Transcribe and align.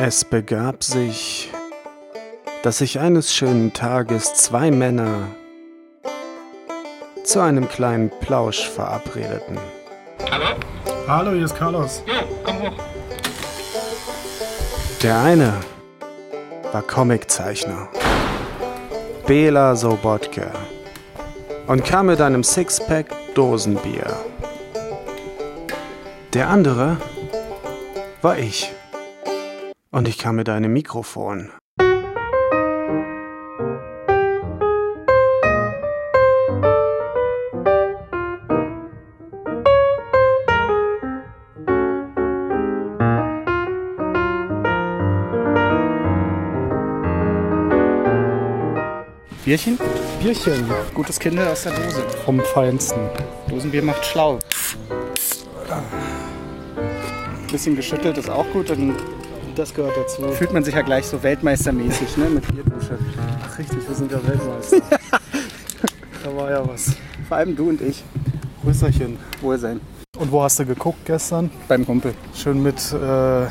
Es 0.00 0.24
begab 0.24 0.84
sich, 0.84 1.50
dass 2.62 2.78
sich 2.78 3.00
eines 3.00 3.34
schönen 3.34 3.72
Tages 3.72 4.32
zwei 4.34 4.70
Männer 4.70 5.26
zu 7.24 7.40
einem 7.40 7.68
kleinen 7.68 8.08
Plausch 8.20 8.68
verabredeten. 8.68 9.58
Hallo, 11.08 11.32
hier 11.32 11.46
ist 11.46 11.56
Carlos. 11.56 12.04
Der 15.02 15.18
eine 15.18 15.52
war 16.70 16.82
Comiczeichner, 16.82 17.88
Bela 19.26 19.74
Sobotke, 19.74 20.52
und 21.66 21.84
kam 21.84 22.06
mit 22.06 22.20
einem 22.20 22.44
Sixpack 22.44 23.06
Dosenbier. 23.34 24.14
Der 26.34 26.48
andere 26.48 26.98
war 28.22 28.38
ich. 28.38 28.72
Und 29.90 30.06
ich 30.06 30.18
kam 30.18 30.36
mit 30.36 30.50
einem 30.50 30.72
Mikrofon. 30.72 31.50
Bierchen? 49.44 49.78
Bierchen 50.20 50.70
Gutes 50.92 51.18
Kinder 51.18 51.50
aus 51.50 51.62
der 51.62 51.72
Dose. 51.72 52.06
vom 52.26 52.40
Feinsten. 52.40 53.00
Dosenbier 53.48 53.82
macht 53.82 54.04
schlau. 54.04 54.38
Bisschen 57.50 57.74
geschüttelt 57.74 58.18
ist 58.18 58.28
auch 58.28 58.44
gut, 58.52 58.68
dann 58.68 58.94
Das 59.58 59.74
gehört 59.74 59.96
dazu. 59.96 60.22
fühlt 60.28 60.52
man 60.52 60.62
sich 60.62 60.72
ja 60.72 60.82
gleich 60.82 61.04
so 61.04 61.20
weltmeistermäßig 61.20 62.16
ne, 62.16 62.26
mit 62.26 62.46
Bierdusche. 62.46 62.96
Ach 63.42 63.58
richtig, 63.58 63.88
wir 63.88 63.94
sind 63.96 64.12
ja 64.12 64.24
Weltmeister. 64.24 64.76
da 66.24 66.36
war 66.36 66.48
ja 66.48 66.68
was. 66.68 66.94
Vor 67.26 67.38
allem 67.38 67.56
du 67.56 67.68
und 67.70 67.80
ich. 67.80 68.04
Rüsserchen. 68.64 69.18
Wohlsein. 69.40 69.80
Und 70.16 70.30
wo 70.30 70.44
hast 70.44 70.60
du 70.60 70.64
geguckt 70.64 71.04
gestern? 71.06 71.50
Beim 71.66 71.84
Kumpel. 71.84 72.14
Schön 72.36 72.62
mit, 72.62 72.92
äh, 72.92 73.46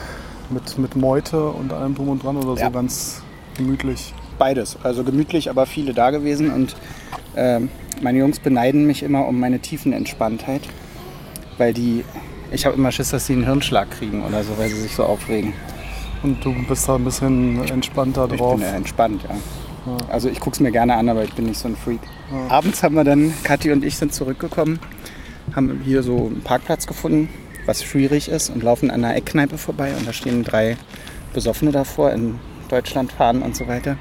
mit, 0.50 0.78
mit 0.78 0.96
Meute 0.96 1.44
und 1.50 1.74
allem 1.74 1.94
drum 1.94 2.08
und 2.08 2.24
dran 2.24 2.38
oder 2.38 2.56
so 2.56 2.62
Ja. 2.62 2.70
ganz 2.70 3.22
gemütlich. 3.58 4.14
Beides. 4.40 4.78
Also 4.84 5.04
gemütlich, 5.04 5.50
aber 5.50 5.66
viele 5.66 5.94
da 5.94 6.12
gewesen. 6.12 6.54
Und 6.54 6.78
ähm, 7.36 7.68
meine 8.02 8.20
Jungs 8.20 8.40
beneiden 8.40 8.88
mich 8.88 9.04
immer 9.04 9.28
um 9.28 9.42
meine 9.42 9.60
Tiefenentspanntheit. 9.60 10.62
Weil 11.58 11.74
die, 11.74 12.06
ich 12.54 12.66
habe 12.66 12.78
immer 12.78 12.94
Schiss, 12.94 13.10
dass 13.10 13.28
sie 13.28 13.34
einen 13.34 13.44
Hirnschlag 13.44 13.92
kriegen 13.92 14.24
oder 14.24 14.42
so, 14.46 14.58
weil 14.58 14.70
sie 14.70 14.80
sich 14.80 14.96
so 14.96 15.04
aufregen. 15.04 15.52
Und 16.28 16.44
du 16.44 16.54
bist 16.68 16.88
da 16.90 16.96
ein 16.96 17.06
bisschen 17.06 17.66
entspannter 17.70 18.28
Ich 18.30 18.38
drauf. 18.38 18.56
bin 18.56 18.64
ja 18.64 18.76
entspannt, 18.76 19.24
ja. 19.24 19.36
Also 20.10 20.28
ich 20.28 20.42
gucke 20.42 20.56
es 20.56 20.60
mir 20.60 20.72
gerne 20.72 20.96
an, 20.96 21.08
aber 21.08 21.24
ich 21.24 21.34
bin 21.34 21.46
nicht 21.46 21.58
so 21.58 21.70
ein 21.70 21.78
Freak. 21.78 22.02
Abends 22.50 22.84
haben 22.84 22.96
wir 22.96 23.06
dann, 23.06 23.34
Kathi 23.44 23.72
und 23.72 23.86
ich 23.86 23.96
sind 23.96 24.14
zurückgekommen, 24.14 24.80
haben 25.56 25.80
hier 25.86 26.04
so 26.04 26.28
einen 26.28 26.42
Parkplatz 26.42 26.86
gefunden, 26.86 27.30
was 27.66 27.82
schwierig 27.84 28.28
ist 28.28 28.50
und 28.50 28.62
laufen 28.64 28.92
an 28.92 29.06
einer 29.06 29.16
Eckkneipe 29.16 29.58
vorbei 29.58 29.94
und 29.98 30.06
da 30.06 30.12
stehen 30.12 30.44
drei 30.44 30.76
Besoffene 31.34 31.72
davor, 31.72 32.12
in 32.12 32.38
Deutschland 32.68 33.14
fahren 33.14 33.42
und 33.42 33.56
so 33.56 33.70
weiter. 33.70 33.96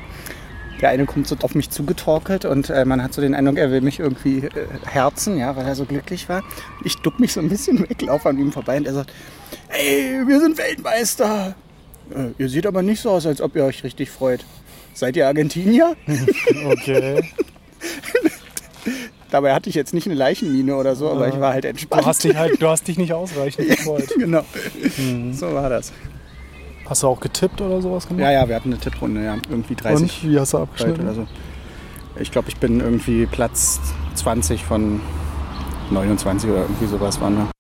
Der 0.81 0.89
eine 0.91 1.07
kommt 1.07 1.29
so 1.29 1.37
auf 1.43 1.55
mich 1.55 1.71
zugetorkelt 1.71 2.45
und 2.45 2.69
äh, 2.69 2.85
man 2.85 3.01
hat 3.03 3.15
so 3.15 3.23
den 3.23 3.35
Eindruck, 3.37 3.57
er 3.59 3.71
will 3.71 3.81
mich 3.81 4.01
irgendwie 4.01 4.39
äh, 4.39 4.51
herzen, 4.85 5.39
ja, 5.39 5.55
weil 5.55 5.67
er 5.67 5.77
so 5.77 5.85
glücklich 5.85 6.29
war. 6.29 6.43
Ich 6.85 6.97
duck 6.97 7.21
mich 7.21 7.33
so 7.33 7.41
ein 7.41 7.49
bisschen 7.49 7.79
weg, 7.89 8.03
laufe 8.03 8.29
an 8.29 8.39
ihm 8.39 8.51
vorbei 8.51 8.79
und 8.79 8.87
er 8.89 8.95
sagt, 8.95 9.13
hey, 9.69 10.23
wir 10.27 10.41
sind 10.41 10.59
Weltmeister. 10.59 11.55
Äh, 12.15 12.31
ihr 12.39 12.49
seht 12.49 12.67
aber 12.67 12.83
nicht 12.83 13.01
so 13.01 13.11
aus, 13.11 13.27
als 13.27 13.41
ob 13.41 13.57
ihr 13.57 13.65
euch 13.65 13.85
richtig 13.85 14.11
freut. 14.11 14.45
Seid 14.95 15.17
ihr 15.17 15.27
Argentinier? 15.27 15.97
Okay. 16.67 17.23
Dabei 19.31 19.53
hatte 19.55 19.69
ich 19.69 19.75
jetzt 19.75 19.93
nicht 19.93 20.07
eine 20.07 20.15
Leichenmine 20.15 20.77
oder 20.77 20.95
so, 20.95 21.11
aber 21.11 21.29
ich 21.29 21.39
war 21.41 21.53
halt 21.53 21.65
entspannt. 21.65 22.03
Du 22.03 22.07
hast 22.07 22.23
dich, 22.23 22.37
halt, 22.37 22.63
du 22.63 22.69
hast 22.69 22.87
dich 22.87 22.97
nicht 22.97 23.13
ausreichend 23.13 23.69
gefreut. 23.77 24.09
genau. 24.17 24.43
So 25.33 25.53
war 25.53 25.69
das. 25.69 25.93
Hast 26.89 27.03
du 27.03 27.09
auch 27.09 27.19
getippt 27.19 27.61
oder 27.61 27.83
sowas 27.83 28.07
gemacht? 28.07 28.23
Ja, 28.23 28.31
ja, 28.31 28.49
wir 28.49 28.55
hatten 28.55 28.73
eine 28.73 28.81
Tipprunde, 28.81 29.25
ja. 29.25 29.37
Irgendwie 29.51 29.75
30 29.75 30.23
Und 30.25 30.31
wie 30.31 30.39
hast 30.39 30.53
du 30.55 30.59
abgeschnitten? 30.59 31.03
oder 31.03 31.15
so. 31.15 31.27
Ich 32.21 32.31
glaube, 32.31 32.49
ich 32.49 32.57
bin 32.57 32.81
irgendwie 32.81 33.27
Platz 33.27 33.81
20 34.15 34.65
von 34.65 35.01
29 35.91 36.49
oder 36.49 36.61
irgendwie 36.63 36.87
sowas 36.87 37.21
waren 37.21 37.37
wir. 37.37 37.51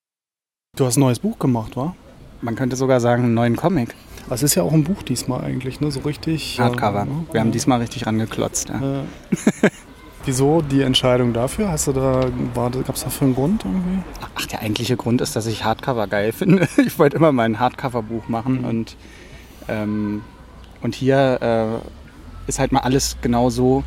Du 0.76 0.86
hast 0.86 0.96
ein 0.96 1.00
neues 1.00 1.18
Buch 1.18 1.38
gemacht, 1.40 1.76
wa? 1.76 1.96
Man 2.42 2.54
könnte 2.54 2.76
sogar 2.76 3.00
sagen, 3.00 3.24
einen 3.24 3.34
neuen 3.34 3.56
Comic. 3.56 3.94
Das 4.28 4.42
ist 4.42 4.54
ja 4.54 4.62
auch 4.62 4.72
ein 4.72 4.84
Buch 4.84 5.02
diesmal 5.02 5.42
eigentlich, 5.44 5.80
ne? 5.80 5.90
So 5.90 6.00
richtig. 6.00 6.58
Hardcover. 6.58 7.02
äh, 7.02 7.32
Wir 7.34 7.40
haben 7.40 7.52
diesmal 7.52 7.80
richtig 7.80 8.06
rangeklotzt. 8.06 8.68
Ja. 8.70 9.00
Äh, 9.00 9.04
Wieso 10.24 10.60
die 10.60 10.82
Entscheidung 10.82 11.32
dafür? 11.32 11.70
Hast 11.70 11.86
du 11.86 11.92
da, 11.92 12.28
gab 12.54 12.96
es 12.96 13.04
dafür 13.04 13.26
einen 13.26 13.36
Grund 13.36 13.64
irgendwie? 13.64 14.02
Ach, 14.34 14.46
der 14.46 14.60
eigentliche 14.60 14.96
Grund 14.96 15.20
ist, 15.20 15.36
dass 15.36 15.46
ich 15.46 15.62
Hardcover 15.64 16.08
geil 16.08 16.32
finde. 16.32 16.68
Ich 16.84 16.98
wollte 16.98 17.16
immer 17.16 17.30
mal 17.30 17.44
ein 17.44 17.60
Hardcover-Buch 17.60 18.26
machen 18.28 18.64
und, 18.64 18.96
ähm, 19.68 20.22
und 20.82 20.96
hier 20.96 21.38
äh, 21.40 22.48
ist 22.48 22.58
halt 22.58 22.72
mal 22.72 22.80
alles 22.80 23.18
genau 23.22 23.50
so, 23.50 23.84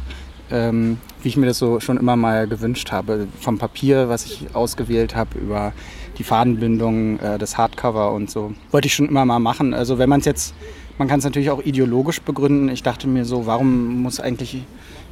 ähm, 0.49 0.97
wie 1.21 1.27
ich 1.27 1.35
mir 1.35 1.45
das 1.47 1.57
so 1.57 1.81
schon 1.81 1.97
immer 1.97 2.15
mal 2.15 2.47
gewünscht 2.47 2.93
habe. 2.93 3.27
Vom 3.41 3.57
Papier, 3.57 4.07
was 4.07 4.23
ich 4.25 4.47
ausgewählt 4.53 5.17
habe, 5.17 5.37
über 5.37 5.73
die 6.19 6.23
Fadenbindung, 6.23 7.17
äh, 7.19 7.37
das 7.39 7.57
Hardcover 7.57 8.11
und 8.11 8.29
so. 8.29 8.53
Wollte 8.71 8.87
ich 8.87 8.93
schon 8.93 9.07
immer 9.07 9.25
mal 9.25 9.39
machen. 9.39 9.73
Also 9.73 9.97
wenn 9.97 10.09
man 10.09 10.19
es 10.19 10.25
jetzt, 10.25 10.53
man 10.97 11.07
kann 11.07 11.19
es 11.19 11.25
natürlich 11.25 11.49
auch 11.49 11.63
ideologisch 11.63 12.21
begründen. 12.21 12.69
Ich 12.69 12.83
dachte 12.83 13.07
mir 13.07 13.25
so, 13.25 13.45
warum 13.45 14.01
muss 14.03 14.19
eigentlich 14.19 14.61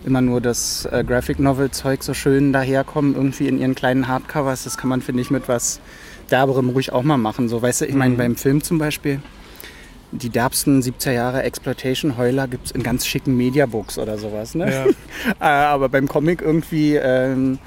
immer 0.05 0.21
nur 0.21 0.41
das 0.41 0.85
äh, 0.91 1.03
Graphic 1.05 1.39
Novel 1.39 1.71
Zeug 1.71 2.03
so 2.03 2.13
schön 2.13 2.53
daherkommen, 2.53 3.15
irgendwie 3.15 3.47
in 3.47 3.57
ihren 3.59 3.73
kleinen 3.73 4.07
Hardcovers. 4.07 4.65
Das 4.65 4.77
kann 4.77 4.89
man, 4.89 5.01
finde 5.01 5.21
ich, 5.21 5.31
mit 5.31 5.47
was 5.47 5.79
derberem 6.29 6.69
ruhig 6.69 6.91
auch 6.91 7.03
mal 7.03 7.17
machen. 7.17 7.47
So, 7.47 7.61
weißt 7.61 7.81
du, 7.81 7.85
ich 7.85 7.95
meine, 7.95 8.15
beim 8.15 8.35
Film 8.35 8.61
zum 8.61 8.77
Beispiel, 8.77 9.21
die 10.11 10.29
derbsten 10.29 10.81
70er 10.81 11.11
Jahre 11.11 11.43
Exploitation-Heuler 11.43 12.47
gibt 12.47 12.67
es 12.67 12.71
in 12.71 12.83
ganz 12.83 13.05
schicken 13.05 13.35
Mediabooks 13.35 13.97
oder 13.97 14.17
sowas. 14.17 14.55
Ne? 14.55 14.87
Äh, 15.39 15.43
Aber 15.43 15.89
beim 15.89 16.07
Comic 16.07 16.41
irgendwie 16.41 16.95
ähm, 16.95 17.59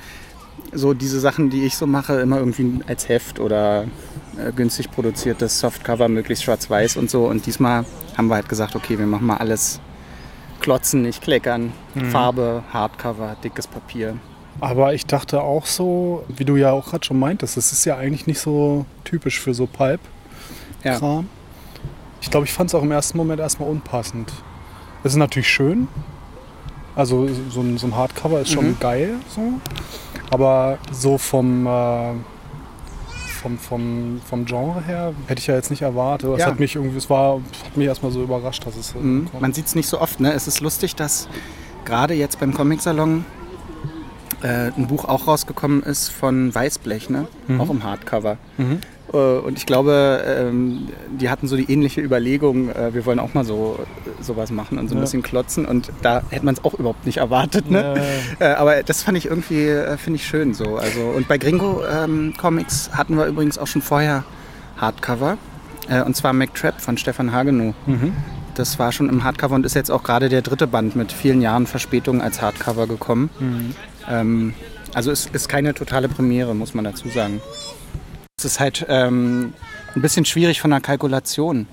so 0.72 0.94
diese 0.94 1.20
Sachen, 1.20 1.50
die 1.50 1.64
ich 1.64 1.76
so 1.76 1.86
mache, 1.86 2.20
immer 2.20 2.38
irgendwie 2.38 2.80
als 2.86 3.08
Heft 3.08 3.40
oder 3.40 3.84
äh, 4.38 4.52
günstig 4.54 4.90
produziertes 4.90 5.58
Softcover, 5.60 6.08
möglichst 6.08 6.44
schwarz-weiß 6.44 6.96
und 6.96 7.10
so. 7.10 7.26
Und 7.26 7.46
diesmal 7.46 7.84
haben 8.16 8.28
wir 8.28 8.36
halt 8.36 8.48
gesagt, 8.48 8.76
okay, 8.76 8.98
wir 8.98 9.06
machen 9.06 9.26
mal 9.26 9.36
alles 9.38 9.80
klotzen, 10.60 11.02
nicht 11.02 11.22
kleckern. 11.22 11.72
Farbe, 12.10 12.62
Hardcover, 12.72 13.36
dickes 13.42 13.66
Papier. 13.66 14.16
Aber 14.60 14.92
ich 14.94 15.06
dachte 15.06 15.40
auch 15.40 15.64
so, 15.64 16.24
wie 16.28 16.44
du 16.44 16.56
ja 16.56 16.70
auch 16.72 16.90
gerade 16.90 17.04
schon 17.04 17.18
meintest, 17.18 17.56
das 17.56 17.72
ist 17.72 17.84
ja 17.86 17.96
eigentlich 17.96 18.26
nicht 18.26 18.40
so 18.40 18.84
typisch 19.04 19.40
für 19.40 19.54
so 19.54 19.66
Pulp-Kram. 19.66 21.00
Ja. 21.00 21.24
Ich 22.20 22.30
glaube, 22.30 22.44
ich 22.46 22.52
fand 22.52 22.68
es 22.68 22.74
auch 22.74 22.82
im 22.82 22.90
ersten 22.92 23.16
Moment 23.16 23.40
erstmal 23.40 23.70
unpassend. 23.70 24.30
Es 25.02 25.12
ist 25.12 25.16
natürlich 25.16 25.48
schön. 25.48 25.88
Also 26.94 27.26
so 27.48 27.60
ein, 27.62 27.78
so 27.78 27.86
ein 27.86 27.96
Hardcover 27.96 28.40
ist 28.42 28.50
schon 28.50 28.70
Mhm. 28.72 28.76
geil, 28.80 29.14
so. 29.34 29.40
Aber 30.30 30.78
so 30.92 31.18
vom, 31.18 31.66
äh, 31.66 32.12
vom, 33.42 33.58
vom, 33.58 34.20
vom 34.28 34.44
Genre 34.44 34.82
her 34.84 35.12
hätte 35.26 35.40
ich 35.40 35.46
ja 35.46 35.54
jetzt 35.54 35.70
nicht 35.70 35.82
erwartet. 35.82 36.30
Es 36.34 36.40
Ja. 36.40 36.46
hat 36.46 36.60
mich 36.60 36.76
irgendwie, 36.76 36.96
es 36.96 37.08
war, 37.10 37.36
hat 37.64 37.76
mich 37.76 37.86
erstmal 37.86 38.12
so 38.12 38.22
überrascht, 38.22 38.64
dass 38.66 38.76
es 38.76 38.88
so 38.90 38.98
Mhm. 38.98 39.28
Man 39.40 39.52
sieht 39.52 39.66
es 39.66 39.74
nicht 39.74 39.88
so 39.88 40.00
oft. 40.00 40.20
Ne? 40.20 40.32
Es 40.32 40.46
ist 40.46 40.60
lustig, 40.60 40.94
dass 40.94 41.28
gerade 41.84 42.14
jetzt 42.14 42.38
beim 42.38 42.54
Comic-Salon 42.54 43.24
äh, 44.42 44.70
ein 44.76 44.86
Buch 44.86 45.04
auch 45.04 45.26
rausgekommen 45.26 45.82
ist 45.82 46.08
von 46.08 46.54
Weißblech, 46.54 47.10
ne? 47.10 47.26
auch 47.58 47.68
im 47.70 47.82
Hardcover. 47.84 48.36
Mhm. 48.56 48.80
Äh, 49.12 49.16
und 49.16 49.58
ich 49.58 49.66
glaube, 49.66 50.22
ähm, 50.26 50.88
die 51.18 51.28
hatten 51.30 51.48
so 51.48 51.56
die 51.56 51.70
ähnliche 51.70 52.00
Überlegung, 52.00 52.68
äh, 52.70 52.94
wir 52.94 53.04
wollen 53.06 53.18
auch 53.18 53.34
mal 53.34 53.44
so 53.44 53.78
sowas 54.20 54.50
machen 54.50 54.78
und 54.78 54.88
so 54.88 54.94
ein 54.94 54.98
Ja. 54.98 55.02
bisschen 55.04 55.22
klotzen. 55.22 55.64
Und 55.66 55.90
da 56.02 56.22
hätte 56.30 56.44
man 56.44 56.54
es 56.54 56.64
auch 56.64 56.74
überhaupt 56.74 57.06
nicht 57.06 57.18
erwartet. 57.18 57.70
Ne? 57.70 58.00
Äh, 58.38 58.44
aber 58.54 58.82
das 58.82 59.02
fand 59.02 59.18
ich 59.18 59.26
irgendwie, 59.26 59.68
finde 59.98 60.16
ich 60.16 60.26
schön 60.26 60.54
so. 60.54 60.76
Also, 60.76 61.00
und 61.14 61.28
bei 61.28 61.36
Gringo 61.38 61.82
ähm, 61.84 62.32
Comics 62.38 62.90
hatten 62.92 63.16
wir 63.16 63.26
übrigens 63.26 63.58
auch 63.58 63.66
schon 63.66 63.82
vorher 63.82 64.24
Hardcover. 64.78 65.36
Äh, 65.88 66.02
und 66.02 66.16
zwar 66.16 66.32
McTrap 66.32 66.80
von 66.80 66.96
Stefan 66.96 67.32
Hagenow. 67.32 67.74
Mhm. 67.86 68.12
Das 68.54 68.78
war 68.78 68.92
schon 68.92 69.08
im 69.08 69.24
Hardcover 69.24 69.54
und 69.54 69.66
ist 69.66 69.74
jetzt 69.74 69.90
auch 69.90 70.02
gerade 70.02 70.28
der 70.28 70.42
dritte 70.42 70.66
Band 70.66 70.96
mit 70.96 71.12
vielen 71.12 71.40
Jahren 71.40 71.66
Verspätung 71.66 72.20
als 72.22 72.40
Hardcover 72.42 72.86
gekommen. 72.86 73.30
Mhm. 73.38 73.74
Ähm, 74.08 74.54
also 74.94 75.10
es 75.10 75.26
ist 75.26 75.48
keine 75.48 75.72
totale 75.74 76.08
Premiere, 76.08 76.54
muss 76.54 76.74
man 76.74 76.84
dazu 76.84 77.08
sagen. 77.08 77.40
Es 78.40 78.46
ist 78.46 78.58
halt 78.58 78.86
ähm, 78.88 79.52
ein 79.94 80.00
bisschen 80.00 80.24
schwierig 80.24 80.62
von 80.62 80.70
der 80.70 80.80
Kalkulation. 80.80 81.66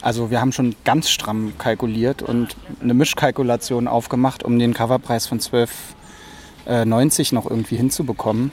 Also 0.00 0.30
wir 0.30 0.40
haben 0.40 0.50
schon 0.50 0.74
ganz 0.84 1.10
stramm 1.10 1.52
kalkuliert 1.58 2.22
und 2.22 2.56
eine 2.80 2.94
Mischkalkulation 2.94 3.86
aufgemacht, 3.88 4.42
um 4.42 4.58
den 4.58 4.72
Coverpreis 4.72 5.26
von 5.26 5.38
12,90 5.38 7.34
noch 7.34 7.44
irgendwie 7.44 7.76
hinzubekommen. 7.76 8.50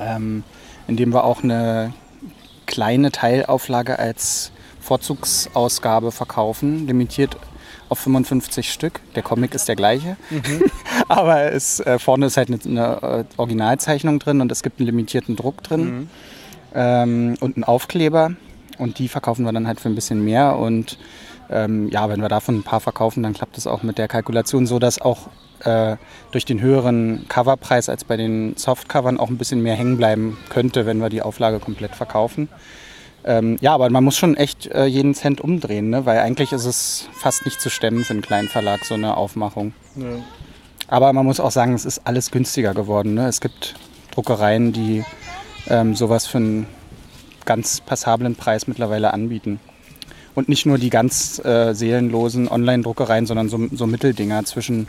Ähm, 0.00 0.42
indem 0.88 1.14
wir 1.14 1.22
auch 1.22 1.44
eine 1.44 1.94
kleine 2.66 3.12
Teilauflage 3.12 4.00
als 4.00 4.50
Vorzugsausgabe 4.80 6.10
verkaufen, 6.10 6.88
limitiert 6.88 7.36
auf 7.88 7.98
55 7.98 8.72
Stück. 8.72 9.00
Der 9.14 9.22
Comic 9.22 9.54
ist 9.54 9.68
der 9.68 9.76
gleiche, 9.76 10.16
aber 11.08 11.52
es, 11.52 11.80
äh, 11.80 11.98
vorne 11.98 12.26
ist 12.26 12.36
halt 12.36 12.48
eine, 12.48 12.58
eine 12.64 13.02
äh, 13.20 13.24
Originalzeichnung 13.36 14.18
drin 14.18 14.40
und 14.40 14.52
es 14.52 14.62
gibt 14.62 14.80
einen 14.80 14.86
limitierten 14.86 15.36
Druck 15.36 15.62
drin 15.62 16.08
ähm, 16.74 17.36
und 17.40 17.56
einen 17.56 17.64
Aufkleber. 17.64 18.32
Und 18.78 18.98
die 18.98 19.08
verkaufen 19.08 19.44
wir 19.44 19.52
dann 19.52 19.66
halt 19.66 19.80
für 19.80 19.88
ein 19.88 19.94
bisschen 19.94 20.24
mehr. 20.24 20.56
Und 20.56 20.98
ähm, 21.50 21.88
ja, 21.88 22.08
wenn 22.08 22.20
wir 22.20 22.28
davon 22.28 22.58
ein 22.58 22.62
paar 22.62 22.80
verkaufen, 22.80 23.22
dann 23.22 23.34
klappt 23.34 23.58
es 23.58 23.66
auch 23.66 23.82
mit 23.82 23.98
der 23.98 24.08
Kalkulation 24.08 24.66
so, 24.66 24.78
dass 24.78 25.00
auch 25.00 25.28
äh, 25.64 25.96
durch 26.30 26.44
den 26.44 26.60
höheren 26.60 27.26
Coverpreis 27.28 27.88
als 27.88 28.04
bei 28.04 28.16
den 28.16 28.56
Softcovern 28.56 29.18
auch 29.18 29.28
ein 29.28 29.38
bisschen 29.38 29.62
mehr 29.62 29.74
hängen 29.74 29.96
bleiben 29.96 30.38
könnte, 30.48 30.86
wenn 30.86 30.98
wir 30.98 31.08
die 31.08 31.22
Auflage 31.22 31.58
komplett 31.58 31.96
verkaufen. 31.96 32.48
Ähm, 33.28 33.58
ja, 33.60 33.74
aber 33.74 33.90
man 33.90 34.02
muss 34.02 34.16
schon 34.16 34.38
echt 34.38 34.68
äh, 34.68 34.86
jeden 34.86 35.14
Cent 35.14 35.42
umdrehen, 35.42 35.90
ne? 35.90 36.06
weil 36.06 36.18
eigentlich 36.20 36.52
ist 36.52 36.64
es 36.64 37.10
fast 37.12 37.44
nicht 37.44 37.60
zu 37.60 37.68
stemmen 37.68 38.02
für 38.02 38.14
einen 38.14 38.22
kleinen 38.22 38.48
Verlag, 38.48 38.86
so 38.86 38.94
eine 38.94 39.18
Aufmachung. 39.18 39.74
Ja. 39.96 40.06
Aber 40.86 41.12
man 41.12 41.26
muss 41.26 41.38
auch 41.38 41.50
sagen, 41.50 41.74
es 41.74 41.84
ist 41.84 42.06
alles 42.06 42.30
günstiger 42.30 42.72
geworden. 42.72 43.12
Ne? 43.12 43.28
Es 43.28 43.42
gibt 43.42 43.74
Druckereien, 44.12 44.72
die 44.72 45.04
ähm, 45.68 45.94
sowas 45.94 46.26
für 46.26 46.38
einen 46.38 46.66
ganz 47.44 47.82
passablen 47.82 48.34
Preis 48.34 48.66
mittlerweile 48.66 49.12
anbieten. 49.12 49.60
Und 50.34 50.48
nicht 50.48 50.64
nur 50.64 50.78
die 50.78 50.88
ganz 50.88 51.38
äh, 51.44 51.74
seelenlosen 51.74 52.48
Online-Druckereien, 52.48 53.26
sondern 53.26 53.50
so, 53.50 53.60
so 53.72 53.86
Mitteldinger 53.86 54.46
zwischen, 54.46 54.88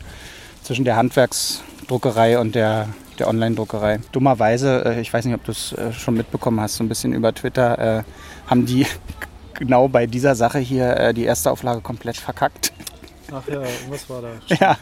zwischen 0.63 0.85
der 0.85 0.95
Handwerksdruckerei 0.95 2.39
und 2.39 2.55
der, 2.55 2.87
der 3.19 3.27
Online-Druckerei. 3.27 3.99
Dummerweise, 4.11 4.85
äh, 4.85 5.01
ich 5.01 5.13
weiß 5.13 5.25
nicht, 5.25 5.35
ob 5.35 5.43
du 5.43 5.51
es 5.51 5.73
äh, 5.73 5.91
schon 5.91 6.15
mitbekommen 6.15 6.59
hast, 6.59 6.75
so 6.75 6.83
ein 6.83 6.89
bisschen 6.89 7.13
über 7.13 7.33
Twitter, 7.33 7.99
äh, 7.99 8.03
haben 8.47 8.65
die 8.65 8.85
genau 9.53 9.87
bei 9.87 10.07
dieser 10.07 10.35
Sache 10.35 10.59
hier 10.59 11.13
die 11.13 11.23
erste 11.23 11.51
Auflage 11.51 11.81
komplett 11.81 12.17
verkackt. 12.17 12.71
Ach 13.31 13.47
ja, 13.47 13.61
was 13.89 14.09
war 14.09 14.21
da? 14.21 14.29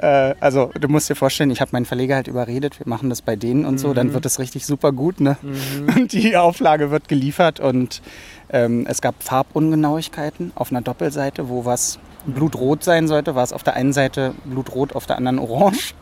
Ja, 0.00 0.30
äh, 0.30 0.34
also 0.40 0.70
du 0.78 0.88
musst 0.88 1.08
dir 1.08 1.14
vorstellen, 1.14 1.50
ich 1.50 1.60
habe 1.60 1.70
meinen 1.72 1.84
Verleger 1.84 2.16
halt 2.16 2.28
überredet, 2.28 2.78
wir 2.80 2.88
machen 2.88 3.10
das 3.10 3.22
bei 3.22 3.36
denen 3.36 3.64
und 3.64 3.78
so, 3.78 3.94
dann 3.94 4.12
wird 4.12 4.26
es 4.26 4.38
richtig 4.38 4.66
super 4.66 4.92
gut, 4.92 5.20
ne? 5.20 5.36
Und 5.96 6.12
die 6.12 6.36
Auflage 6.36 6.90
wird 6.90 7.08
geliefert 7.08 7.60
und 7.60 8.02
ähm, 8.50 8.86
es 8.88 9.00
gab 9.00 9.22
Farbungenauigkeiten 9.22 10.52
auf 10.54 10.70
einer 10.70 10.82
Doppelseite, 10.82 11.48
wo 11.48 11.64
was 11.64 11.98
blutrot 12.26 12.84
sein 12.84 13.08
sollte, 13.08 13.34
war 13.34 13.44
es 13.44 13.52
auf 13.52 13.62
der 13.62 13.74
einen 13.74 13.92
Seite 13.92 14.34
blutrot, 14.44 14.94
auf 14.94 15.06
der 15.06 15.16
anderen 15.16 15.38
orange. 15.38 15.94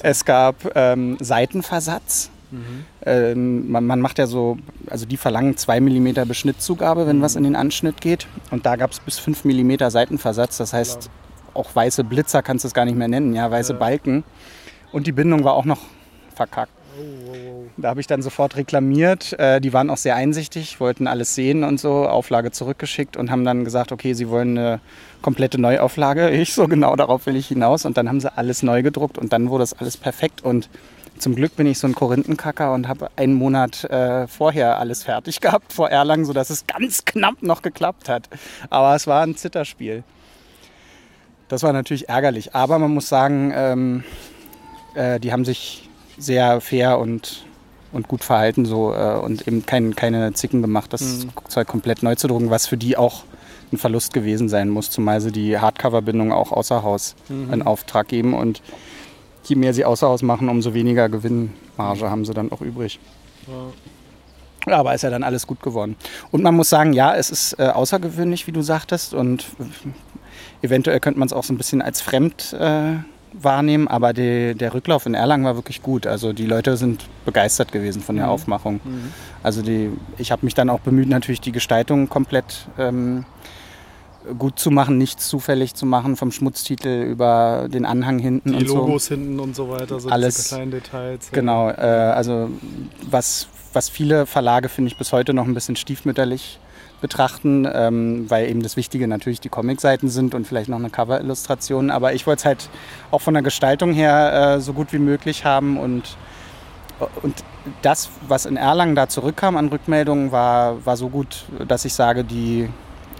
Es 0.00 0.24
gab 0.24 0.56
ähm, 0.74 1.16
Seitenversatz. 1.20 2.30
Ähm, 3.04 3.70
man, 3.70 3.86
man 3.86 4.00
macht 4.00 4.18
ja 4.18 4.26
so, 4.26 4.56
also 4.88 5.06
die 5.06 5.16
verlangen 5.16 5.56
2 5.56 5.80
mm 5.80 6.28
Beschnittzugabe, 6.28 7.06
wenn 7.06 7.22
was 7.22 7.36
in 7.36 7.44
den 7.44 7.56
Anschnitt 7.56 8.00
geht. 8.00 8.26
Und 8.50 8.66
da 8.66 8.76
gab 8.76 8.92
es 8.92 9.00
bis 9.00 9.18
5 9.18 9.44
mm 9.44 9.88
Seitenversatz. 9.88 10.56
Das 10.58 10.72
heißt, 10.72 11.10
auch 11.54 11.74
weiße 11.74 12.04
Blitzer 12.04 12.42
kannst 12.42 12.64
du 12.64 12.68
es 12.68 12.74
gar 12.74 12.84
nicht 12.84 12.96
mehr 12.96 13.08
nennen, 13.08 13.34
ja, 13.34 13.50
weiße 13.50 13.74
Balken. 13.74 14.24
Und 14.92 15.06
die 15.06 15.12
Bindung 15.12 15.44
war 15.44 15.54
auch 15.54 15.64
noch 15.64 15.80
verkackt. 16.34 16.72
Da 17.78 17.88
habe 17.90 18.00
ich 18.00 18.06
dann 18.06 18.22
sofort 18.22 18.56
reklamiert. 18.56 19.38
Äh, 19.38 19.60
die 19.60 19.72
waren 19.72 19.90
auch 19.90 19.98
sehr 19.98 20.16
einsichtig, 20.16 20.80
wollten 20.80 21.06
alles 21.06 21.34
sehen 21.34 21.62
und 21.62 21.78
so, 21.78 22.08
Auflage 22.08 22.50
zurückgeschickt 22.50 23.16
und 23.16 23.30
haben 23.30 23.44
dann 23.44 23.64
gesagt, 23.64 23.92
okay, 23.92 24.14
sie 24.14 24.28
wollen 24.28 24.56
eine 24.56 24.80
komplette 25.22 25.60
Neuauflage. 25.60 26.30
Ich 26.46 26.54
so 26.54 26.68
genau 26.68 26.96
darauf 26.96 27.26
will 27.26 27.36
ich 27.36 27.48
hinaus. 27.48 27.84
Und 27.84 27.96
dann 27.96 28.08
haben 28.08 28.20
sie 28.20 28.34
alles 28.36 28.62
neu 28.62 28.82
gedruckt 28.82 29.18
und 29.18 29.32
dann 29.32 29.50
wurde 29.50 29.62
das 29.62 29.74
alles 29.74 29.96
perfekt. 29.96 30.42
Und 30.42 30.68
zum 31.18 31.34
Glück 31.34 31.56
bin 31.56 31.66
ich 31.66 31.78
so 31.78 31.86
ein 31.86 31.94
Korinthenkacker 31.94 32.72
und 32.72 32.88
habe 32.88 33.10
einen 33.16 33.34
Monat 33.34 33.84
äh, 33.84 34.26
vorher 34.26 34.78
alles 34.78 35.02
fertig 35.02 35.40
gehabt 35.42 35.72
vor 35.72 35.90
Erlangen, 35.90 36.24
sodass 36.24 36.50
es 36.50 36.66
ganz 36.66 37.04
knapp 37.04 37.42
noch 37.42 37.62
geklappt 37.62 38.08
hat. 38.08 38.28
Aber 38.70 38.94
es 38.94 39.06
war 39.06 39.22
ein 39.22 39.36
Zitterspiel. 39.36 40.02
Das 41.48 41.62
war 41.62 41.72
natürlich 41.72 42.08
ärgerlich. 42.08 42.54
Aber 42.54 42.78
man 42.78 42.92
muss 42.92 43.08
sagen, 43.08 43.52
ähm, 43.54 44.04
äh, 44.94 45.20
die 45.20 45.32
haben 45.32 45.44
sich 45.44 45.88
sehr 46.18 46.60
fair 46.60 46.98
und, 46.98 47.45
und 47.96 48.08
gut 48.08 48.22
verhalten 48.22 48.64
so, 48.66 48.92
äh, 48.92 49.16
und 49.16 49.48
eben 49.48 49.66
kein, 49.66 49.96
keine 49.96 50.32
Zicken 50.34 50.62
gemacht, 50.62 50.92
das 50.92 51.26
Zeug 51.48 51.66
komplett 51.66 52.02
neu 52.02 52.14
zu 52.14 52.28
drucken, 52.28 52.50
was 52.50 52.66
für 52.66 52.76
die 52.76 52.96
auch 52.96 53.24
ein 53.72 53.78
Verlust 53.78 54.12
gewesen 54.12 54.48
sein 54.48 54.68
muss, 54.68 54.90
zumal 54.90 55.20
sie 55.20 55.32
die 55.32 55.58
Hardcover-Bindung 55.58 56.32
auch 56.32 56.52
außer 56.52 56.82
Haus 56.82 57.16
in 57.28 57.62
Auftrag 57.62 58.06
geben. 58.06 58.34
Und 58.34 58.62
je 59.44 59.56
mehr 59.56 59.74
sie 59.74 59.84
außer 59.84 60.06
Haus 60.06 60.22
machen, 60.22 60.48
umso 60.48 60.72
weniger 60.74 61.08
Gewinnmarge 61.08 62.08
haben 62.08 62.24
sie 62.24 62.32
dann 62.32 62.52
auch 62.52 62.60
übrig. 62.60 63.00
Ja, 64.68 64.78
aber 64.78 64.94
ist 64.94 65.02
ja 65.02 65.10
dann 65.10 65.24
alles 65.24 65.46
gut 65.46 65.62
geworden. 65.62 65.96
Und 66.30 66.42
man 66.42 66.54
muss 66.54 66.68
sagen, 66.68 66.92
ja, 66.92 67.14
es 67.14 67.30
ist 67.30 67.58
äh, 67.58 67.66
außergewöhnlich, 67.66 68.46
wie 68.46 68.52
du 68.52 68.62
sagtest. 68.62 69.14
Und 69.14 69.46
eventuell 70.62 71.00
könnte 71.00 71.18
man 71.18 71.26
es 71.26 71.32
auch 71.32 71.44
so 71.44 71.52
ein 71.52 71.56
bisschen 71.56 71.82
als 71.82 72.00
fremd 72.00 72.52
äh, 72.52 72.96
wahrnehmen. 73.40 73.88
Aber 73.88 74.12
die, 74.12 74.54
der 74.54 74.74
Rücklauf 74.74 75.06
in 75.06 75.14
Erlangen 75.14 75.44
war 75.44 75.56
wirklich 75.56 75.82
gut. 75.82 76.06
Also 76.06 76.32
die 76.32 76.46
Leute 76.46 76.76
sind 76.76 77.06
begeistert 77.24 77.72
gewesen 77.72 78.02
von 78.02 78.16
der 78.16 78.28
Aufmachung. 78.30 78.80
Also 79.42 79.62
die, 79.62 79.90
ich 80.18 80.32
habe 80.32 80.44
mich 80.44 80.54
dann 80.54 80.70
auch 80.70 80.80
bemüht, 80.80 81.08
natürlich 81.08 81.40
die 81.40 81.52
Gestaltung 81.52 82.08
komplett 82.08 82.68
ähm, 82.78 83.24
gut 84.38 84.58
zu 84.58 84.70
machen, 84.70 84.98
nichts 84.98 85.28
zufällig 85.28 85.74
zu 85.74 85.86
machen, 85.86 86.16
vom 86.16 86.32
Schmutztitel 86.32 87.02
über 87.02 87.68
den 87.72 87.84
Anhang 87.84 88.18
hinten 88.18 88.52
Die 88.52 88.58
und 88.58 88.68
so. 88.68 88.76
Logos 88.76 89.08
hinten 89.08 89.38
und 89.38 89.54
so 89.54 89.70
weiter, 89.70 90.00
so 90.00 90.08
Alles. 90.08 90.36
diese 90.36 90.54
kleinen 90.54 90.70
Details. 90.70 91.30
Genau, 91.30 91.70
äh, 91.70 91.72
also 91.72 92.50
was, 93.08 93.48
was 93.72 93.88
viele 93.88 94.26
Verlage, 94.26 94.68
finde 94.68 94.90
ich, 94.90 94.98
bis 94.98 95.12
heute 95.12 95.32
noch 95.32 95.46
ein 95.46 95.54
bisschen 95.54 95.76
stiefmütterlich 95.76 96.58
betrachten, 97.00 97.68
ähm, 97.72 98.26
weil 98.28 98.48
eben 98.48 98.62
das 98.62 98.76
Wichtige 98.76 99.06
natürlich 99.06 99.40
die 99.40 99.48
Comicseiten 99.48 100.08
sind 100.08 100.34
und 100.34 100.46
vielleicht 100.46 100.68
noch 100.68 100.78
eine 100.78 100.90
Cover-Illustration. 100.90 101.90
Aber 101.90 102.14
ich 102.14 102.26
wollte 102.26 102.40
es 102.40 102.44
halt 102.44 102.70
auch 103.10 103.20
von 103.20 103.34
der 103.34 103.42
Gestaltung 103.42 103.92
her 103.92 104.56
äh, 104.56 104.60
so 104.60 104.72
gut 104.72 104.92
wie 104.92 104.98
möglich 104.98 105.44
haben 105.44 105.78
und, 105.78 106.16
und 107.22 107.44
das, 107.82 108.10
was 108.26 108.46
in 108.46 108.56
Erlangen 108.56 108.94
da 108.94 109.08
zurückkam 109.08 109.56
an 109.56 109.68
Rückmeldungen, 109.68 110.32
war, 110.32 110.84
war 110.86 110.96
so 110.96 111.08
gut, 111.08 111.44
dass 111.66 111.84
ich 111.84 111.94
sage, 111.94 112.24
die, 112.24 112.68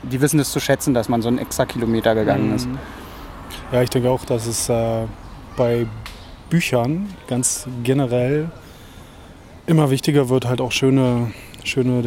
die 0.03 0.21
wissen 0.21 0.41
es 0.41 0.51
zu 0.53 0.61
schätzen, 0.61 0.95
dass 0.95 1.09
man 1.09 1.21
so 1.21 1.29
einen 1.29 1.39
extra 1.39 1.67
Kilometer 1.67 2.15
gegangen 2.15 2.55
ist. 2.55 2.69
Ja, 3.73 3.83
ich 3.83 3.91
denke 3.91 4.11
auch, 4.11 4.25
dass 4.25 4.47
es 4.47 4.69
äh, 4.69 5.07
bei 5.57 5.87
Büchern 6.49 7.09
ganz 7.27 7.67
generell 7.83 8.51
immer 9.67 9.91
wichtiger 9.91 10.29
wird, 10.29 10.47
halt 10.47 10.61
auch 10.61 10.73
schöne, 10.73 11.33
schöne 11.65 12.03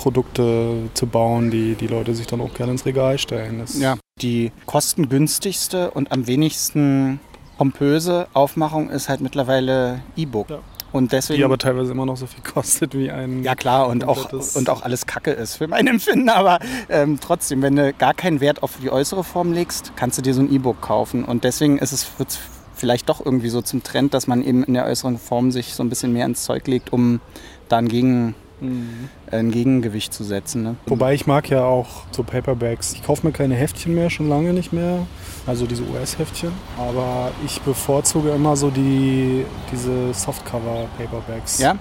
Produkte 0.00 0.88
zu 0.94 1.06
bauen, 1.06 1.50
die 1.50 1.74
die 1.74 1.86
Leute 1.86 2.14
sich 2.14 2.26
dann 2.26 2.40
auch 2.40 2.54
gerne 2.54 2.72
ins 2.72 2.86
Regal 2.86 3.18
stellen. 3.18 3.58
Das, 3.58 3.78
Ja, 3.78 3.98
die 4.22 4.50
kostengünstigste 4.64 5.90
und 5.90 6.10
am 6.10 6.26
wenigsten 6.26 7.20
pompöse 7.58 8.26
Aufmachung 8.32 8.88
ist 8.88 9.10
halt 9.10 9.20
mittlerweile 9.20 10.00
E-Book. 10.16 10.48
Ja. 10.48 10.60
Und 10.92 11.12
deswegen. 11.12 11.36
Die 11.36 11.44
aber 11.44 11.58
teilweise 11.58 11.92
immer 11.92 12.06
noch 12.06 12.16
so 12.16 12.26
viel 12.26 12.42
kostet 12.54 12.94
wie 12.94 13.10
ein. 13.10 13.42
ja 13.42 13.54
klar, 13.54 13.88
und 13.88 14.04
auch, 14.04 14.32
und 14.54 14.70
auch 14.70 14.80
alles 14.80 15.04
Kacke 15.04 15.32
ist 15.32 15.56
für 15.56 15.68
mein 15.68 15.86
Empfinden, 15.86 16.30
aber 16.30 16.60
ähm, 16.88 17.18
trotzdem, 17.20 17.60
wenn 17.60 17.76
du 17.76 17.92
gar 17.92 18.14
keinen 18.14 18.40
Wert 18.40 18.62
auf 18.62 18.78
die 18.82 18.90
äußere 18.90 19.22
Form 19.22 19.52
legst, 19.52 19.92
kannst 19.96 20.16
du 20.16 20.22
dir 20.22 20.32
so 20.32 20.40
ein 20.40 20.50
E-Book 20.50 20.80
kaufen. 20.80 21.26
Und 21.26 21.44
deswegen 21.44 21.78
ist 21.78 21.92
es 21.92 22.06
wird's 22.18 22.38
vielleicht 22.74 23.10
doch 23.10 23.22
irgendwie 23.22 23.50
so 23.50 23.60
zum 23.60 23.82
Trend, 23.82 24.14
dass 24.14 24.26
man 24.26 24.42
eben 24.42 24.64
in 24.64 24.72
der 24.72 24.86
äußeren 24.86 25.18
Form 25.18 25.52
sich 25.52 25.74
so 25.74 25.82
ein 25.82 25.90
bisschen 25.90 26.14
mehr 26.14 26.24
ins 26.24 26.44
Zeug 26.44 26.66
legt, 26.66 26.90
um 26.90 27.20
da 27.68 27.76
ein, 27.76 28.34
Gegen, 28.60 29.08
ein 29.30 29.50
Gegengewicht 29.50 30.12
zu 30.12 30.24
setzen. 30.24 30.62
Ne? 30.62 30.76
Wobei 30.86 31.14
ich 31.14 31.26
mag 31.26 31.48
ja 31.48 31.64
auch 31.64 32.04
so 32.10 32.22
Paperbacks. 32.22 32.92
Ich 32.92 33.02
kaufe 33.02 33.26
mir 33.26 33.32
keine 33.32 33.54
Heftchen 33.54 33.94
mehr, 33.94 34.10
schon 34.10 34.28
lange 34.28 34.52
nicht 34.52 34.72
mehr. 34.72 35.06
Also 35.46 35.66
diese 35.66 35.82
US-Heftchen. 35.84 36.52
Aber 36.78 37.30
ich 37.44 37.60
bevorzuge 37.62 38.30
immer 38.30 38.56
so 38.56 38.70
die, 38.70 39.44
diese 39.72 40.12
Softcover-Paperbacks. 40.14 41.58
Ja? 41.58 41.76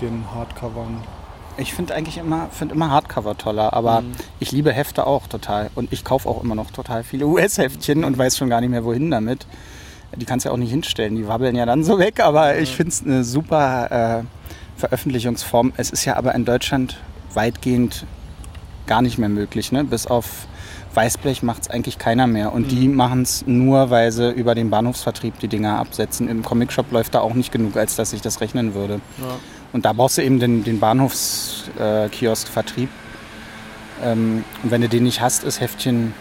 Den 0.00 0.24
Hardcovern. 0.34 1.02
Ich 1.58 1.74
finde 1.74 1.94
eigentlich 1.94 2.16
immer, 2.16 2.48
find 2.50 2.72
immer 2.72 2.90
Hardcover 2.90 3.36
toller, 3.36 3.74
aber 3.74 4.02
ich 4.40 4.52
liebe 4.52 4.72
Hefte 4.72 5.06
auch 5.06 5.26
total. 5.26 5.70
Und 5.74 5.92
ich 5.92 6.02
kaufe 6.02 6.28
auch 6.28 6.42
immer 6.42 6.54
noch 6.54 6.70
total 6.70 7.04
viele 7.04 7.26
US-Heftchen 7.26 8.04
und 8.04 8.16
weiß 8.16 8.38
schon 8.38 8.48
gar 8.48 8.62
nicht 8.62 8.70
mehr, 8.70 8.84
wohin 8.84 9.10
damit. 9.10 9.46
Die 10.16 10.24
kannst 10.24 10.44
du 10.44 10.48
ja 10.48 10.54
auch 10.54 10.58
nicht 10.58 10.70
hinstellen, 10.70 11.14
die 11.16 11.26
wabbeln 11.26 11.56
ja 11.56 11.64
dann 11.64 11.84
so 11.84 11.98
weg, 11.98 12.20
aber 12.20 12.58
ich 12.58 12.74
finde 12.76 12.90
es 12.90 13.02
eine 13.02 13.24
super 13.24 14.20
äh, 14.20 14.41
Veröffentlichungsform. 14.82 15.72
Es 15.76 15.90
ist 15.90 16.04
ja 16.04 16.16
aber 16.16 16.34
in 16.34 16.44
Deutschland 16.44 16.96
weitgehend 17.34 18.04
gar 18.88 19.00
nicht 19.00 19.16
mehr 19.16 19.28
möglich. 19.28 19.70
Ne? 19.70 19.84
Bis 19.84 20.08
auf 20.08 20.48
Weißblech 20.94 21.44
macht 21.44 21.62
es 21.62 21.70
eigentlich 21.70 21.98
keiner 21.98 22.26
mehr. 22.26 22.52
Und 22.52 22.72
die 22.72 22.88
machen 22.88 23.22
es 23.22 23.46
nur, 23.46 23.90
weil 23.90 24.10
sie 24.10 24.32
über 24.32 24.56
den 24.56 24.70
Bahnhofsvertrieb 24.70 25.38
die 25.38 25.46
Dinger 25.46 25.78
absetzen. 25.78 26.28
Im 26.28 26.42
Comicshop 26.42 26.90
läuft 26.90 27.14
da 27.14 27.20
auch 27.20 27.34
nicht 27.34 27.52
genug, 27.52 27.76
als 27.76 27.94
dass 27.94 28.12
ich 28.12 28.22
das 28.22 28.40
rechnen 28.40 28.74
würde. 28.74 29.00
Und 29.72 29.84
da 29.84 29.92
brauchst 29.92 30.18
du 30.18 30.22
eben 30.22 30.40
den, 30.40 30.64
den 30.64 30.80
Bahnhofskioskvertrieb. 30.80 32.88
Ähm, 34.02 34.44
und 34.64 34.72
wenn 34.72 34.80
du 34.80 34.88
den 34.88 35.04
nicht 35.04 35.20
hast, 35.20 35.44
ist 35.44 35.60
Heftchen 35.60 36.12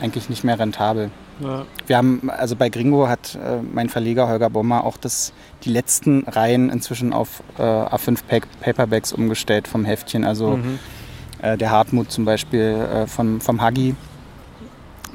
eigentlich 0.00 0.30
nicht 0.30 0.44
mehr 0.44 0.58
rentabel. 0.58 1.10
Ja. 1.40 1.64
Wir 1.86 1.96
haben, 1.96 2.30
also 2.30 2.54
bei 2.56 2.68
Gringo 2.68 3.08
hat 3.08 3.34
äh, 3.34 3.58
mein 3.72 3.88
Verleger 3.88 4.28
Holger 4.28 4.50
Bommer 4.50 4.84
auch 4.84 4.96
das, 4.96 5.32
die 5.64 5.70
letzten 5.70 6.24
Reihen 6.28 6.70
inzwischen 6.70 7.12
auf 7.12 7.42
äh, 7.58 7.62
A5 7.62 8.18
Pa- 8.28 8.46
Paperbacks 8.60 9.12
umgestellt 9.12 9.66
vom 9.68 9.84
Heftchen. 9.84 10.24
Also 10.24 10.58
Äh, 11.40 11.58
der 11.58 11.70
Hartmut 11.72 12.12
zum 12.12 12.24
Beispiel 12.24 12.60
äh, 12.60 13.06
vom, 13.08 13.40
vom 13.40 13.60
Hagi. 13.60 13.96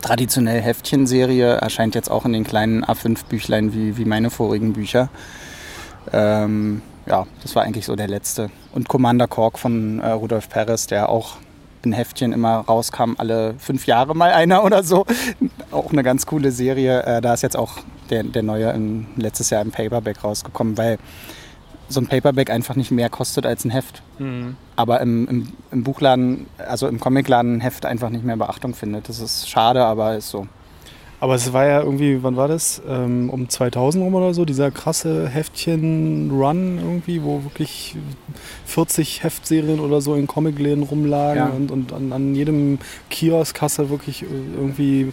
Traditionell 0.02 0.62
Heftchenserie, 0.62 1.56
erscheint 1.56 1.96
jetzt 1.96 2.12
auch 2.12 2.26
in 2.26 2.34
den 2.34 2.44
kleinen 2.44 2.84
A5-Büchlein 2.84 3.74
wie, 3.74 3.96
wie 3.98 4.04
meine 4.06 4.30
vorigen 4.30 4.74
Bücher. 4.74 5.08
Ähm, 6.12 6.82
ja, 7.06 7.26
das 7.42 7.56
war 7.56 7.64
eigentlich 7.64 7.86
so 7.86 7.96
der 7.96 8.08
letzte. 8.08 8.50
Und 8.74 8.90
Commander 8.90 9.28
Kork 9.28 9.58
von 9.58 10.00
äh, 10.00 10.10
Rudolf 10.10 10.50
Perez, 10.50 10.88
der 10.88 11.08
auch 11.10 11.38
in 11.84 11.94
Heftchen 11.94 12.34
immer 12.34 12.58
rauskam, 12.60 13.14
alle 13.18 13.56
fünf 13.60 13.86
Jahre 13.88 14.16
mal 14.16 14.32
einer 14.32 14.64
oder 14.66 14.84
so. 14.84 15.06
Auch 15.72 15.92
eine 15.92 16.04
ganz 16.04 16.26
coole 16.26 16.52
Serie. 16.52 17.04
Äh, 17.04 17.22
da 17.22 17.34
ist 17.34 17.44
jetzt 17.44 17.58
auch 17.58 17.80
der, 18.10 18.24
der 18.24 18.44
neue 18.44 18.72
in, 18.72 19.08
letztes 19.16 19.50
Jahr 19.50 19.62
im 19.62 19.72
Paperback 19.72 20.24
rausgekommen, 20.24 20.78
weil 20.78 20.98
so 21.90 22.02
ein 22.02 22.08
Paperback 22.08 22.50
einfach 22.50 22.76
nicht 22.76 22.92
mehr 22.92 23.10
kostet 23.10 23.46
als 23.46 23.64
ein 23.64 23.72
Heft. 23.72 24.02
Mhm. 24.20 24.58
Aber 24.76 25.00
im, 25.02 25.28
im, 25.28 25.54
im, 25.72 25.84
Buchladen, 25.84 26.48
also 26.58 26.88
im 26.88 27.00
Comicladen 27.00 27.58
ein 27.58 27.62
Heft 27.62 27.86
einfach 27.86 28.10
nicht 28.10 28.26
mehr 28.26 28.38
Beachtung 28.38 28.74
findet. 28.74 29.10
Das 29.10 29.20
ist 29.20 29.50
schade, 29.50 29.84
aber 29.86 30.18
ist 30.18 30.30
so. 30.30 30.48
Aber 31.20 31.34
es 31.34 31.52
war 31.52 31.66
ja 31.66 31.82
irgendwie, 31.82 32.22
wann 32.22 32.36
war 32.36 32.48
das? 32.48 32.80
Ähm, 32.88 33.32
um 33.32 33.50
2000 33.50 34.04
rum 34.04 34.14
oder 34.14 34.36
so, 34.36 34.46
dieser 34.46 34.70
krasse 34.70 35.28
Heftchen-Run 35.28 36.78
irgendwie, 36.78 37.24
wo 37.24 37.44
wirklich 37.44 37.96
40 38.66 39.24
Heftserien 39.24 39.80
oder 39.80 40.00
so 40.00 40.14
in 40.14 40.28
Comicläden 40.28 40.84
rumlagen 40.84 41.38
ja. 41.38 41.48
und, 41.48 41.72
und 41.72 41.92
an, 41.92 42.14
an 42.14 42.36
jedem 42.36 42.78
Kioskasse 43.10 43.90
wirklich 43.90 44.24
irgendwie 44.56 45.12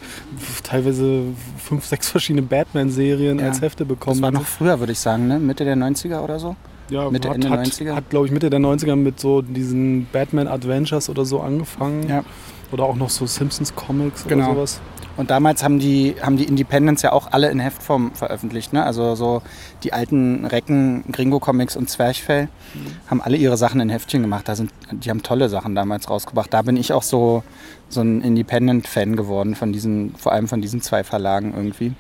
teilweise 0.63 1.23
fünf, 1.57 1.87
sechs 1.87 2.11
verschiedene 2.11 2.43
Batman-Serien 2.43 3.39
ja. 3.39 3.47
als 3.47 3.63
Hefte 3.63 3.87
bekommen. 3.87 4.21
Das 4.21 4.23
war 4.23 4.33
noch 4.33 4.47
früher, 4.47 4.79
würde 4.81 4.93
ich 4.93 4.99
sagen, 4.99 5.27
ne? 5.27 5.39
Mitte 5.39 5.65
der 5.65 5.77
90er 5.77 6.21
oder 6.21 6.39
so? 6.39 6.55
Ja, 6.91 7.11
Mitte, 7.11 7.31
hat, 7.31 7.37
Ende 7.37 7.49
hat, 7.49 7.61
90er? 7.61 7.95
Hat, 7.95 8.11
glaube 8.11 8.27
ich, 8.27 8.33
Mitte 8.33 8.51
der 8.51 8.61
90er 8.61 8.95
mit 8.95 9.19
so 9.19 9.41
diesen 9.41 10.07
Batman 10.13 10.49
Adventures 10.49 11.09
oder 11.09 11.25
so 11.25 11.41
angefangen. 11.41 12.07
Ja. 12.09 12.25
Oder 12.73 12.85
auch 12.85 12.97
noch 12.97 13.09
so 13.09 13.27
Simpsons 13.27 13.75
Comics 13.75 14.27
genau. 14.27 14.47
oder 14.47 14.55
sowas. 14.55 14.81
Und 15.17 15.31
damals 15.31 15.63
haben 15.63 15.79
die, 15.79 16.17
haben 16.21 16.37
die 16.37 16.45
Independents 16.45 17.03
ja 17.03 17.13
auch 17.13 17.31
alle 17.31 17.51
in 17.51 17.61
Heftform 17.61 18.13
veröffentlicht. 18.15 18.73
Ne? 18.73 18.85
Also 18.85 19.15
so 19.15 19.43
die 19.83 19.93
alten 19.93 20.45
Recken, 20.45 21.05
Gringo 21.13 21.39
Comics 21.39 21.77
und 21.77 21.89
Zwerchfell 21.89 22.49
mhm. 22.75 22.87
haben 23.09 23.21
alle 23.23 23.37
ihre 23.37 23.57
Sachen 23.57 23.81
in 23.81 23.91
Heftchen 23.91 24.23
gemacht. 24.23 24.49
Da 24.49 24.57
sind, 24.57 24.73
die 24.91 25.11
haben 25.11 25.23
tolle 25.23 25.49
Sachen 25.49 25.75
damals 25.75 26.11
rausgebracht. 26.11 26.53
Da 26.53 26.63
bin 26.63 26.77
ich 26.77 26.93
auch 26.93 27.03
so, 27.03 27.45
so 27.89 28.01
ein 28.01 28.23
Independent-Fan 28.23 29.15
geworden, 29.15 29.55
von 29.55 29.73
diesen, 29.73 30.17
vor 30.17 30.33
allem 30.33 30.49
von 30.49 30.61
diesen 30.61 30.81
zwei 30.81 31.05
Verlagen 31.05 31.55
irgendwie. 31.55 31.93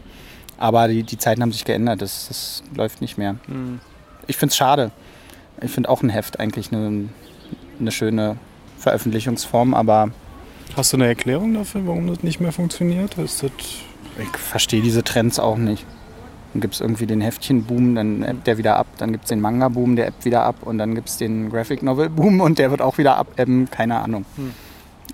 Aber 0.59 0.89
die, 0.89 1.05
die 1.05 1.19
Zeiten 1.19 1.43
haben 1.43 1.53
sich 1.53 1.65
geändert. 1.65 2.03
Das, 2.03 2.27
das 2.29 2.63
läuft 2.75 3.01
nicht 3.01 3.17
mehr. 3.17 3.37
Mhm. 3.47 3.81
Ich 4.27 4.37
finde 4.37 4.51
es 4.51 4.57
schade. 4.57 4.91
Ich 5.61 5.71
finde 5.71 5.89
auch 5.89 6.03
ein 6.03 6.09
Heft 6.09 6.41
eigentlich 6.41 6.73
eine, 6.73 7.09
eine 7.79 7.93
schöne 7.93 8.37
Veröffentlichungsform, 8.79 9.73
aber 9.73 10.11
Hast 10.77 10.93
du 10.93 10.97
eine 10.97 11.07
Erklärung 11.07 11.55
dafür, 11.55 11.87
warum 11.87 12.09
das 12.09 12.23
nicht 12.23 12.41
mehr 12.41 12.53
funktioniert? 12.53 13.17
Ist 13.19 13.43
das 13.43 13.53
ich 14.19 14.37
verstehe 14.39 14.83
diese 14.83 15.03
Trends 15.03 15.39
auch 15.39 15.57
nicht. 15.57 15.85
Dann 16.53 16.61
gibt 16.61 16.75
es 16.75 16.81
irgendwie 16.81 17.07
den 17.07 17.21
Heftchen-Boom, 17.21 17.97
dann 17.97 18.23
ebbt 18.23 18.47
der 18.47 18.59
wieder 18.59 18.77
ab. 18.77 18.87
Dann 18.99 19.11
gibt 19.11 19.25
es 19.25 19.29
den 19.29 19.41
Manga-Boom, 19.41 19.97
der 19.97 20.07
ebbt 20.07 20.25
wieder 20.25 20.45
ab. 20.45 20.57
Und 20.63 20.79
dann 20.79 20.95
gibt 20.95 21.09
es 21.09 21.17
den 21.17 21.51
Graphic-Novel-Boom 21.51 22.41
und 22.41 22.59
der 22.59 22.71
wird 22.71 22.81
auch 22.81 22.99
wieder 22.99 23.17
abebben. 23.17 23.69
Keine 23.71 24.01
Ahnung. 24.01 24.25
Hm. 24.37 24.53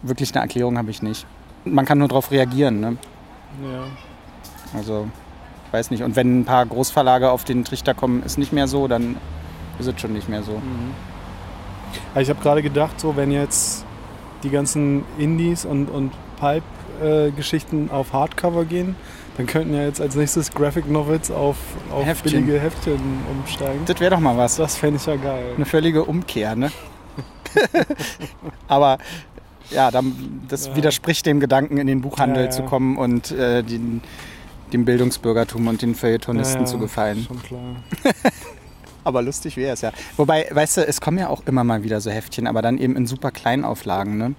Wirklich 0.03 0.35
eine 0.35 0.43
Erklärung 0.43 0.77
habe 0.77 0.91
ich 0.91 1.03
nicht. 1.03 1.27
Man 1.65 1.87
kann 1.87 1.99
nur 1.99 2.09
darauf 2.09 2.31
reagieren. 2.31 2.81
Ne? 2.81 2.97
Ja. 3.63 3.85
Also, 4.77 5.09
weiß 5.71 5.91
nicht. 5.91 6.03
Und 6.03 6.15
wenn 6.15 6.41
ein 6.41 6.45
paar 6.45 6.67
Großverlage 6.67 7.31
auf 7.31 7.45
den 7.45 7.65
Trichter 7.65 7.95
kommen, 7.95 8.23
ist 8.23 8.37
nicht 8.37 8.53
mehr 8.53 8.69
so, 8.69 8.87
dann 8.87 9.17
ist 9.79 9.87
es 9.87 9.99
schon 10.01 10.13
nicht 10.13 10.29
mehr 10.29 10.43
so. 10.43 10.53
Mhm. 10.53 10.95
Ich 12.21 12.29
habe 12.29 12.41
gerade 12.43 12.63
gedacht, 12.63 13.01
so 13.01 13.17
wenn 13.17 13.31
jetzt 13.31 13.85
die 14.43 14.51
ganzen 14.51 15.05
Indies 15.19 15.65
und, 15.65 15.89
und 15.89 16.13
Pulp-Geschichten 16.39 17.89
äh, 17.89 17.93
auf 17.93 18.13
Hardcover 18.13 18.65
gehen, 18.65 18.97
dann 19.37 19.47
könnten 19.47 19.75
ja 19.75 19.83
jetzt 19.83 20.01
als 20.01 20.17
nächstes 20.17 20.51
Graphic 20.51 20.91
Novels 20.91 21.31
auf, 21.31 21.57
auf 21.91 22.05
Heftchen. 22.05 22.45
billige 22.45 22.61
Heftchen 22.61 23.01
umsteigen. 23.31 23.81
Das 23.87 24.01
wäre 24.01 24.11
doch 24.11 24.21
mal 24.21 24.37
was. 24.37 24.57
Das 24.57 24.77
fände 24.77 24.97
ich 24.97 25.07
ja 25.07 25.17
geil. 25.17 25.53
Eine 25.57 25.67
völlige 25.67 26.05
Umkehr, 26.05 26.57
ne? 26.57 26.71
Aber 28.69 28.99
ja, 29.71 29.91
dann, 29.91 30.43
das 30.49 30.67
ja. 30.67 30.77
widerspricht 30.77 31.27
dem 31.27 31.41
Gedanken, 31.41 31.79
in 31.79 31.87
den 31.87 32.01
Buchhandel 32.01 32.45
ja, 32.45 32.45
ja. 32.45 32.51
zu 32.51 32.63
kommen 32.65 32.99
und 32.99 33.31
äh, 33.31 33.63
den, 33.63 34.03
dem 34.73 34.85
Bildungsbürgertum 34.85 35.67
und 35.69 35.83
den 35.83 35.95
Feuilletonisten 35.95 36.67
zu 36.67 36.79
gefallen. 36.79 37.25
Schon 37.27 37.43
klar. 37.43 37.77
aber 39.05 39.23
lustig 39.23 39.57
wäre 39.57 39.75
es 39.75 39.81
ja. 39.81 39.93
Wobei, 40.17 40.47
weißt 40.51 40.79
du, 40.79 40.87
es 40.87 41.01
kommen 41.01 41.19
ja 41.19 41.29
auch 41.29 41.43
immer 41.47 41.65
mal 41.65 41.83
wieder 41.83 42.01
so 42.01 42.11
Heftchen, 42.11 42.47
aber 42.47 42.63
dann 42.63 42.79
eben 42.79 42.97
in 42.97 43.07
super 43.07 43.31
kleinen 43.31 43.65
Auflagen, 43.65 44.17
ne? 44.19 44.35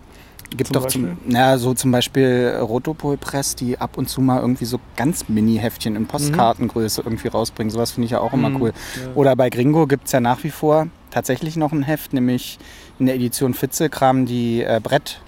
Gibt 0.58 0.68
zum 0.68 0.74
doch 0.74 0.88
zum, 0.88 1.18
na, 1.26 1.58
so 1.58 1.74
zum 1.74 1.92
Beispiel 1.92 2.58
Rotopol 2.60 3.16
Press, 3.16 3.56
die 3.56 3.78
ab 3.78 3.98
und 3.98 4.10
zu 4.10 4.20
mal 4.20 4.42
irgendwie 4.42 4.66
so 4.66 4.82
ganz 4.98 5.30
Mini-Heftchen 5.30 5.96
in 5.96 6.08
Postkartengröße 6.08 7.02
mhm. 7.02 7.08
irgendwie 7.08 7.30
rausbringen. 7.30 7.72
Sowas 7.72 7.92
finde 7.92 8.06
ich 8.06 8.12
ja 8.12 8.20
auch 8.20 8.34
immer 8.34 8.50
mhm, 8.50 8.62
cool. 8.62 8.74
Ja. 8.96 9.12
Oder 9.16 9.36
bei 9.38 9.50
Gringo 9.50 9.88
gibt 9.88 10.08
es 10.08 10.12
ja 10.12 10.20
nach 10.20 10.44
wie 10.44 10.50
vor 10.50 10.88
tatsächlich 11.10 11.56
noch 11.56 11.72
ein 11.72 11.84
Heft, 11.84 12.12
nämlich 12.12 12.60
in 13.00 13.06
der 13.06 13.16
Edition 13.16 13.54
Fitzelkram 13.54 14.26
die 14.26 14.62
äh, 14.62 14.82
Brett, 14.84 15.22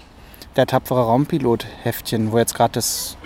der 0.56 0.66
tapfere 0.66 1.06
Raumpilot-Heftchen, 1.06 2.30
wo 2.30 2.38
jetzt 2.38 2.54
gerade 2.54 2.72
das 2.72 3.16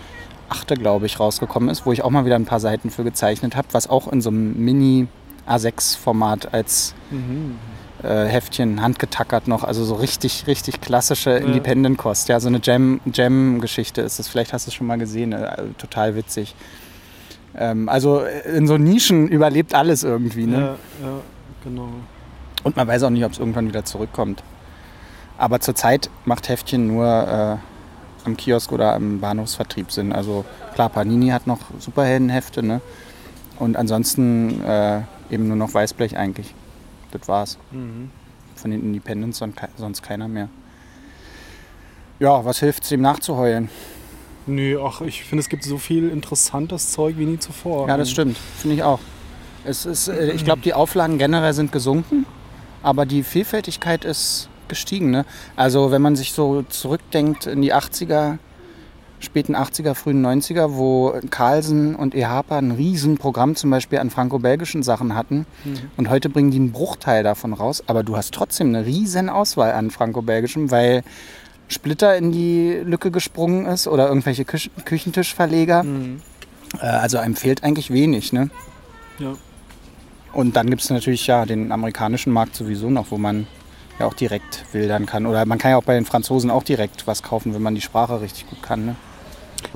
achte, 0.49 0.77
glaube 0.77 1.07
ich, 1.07 1.19
rausgekommen 1.19 1.69
ist, 1.69 1.85
wo 1.85 1.93
ich 1.93 2.03
auch 2.03 2.11
mal 2.11 2.25
wieder 2.25 2.37
ein 2.37 2.47
paar 2.47 2.61
Seiten 2.61 2.91
für 2.91 3.03
gezeichnet 3.03 3.57
habe, 3.57 3.69
was 3.73 3.91
auch 3.91 4.07
in 4.07 4.21
so 4.21 4.31
einem 4.31 4.65
Mini- 4.65 5.09
A6-Format 5.49 6.53
als 6.53 6.95
mhm. 7.11 7.59
äh, 8.03 8.27
Heftchen 8.27 8.83
handgetackert 8.83 9.49
noch. 9.49 9.65
Also 9.65 9.85
so 9.85 9.95
richtig, 9.95 10.47
richtig 10.47 10.81
klassische 10.81 11.31
ja. 11.31 11.37
Independent-Kost. 11.39 12.29
Ja, 12.29 12.41
so 12.41 12.49
eine 12.49 12.61
Jam-Geschichte 12.61 14.01
ist 14.03 14.19
das. 14.19 14.29
Vielleicht 14.29 14.53
hast 14.53 14.67
du 14.67 14.71
es 14.71 14.75
schon 14.75 14.87
mal 14.87 14.99
gesehen. 14.99 15.33
Äh, 15.33 15.57
total 15.79 16.15
witzig. 16.15 16.55
Ähm, 17.57 17.89
also 17.89 18.23
in 18.23 18.67
so 18.67 18.79
Nischen 18.79 19.29
überlebt 19.29 19.75
alles 19.75 20.05
irgendwie. 20.05 20.47
Ne? 20.47 20.59
Ja, 20.59 21.07
ja, 21.07 21.21
genau. 21.65 21.89
Und 22.63 22.77
man 22.77 22.87
weiß 22.87 23.03
auch 23.05 23.11
nicht, 23.11 23.25
ob 23.25 23.33
es 23.33 23.39
irgendwann 23.39 23.69
wieder 23.69 23.85
zurückkommt. 23.85 24.43
Aber 25.39 25.61
zurzeit 25.61 26.11
macht 26.25 26.49
Heftchen 26.49 26.89
nur 26.89 27.07
äh, 27.07 28.27
am 28.27 28.37
Kiosk 28.37 28.73
oder 28.73 28.95
am 28.95 29.21
Bahnhofsvertrieb 29.21 29.91
Sinn. 29.93 30.13
Also 30.13 30.45
klar, 30.75 30.89
Panini 30.89 31.29
hat 31.29 31.47
noch 31.47 31.61
Superheldenhefte, 31.79 32.63
ne? 32.63 32.81
Und 33.59 33.77
ansonsten 33.77 34.63
äh, 34.65 35.03
eben 35.31 35.49
nur 35.49 35.57
noch 35.57 35.75
Weißblech 35.75 36.17
eigentlich. 36.17 36.55
Das 37.11 37.29
war's. 37.29 37.59
Mhm. 37.71 38.11
Von 38.57 38.71
den 38.71 38.83
Independents 38.83 39.43
sonst 39.77 40.03
keiner 40.03 40.29
mehr. 40.29 40.49
Ja, 42.19 42.45
was 42.45 42.59
hilft 42.59 42.85
es, 42.85 42.93
ihm 42.93 43.01
nachzuheulen? 43.01 43.69
Nö, 44.47 44.81
ach, 44.83 45.03
ich 45.03 45.25
finde, 45.25 45.41
es 45.43 45.49
gibt 45.49 45.63
so 45.63 45.79
viel 45.79 46.09
interessantes 46.09 46.91
Zeug 46.91 47.17
wie 47.19 47.27
nie 47.27 47.39
zuvor. 47.39 47.87
Ja, 47.87 47.97
das 47.97 48.11
stimmt. 48.11 48.37
Finde 48.37 48.77
ich 48.77 48.83
auch. 48.83 49.01
Es 49.65 49.87
ist, 49.87 50.09
äh, 50.09 50.33
ich 50.33 50.45
glaube, 50.45 50.63
die 50.63 50.75
Auflagen 50.75 51.19
generell 51.19 51.53
sind 51.53 51.71
gesunken, 51.71 52.27
aber 52.83 53.07
die 53.07 53.23
Vielfältigkeit 53.23 54.05
ist 54.05 54.49
gestiegen. 54.67 55.11
Ne? 55.11 55.25
Also 55.57 55.91
wenn 55.91 56.03
man 56.03 56.17
sich 56.17 56.33
so 56.33 56.63
zurückdenkt 56.63 57.47
in 57.47 57.63
die 57.63 57.75
80er, 57.75 58.39
späten 59.21 59.57
80er, 59.57 59.95
frühen 59.95 60.25
90er, 60.25 60.75
wo 60.75 61.15
Carlsen 61.31 61.95
und 61.95 62.15
EHPA 62.15 62.59
ein 62.59 62.73
Riesenprogramm 62.73 63.57
zum 63.57 63.71
Beispiel 63.71 63.99
an 63.99 64.11
franco-belgischen 64.11 64.83
Sachen 64.83 65.15
hatten. 65.15 65.47
Mhm. 65.65 65.79
Und 65.97 66.11
heute 66.11 66.29
bringen 66.29 66.51
die 66.51 66.59
einen 66.59 66.73
Bruchteil 66.73 67.23
davon 67.23 67.53
raus. 67.53 67.83
Aber 67.87 68.03
du 68.03 68.17
hast 68.17 68.33
trotzdem 68.33 68.69
eine 68.69 68.87
riesen 68.87 69.29
Auswahl 69.29 69.73
an 69.73 69.91
franco-belgischem, 69.91 70.71
weil 70.71 71.03
Splitter 71.69 72.17
in 72.17 72.33
die 72.33 72.81
Lücke 72.85 73.11
gesprungen 73.11 73.67
ist 73.67 73.87
oder 73.87 74.09
irgendwelche 74.09 74.45
Küch 74.45 74.71
Küchentischverleger. 74.85 75.83
Mhm. 75.83 76.21
Äh, 76.81 76.87
also 76.87 77.19
einem 77.19 77.37
fehlt 77.37 77.65
eigentlich 77.65 77.93
wenig. 77.93 78.33
Ne? 78.33 78.51
Ja. 79.19 79.35
Und 80.33 80.57
dann 80.57 80.71
gibt 80.71 80.83
es 80.83 80.91
natürlich 80.91 81.27
ja 81.27 81.47
den 81.47 81.73
amerikanischen 81.73 82.33
Markt 82.33 82.55
sowieso 82.55 82.91
noch, 82.91 83.11
wo 83.11 83.19
man 83.19 83.47
ja 83.99 84.07
auch 84.07 84.15
direkt 84.15 84.65
wildern 84.73 85.07
kann. 85.07 85.27
Oder 85.27 85.45
man 85.47 85.59
kann 85.59 85.73
ja 85.73 85.77
auch 85.77 85.85
bei 85.85 85.95
den 85.95 86.05
Franzosen 86.05 86.51
auch 86.51 86.63
direkt 86.63 87.07
was 87.07 87.23
kaufen, 87.23 87.55
wenn 87.55 87.63
man 87.63 87.75
die 87.75 87.81
Sprache 87.81 88.21
richtig 88.21 88.49
gut 88.49 88.63
kann. 88.63 88.87
Ne? 88.87 88.97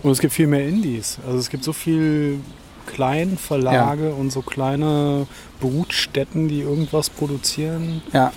Und 0.03 0.11
es 0.11 0.21
gibt 0.21 0.33
viel 0.33 0.47
mehr 0.47 0.67
Indies. 0.67 1.19
Also 1.27 1.39
es 1.39 1.51
gibt 1.51 1.65
so 1.65 1.73
viel 1.73 2.41
kleine 2.87 3.37
Verlage 3.37 4.09
ja. 4.09 4.15
und 4.15 4.33
so 4.33 4.43
kleine 4.43 5.27
Brutstätten, 5.61 6.49
die 6.49 6.61
irgendwas 6.61 7.11
produzieren. 7.11 8.03
Ja. 8.13 8.33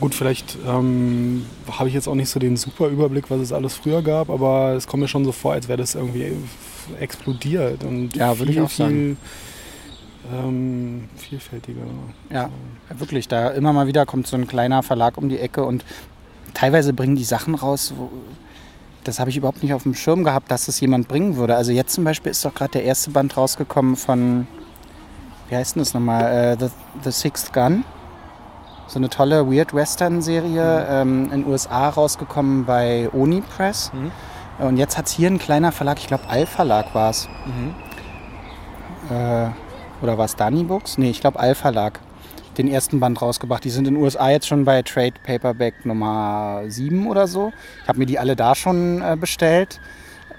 Gut, 0.00 0.14
vielleicht 0.14 0.58
ähm, 0.66 1.46
habe 1.70 1.88
ich 1.88 1.94
jetzt 1.94 2.08
auch 2.08 2.16
nicht 2.16 2.28
so 2.28 2.40
den 2.40 2.56
super 2.56 2.88
Überblick, 2.88 3.30
was 3.30 3.40
es 3.40 3.52
alles 3.52 3.74
früher 3.74 4.02
gab, 4.02 4.28
aber 4.28 4.72
es 4.72 4.86
kommt 4.86 5.02
mir 5.02 5.08
schon 5.08 5.24
so 5.24 5.32
vor, 5.32 5.52
als 5.52 5.68
wäre 5.68 5.78
das 5.78 5.94
irgendwie 5.94 6.32
explodiert 7.00 7.84
und 7.84 8.14
ja, 8.16 8.38
würde 8.38 8.52
ich 8.52 8.60
auch 8.60 8.70
sagen. 8.70 9.16
Ähm, 10.32 11.08
vielfältiger. 11.16 11.82
Ja, 12.30 12.50
wirklich. 12.96 13.28
Da 13.28 13.50
immer 13.50 13.72
mal 13.72 13.86
wieder 13.86 14.06
kommt 14.06 14.26
so 14.26 14.36
ein 14.36 14.46
kleiner 14.46 14.82
Verlag 14.82 15.18
um 15.18 15.28
die 15.28 15.38
Ecke 15.38 15.64
und 15.64 15.84
teilweise 16.54 16.92
bringen 16.92 17.14
die 17.14 17.24
Sachen 17.24 17.54
raus, 17.54 17.92
wo, 17.96 18.10
das 19.04 19.20
habe 19.20 19.30
ich 19.30 19.36
überhaupt 19.36 19.62
nicht 19.62 19.74
auf 19.74 19.84
dem 19.84 19.94
Schirm 19.94 20.24
gehabt, 20.24 20.50
dass 20.50 20.68
es 20.68 20.80
jemand 20.80 21.08
bringen 21.08 21.36
würde. 21.36 21.56
Also 21.56 21.72
jetzt 21.72 21.94
zum 21.94 22.04
Beispiel 22.04 22.32
ist 22.32 22.44
doch 22.44 22.54
gerade 22.54 22.72
der 22.72 22.84
erste 22.84 23.10
Band 23.10 23.36
rausgekommen 23.36 23.96
von, 23.96 24.46
wie 25.48 25.56
heißt 25.56 25.76
denn 25.76 25.82
das 25.82 25.94
nochmal, 25.94 26.24
äh, 26.24 26.56
The, 26.58 26.68
The 27.02 27.10
Sixth 27.10 27.52
Gun. 27.52 27.84
so 28.86 28.98
eine 28.98 29.08
tolle 29.08 29.50
Weird 29.50 29.74
Western 29.74 30.22
Serie 30.22 30.86
ähm, 30.88 31.24
in 31.32 31.42
den 31.42 31.46
USA 31.46 31.88
rausgekommen 31.88 32.64
bei 32.64 33.08
Oni 33.12 33.42
Press. 33.42 33.92
Mhm. 33.92 34.10
Und 34.64 34.76
jetzt 34.76 34.96
hat 34.96 35.06
es 35.06 35.12
hier 35.12 35.28
ein 35.28 35.38
kleiner 35.38 35.72
Verlag, 35.72 35.98
ich 35.98 36.06
glaube 36.06 36.28
Al 36.28 36.46
Verlag 36.46 36.94
war 36.94 37.10
es. 37.10 37.28
Mhm. 37.46 37.74
Äh, 39.14 39.48
oder 40.02 40.18
war 40.18 40.24
es 40.24 40.36
Dani 40.36 40.64
Books? 40.64 40.98
Nee, 40.98 41.10
ich 41.10 41.20
glaube 41.20 41.40
Al 41.40 41.54
Verlag. 41.54 42.00
Den 42.58 42.68
ersten 42.68 43.00
Band 43.00 43.20
rausgebracht. 43.20 43.64
Die 43.64 43.70
sind 43.70 43.88
in 43.88 43.94
den 43.94 44.02
USA 44.02 44.30
jetzt 44.30 44.46
schon 44.46 44.64
bei 44.64 44.82
Trade 44.82 45.14
Paperback 45.24 45.84
Nummer 45.84 46.62
7 46.68 47.06
oder 47.08 47.26
so. 47.26 47.52
Ich 47.82 47.88
habe 47.88 47.98
mir 47.98 48.06
die 48.06 48.18
alle 48.18 48.36
da 48.36 48.54
schon 48.54 49.02
äh, 49.02 49.16
bestellt. 49.18 49.80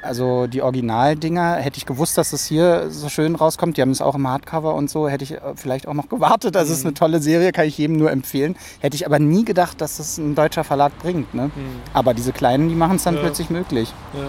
Also 0.02 0.46
die 0.46 0.62
Originaldinger, 0.62 1.56
hätte 1.56 1.78
ich 1.78 1.86
gewusst, 1.88 2.16
dass 2.18 2.32
es 2.32 2.46
hier 2.46 2.92
so 2.92 3.10
schön 3.10 3.34
rauskommt. 3.36 3.76
Die 3.78 3.82
haben 3.82 3.90
es 3.90 4.02
auch 4.02 4.14
im 4.16 4.28
Hardcover 4.28 4.76
und 4.76 4.90
so. 4.90 5.10
Hätte 5.10 5.24
ich 5.24 5.34
äh, 5.34 5.40
vielleicht 5.56 5.88
auch 5.88 5.94
noch 5.96 6.10
gewartet. 6.10 6.56
Das 6.56 6.70
ist 6.70 6.86
eine 6.86 6.94
tolle 6.94 7.20
Serie, 7.20 7.52
kann 7.52 7.66
ich 7.66 7.78
jedem 7.78 7.98
nur 7.98 8.12
empfehlen. 8.12 8.56
Hätte 8.80 8.96
ich 8.96 9.06
aber 9.06 9.18
nie 9.20 9.44
gedacht, 9.44 9.82
dass 9.82 10.00
es 10.00 10.18
ein 10.18 10.36
deutscher 10.36 10.64
Verlag 10.64 10.98
bringt. 11.00 11.34
Ne? 11.34 11.50
Aber 11.94 12.14
diese 12.14 12.32
Kleinen, 12.34 12.70
die 12.70 12.76
machen 12.76 12.98
es 12.98 13.04
dann 13.04 13.16
Ja. 13.16 13.22
plötzlich 13.22 13.50
möglich. 13.50 13.92
Ja, 14.14 14.28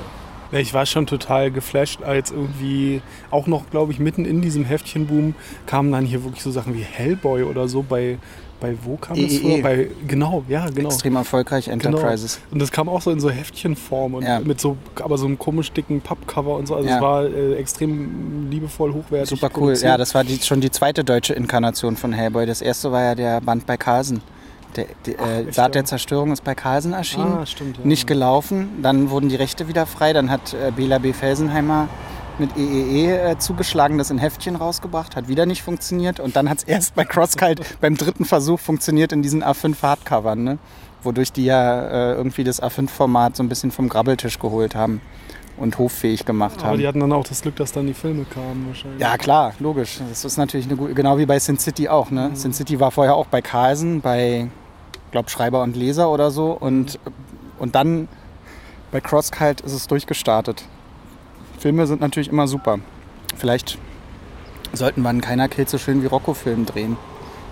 ich 0.53 0.73
war 0.75 0.87
schon 0.87 1.07
total 1.07 1.51
geflasht, 1.51 2.03
als 2.03 2.31
irgendwie 2.31 3.03
auch 3.31 3.47
noch, 3.47 3.71
glaube 3.71 3.93
ich, 3.93 3.99
mitten 3.99 4.25
in 4.25 4.41
diesem 4.43 4.65
Heftchenboom 4.65 5.35
kamen 5.67 5.93
dann 5.93 6.05
hier 6.05 6.25
wirklich 6.25 6.43
so 6.43 6.51
Sachen 6.51 6.75
wie 6.75 6.83
Hellboy 6.83 7.43
oder 7.45 7.69
so 7.69 7.83
bei, 7.83 8.19
bei 8.61 8.75
wo 8.85 8.97
kam 8.97 9.21
das 9.21 9.37
vor? 9.39 9.61
Bei, 9.63 9.89
genau, 10.07 10.45
ja, 10.49 10.67
genau. 10.71 10.89
Extrem 10.89 11.17
erfolgreich, 11.17 11.67
Genau. 11.67 11.75
Enterprises. 11.75 12.41
Und 12.51 12.61
das 12.61 12.73
kam 12.73 12.89
auch 12.89 13.03
so 13.03 13.11
in 13.11 13.21
so 13.21 13.29
Heftchenform 13.31 14.15
und 14.15 14.23
Ja. 14.25 14.41
mit 14.41 14.61
so, 14.61 14.77
aber 15.03 15.19
so 15.19 15.27
einem 15.27 15.39
komisch 15.39 15.73
dicken 15.73 16.01
Pappcover 16.01 16.57
und 16.57 16.67
so. 16.69 16.75
Also 16.75 16.89
Ja. 16.89 16.97
es 16.97 17.03
war 17.03 17.25
äh, 17.27 17.55
extrem 17.57 18.49
liebevoll, 18.51 18.93
hochwertig. 18.95 19.29
Super 19.39 19.51
cool. 19.61 19.75
Ja, 19.75 19.97
das 19.99 20.15
war 20.15 20.25
die, 20.25 20.39
schon 20.39 20.61
die 20.61 20.71
zweite 20.71 21.05
deutsche 21.05 21.35
Inkarnation 21.35 21.97
von 21.97 22.13
Hellboy. 22.13 22.47
Das 22.47 22.63
erste 22.63 22.91
war 22.93 23.03
ja 23.03 23.15
der 23.15 23.41
Band 23.41 23.67
bei 23.67 23.77
Carlsen. 23.77 24.21
Der, 24.77 24.87
der, 25.07 25.19
äh, 25.19 25.43
echt, 25.45 25.55
Saat 25.55 25.75
der 25.75 25.85
Zerstörung 25.85 26.33
ist 26.33 26.45
bei 26.45 26.55
Carlsen 26.55 26.93
erschienen. 26.93 27.39
Ah, 27.39 27.47
stimmt. 27.47 27.79
Ja. 27.79 27.85
Nicht 27.85 28.07
gelaufen. 28.07 28.83
Dann 28.83 29.11
wurden 29.11 29.29
die 29.29 29.37
Rechte 29.37 29.69
wieder 29.69 29.87
frei. 29.87 30.13
Dann 30.13 30.31
hat 30.31 30.55
äh, 30.55 30.71
Bela 30.71 30.99
B. 30.99 31.13
Felsenheimer 31.13 31.89
mit 32.39 32.57
EEE 32.57 33.31
äh, 33.31 33.39
zugeschlagen, 33.39 33.99
das 33.99 34.11
in 34.11 34.19
Heftchen 34.19 34.57
rausgebracht. 34.57 35.17
Hat 35.17 35.29
wieder 35.29 35.47
nicht 35.47 35.63
funktioniert. 35.63 36.21
Und 36.21 36.37
dann 36.37 36.51
hat 36.51 36.59
es 36.59 36.65
erst 36.67 36.95
bei 36.95 37.05
CrossCult 37.05 37.81
beim 37.81 37.97
dritten 37.97 38.25
Versuch 38.25 38.61
funktioniert 38.61 39.13
in 39.13 39.23
diesen 39.23 39.43
A5 39.43 39.83
Hardcovern. 39.83 40.43
Ne? 40.45 40.59
Wodurch 41.03 41.33
die 41.33 41.45
ja 41.45 41.87
äh, 41.87 42.15
irgendwie 42.15 42.45
das 42.45 42.63
A5-Format 42.63 43.37
so 43.37 43.43
ein 43.43 43.49
bisschen 43.49 43.71
vom 43.71 43.89
Grabbeltisch 43.89 44.39
geholt 44.39 44.75
haben 44.75 45.01
und 45.57 45.79
hoffähig 45.79 46.25
gemacht 46.25 46.59
aber 46.59 46.69
haben. 46.69 46.79
die 46.79 46.87
hatten 46.87 47.01
dann 47.01 47.13
auch 47.13 47.25
das 47.25 47.43
Glück, 47.43 47.57
dass 47.57 47.73
dann 47.73 47.87
die 47.87 47.95
Filme 47.95 48.25
kamen 48.25 48.67
wahrscheinlich. 48.69 49.01
Ja, 49.01 49.17
klar, 49.17 49.55
logisch. 49.59 50.01
Das 50.09 50.25
ist 50.25 50.37
natürlich 50.37 50.67
eine 50.67 50.77
gute, 50.77 50.95
genau 50.95 51.19
wie 51.19 51.27
bei 51.27 51.39
Sin 51.39 51.59
City 51.59 51.89
auch. 51.89 52.11
Ne? 52.11 52.31
Sin 52.35 52.53
City 52.53 52.79
war 52.81 52.91
vorher 52.91 53.15
auch 53.15 53.27
bei 53.27 53.41
Carlsen, 53.41 54.01
bei, 54.01 54.49
glaube 55.11 55.31
Schreiber 55.31 55.63
und 55.63 55.77
Leser 55.77 56.11
oder 56.11 56.31
so. 56.31 56.53
Und, 56.53 56.99
und 57.59 57.75
dann 57.75 58.09
bei 58.91 59.01
CrossCult 59.01 59.61
ist 59.61 59.73
es 59.73 59.87
durchgestartet. 59.87 60.65
Filme 61.59 61.87
sind 61.87 62.01
natürlich 62.01 62.29
immer 62.29 62.47
super. 62.47 62.79
Vielleicht 63.37 63.79
sollten 64.73 65.03
wir 65.03 65.09
einen 65.09 65.21
Keiner 65.21 65.49
Kill 65.49 65.69
so 65.69 65.79
schön 65.79 66.03
wie 66.03 66.07
Rocco-Film 66.07 66.67
drehen. 66.67 66.97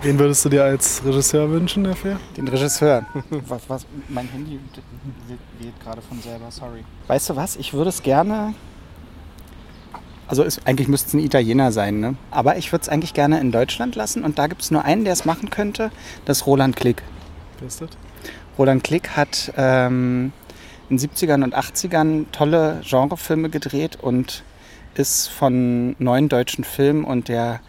Wen 0.01 0.19
würdest 0.19 0.45
du 0.45 0.49
dir 0.49 0.63
als 0.63 1.03
Regisseur 1.03 1.49
wünschen 1.49 1.83
dafür? 1.83 2.19
Den 2.37 2.47
Regisseur. 2.47 3.05
was, 3.47 3.61
was, 3.67 3.85
mein 4.09 4.27
Handy 4.27 4.59
wählt 5.59 5.79
gerade 5.83 6.01
von 6.01 6.21
selber, 6.21 6.51
sorry. 6.51 6.83
Weißt 7.07 7.29
du 7.29 7.35
was? 7.35 7.55
Ich 7.55 7.73
würde 7.73 7.89
es 7.89 8.03
gerne. 8.03 8.53
Also 10.27 10.43
ist, 10.43 10.61
eigentlich 10.65 10.87
müsste 10.87 11.07
es 11.07 11.13
ein 11.13 11.19
Italiener 11.19 11.71
sein, 11.71 11.99
ne? 11.99 12.15
Aber 12.31 12.57
ich 12.57 12.71
würde 12.71 12.83
es 12.83 12.89
eigentlich 12.89 13.13
gerne 13.13 13.39
in 13.39 13.51
Deutschland 13.51 13.95
lassen 13.95 14.23
und 14.23 14.37
da 14.39 14.47
gibt 14.47 14.61
es 14.61 14.71
nur 14.71 14.83
einen, 14.83 15.05
der 15.05 15.13
es 15.13 15.25
machen 15.25 15.49
könnte. 15.49 15.91
Das 16.25 16.45
Roland 16.45 16.75
Klick. 16.75 17.03
Wer 17.59 17.67
ist 17.67 17.81
das? 17.81 17.89
Roland 18.57 18.83
Klick 18.83 19.09
hat 19.09 19.53
ähm, 19.57 20.31
in 20.89 20.97
den 20.97 21.09
70ern 21.09 21.43
und 21.43 21.55
80ern 21.55 22.25
tolle 22.31 22.81
Genrefilme 22.87 23.49
gedreht 23.49 23.97
und 24.01 24.43
ist 24.95 25.27
von 25.27 25.95
neuen 25.99 26.29
deutschen 26.29 26.63
Filmen 26.63 27.03
und 27.03 27.27
der 27.27 27.59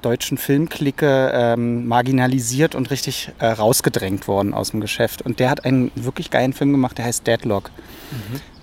deutschen 0.00 0.38
Filmklicke 0.38 1.30
ähm, 1.34 1.86
marginalisiert 1.86 2.74
und 2.74 2.90
richtig 2.90 3.32
äh, 3.38 3.46
rausgedrängt 3.46 4.28
worden 4.28 4.54
aus 4.54 4.70
dem 4.70 4.80
Geschäft. 4.80 5.22
Und 5.22 5.40
der 5.40 5.50
hat 5.50 5.64
einen 5.64 5.90
wirklich 5.94 6.30
geilen 6.30 6.52
Film 6.54 6.72
gemacht, 6.72 6.96
der 6.98 7.04
heißt 7.04 7.26
Deadlock. 7.26 7.70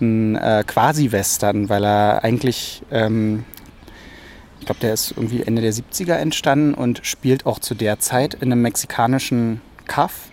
Ein 0.02 0.36
äh, 0.36 0.64
Quasi-Western, 0.66 1.70
weil 1.70 1.86
er 1.86 2.24
eigentlich, 2.24 2.82
ähm, 2.92 3.46
ich 4.60 4.66
glaube, 4.66 4.82
der 4.82 4.94
ist 4.94 5.12
irgendwie 5.12 5.44
Ende 5.44 5.62
der 5.62 5.74
70er 5.74 6.16
entstanden 6.16 6.74
und 6.74 7.02
spielt 7.04 7.46
auch 7.46 7.60
zu 7.60 7.76
der 7.76 8.00
Zeit 8.00 8.34
in 8.36 8.52
einem 8.52 8.62
mexikanischen 8.64 9.62
Kaff. 9.86 10.32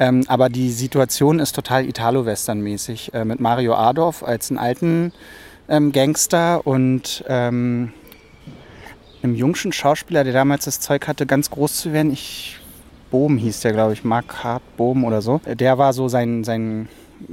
Ähm, 0.00 0.24
aber 0.28 0.48
die 0.48 0.70
Situation 0.70 1.38
ist 1.38 1.54
total 1.54 1.84
Italo-Western-mäßig. 1.84 3.12
Äh, 3.12 3.26
mit 3.26 3.38
Mario 3.38 3.74
Adorf 3.74 4.22
als 4.24 4.50
einen 4.50 4.58
alten 4.58 5.12
ähm, 5.68 5.92
Gangster 5.92 6.66
und 6.66 7.22
ähm, 7.28 7.92
einem 9.22 9.34
jungschen 9.34 9.72
Schauspieler, 9.72 10.24
der 10.24 10.32
damals 10.32 10.64
das 10.64 10.80
Zeug 10.80 11.06
hatte, 11.06 11.26
ganz 11.26 11.50
groß 11.50 11.76
zu 11.76 11.92
werden. 11.92 12.12
Ich, 12.12 12.58
Bohm 13.10 13.36
hieß 13.36 13.60
der, 13.60 13.72
glaube 13.72 13.92
ich, 13.92 14.02
Mark 14.02 14.42
Hart 14.42 14.62
Bohm 14.78 15.04
oder 15.04 15.20
so. 15.20 15.40
Der 15.44 15.76
war 15.76 15.92
so 15.92 16.08
sein, 16.08 16.44
sein 16.44 16.88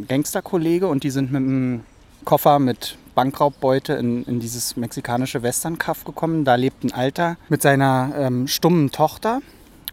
Gangsterkollege 0.08 0.88
und 0.88 1.04
die 1.04 1.10
sind 1.10 1.32
mit 1.32 1.44
einem 1.44 1.84
Koffer 2.26 2.60
mit 2.60 2.98
Bankraubbeute 3.16 3.94
in, 3.94 4.26
in 4.26 4.40
dieses 4.42 4.76
mexikanische 4.76 5.42
Western-Kaff 5.42 6.04
gekommen. 6.04 6.44
Da 6.44 6.56
lebt 6.56 6.84
ein 6.84 6.92
Alter 6.92 7.38
mit 7.48 7.62
seiner 7.62 8.12
ähm, 8.18 8.48
stummen 8.48 8.92
Tochter. 8.92 9.40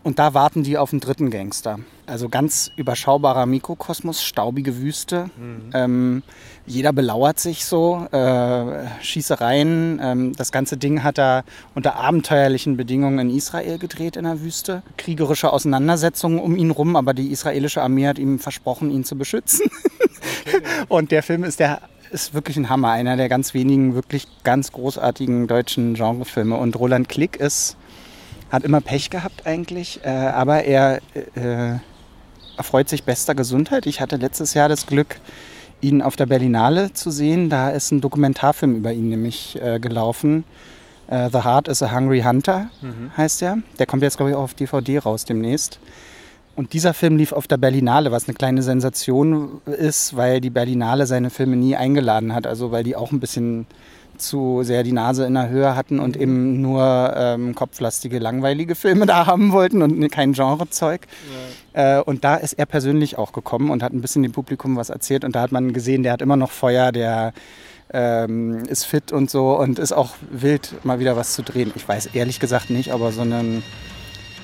Und 0.03 0.19
da 0.19 0.35
warten 0.35 0.65
die 0.65 0.77
auf 0.77 0.93
einen 0.93 1.01
dritten 1.01 1.31
Gangster. 1.31 1.79
Also 2.07 2.29
ganz 2.29 2.71
überschaubarer 2.77 3.47
Mikrokosmos, 3.47 4.23
staubige 4.23 4.79
Wüste. 4.79 5.31
Ähm, 5.73 6.23
jeder 6.67 6.93
belauert 6.93 7.41
sich 7.41 7.65
so, 7.65 8.07
äh, 8.13 8.87
Schießereien. 9.03 10.01
Ähm, 10.03 10.33
das 10.37 10.53
ganze 10.53 10.77
Ding 10.77 11.03
hat 11.03 11.19
er 11.19 11.45
unter 11.75 11.97
abenteuerlichen 11.97 12.77
Bedingungen 12.77 13.31
in 13.31 13.37
Israel 13.37 13.79
gedreht 13.79 14.17
in 14.17 14.25
der 14.25 14.43
Wüste. 14.43 14.83
Kriegerische 14.99 15.53
Auseinandersetzungen 15.53 16.39
um 16.39 16.57
ihn 16.57 16.71
rum, 16.71 16.97
aber 16.97 17.15
die 17.15 17.29
israelische 17.29 17.81
Armee 17.83 18.07
hat 18.07 18.19
ihm 18.19 18.39
versprochen, 18.39 18.91
ihn 18.91 19.05
zu 19.05 19.17
beschützen. 19.17 19.71
Und 20.89 21.11
der 21.11 21.23
Film 21.23 21.45
ist 21.45 21.61
der 21.61 21.81
ist 22.11 22.33
wirklich 22.33 22.57
ein 22.57 22.69
Hammer, 22.69 22.91
einer 22.91 23.17
der 23.17 23.29
ganz 23.29 23.55
wenigen 23.55 23.95
wirklich 23.97 24.29
ganz 24.45 24.71
großartigen 24.71 25.49
deutschen 25.49 25.95
Genrefilme. 25.95 26.57
Und 26.57 26.79
Roland 26.79 27.09
Klick 27.09 27.37
ist 27.37 27.77
hat 28.51 28.63
immer 28.63 28.81
Pech 28.81 29.11
gehabt 29.11 29.47
eigentlich, 29.47 30.01
äh, 30.05 30.09
aber 30.09 30.63
er 30.63 31.01
äh, 31.35 31.79
erfreut 32.57 32.89
sich 32.89 33.05
bester 33.05 33.35
Gesundheit. 33.35 33.87
Ich 33.87 34.01
hatte 34.01 34.17
letztes 34.17 34.55
Jahr 34.55 34.69
das 34.69 34.87
Glück, 34.87 35.17
ihn 35.81 36.03
auf 36.03 36.17
der 36.17 36.27
Berlinale 36.27 36.93
zu 36.93 37.11
sehen. 37.11 37.51
Da 37.51 37.71
ist 37.71 37.91
ein 37.91 38.01
Dokumentarfilm 38.01 38.77
über 38.77 38.93
ihn 38.93 39.09
nämlich 39.09 39.61
äh, 39.61 39.79
gelaufen. 39.79 40.45
Äh, 41.09 41.31
The 41.31 41.45
Heart 41.45 41.69
is 41.69 41.83
a 41.83 41.95
Hungry 41.95 42.23
Hunter 42.23 42.71
heißt 43.17 43.43
er. 43.43 43.59
Der 43.79 43.87
kommt 43.87 44.03
jetzt, 44.03 44.17
glaube 44.17 44.31
ich, 44.31 44.37
auch 44.37 44.43
auf 44.43 44.55
DVD 44.55 44.99
raus 44.99 45.25
demnächst. 45.25 45.79
Und 46.57 46.73
dieser 46.73 46.95
Film 46.95 47.17
lief 47.17 47.33
auf 47.33 47.49
der 47.49 47.57
Berlinale, 47.57 48.13
was 48.13 48.29
eine 48.29 48.35
kleine 48.35 48.63
Sensation 48.63 49.61
ist, 49.67 50.17
weil 50.17 50.41
die 50.41 50.51
Berlinale 50.51 51.07
seine 51.07 51.31
Filme 51.31 51.57
nie 51.57 51.75
eingeladen 51.75 52.33
hat. 52.33 52.47
Also 52.47 52.71
weil 52.71 52.85
die 52.85 52.95
auch 52.95 53.11
ein 53.11 53.21
bisschen 53.21 53.67
zu 54.17 54.63
sehr 54.63 54.83
die 54.83 54.93
Nase 54.93 55.25
in 55.27 55.35
der 55.35 55.49
Höhe 55.49 55.77
hatten 55.77 56.01
und 56.01 56.17
eben 56.17 56.61
nur 56.61 57.15
ähm, 57.17 57.55
kopflastige, 57.55 58.19
langweilige 58.19 58.75
Filme 58.75 59.07
da 59.15 59.27
haben 59.27 59.53
wollten 59.53 59.83
und 59.83 60.09
kein 60.11 60.33
Genrezeug. 60.33 61.07
Äh, 61.73 62.01
und 62.01 62.25
da 62.25 62.37
ist 62.37 62.55
er 62.55 62.67
persönlich 62.67 63.19
auch 63.19 63.33
gekommen 63.33 63.71
und 63.71 63.83
hat 63.83 63.93
ein 63.93 64.01
bisschen 64.01 64.23
dem 64.23 64.33
Publikum 64.33 64.77
was 64.77 64.91
erzählt. 64.91 65.25
Und 65.25 65.35
da 65.35 65.43
hat 65.43 65.53
man 65.53 65.73
gesehen, 65.73 66.03
der 66.03 66.13
hat 66.13 66.23
immer 66.23 66.37
noch 66.37 66.51
Feuer, 66.51 66.93
der 66.93 67.33
ähm, 67.93 68.65
ist 68.69 68.87
fit 68.87 69.13
und 69.13 69.31
so 69.31 69.59
und 69.59 69.79
ist 69.79 69.93
auch 69.93 70.15
wild, 70.31 70.85
mal 70.85 70.99
wieder 70.99 71.17
was 71.17 71.35
zu 71.35 71.43
drehen. 71.43 71.73
Ich 71.75 71.87
weiß 71.87 72.07
ehrlich 72.07 72.41
gesagt 72.41 72.71
nicht, 72.71 72.93
ob 72.93 73.03
er 73.03 73.13
so, 73.13 73.21
einen, 73.21 73.63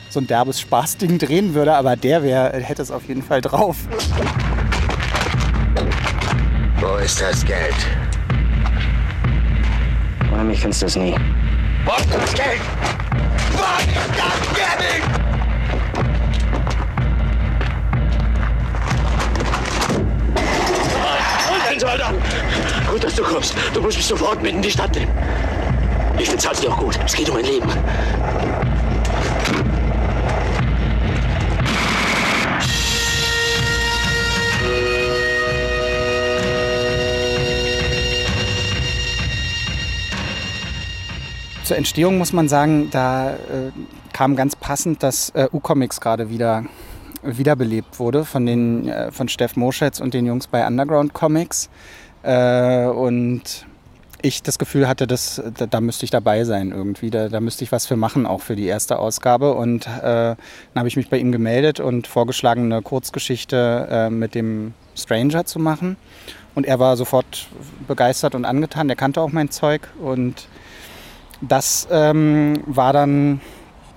so 0.08 0.20
ein 0.20 0.26
derbes 0.26 0.60
Spaßding 0.60 1.18
drehen 1.18 1.54
würde, 1.54 1.74
aber 1.74 1.96
der 1.96 2.22
wär, 2.22 2.52
hätte 2.52 2.82
es 2.82 2.90
auf 2.90 3.08
jeden 3.08 3.22
Fall 3.22 3.40
drauf. 3.40 3.76
Wo 6.80 6.96
ist 6.96 7.20
das 7.20 7.44
Geld? 7.44 7.76
Ohne 10.40 10.48
mich 10.48 10.60
findest 10.60 10.80
du 10.80 10.86
es 10.86 10.96
nie. 10.96 11.10
Ist 11.10 11.18
das 12.14 12.32
Geld? 12.32 12.54
Ist 12.54 13.58
das 13.58 13.84
Geld? 14.64 15.02
Halt, 21.68 21.84
Alter! 21.84 22.14
Gut, 22.90 23.04
dass 23.04 23.14
du 23.16 23.22
kommst. 23.22 23.54
Du 23.74 23.82
musst 23.82 23.98
mich 23.98 24.06
sofort 24.06 24.42
mit 24.42 24.52
in 24.52 24.62
die 24.62 24.70
Stadt 24.70 24.94
nehmen. 24.94 25.12
Ich 26.18 26.30
bezahl's 26.30 26.60
dir 26.60 26.70
auch 26.70 26.78
gut. 26.78 26.98
Es 27.04 27.12
geht 27.12 27.28
um 27.28 27.34
mein 27.34 27.44
Leben. 27.44 27.68
Zur 41.70 41.76
Entstehung 41.76 42.18
muss 42.18 42.32
man 42.32 42.48
sagen, 42.48 42.88
da 42.90 43.30
äh, 43.30 43.36
kam 44.12 44.34
ganz 44.34 44.56
passend, 44.56 45.04
dass 45.04 45.30
äh, 45.36 45.46
U-Comics 45.52 46.00
gerade 46.00 46.28
wieder 46.28 46.64
wiederbelebt 47.22 48.00
wurde 48.00 48.24
von 48.24 48.44
den 48.44 48.88
äh, 48.88 49.12
von 49.12 49.28
Steff 49.28 49.54
Moschetz 49.54 50.00
und 50.00 50.12
den 50.12 50.26
Jungs 50.26 50.48
bei 50.48 50.66
Underground 50.66 51.14
Comics. 51.14 51.70
Äh, 52.24 52.86
und 52.86 53.66
ich 54.20 54.42
das 54.42 54.58
Gefühl 54.58 54.88
hatte, 54.88 55.06
dass, 55.06 55.40
da, 55.56 55.66
da, 55.66 55.80
müsste 55.80 56.04
ich 56.06 56.10
dabei 56.10 56.42
sein 56.42 56.72
irgendwie. 56.72 57.08
Da, 57.08 57.28
da 57.28 57.38
müsste 57.38 57.62
ich 57.62 57.70
was 57.70 57.86
für 57.86 57.94
machen, 57.94 58.26
auch 58.26 58.40
für 58.40 58.56
die 58.56 58.66
erste 58.66 58.98
Ausgabe. 58.98 59.54
Und 59.54 59.86
äh, 59.86 60.00
dann 60.02 60.36
habe 60.74 60.88
ich 60.88 60.96
mich 60.96 61.08
bei 61.08 61.18
ihm 61.18 61.30
gemeldet 61.30 61.78
und 61.78 62.08
vorgeschlagen, 62.08 62.64
eine 62.64 62.82
Kurzgeschichte 62.82 63.86
äh, 63.88 64.10
mit 64.10 64.34
dem 64.34 64.74
Stranger 64.96 65.44
zu 65.44 65.60
machen. 65.60 65.96
Und 66.56 66.66
er 66.66 66.80
war 66.80 66.96
sofort 66.96 67.46
begeistert 67.86 68.34
und 68.34 68.44
angetan. 68.44 68.88
Der 68.88 68.96
kannte 68.96 69.20
auch 69.20 69.30
mein 69.30 69.52
Zeug. 69.52 69.82
Und 70.02 70.48
das 71.40 71.88
ähm, 71.90 72.62
war 72.66 72.92
dann 72.92 73.40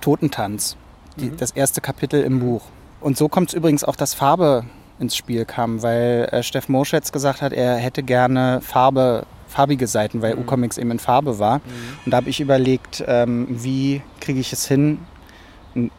Totentanz, 0.00 0.76
die, 1.16 1.26
mhm. 1.26 1.36
das 1.36 1.50
erste 1.50 1.80
Kapitel 1.80 2.22
im 2.22 2.40
Buch. 2.40 2.62
Und 3.00 3.16
so 3.16 3.28
kommt 3.28 3.48
es 3.48 3.54
übrigens 3.54 3.84
auch, 3.84 3.96
dass 3.96 4.14
Farbe 4.14 4.64
ins 4.98 5.16
Spiel 5.16 5.44
kam, 5.44 5.82
weil 5.82 6.28
äh, 6.30 6.42
Steff 6.42 6.68
Moschetz 6.68 7.12
gesagt 7.12 7.42
hat, 7.42 7.52
er 7.52 7.76
hätte 7.76 8.02
gerne 8.02 8.60
Farbe 8.62 9.26
farbige 9.48 9.86
Seiten, 9.86 10.20
weil 10.20 10.34
mhm. 10.34 10.42
U-Comics 10.42 10.78
eben 10.78 10.90
in 10.90 10.98
Farbe 10.98 11.38
war. 11.38 11.58
Mhm. 11.58 11.62
Und 12.04 12.10
da 12.10 12.16
habe 12.18 12.30
ich 12.30 12.40
überlegt, 12.40 13.04
ähm, 13.06 13.46
wie 13.48 14.02
kriege 14.20 14.40
ich 14.40 14.52
es 14.52 14.66
hin, 14.66 14.98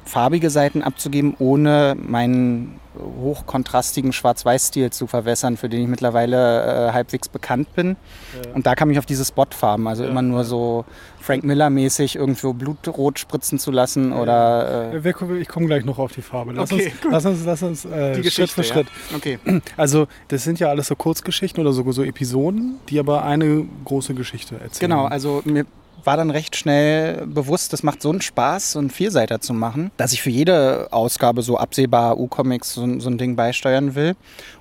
farbige 0.04 0.50
Seiten 0.50 0.82
abzugeben, 0.82 1.36
ohne 1.40 1.96
meinen 1.98 2.80
hochkontrastigen 3.22 4.14
Schwarz-Weiß-Stil 4.14 4.92
zu 4.92 5.08
verwässern, 5.08 5.58
für 5.58 5.70
den 5.70 5.82
ich 5.82 5.88
mittlerweile 5.88 6.90
äh, 6.90 6.92
halbwegs 6.94 7.30
bekannt 7.30 7.74
bin. 7.76 7.96
Ja. 8.44 8.54
Und 8.54 8.66
da 8.66 8.76
kam 8.76 8.90
ich 8.92 9.00
auf 9.00 9.06
diese 9.06 9.26
Spotfarben, 9.26 9.88
also 9.88 10.04
ja, 10.04 10.10
immer 10.10 10.22
nur 10.22 10.40
ja. 10.40 10.44
so 10.44 10.86
Frank 11.20 11.44
Miller-mäßig 11.44 12.16
irgendwo 12.16 12.54
Blutrot 12.54 13.20
spritzen 13.20 13.58
zu 13.58 13.72
lassen 13.72 14.14
oder... 14.14 14.94
Äh 14.94 15.40
ich 15.40 15.48
komme 15.48 15.68
gleich 15.68 15.84
noch 15.84 15.98
auf 15.98 16.12
die 16.12 16.22
Farbe. 16.22 16.54
Lass 16.54 16.72
okay, 16.72 16.94
uns, 17.04 17.12
lass 17.12 17.26
uns, 17.26 17.46
lass 17.46 17.64
uns 17.64 17.86
äh, 17.86 18.24
Schritt 18.30 18.52
für 18.52 18.64
Schritt. 18.64 18.88
Okay. 19.16 19.40
Also 19.78 20.08
das 20.28 20.44
sind 20.44 20.60
ja 20.60 20.70
alles 20.70 20.88
so 20.88 20.96
Kurzgeschichten 20.96 21.62
oder 21.62 21.74
so, 21.74 21.90
so 21.92 22.04
Episoden, 22.04 22.80
die 22.90 23.00
aber 23.00 23.24
eine 23.24 23.66
große 23.84 24.14
Geschichte 24.14 24.56
erzählen. 24.56 24.92
Genau, 24.92 25.06
also 25.06 25.42
mir 25.46 25.66
war 26.06 26.18
dann 26.18 26.30
recht 26.30 26.56
schnell 26.56 27.26
bewusst, 27.26 27.74
das 27.74 27.84
macht 27.84 28.02
so 28.02 28.10
einen 28.10 28.22
Spaß, 28.22 28.74
so 28.74 28.80
einen 28.80 28.90
Vierseiter 28.90 29.42
zu 29.42 29.54
machen, 29.54 29.92
dass 29.98 30.14
ich 30.14 30.22
für 30.22 30.30
jede 30.30 30.88
Ausgabe 30.92 31.42
so 31.42 31.58
absehbar 31.58 32.20
U-Comics 32.20 32.74
so, 32.74 33.00
so, 33.00 33.10
ein 33.10 33.18
Ding 33.18 33.36
beisteuern 33.36 33.96
will. 33.96 34.16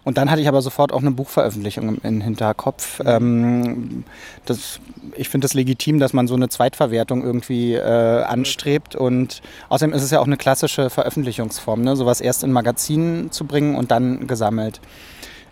Und 0.04 0.18
dann 0.18 0.30
hatte 0.30 0.40
ich 0.40 0.48
aber 0.48 0.62
sofort 0.62 0.92
auch 0.92 1.00
eine 1.00 1.10
Buchveröffentlichung 1.10 1.98
im, 2.02 2.20
Hinterkopf. 2.20 3.00
Ähm, 3.04 4.04
das, 4.44 4.80
ich 5.16 5.28
finde 5.28 5.46
es 5.46 5.52
das 5.52 5.54
legitim, 5.54 5.98
dass 5.98 6.12
man 6.12 6.26
so 6.26 6.34
eine 6.34 6.48
Zweitverwertung 6.48 7.22
irgendwie 7.22 7.74
äh, 7.74 8.22
anstrebt. 8.22 8.96
Und 8.96 9.42
außerdem 9.68 9.94
ist 9.94 10.02
es 10.02 10.10
ja 10.10 10.20
auch 10.20 10.26
eine 10.26 10.36
klassische 10.36 10.90
Veröffentlichungsform, 10.90 11.82
ne? 11.82 11.96
sowas 11.96 12.20
erst 12.20 12.44
in 12.44 12.52
Magazinen 12.52 13.30
zu 13.30 13.46
bringen 13.46 13.76
und 13.76 13.90
dann 13.90 14.26
gesammelt. 14.26 14.80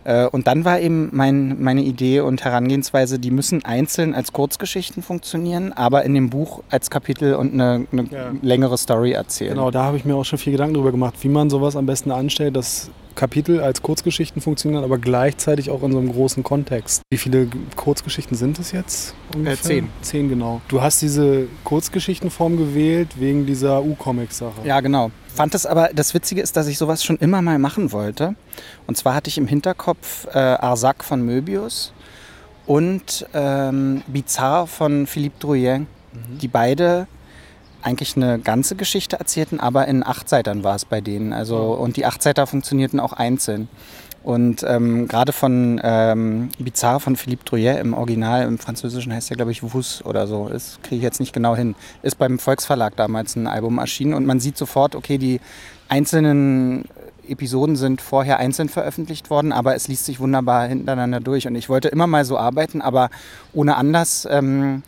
Äh, 0.05 0.27
und 0.27 0.47
dann 0.47 0.65
war 0.65 0.81
eben 0.81 1.11
mein, 1.13 1.63
meine 1.63 1.83
Idee 1.83 2.21
und 2.21 2.45
Herangehensweise, 2.45 3.19
die 3.19 3.31
müssen 3.31 3.65
einzeln 3.65 4.15
als 4.15 4.33
Kurzgeschichten 4.33 5.03
funktionieren, 5.03 5.73
aber 5.73 6.05
in 6.05 6.15
dem 6.15 6.31
Buch 6.31 6.63
als 6.71 6.91
Kapitel 6.91 7.35
und 7.35 7.53
eine, 7.53 7.87
eine 7.93 8.05
ja. 8.11 8.33
längere 8.43 8.79
Story 8.79 9.13
erzählen. 9.13 9.55
Genau, 9.55 9.71
da 9.71 9.85
habe 9.85 9.97
ich 9.97 10.05
mir 10.05 10.17
auch 10.17 10.25
schon 10.25 10.39
viel 10.39 10.53
Gedanken 10.53 10.75
darüber 10.75 10.91
gemacht, 10.91 11.15
wie 11.21 11.29
man 11.29 11.51
sowas 11.51 11.77
am 11.77 11.87
besten 11.87 12.11
anstellt, 12.11 12.57
dass 12.57 12.91
Kapitel 13.15 13.61
als 13.61 13.83
Kurzgeschichten 13.83 14.41
funktionieren, 14.41 14.85
aber 14.85 14.99
gleichzeitig 14.99 15.71
auch 15.71 15.83
in 15.83 15.93
so 15.93 15.99
einem 15.99 16.11
großen 16.11 16.43
Kontext. 16.43 17.03
Wie 17.11 17.19
viele 17.19 17.47
Kurzgeschichten 17.77 18.37
sind 18.37 18.59
es 18.59 18.73
jetzt? 18.73 19.15
Ungefähr? 19.35 19.53
Äh, 19.53 19.57
zehn. 19.57 19.89
Zehn, 20.01 20.29
genau. 20.31 20.63
Du 20.69 20.81
hast 20.81 21.03
diese 21.03 21.47
Kurzgeschichtenform 21.65 22.57
gewählt 22.57 23.09
wegen 23.19 23.45
dieser 23.45 23.83
U-Comic-Sache. 23.83 24.63
Ja, 24.65 24.81
genau 24.81 25.11
fand 25.35 25.55
es 25.55 25.67
aber, 25.67 25.91
das 25.95 26.15
Witzige 26.15 26.41
ist, 26.41 26.57
dass 26.57 26.67
ich 26.67 26.79
sowas 26.79 27.05
schon 27.05 27.17
immer 27.19 27.43
mal 27.43 27.59
machen 27.59 27.93
wollte. 27.93 28.35
Und 28.87 28.97
zwar 28.97 29.15
hatte 29.15 29.29
ich 29.29 29.39
im 29.39 29.47
Hinterkopf 29.47 30.27
äh, 30.35 30.39
Arsac 30.39 31.05
von 31.05 31.23
Möbius 31.23 31.93
und 32.67 33.27
ähm, 33.35 34.03
Bizarre 34.07 34.67
von 34.67 35.07
Philippe 35.07 35.37
Drouillet, 35.41 35.81
mhm. 35.81 35.87
die 36.41 36.49
beide 36.49 37.07
eigentlich 37.83 38.17
eine 38.17 38.39
ganze 38.39 38.77
Geschichte 38.77 39.19
erzählten, 39.19 39.59
aber 39.59 39.89
in 39.89 40.07
Achtseitern 40.07 40.63
war 40.63 40.77
es 40.77 40.85
bei 40.85 41.01
denen. 41.01 41.33
Also, 41.33 41.57
oh. 41.57 41.75
Und 41.75 41.97
die 41.97 42.07
Achtseiter 42.07 42.47
funktionierten 42.47 43.01
auch 43.01 43.13
einzeln. 43.13 43.69
Und 44.23 44.65
ähm, 44.69 45.09
gerade 45.09 45.33
von 45.33 45.81
ähm, 45.83 46.51
Bizarre 46.59 47.01
von 47.01 47.17
Philippe 47.17 47.45
Drouillet 47.45 47.81
im 47.81 47.93
Original, 47.93 48.47
im 48.47 48.59
Französischen 48.59 49.13
heißt 49.13 49.31
der, 49.31 49.37
glaube 49.37 49.51
ich, 49.51 49.63
Wus 49.63 50.05
oder 50.05 50.27
so. 50.27 50.49
Das 50.49 50.79
kriege 50.83 50.97
ich 50.97 51.03
jetzt 51.03 51.19
nicht 51.19 51.33
genau 51.33 51.57
hin. 51.57 51.75
Ist 52.03 52.19
beim 52.19 52.39
Volksverlag 52.39 52.95
damals 52.97 53.35
ein 53.35 53.49
Album 53.49 53.79
erschienen 53.79 54.15
und 54.15 54.25
man 54.25 54.39
sieht 54.39 54.57
sofort, 54.57 54.95
okay, 54.95 55.19
die 55.19 55.41
einzelnen 55.89 56.85
Episoden 57.29 57.77
sind 57.77 58.01
vorher 58.01 58.39
einzeln 58.39 58.69
veröffentlicht 58.69 59.31
worden, 59.31 59.53
aber 59.53 59.75
es 59.75 59.89
liest 59.89 60.07
sich 60.07 60.21
wunderbar 60.21 60.67
hintereinander 60.67 61.21
durch. 61.21 61.47
Und 61.47 61.57
ich 61.57 61.69
wollte 61.69 61.89
immer 61.89 62.07
mal 62.07 62.25
so 62.25 62.39
arbeiten, 62.39 62.81
aber 62.81 63.11
ohne 63.53 63.77
anders. 63.77 64.27
Ähm, 64.31 64.83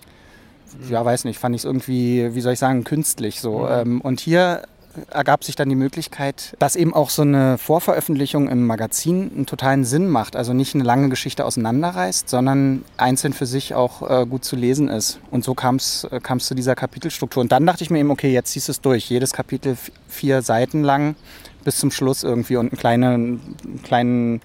ja, 0.90 1.04
weiß 1.04 1.24
nicht, 1.24 1.38
fand 1.38 1.54
ich 1.54 1.60
es 1.60 1.64
irgendwie, 1.64 2.34
wie 2.34 2.40
soll 2.40 2.54
ich 2.54 2.58
sagen, 2.58 2.84
künstlich 2.84 3.40
so. 3.40 3.60
Mhm. 3.60 3.68
Ähm, 3.70 4.00
und 4.00 4.20
hier 4.20 4.62
ergab 5.10 5.44
sich 5.44 5.56
dann 5.56 5.68
die 5.68 5.74
Möglichkeit, 5.74 6.54
dass 6.58 6.76
eben 6.76 6.94
auch 6.94 7.10
so 7.10 7.22
eine 7.22 7.58
Vorveröffentlichung 7.58 8.48
im 8.48 8.66
Magazin 8.66 9.30
einen 9.34 9.46
totalen 9.46 9.84
Sinn 9.84 10.08
macht. 10.08 10.36
Also 10.36 10.52
nicht 10.52 10.74
eine 10.74 10.84
lange 10.84 11.08
Geschichte 11.08 11.44
auseinanderreißt, 11.44 12.28
sondern 12.28 12.84
einzeln 12.96 13.32
für 13.32 13.46
sich 13.46 13.74
auch 13.74 14.08
äh, 14.08 14.26
gut 14.26 14.44
zu 14.44 14.56
lesen 14.56 14.88
ist. 14.88 15.20
Und 15.30 15.44
so 15.44 15.54
kam 15.54 15.76
es 15.76 16.06
äh, 16.10 16.20
zu 16.38 16.54
dieser 16.54 16.74
Kapitelstruktur. 16.74 17.40
Und 17.40 17.52
dann 17.52 17.66
dachte 17.66 17.84
ich 17.84 17.90
mir 17.90 17.98
eben, 17.98 18.10
okay, 18.10 18.32
jetzt 18.32 18.52
ziehst 18.52 18.68
du 18.68 18.72
es 18.72 18.80
durch. 18.80 19.08
Jedes 19.10 19.32
Kapitel 19.32 19.76
vier 20.08 20.42
Seiten 20.42 20.82
lang 20.82 21.16
bis 21.64 21.78
zum 21.78 21.90
Schluss 21.90 22.22
irgendwie 22.22 22.56
und 22.56 22.72
einen 22.72 22.78
kleinen, 22.78 23.40
einen 23.64 23.82
kleinen 23.82 24.40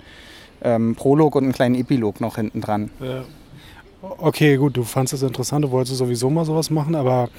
ähm, 0.62 0.96
Prolog 0.96 1.36
und 1.36 1.44
einen 1.44 1.54
kleinen 1.54 1.76
Epilog 1.76 2.22
noch 2.22 2.38
hinten 2.38 2.62
dran. 2.62 2.90
Ja. 3.00 3.24
Okay, 4.02 4.56
gut, 4.56 4.78
du 4.78 4.84
fandest 4.84 5.16
es 5.16 5.24
interessant, 5.24 5.66
du 5.66 5.72
wolltest 5.72 5.98
sowieso 5.98 6.30
mal 6.30 6.46
sowas 6.46 6.70
machen, 6.70 6.96
aber 6.96 7.30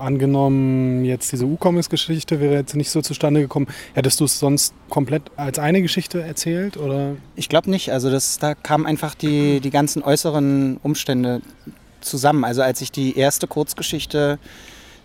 Angenommen, 0.00 1.04
jetzt 1.04 1.30
diese 1.32 1.44
U-Comics-Geschichte 1.44 2.40
wäre 2.40 2.54
jetzt 2.54 2.74
nicht 2.74 2.90
so 2.90 3.02
zustande 3.02 3.40
gekommen, 3.40 3.66
hättest 3.94 4.20
du 4.20 4.24
es 4.24 4.38
sonst 4.38 4.74
komplett 4.88 5.22
als 5.36 5.58
eine 5.58 5.82
Geschichte 5.82 6.22
erzählt? 6.22 6.76
Oder? 6.76 7.16
Ich 7.36 7.48
glaube 7.48 7.70
nicht. 7.70 7.92
Also 7.92 8.10
das, 8.10 8.38
da 8.38 8.54
kamen 8.54 8.86
einfach 8.86 9.14
die, 9.14 9.60
die 9.60 9.70
ganzen 9.70 10.02
äußeren 10.02 10.78
Umstände 10.82 11.42
zusammen. 12.00 12.44
Also 12.44 12.62
als 12.62 12.80
ich 12.80 12.90
die 12.92 13.16
erste 13.16 13.46
Kurzgeschichte 13.46 14.38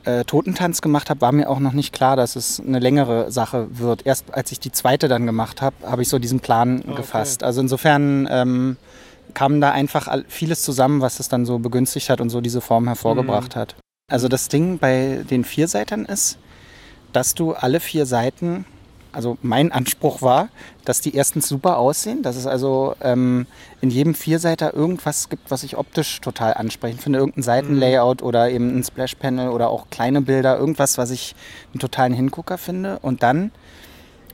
äh, 0.06 0.24
Totentanz 0.24 0.82
gemacht 0.82 1.10
habe, 1.10 1.22
war 1.22 1.32
mir 1.32 1.50
auch 1.50 1.60
noch 1.60 1.74
nicht 1.74 1.94
klar, 1.94 2.16
dass 2.16 2.36
es 2.36 2.60
eine 2.60 2.80
längere 2.80 3.32
Sache 3.32 3.68
wird. 3.72 4.06
Erst 4.06 4.34
als 4.34 4.52
ich 4.52 4.60
die 4.60 4.72
zweite 4.72 5.08
dann 5.08 5.26
gemacht 5.26 5.62
habe, 5.62 5.76
habe 5.84 6.02
ich 6.02 6.10
so 6.10 6.20
diesen 6.20 6.40
Plan 6.40 6.82
oh, 6.86 6.92
okay. 6.92 6.98
gefasst. 6.98 7.44
Also 7.44 7.62
insofern 7.62 8.28
ähm, 8.32 8.78
kam 9.34 9.62
da 9.62 9.72
einfach 9.72 10.08
vieles 10.28 10.62
zusammen, 10.62 11.02
was 11.02 11.20
es 11.20 11.30
dann 11.30 11.46
so 11.46 11.60
begünstigt 11.60 12.10
hat 12.10 12.22
und 12.22 12.30
so 12.30 12.42
diese 12.42 12.62
Form 12.62 12.88
hervorgebracht 12.88 13.56
mhm. 13.56 13.60
hat. 13.60 13.76
Also 14.08 14.28
das 14.28 14.50
Ding 14.50 14.78
bei 14.78 15.26
den 15.28 15.44
Vierseitern 15.44 16.06
ist, 16.06 16.38
dass 17.12 17.34
du 17.34 17.54
alle 17.54 17.80
vier 17.80 18.06
Seiten, 18.06 18.66
also 19.12 19.40
mein 19.42 19.72
Anspruch 19.72 20.22
war, 20.22 20.50
dass 20.84 21.02
die 21.02 21.16
erstens 21.16 21.48
super 21.48 21.80
aussehen, 21.80 22.22
dass 22.22 22.36
es 22.36 22.46
also 22.46 22.96
ähm, 23.02 23.48
in 23.82 23.90
jedem 23.90 24.14
Vierseiter 24.14 24.76
irgendwas 24.76 25.28
gibt, 25.28 25.50
was 25.50 25.64
ich 25.64 25.76
optisch 25.76 26.22
total 26.22 26.54
ansprechend 26.54 27.02
finde, 27.02 27.18
irgendein 27.18 27.42
Seitenlayout 27.42 28.22
mhm. 28.22 28.28
oder 28.28 28.52
eben 28.52 28.78
ein 28.78 28.84
Splash-Panel 28.84 29.50
oder 29.50 29.70
auch 29.70 29.90
kleine 29.90 30.22
Bilder, 30.22 30.56
irgendwas, 30.56 31.00
was 31.00 31.10
ich 31.10 31.34
einen 31.74 31.80
totalen 31.80 32.14
Hingucker 32.14 32.60
finde. 32.60 33.00
Und 33.00 33.24
dann 33.24 33.50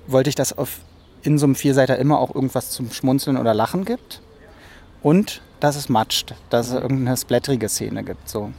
wollte 0.05 0.27
ich, 0.27 0.36
dass 0.36 0.57
auf, 0.57 0.79
in 1.21 1.38
so 1.38 1.45
einem 1.45 1.55
Vierseiter 1.55 1.97
immer 1.97 2.19
auch 2.19 2.36
irgendwas 2.36 2.71
zum 2.71 2.91
Schmunzeln 2.91 3.38
oder 3.38 3.53
Lachen 3.53 3.86
gibt 3.86 4.21
und 5.01 5.41
dass 5.62 5.77
es 5.77 5.88
matscht, 5.88 6.36
dass 6.49 6.67
es 6.67 6.73
irgendeine 6.73 7.15
splatterige 7.15 7.69
Szene 7.69 8.03
gibt. 8.03 8.27
So. 8.27 8.51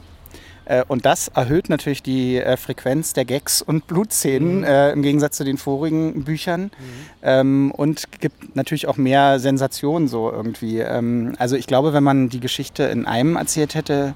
Äh, 0.65 0.83
und 0.87 1.05
das 1.05 1.29
erhöht 1.29 1.69
natürlich 1.69 2.03
die 2.03 2.37
äh, 2.37 2.57
Frequenz 2.57 3.13
der 3.13 3.25
Gags 3.25 3.61
und 3.61 3.87
Blutszenen 3.87 4.59
mhm. 4.59 4.63
äh, 4.63 4.91
im 4.91 5.01
Gegensatz 5.01 5.37
zu 5.37 5.43
den 5.43 5.57
vorigen 5.57 6.23
Büchern 6.23 6.63
mhm. 6.63 6.71
ähm, 7.21 7.71
und 7.71 8.19
gibt 8.19 8.55
natürlich 8.55 8.87
auch 8.87 8.97
mehr 8.97 9.39
Sensationen 9.39 10.07
so 10.07 10.31
irgendwie. 10.31 10.79
Ähm, 10.79 11.35
also 11.37 11.55
ich 11.55 11.67
glaube, 11.67 11.93
wenn 11.93 12.03
man 12.03 12.29
die 12.29 12.39
Geschichte 12.39 12.83
in 12.83 13.05
einem 13.05 13.35
erzählt 13.35 13.75
hätte, 13.75 14.15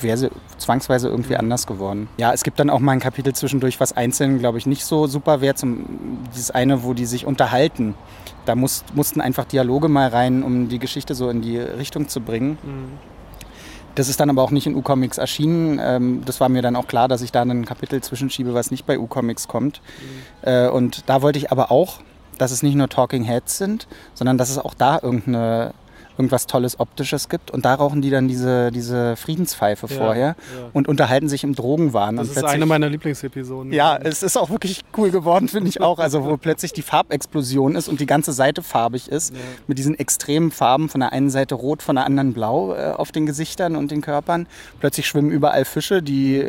wäre 0.00 0.16
sie 0.16 0.30
zwangsweise 0.56 1.08
irgendwie 1.08 1.34
mhm. 1.34 1.40
anders 1.40 1.66
geworden. 1.66 2.08
Ja, 2.18 2.32
es 2.32 2.42
gibt 2.42 2.58
dann 2.58 2.70
auch 2.70 2.80
mal 2.80 2.92
ein 2.92 3.00
Kapitel 3.00 3.34
zwischendurch, 3.34 3.80
was 3.80 3.96
einzeln, 3.96 4.38
glaube 4.38 4.58
ich, 4.58 4.66
nicht 4.66 4.84
so 4.84 5.06
super 5.06 5.40
wäre. 5.40 5.54
Dieses 6.34 6.50
eine, 6.50 6.82
wo 6.84 6.94
die 6.94 7.06
sich 7.06 7.26
unterhalten. 7.26 7.94
Da 8.46 8.54
muss, 8.54 8.84
mussten 8.94 9.20
einfach 9.20 9.44
Dialoge 9.44 9.88
mal 9.88 10.08
rein, 10.08 10.42
um 10.42 10.68
die 10.68 10.78
Geschichte 10.78 11.14
so 11.14 11.28
in 11.28 11.42
die 11.42 11.58
Richtung 11.58 12.08
zu 12.08 12.20
bringen. 12.20 12.56
Das 13.98 14.08
ist 14.08 14.20
dann 14.20 14.30
aber 14.30 14.44
auch 14.44 14.52
nicht 14.52 14.68
in 14.68 14.76
U-Comics 14.76 15.18
erschienen. 15.18 15.80
Ähm, 15.82 16.22
das 16.24 16.38
war 16.38 16.48
mir 16.48 16.62
dann 16.62 16.76
auch 16.76 16.86
klar, 16.86 17.08
dass 17.08 17.20
ich 17.20 17.32
da 17.32 17.42
ein 17.42 17.64
Kapitel 17.64 18.00
zwischenschiebe, 18.00 18.54
was 18.54 18.70
nicht 18.70 18.86
bei 18.86 18.96
U-Comics 18.96 19.48
kommt. 19.48 19.80
Mhm. 20.42 20.48
Äh, 20.48 20.68
und 20.68 21.02
da 21.08 21.20
wollte 21.20 21.40
ich 21.40 21.50
aber 21.50 21.72
auch, 21.72 22.00
dass 22.38 22.52
es 22.52 22.62
nicht 22.62 22.76
nur 22.76 22.88
Talking 22.88 23.24
Heads 23.24 23.58
sind, 23.58 23.88
sondern 24.14 24.38
dass 24.38 24.50
es 24.50 24.58
auch 24.58 24.74
da 24.74 25.00
irgendeine 25.02 25.74
irgendwas 26.18 26.46
Tolles 26.46 26.78
Optisches 26.80 27.28
gibt. 27.28 27.50
Und 27.50 27.64
da 27.64 27.74
rauchen 27.74 28.02
die 28.02 28.10
dann 28.10 28.28
diese, 28.28 28.70
diese 28.70 29.16
Friedenspfeife 29.16 29.86
Ja, 29.88 29.96
vorher 29.96 30.26
ja. 30.26 30.34
und 30.72 30.88
unterhalten 30.88 31.28
sich 31.28 31.44
im 31.44 31.54
Drogenwahn. 31.54 32.16
Das 32.16 32.28
ist 32.28 32.44
eine 32.44 32.66
meiner 32.66 32.88
Lieblingsepisoden. 32.88 33.72
ja, 33.72 33.96
es 33.96 34.22
ist 34.22 34.36
auch 34.36 34.50
wirklich 34.50 34.82
cool 34.96 35.10
geworden, 35.10 35.48
finde 35.48 35.68
ich 35.68 35.80
auch. 35.80 35.98
Also 35.98 36.24
wo 36.24 36.36
plötzlich 36.36 36.72
die 36.72 36.82
Farbexplosion 36.82 37.76
ist 37.76 37.88
und 37.88 38.00
die 38.00 38.06
ganze 38.06 38.32
Seite 38.32 38.62
farbig 38.62 39.08
ist. 39.08 39.32
Mit 39.66 39.78
diesen 39.78 39.98
extremen 39.98 40.50
Farben, 40.50 40.88
von 40.88 41.00
der 41.00 41.12
einen 41.12 41.30
Seite 41.30 41.54
rot, 41.54 41.82
von 41.82 41.96
der 41.96 42.04
anderen 42.04 42.32
blau 42.32 42.74
äh, 42.74 42.92
auf 42.92 43.12
den 43.12 43.24
Gesichtern 43.24 43.76
und 43.76 43.90
den 43.90 44.00
Körpern. 44.00 44.46
Plötzlich 44.80 45.06
schwimmen 45.06 45.30
überall 45.30 45.64
Fische, 45.64 46.02
die... 46.02 46.48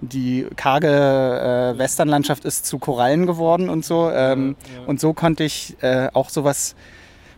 Die 0.00 0.46
karge 0.56 0.88
äh, 0.88 1.78
Westernlandschaft 1.78 2.44
ist 2.44 2.66
zu 2.66 2.78
Korallen 2.78 3.24
geworden 3.24 3.70
und 3.70 3.86
so. 3.86 4.10
Ähm, 4.10 4.54
Und 4.86 5.00
so 5.00 5.14
konnte 5.14 5.44
ich 5.44 5.76
äh, 5.80 6.08
auch 6.12 6.28
sowas, 6.28 6.74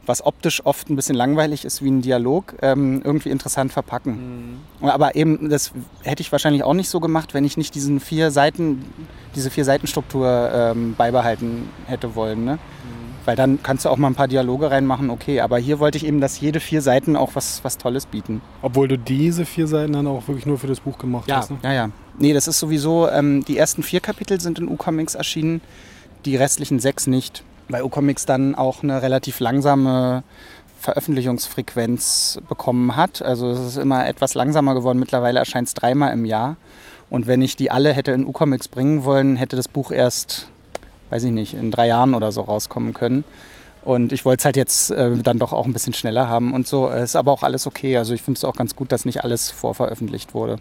was 0.07 0.25
optisch 0.25 0.65
oft 0.65 0.89
ein 0.89 0.97
bisschen 0.97 1.17
langweilig 1.17 1.65
ist 1.65 1.83
wie 1.83 1.91
ein 1.91 2.03
Dialog, 2.03 2.55
ähm, 2.63 3.03
irgendwie 3.05 3.31
interessant 3.31 3.73
verpacken. 3.73 4.61
Aber 4.81 5.15
eben, 5.17 5.51
das 5.51 5.73
hätte 6.03 6.23
ich 6.23 6.33
wahrscheinlich 6.33 6.63
auch 6.63 6.75
nicht 6.75 6.89
so 6.89 7.01
gemacht, 7.01 7.35
wenn 7.35 7.45
ich 7.45 7.57
nicht 7.57 7.75
diesen 7.75 8.01
vier 8.01 8.31
Seiten, 8.31 8.85
diese 9.35 9.51
vier 9.51 9.65
Seitenstruktur 9.65 10.51
ähm, 10.53 10.95
beibehalten 10.97 11.69
hätte 11.87 12.15
wollen. 12.15 12.45
Ne? 12.45 12.59
Weil 13.25 13.35
dann 13.35 13.61
kannst 13.63 13.85
du 13.85 13.89
auch 13.89 13.97
mal 13.97 14.07
ein 14.07 14.15
paar 14.15 14.29
Dialoge 14.29 14.71
reinmachen, 14.71 15.11
okay. 15.11 15.41
Aber 15.41 15.59
hier 15.59 15.81
wollte 15.81 15.99
ich 15.99 16.07
eben, 16.07 16.21
dass 16.21 16.41
jede 16.41 16.61
vier 16.61 16.81
Seiten 16.81 17.17
auch 17.17 17.35
was, 17.35 17.65
was 17.65 17.77
Tolles 17.77 18.07
bieten. 18.07 18.41
Obwohl 18.63 18.87
du 18.87 18.97
diese 18.97 19.45
vier 19.45 19.67
Seiten 19.67 19.95
dann 19.95 20.07
auch 20.07 20.29
wirklich 20.29 20.47
nur 20.47 20.59
für 20.59 20.69
das 20.69 20.81
Buch 20.81 20.97
gemacht 20.97 21.31
hast. 21.31 21.51
Ne? 21.51 21.59
ja, 21.65 21.73
ja. 21.73 21.91
Nee, 22.19 22.33
das 22.33 22.49
ist 22.49 22.61
sowieso, 22.61 23.11
ähm, 23.11 23.45
die 23.45 23.59
ersten 23.59 23.83
vier 23.83 24.01
Kapitel 24.01 24.41
sind 24.41 24.59
in 24.59 24.69
U-Comics 24.69 25.17
erschienen, 25.17 25.61
die 26.25 26.37
restlichen 26.37 26.79
sechs 26.79 27.07
nicht. 27.07 27.43
Weil 27.69 27.83
U-Comics 27.83 28.27
dann 28.27 28.55
auch 28.55 28.83
eine 28.83 29.03
relativ 29.03 29.41
langsame 29.41 30.23
Veröffentlichungsfrequenz 30.81 32.39
bekommen 32.49 32.97
hat. 32.97 33.23
Also 33.23 33.51
es 33.51 33.61
ist 33.61 33.77
immer 33.77 34.07
etwas 34.07 34.35
langsamer 34.35 34.75
geworden. 34.75 34.99
Mittlerweile 34.99 35.39
erscheint 35.41 35.69
es 35.69 35.75
dreimal 35.75 36.13
im 36.13 36.25
Jahr. 36.25 36.57
Und 37.11 37.27
wenn 37.27 37.43
ich 37.43 37.57
die 37.57 37.71
alle 37.71 37.93
hätte 37.93 38.13
in 38.13 38.27
U-Comics 38.27 38.69
bringen 38.69 39.05
wollen, 39.05 39.37
hätte 39.37 39.57
das 39.57 39.69
Buch 39.69 39.91
erst, 39.91 40.49
weiß 41.11 41.25
ich 41.25 41.33
nicht, 41.33 41.55
in 41.55 41.71
drei 41.71 41.87
Jahren 41.89 42.15
oder 42.15 42.33
so 42.33 42.43
rauskommen 42.43 42.95
können. 42.95 43.25
Und 43.85 44.13
ich 44.13 44.25
wollte 44.25 44.41
es 44.41 44.45
halt 44.45 44.57
jetzt 44.57 44.91
äh, 44.91 45.17
dann 45.17 45.39
doch 45.39 45.53
auch 45.53 45.65
ein 45.65 45.73
bisschen 45.73 45.93
schneller 45.93 46.29
haben 46.29 46.53
und 46.55 46.67
so. 46.67 46.89
Ist 46.89 47.15
aber 47.15 47.31
auch 47.31 47.45
alles 47.45 47.67
okay. 47.69 47.97
Also 47.97 48.15
ich 48.15 48.23
finde 48.23 48.39
es 48.39 48.45
auch 48.45 48.57
ganz 48.57 48.75
gut, 48.75 48.91
dass 48.91 49.05
nicht 49.05 49.23
alles 49.23 49.51
vorveröffentlicht 49.51 50.35
wurde. 50.35 50.59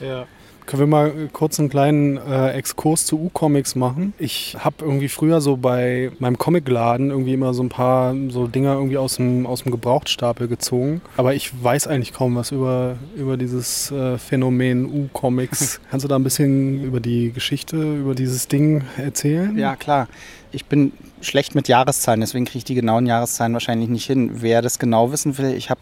Ja. 0.00 0.26
Können 0.66 0.80
wir 0.80 0.86
mal 0.86 1.28
kurz 1.32 1.58
einen 1.58 1.68
kleinen 1.68 2.16
äh, 2.16 2.50
Exkurs 2.52 3.04
zu 3.04 3.20
U-Comics 3.20 3.74
machen? 3.74 4.12
Ich 4.18 4.56
habe 4.58 4.76
irgendwie 4.84 5.08
früher 5.08 5.40
so 5.40 5.56
bei 5.56 6.12
meinem 6.18 6.38
Comicladen 6.38 7.10
irgendwie 7.10 7.34
immer 7.34 7.54
so 7.54 7.62
ein 7.62 7.68
paar 7.68 8.14
so 8.28 8.46
Dinger 8.46 8.74
irgendwie 8.74 8.96
aus 8.96 9.16
dem, 9.16 9.46
aus 9.46 9.62
dem 9.62 9.72
Gebrauchtstapel 9.72 10.48
gezogen. 10.48 11.00
Aber 11.16 11.34
ich 11.34 11.50
weiß 11.62 11.86
eigentlich 11.86 12.12
kaum 12.12 12.36
was 12.36 12.52
über, 12.52 12.96
über 13.16 13.36
dieses 13.36 13.90
äh, 13.90 14.18
Phänomen 14.18 14.86
U-Comics. 14.86 15.80
Kannst 15.90 16.04
du 16.04 16.08
da 16.08 16.16
ein 16.16 16.24
bisschen 16.24 16.84
über 16.84 17.00
die 17.00 17.32
Geschichte, 17.32 17.76
über 17.76 18.14
dieses 18.14 18.48
Ding 18.48 18.84
erzählen? 18.96 19.56
Ja, 19.58 19.76
klar. 19.76 20.08
Ich 20.52 20.66
bin 20.66 20.92
schlecht 21.20 21.54
mit 21.54 21.68
Jahreszahlen, 21.68 22.20
deswegen 22.20 22.44
kriege 22.44 22.58
ich 22.58 22.64
die 22.64 22.74
genauen 22.74 23.06
Jahreszahlen 23.06 23.52
wahrscheinlich 23.52 23.88
nicht 23.88 24.06
hin. 24.06 24.30
Wer 24.34 24.62
das 24.62 24.78
genau 24.78 25.12
wissen 25.12 25.38
will, 25.38 25.54
ich 25.54 25.70
habe, 25.70 25.80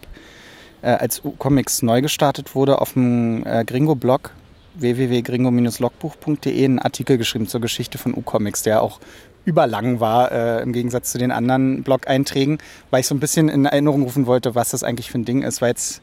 äh, 0.83 0.91
als 0.91 1.25
U-Comics 1.25 1.83
neu 1.83 2.03
gestartet 2.03 2.55
wurde, 2.55 2.81
auf 2.81 2.93
dem 2.93 3.47
äh, 3.47 3.65
Gringo-Blog 3.65 4.33
www.gringo-logbuch.de 4.81 6.65
einen 6.65 6.79
Artikel 6.79 7.19
geschrieben 7.19 7.47
zur 7.47 7.61
Geschichte 7.61 7.99
von 7.99 8.15
U-Comics, 8.15 8.63
der 8.63 8.83
auch 8.83 9.01
überlang 9.45 10.01
war 10.01 10.31
äh, 10.31 10.63
im 10.63 10.73
Gegensatz 10.73 11.13
zu 11.13 11.19
den 11.19 11.31
anderen 11.31 11.83
Blog-Einträgen, 11.83 12.59
weil 12.91 13.01
ich 13.01 13.07
so 13.07 13.15
ein 13.15 13.21
bisschen 13.21 13.49
in 13.49 13.65
Erinnerung 13.65 14.03
rufen 14.03 14.27
wollte, 14.27 14.55
was 14.55 14.71
das 14.71 14.83
eigentlich 14.83 15.11
für 15.11 15.19
ein 15.19 15.25
Ding 15.25 15.43
ist, 15.43 15.63
weil 15.63 15.73
es 15.73 16.03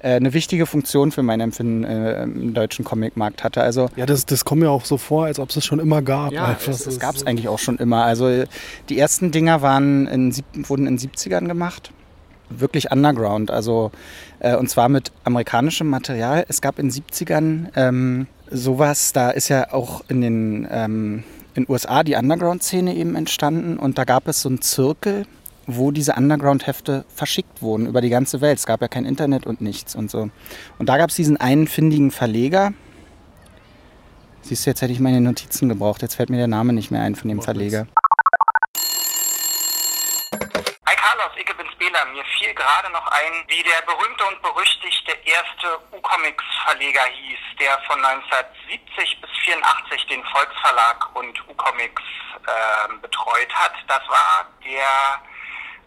äh, 0.00 0.16
eine 0.16 0.34
wichtige 0.34 0.66
Funktion 0.66 1.10
für 1.10 1.22
mein 1.22 1.40
Empfinden 1.40 1.84
äh, 1.84 2.22
im 2.22 2.52
deutschen 2.52 2.84
Comicmarkt 2.84 3.42
hatte. 3.42 3.62
Also 3.62 3.88
Ja, 3.96 4.04
das, 4.04 4.26
das 4.26 4.44
kommt 4.44 4.60
mir 4.60 4.70
auch 4.70 4.84
so 4.84 4.98
vor, 4.98 5.24
als 5.24 5.38
ob 5.38 5.48
es 5.50 5.56
es 5.56 5.64
schon 5.64 5.78
immer 5.78 6.02
gab. 6.02 6.32
ja, 6.32 6.44
einfach. 6.44 6.78
Das 6.78 7.00
gab 7.00 7.16
es 7.16 7.26
eigentlich 7.26 7.48
auch 7.48 7.58
schon 7.58 7.78
immer. 7.78 8.04
Also 8.04 8.28
äh, 8.28 8.46
die 8.90 8.98
ersten 8.98 9.30
Dinger 9.30 9.62
waren 9.62 10.06
in, 10.06 10.34
wurden 10.68 10.86
in 10.86 10.98
den 10.98 11.10
70ern 11.10 11.48
gemacht. 11.48 11.92
Wirklich 12.50 12.92
underground. 12.92 13.50
Also, 13.50 13.90
äh, 14.40 14.56
und 14.56 14.68
zwar 14.68 14.88
mit 14.88 15.12
amerikanischem 15.24 15.88
Material. 15.88 16.44
Es 16.48 16.60
gab 16.60 16.78
in 16.78 16.88
den 16.88 17.02
70ern 17.02 17.68
ähm, 17.76 18.26
sowas, 18.50 19.12
da 19.12 19.30
ist 19.30 19.48
ja 19.48 19.72
auch 19.72 20.02
in 20.08 20.20
den 20.20 20.68
ähm, 20.70 21.24
in 21.54 21.66
USA 21.68 22.02
die 22.02 22.14
Underground-Szene 22.14 22.94
eben 22.94 23.16
entstanden 23.16 23.78
und 23.78 23.96
da 23.98 24.04
gab 24.04 24.28
es 24.28 24.42
so 24.42 24.48
einen 24.48 24.60
Zirkel, 24.60 25.26
wo 25.66 25.90
diese 25.90 26.12
Underground-Hefte 26.12 27.04
verschickt 27.08 27.62
wurden 27.62 27.86
über 27.86 28.00
die 28.00 28.10
ganze 28.10 28.40
Welt. 28.40 28.58
Es 28.58 28.66
gab 28.66 28.82
ja 28.82 28.88
kein 28.88 29.04
Internet 29.06 29.46
und 29.46 29.60
nichts 29.60 29.96
und 29.96 30.10
so. 30.10 30.28
Und 30.78 30.88
da 30.88 30.98
gab 30.98 31.10
es 31.10 31.16
diesen 31.16 31.38
einen 31.38 31.66
findigen 31.66 32.10
Verleger, 32.10 32.72
Siehst 34.46 34.64
du, 34.64 34.70
jetzt 34.70 34.80
hätte 34.80 34.92
ich 34.92 35.00
meine 35.00 35.20
Notizen 35.20 35.68
gebraucht. 35.68 36.02
Jetzt 36.02 36.14
fällt 36.14 36.30
mir 36.30 36.36
der 36.36 36.46
Name 36.46 36.72
nicht 36.72 36.92
mehr 36.92 37.02
ein 37.02 37.16
von 37.16 37.28
dem 37.28 37.42
Verleger. 37.42 37.88
Hi 41.26 41.32
Carlos, 41.32 41.38
ich 41.38 41.56
bin's 41.56 41.74
Bela. 41.78 42.04
Mir 42.12 42.24
fiel 42.38 42.54
gerade 42.54 42.90
noch 42.92 43.06
ein, 43.08 43.32
wie 43.48 43.62
der 43.62 43.82
berühmte 43.86 44.24
und 44.26 44.40
berüchtigte 44.42 45.12
erste 45.24 45.78
U-Comics-Verleger 45.92 47.02
hieß, 47.02 47.38
der 47.58 47.78
von 47.86 47.98
1970 48.04 49.20
bis 49.20 49.30
84 49.44 50.06
den 50.06 50.22
Volksverlag 50.24 51.16
und 51.16 51.48
U-Comics 51.48 52.02
ähm, 52.46 53.00
betreut 53.00 53.52
hat. 53.54 53.72
Das 53.88 54.02
war 54.08 54.46
der 54.64 55.20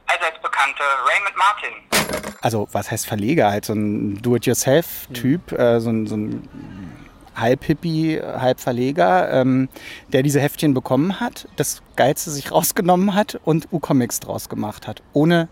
allseits 0.07 0.41
bekannte 0.41 0.83
Raymond 1.05 1.35
Martin. 1.37 2.35
Also, 2.41 2.67
was 2.71 2.91
heißt 2.91 3.07
Verleger? 3.07 3.51
Halt 3.51 3.65
so 3.65 3.73
ein 3.73 4.21
Do-it-yourself-Typ, 4.21 5.51
äh, 5.53 5.79
so 5.79 5.89
ein, 5.89 6.07
so 6.07 6.17
ein 6.17 7.07
halb 7.35 7.63
Hippie, 7.63 8.21
halb 8.21 8.59
Verleger, 8.59 9.31
ähm, 9.31 9.69
der 10.09 10.23
diese 10.23 10.41
Heftchen 10.41 10.73
bekommen 10.73 11.19
hat, 11.19 11.47
das 11.55 11.81
Geilste 11.99 12.31
sich 12.31 12.53
rausgenommen 12.53 13.13
hat 13.13 13.41
und 13.43 13.67
U-Comics 13.73 14.21
draus 14.21 14.47
gemacht 14.47 14.87
hat. 14.87 15.03
Ohne 15.11 15.49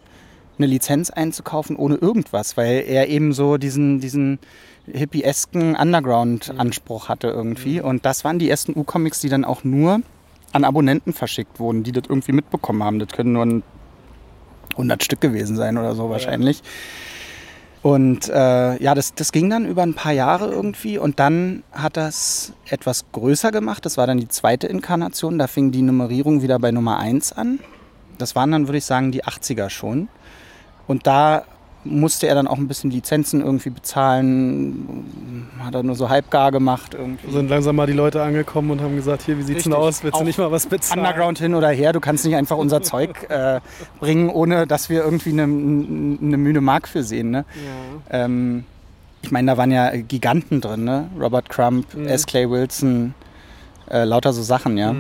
eine 0.58 0.68
Lizenz 0.68 1.10
einzukaufen, 1.10 1.76
ohne 1.76 1.96
irgendwas, 1.96 2.56
weil 2.56 2.86
er 2.88 3.10
eben 3.10 3.34
so 3.34 3.58
diesen, 3.58 4.00
diesen 4.00 4.40
hippiesken 4.90 5.76
Underground-Anspruch 5.76 7.10
hatte 7.10 7.28
irgendwie. 7.28 7.82
Und 7.82 8.06
das 8.06 8.24
waren 8.24 8.40
die 8.40 8.50
ersten 8.50 8.80
U-Comics, 8.80 9.20
die 9.20 9.28
dann 9.28 9.44
auch 9.44 9.66
nur 9.66 10.00
an 10.54 10.64
Abonnenten 10.64 11.12
verschickt 11.12 11.60
wurden, 11.60 11.84
die 11.84 11.92
das 11.92 12.06
irgendwie 12.08 12.32
mitbekommen 12.32 12.82
haben. 12.82 13.00
Das 13.00 13.10
können 13.10 13.34
nur 13.34 13.46
ein 13.46 13.64
100 14.72 15.04
Stück 15.04 15.20
gewesen 15.20 15.58
sein 15.58 15.78
oder 15.78 15.96
so 15.96 16.10
wahrscheinlich. 16.10 16.64
Und 17.88 18.28
äh, 18.28 18.84
ja, 18.84 18.94
das, 18.96 19.14
das 19.14 19.32
ging 19.32 19.50
dann 19.50 19.66
über 19.66 19.82
ein 19.82 19.94
paar 19.94 20.12
Jahre 20.12 20.52
irgendwie 20.52 20.98
und 20.98 21.22
dann 21.22 21.64
hat 21.72 21.96
das 21.96 22.52
etwas 22.68 23.06
größer 23.14 23.50
gemacht. 23.54 23.86
Das 23.86 23.96
war 23.96 24.06
dann 24.06 24.18
die 24.18 24.28
zweite 24.28 24.68
Inkarnation. 24.68 25.40
Da 25.40 25.48
fing 25.48 25.72
die 25.72 25.82
Nummerierung 25.82 26.42
wieder 26.42 26.60
bei 26.60 26.72
Nummer 26.72 27.00
1 27.00 27.32
an. 27.32 27.60
Das 28.18 28.36
waren 28.36 28.52
dann, 28.52 28.68
würde 28.68 28.80
ich 28.80 28.84
sagen, 28.84 29.14
die 29.14 29.24
80er 29.24 29.70
schon. 29.70 30.10
Und 30.86 31.08
da 31.08 31.46
musste 31.90 32.28
er 32.28 32.36
dann 32.36 32.48
auch 32.48 32.58
ein 32.58 32.68
bisschen 32.68 32.92
Lizenzen 32.92 33.42
irgendwie 33.42 33.70
bezahlen. 33.70 35.06
Hat 35.60 35.76
er 35.76 35.84
nur 35.84 35.96
so 35.96 36.10
halbgar 36.10 36.52
gemacht 36.52 36.94
irgendwie. 36.94 37.32
sind 37.32 37.50
langsam 37.50 37.76
mal 37.76 37.88
die 37.88 37.94
Leute 37.94 38.22
angekommen 38.22 38.72
und 38.72 38.82
haben 38.82 38.96
gesagt, 38.96 39.24
hier, 39.24 39.38
wie 39.38 39.44
sieht's 39.44 39.64
denn 39.64 39.74
Richtig. 39.74 39.88
aus? 39.88 40.04
Willst 40.04 40.20
du 40.20 40.24
nicht 40.24 40.38
mal 40.38 40.52
was 40.52 40.68
bezahlen? 40.68 41.00
Underground 41.00 41.40
hin 41.40 41.56
oder 41.56 41.70
her, 41.70 41.94
du 41.94 42.00
kannst 42.00 42.26
nicht 42.26 42.36
einfach 42.36 42.58
unser 42.58 42.82
Zeug 42.84 43.30
äh, 43.30 43.60
bringen, 44.00 44.30
ohne 44.30 44.68
dass 44.68 44.90
wir 44.90 45.04
irgendwie 45.04 45.32
eine, 45.32 45.44
eine 45.44 46.38
Mühne 46.38 46.62
Mark 46.62 46.88
für 46.88 47.04
sehen. 47.04 47.32
Ne? 47.32 47.46
Ähm, 48.10 48.64
ich 49.22 49.32
meine, 49.32 49.52
da 49.52 49.58
waren 49.58 49.72
ja 49.72 49.92
Giganten 49.96 50.62
drin, 50.62 50.84
ne? 50.84 51.10
Robert 51.20 51.50
Crumb, 51.50 51.86
S. 52.06 52.26
Clay 52.26 52.50
Wilson, 52.50 53.14
äh, 53.90 54.04
lauter 54.04 54.32
so 54.32 54.42
Sachen, 54.42 54.78
ja. 54.78 54.96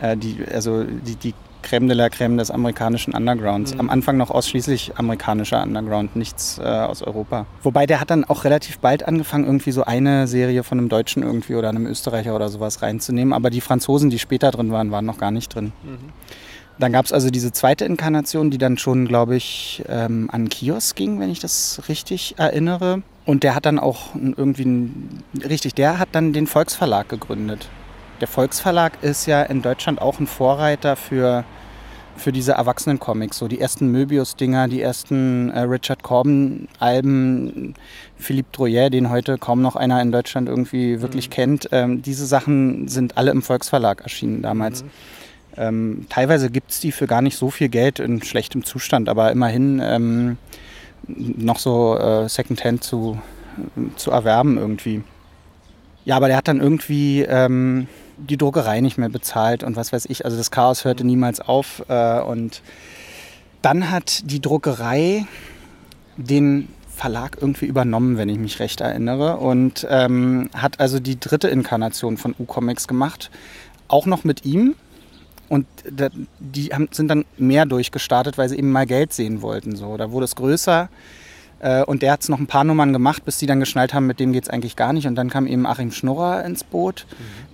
Äh, 0.00 0.16
die, 0.16 0.44
also 0.52 0.84
die, 0.84 1.16
die 1.16 1.34
Creme 1.62 1.88
de 1.88 1.96
la 1.96 2.08
Creme 2.08 2.38
des 2.38 2.50
amerikanischen 2.50 3.14
Undergrounds. 3.14 3.78
Am 3.78 3.90
Anfang 3.90 4.16
noch 4.16 4.30
ausschließlich 4.30 4.92
amerikanischer 4.96 5.62
Underground, 5.62 6.16
nichts 6.16 6.58
äh, 6.58 6.62
aus 6.62 7.02
Europa. 7.02 7.46
Wobei 7.62 7.86
der 7.86 8.00
hat 8.00 8.10
dann 8.10 8.24
auch 8.24 8.44
relativ 8.44 8.78
bald 8.78 9.06
angefangen, 9.06 9.44
irgendwie 9.44 9.72
so 9.72 9.84
eine 9.84 10.26
Serie 10.26 10.62
von 10.62 10.78
einem 10.78 10.88
Deutschen 10.88 11.22
irgendwie 11.22 11.54
oder 11.54 11.68
einem 11.68 11.86
Österreicher 11.86 12.34
oder 12.34 12.48
sowas 12.48 12.82
reinzunehmen. 12.82 13.32
Aber 13.32 13.50
die 13.50 13.60
Franzosen, 13.60 14.10
die 14.10 14.18
später 14.18 14.50
drin 14.50 14.72
waren, 14.72 14.90
waren 14.90 15.04
noch 15.04 15.18
gar 15.18 15.30
nicht 15.30 15.54
drin. 15.54 15.72
Dann 16.78 16.92
gab 16.92 17.06
es 17.06 17.12
also 17.12 17.30
diese 17.30 17.52
zweite 17.52 17.84
Inkarnation, 17.84 18.50
die 18.50 18.58
dann 18.58 18.78
schon, 18.78 19.06
glaube 19.06 19.34
ich, 19.34 19.82
ähm, 19.88 20.28
an 20.32 20.48
Kiosk 20.48 20.96
ging, 20.96 21.18
wenn 21.18 21.30
ich 21.30 21.40
das 21.40 21.82
richtig 21.88 22.36
erinnere. 22.38 23.02
Und 23.24 23.42
der 23.42 23.54
hat 23.54 23.66
dann 23.66 23.78
auch 23.78 24.14
irgendwie, 24.14 24.90
richtig, 25.44 25.74
der 25.74 25.98
hat 25.98 26.10
dann 26.12 26.32
den 26.32 26.46
Volksverlag 26.46 27.08
gegründet. 27.08 27.68
Der 28.20 28.28
Volksverlag 28.28 29.02
ist 29.02 29.26
ja 29.26 29.42
in 29.42 29.62
Deutschland 29.62 30.00
auch 30.00 30.18
ein 30.18 30.26
Vorreiter 30.26 30.96
für, 30.96 31.44
für 32.16 32.32
diese 32.32 32.52
Erwachsenen-Comics. 32.52 33.38
So 33.38 33.46
die 33.46 33.60
ersten 33.60 33.92
Möbius-Dinger, 33.92 34.66
die 34.66 34.82
ersten 34.82 35.50
äh, 35.50 35.60
Richard 35.60 36.02
Corbin-Alben, 36.02 37.74
Philippe 38.16 38.48
Droyer, 38.52 38.90
den 38.90 39.10
heute 39.10 39.38
kaum 39.38 39.62
noch 39.62 39.76
einer 39.76 40.02
in 40.02 40.10
Deutschland 40.10 40.48
irgendwie 40.48 41.00
wirklich 41.00 41.30
kennt. 41.30 41.68
Ähm, 41.70 42.02
diese 42.02 42.26
Sachen 42.26 42.88
sind 42.88 43.16
alle 43.16 43.30
im 43.30 43.42
Volksverlag 43.42 44.00
erschienen 44.00 44.42
damals. 44.42 44.84
Ähm, 45.56 46.06
teilweise 46.08 46.50
gibt 46.50 46.72
es 46.72 46.80
die 46.80 46.90
für 46.90 47.06
gar 47.06 47.22
nicht 47.22 47.36
so 47.36 47.50
viel 47.50 47.68
Geld 47.68 48.00
in 48.00 48.22
schlechtem 48.22 48.64
Zustand, 48.64 49.08
aber 49.08 49.30
immerhin, 49.30 49.80
ähm, 49.82 50.38
noch 51.06 51.58
so 51.58 51.96
äh, 51.96 52.28
Secondhand 52.28 52.82
zu, 52.82 53.18
zu 53.96 54.10
erwerben 54.10 54.58
irgendwie. 54.58 55.02
Ja, 56.04 56.16
aber 56.16 56.28
der 56.28 56.36
hat 56.36 56.48
dann 56.48 56.60
irgendwie 56.60 57.22
ähm, 57.22 57.86
die 58.18 58.36
Druckerei 58.36 58.80
nicht 58.80 58.98
mehr 58.98 59.08
bezahlt 59.08 59.62
und 59.62 59.76
was 59.76 59.92
weiß 59.92 60.06
ich. 60.06 60.24
Also 60.24 60.36
das 60.36 60.50
Chaos 60.50 60.84
hörte 60.84 61.04
niemals 61.04 61.40
auf. 61.40 61.84
Äh, 61.88 62.20
und 62.20 62.62
dann 63.62 63.90
hat 63.90 64.30
die 64.30 64.40
Druckerei 64.40 65.26
den 66.16 66.68
Verlag 66.94 67.38
irgendwie 67.40 67.66
übernommen, 67.66 68.16
wenn 68.16 68.28
ich 68.28 68.38
mich 68.38 68.58
recht 68.58 68.80
erinnere. 68.80 69.36
Und 69.36 69.86
ähm, 69.88 70.50
hat 70.54 70.80
also 70.80 70.98
die 70.98 71.18
dritte 71.18 71.48
Inkarnation 71.48 72.16
von 72.16 72.34
U-Comics 72.38 72.88
gemacht. 72.88 73.30
Auch 73.86 74.06
noch 74.06 74.24
mit 74.24 74.44
ihm. 74.44 74.74
Und 75.48 75.66
die 76.40 76.70
sind 76.90 77.08
dann 77.08 77.24
mehr 77.38 77.64
durchgestartet, 77.64 78.36
weil 78.36 78.48
sie 78.48 78.58
eben 78.58 78.70
mal 78.70 78.84
Geld 78.84 79.12
sehen 79.14 79.40
wollten. 79.40 79.76
So. 79.76 79.96
Da 79.96 80.10
wurde 80.10 80.24
es 80.24 80.36
größer. 80.36 80.90
Äh, 81.60 81.82
und 81.84 82.02
der 82.02 82.12
hat 82.12 82.22
es 82.22 82.28
noch 82.28 82.38
ein 82.38 82.46
paar 82.46 82.64
Nummern 82.64 82.92
gemacht, 82.92 83.24
bis 83.24 83.38
die 83.38 83.46
dann 83.46 83.60
geschnallt 83.60 83.94
haben, 83.94 84.06
mit 84.06 84.20
dem 84.20 84.32
geht 84.32 84.44
es 84.44 84.50
eigentlich 84.50 84.76
gar 84.76 84.92
nicht. 84.92 85.06
Und 85.06 85.14
dann 85.16 85.30
kam 85.30 85.46
eben 85.46 85.66
Achim 85.66 85.90
Schnurrer 85.90 86.44
ins 86.44 86.64
Boot, 86.64 87.06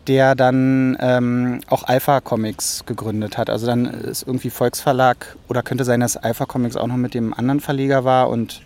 der 0.06 0.34
dann 0.34 0.96
ähm, 1.00 1.60
auch 1.68 1.84
Alpha 1.84 2.20
Comics 2.20 2.84
gegründet 2.86 3.38
hat. 3.38 3.50
Also 3.50 3.66
dann 3.66 3.86
ist 3.86 4.26
irgendwie 4.26 4.50
Volksverlag 4.50 5.36
oder 5.48 5.62
könnte 5.62 5.84
sein, 5.84 6.00
dass 6.00 6.16
Alpha 6.16 6.46
Comics 6.46 6.76
auch 6.76 6.86
noch 6.86 6.96
mit 6.96 7.14
dem 7.14 7.32
anderen 7.32 7.60
Verleger 7.60 8.04
war 8.04 8.28
und 8.28 8.62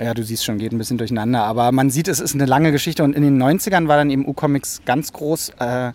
ja, 0.00 0.14
du 0.14 0.22
siehst 0.22 0.44
schon, 0.44 0.58
geht 0.58 0.70
ein 0.72 0.78
bisschen 0.78 0.98
durcheinander. 0.98 1.42
Aber 1.42 1.72
man 1.72 1.90
sieht, 1.90 2.06
es 2.06 2.20
ist 2.20 2.34
eine 2.34 2.46
lange 2.46 2.70
Geschichte 2.70 3.02
und 3.02 3.16
in 3.16 3.22
den 3.22 3.42
90ern 3.42 3.88
war 3.88 3.96
dann 3.96 4.10
eben 4.10 4.26
U-Comics 4.26 4.82
ganz 4.84 5.12
groß. 5.12 5.50
Äh, 5.58 5.92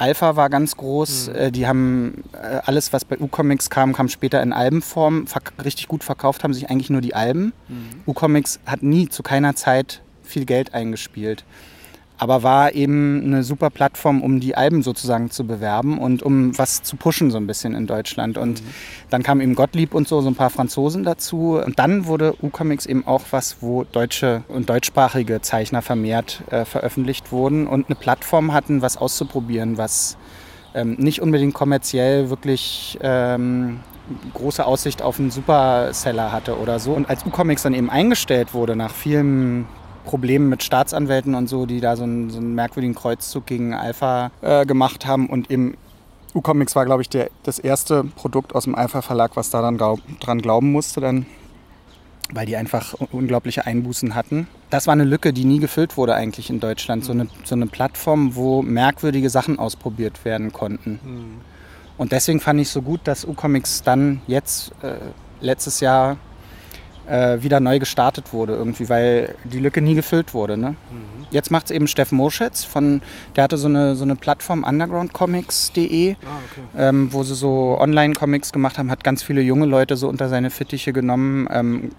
Alpha 0.00 0.36
war 0.36 0.48
ganz 0.50 0.76
groß. 0.76 1.28
Mhm. 1.28 1.34
Äh, 1.34 1.50
die 1.50 1.66
haben 1.66 2.24
äh, 2.32 2.60
alles, 2.64 2.92
was 2.92 3.04
bei 3.04 3.18
U-Comics 3.18 3.70
kam, 3.70 3.92
kam 3.92 4.08
später 4.08 4.42
in 4.42 4.52
Albenform. 4.52 5.26
richtig 5.62 5.88
gut 5.88 6.04
verkauft 6.04 6.44
haben 6.44 6.54
sich 6.54 6.70
eigentlich 6.70 6.90
nur 6.90 7.00
die 7.00 7.14
Alben. 7.14 7.52
Mhm. 7.68 8.02
U-Comics 8.06 8.60
hat 8.66 8.82
nie 8.82 9.08
zu 9.08 9.22
keiner 9.22 9.54
Zeit 9.54 10.02
viel 10.22 10.44
Geld 10.44 10.74
eingespielt 10.74 11.44
aber 12.20 12.42
war 12.42 12.74
eben 12.74 13.22
eine 13.24 13.42
super 13.42 13.70
Plattform, 13.70 14.20
um 14.20 14.40
die 14.40 14.54
Alben 14.54 14.82
sozusagen 14.82 15.30
zu 15.30 15.46
bewerben 15.46 15.96
und 15.96 16.22
um 16.22 16.56
was 16.58 16.82
zu 16.82 16.96
pushen 16.96 17.30
so 17.30 17.38
ein 17.38 17.46
bisschen 17.46 17.74
in 17.74 17.86
Deutschland. 17.86 18.36
Und 18.36 18.62
mhm. 18.62 18.66
dann 19.08 19.22
kam 19.22 19.40
eben 19.40 19.54
Gottlieb 19.54 19.94
und 19.94 20.06
so, 20.06 20.20
so 20.20 20.28
ein 20.28 20.34
paar 20.34 20.50
Franzosen 20.50 21.02
dazu. 21.02 21.58
Und 21.64 21.78
dann 21.78 22.04
wurde 22.04 22.34
U-Comics 22.42 22.84
eben 22.84 23.06
auch 23.06 23.22
was, 23.30 23.62
wo 23.62 23.84
deutsche 23.84 24.42
und 24.48 24.68
deutschsprachige 24.68 25.40
Zeichner 25.40 25.80
vermehrt 25.80 26.42
äh, 26.50 26.66
veröffentlicht 26.66 27.32
wurden 27.32 27.66
und 27.66 27.86
eine 27.86 27.96
Plattform 27.96 28.52
hatten, 28.52 28.82
was 28.82 28.98
auszuprobieren, 28.98 29.78
was 29.78 30.18
ähm, 30.74 30.96
nicht 30.98 31.22
unbedingt 31.22 31.54
kommerziell 31.54 32.28
wirklich 32.28 32.98
ähm, 33.00 33.80
große 34.34 34.66
Aussicht 34.66 35.00
auf 35.00 35.18
einen 35.18 35.30
Superseller 35.30 36.32
hatte 36.32 36.58
oder 36.58 36.80
so. 36.80 36.92
Und 36.92 37.08
als 37.08 37.24
U-Comics 37.24 37.62
dann 37.62 37.72
eben 37.72 37.88
eingestellt 37.88 38.52
wurde 38.52 38.76
nach 38.76 38.92
vielen 38.92 39.66
Problemen 40.04 40.48
mit 40.48 40.62
Staatsanwälten 40.62 41.34
und 41.34 41.48
so, 41.48 41.66
die 41.66 41.80
da 41.80 41.96
so 41.96 42.04
einen, 42.04 42.30
so 42.30 42.38
einen 42.38 42.54
merkwürdigen 42.54 42.94
Kreuzzug 42.94 43.46
gegen 43.46 43.74
Alpha 43.74 44.30
äh, 44.40 44.66
gemacht 44.66 45.06
haben. 45.06 45.28
Und 45.28 45.50
eben 45.50 45.76
U-Comics 46.34 46.76
war, 46.76 46.84
glaube 46.84 47.02
ich, 47.02 47.08
der, 47.08 47.30
das 47.42 47.58
erste 47.58 48.04
Produkt 48.04 48.54
aus 48.54 48.64
dem 48.64 48.74
Alpha-Verlag, 48.74 49.36
was 49.36 49.50
da 49.50 49.62
dann 49.62 49.76
glaub, 49.76 50.00
dran 50.20 50.40
glauben 50.40 50.72
musste, 50.72 51.00
dann, 51.00 51.26
weil 52.32 52.46
die 52.46 52.56
einfach 52.56 52.94
unglaubliche 53.12 53.66
Einbußen 53.66 54.14
hatten. 54.14 54.46
Das 54.70 54.86
war 54.86 54.92
eine 54.92 55.04
Lücke, 55.04 55.32
die 55.32 55.44
nie 55.44 55.58
gefüllt 55.58 55.96
wurde 55.96 56.14
eigentlich 56.14 56.50
in 56.50 56.60
Deutschland. 56.60 57.04
So 57.04 57.12
eine, 57.12 57.28
so 57.44 57.54
eine 57.54 57.66
Plattform, 57.66 58.36
wo 58.36 58.62
merkwürdige 58.62 59.30
Sachen 59.30 59.58
ausprobiert 59.58 60.24
werden 60.24 60.52
konnten. 60.52 61.00
Mhm. 61.02 61.40
Und 61.98 62.12
deswegen 62.12 62.40
fand 62.40 62.60
ich 62.60 62.70
so 62.70 62.80
gut, 62.80 63.00
dass 63.04 63.26
U-Comics 63.26 63.82
dann 63.82 64.22
jetzt 64.26 64.72
äh, 64.82 64.94
letztes 65.40 65.80
Jahr 65.80 66.16
äh, 67.10 67.42
wieder 67.42 67.60
neu 67.60 67.78
gestartet 67.78 68.32
wurde 68.32 68.54
irgendwie, 68.54 68.88
weil 68.88 69.34
die 69.44 69.58
Lücke 69.58 69.82
nie 69.82 69.94
gefüllt 69.94 70.32
wurde. 70.32 70.56
Ne? 70.56 70.70
Mhm. 70.70 71.26
Jetzt 71.30 71.50
macht 71.50 71.66
es 71.66 71.70
eben 71.70 71.86
Steff 71.86 72.12
Moschetz 72.12 72.64
von, 72.64 73.02
der 73.36 73.44
hatte 73.44 73.56
so 73.56 73.68
eine, 73.68 73.96
so 73.96 74.04
eine 74.04 74.16
Plattform 74.16 74.64
undergroundcomics.de, 74.64 76.12
ah, 76.12 76.16
okay. 76.16 76.88
ähm, 76.88 77.12
wo 77.12 77.22
sie 77.22 77.34
so 77.34 77.76
Online-Comics 77.80 78.52
gemacht 78.52 78.78
haben, 78.78 78.90
hat 78.90 79.04
ganz 79.04 79.22
viele 79.22 79.40
junge 79.40 79.66
Leute 79.66 79.96
so 79.96 80.08
unter 80.08 80.28
seine 80.28 80.50
Fittiche 80.50 80.92
genommen, 80.92 81.48
ähm, 81.50 81.90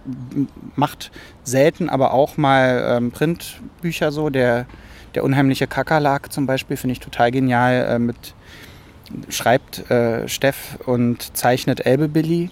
macht 0.75 1.11
selten 1.43 1.89
aber 1.89 2.13
auch 2.13 2.37
mal 2.37 2.97
ähm, 2.97 3.11
Printbücher 3.11 4.11
so, 4.11 4.29
der, 4.29 4.65
der 5.15 5.23
unheimliche 5.23 5.67
Kakerlak 5.67 6.31
zum 6.31 6.45
Beispiel, 6.45 6.77
finde 6.77 6.93
ich 6.93 6.99
total 6.99 7.31
genial, 7.31 7.85
äh, 7.89 7.99
mit 7.99 8.33
schreibt 9.27 9.91
äh, 9.91 10.29
Steff 10.29 10.77
und 10.85 11.35
zeichnet 11.35 11.85
Elbe 11.85 12.07
Billy 12.07 12.49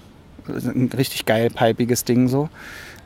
ein 0.50 0.90
richtig 0.96 1.26
geil 1.26 1.50
pipiges 1.50 2.04
Ding 2.04 2.28
so. 2.28 2.50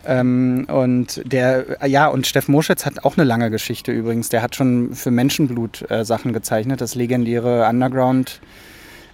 Ähm, 0.06 0.66
und 0.70 1.22
der, 1.26 1.78
ja, 1.88 2.08
und 2.08 2.28
Steff 2.28 2.48
Moschitz 2.48 2.86
hat 2.86 3.06
auch 3.06 3.18
eine 3.18 3.24
lange 3.24 3.50
Geschichte 3.50 3.92
übrigens. 3.92 4.30
Der 4.30 4.42
hat 4.42 4.56
schon 4.56 4.94
für 4.94 5.12
Menschenblut 5.12 5.90
äh, 5.90 6.04
Sachen 6.04 6.34
gezeichnet, 6.34 6.82
das 6.82 6.96
legendäre 6.96 7.68
Underground. 7.68 8.42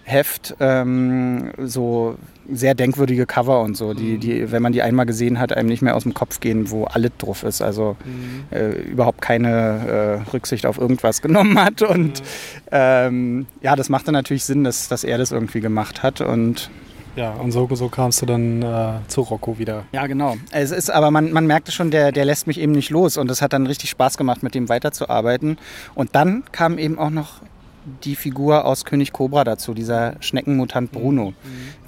Heft, 0.10 0.56
ähm, 0.60 1.52
so 1.60 2.18
sehr 2.52 2.74
denkwürdige 2.74 3.28
Cover 3.28 3.62
und 3.62 3.78
so, 3.78 3.94
die, 3.94 4.16
mhm. 4.16 4.20
die, 4.20 4.52
wenn 4.52 4.64
man 4.64 4.72
die 4.72 4.82
einmal 4.82 5.06
gesehen 5.06 5.40
hat, 5.40 5.54
einem 5.54 5.70
nicht 5.70 5.84
mehr 5.84 5.96
aus 5.96 6.02
dem 6.02 6.16
Kopf 6.16 6.40
gehen, 6.40 6.72
wo 6.72 6.86
alles 6.86 7.12
drauf 7.20 7.44
ist. 7.44 7.62
Also 7.62 7.96
mhm. 8.04 8.46
äh, 8.50 8.72
überhaupt 8.72 9.22
keine 9.22 10.24
äh, 10.26 10.32
Rücksicht 10.32 10.66
auf 10.66 10.80
irgendwas 10.80 11.22
genommen 11.22 11.60
hat. 11.60 11.84
Und 11.84 12.22
mhm. 12.22 12.26
ähm, 12.72 13.46
ja, 13.62 13.76
das 13.76 13.90
machte 13.90 14.12
natürlich 14.12 14.46
Sinn, 14.46 14.64
dass, 14.64 14.88
dass 14.88 15.04
er 15.04 15.20
das 15.20 15.32
irgendwie 15.32 15.62
gemacht 15.62 16.02
hat. 16.02 16.22
Und 16.22 16.72
ja, 17.20 17.34
und 17.34 17.52
so, 17.52 17.68
so 17.74 17.90
kamst 17.90 18.22
du 18.22 18.26
dann 18.26 18.62
äh, 18.62 18.94
zu 19.10 19.22
Rocco 19.22 19.60
wieder. 19.60 19.84
Ja, 19.92 20.08
genau. 20.08 20.38
Es 20.52 20.72
ist, 20.72 20.90
aber 20.90 21.12
man, 21.12 21.34
man 21.34 21.46
merkte 21.46 21.74
schon, 21.74 21.92
der, 21.92 22.14
der 22.14 22.24
lässt 22.24 22.48
mich 22.48 22.58
eben 22.58 22.72
nicht 22.72 22.92
los 22.92 23.18
und 23.18 23.30
es 23.30 23.42
hat 23.42 23.52
dann 23.52 23.68
richtig 23.68 23.90
Spaß 23.90 24.18
gemacht, 24.18 24.42
mit 24.42 24.56
dem 24.56 24.70
weiterzuarbeiten. 24.70 25.58
Und 25.96 26.16
dann 26.16 26.44
kam 26.54 26.78
eben 26.78 26.98
auch 26.98 27.10
noch 27.10 27.42
die 28.06 28.16
Figur 28.16 28.64
aus 28.64 28.86
König 28.86 29.12
Cobra 29.12 29.44
dazu, 29.44 29.74
dieser 29.74 30.16
Schneckenmutant 30.22 30.94
Bruno, 30.94 31.32
mhm. 31.32 31.36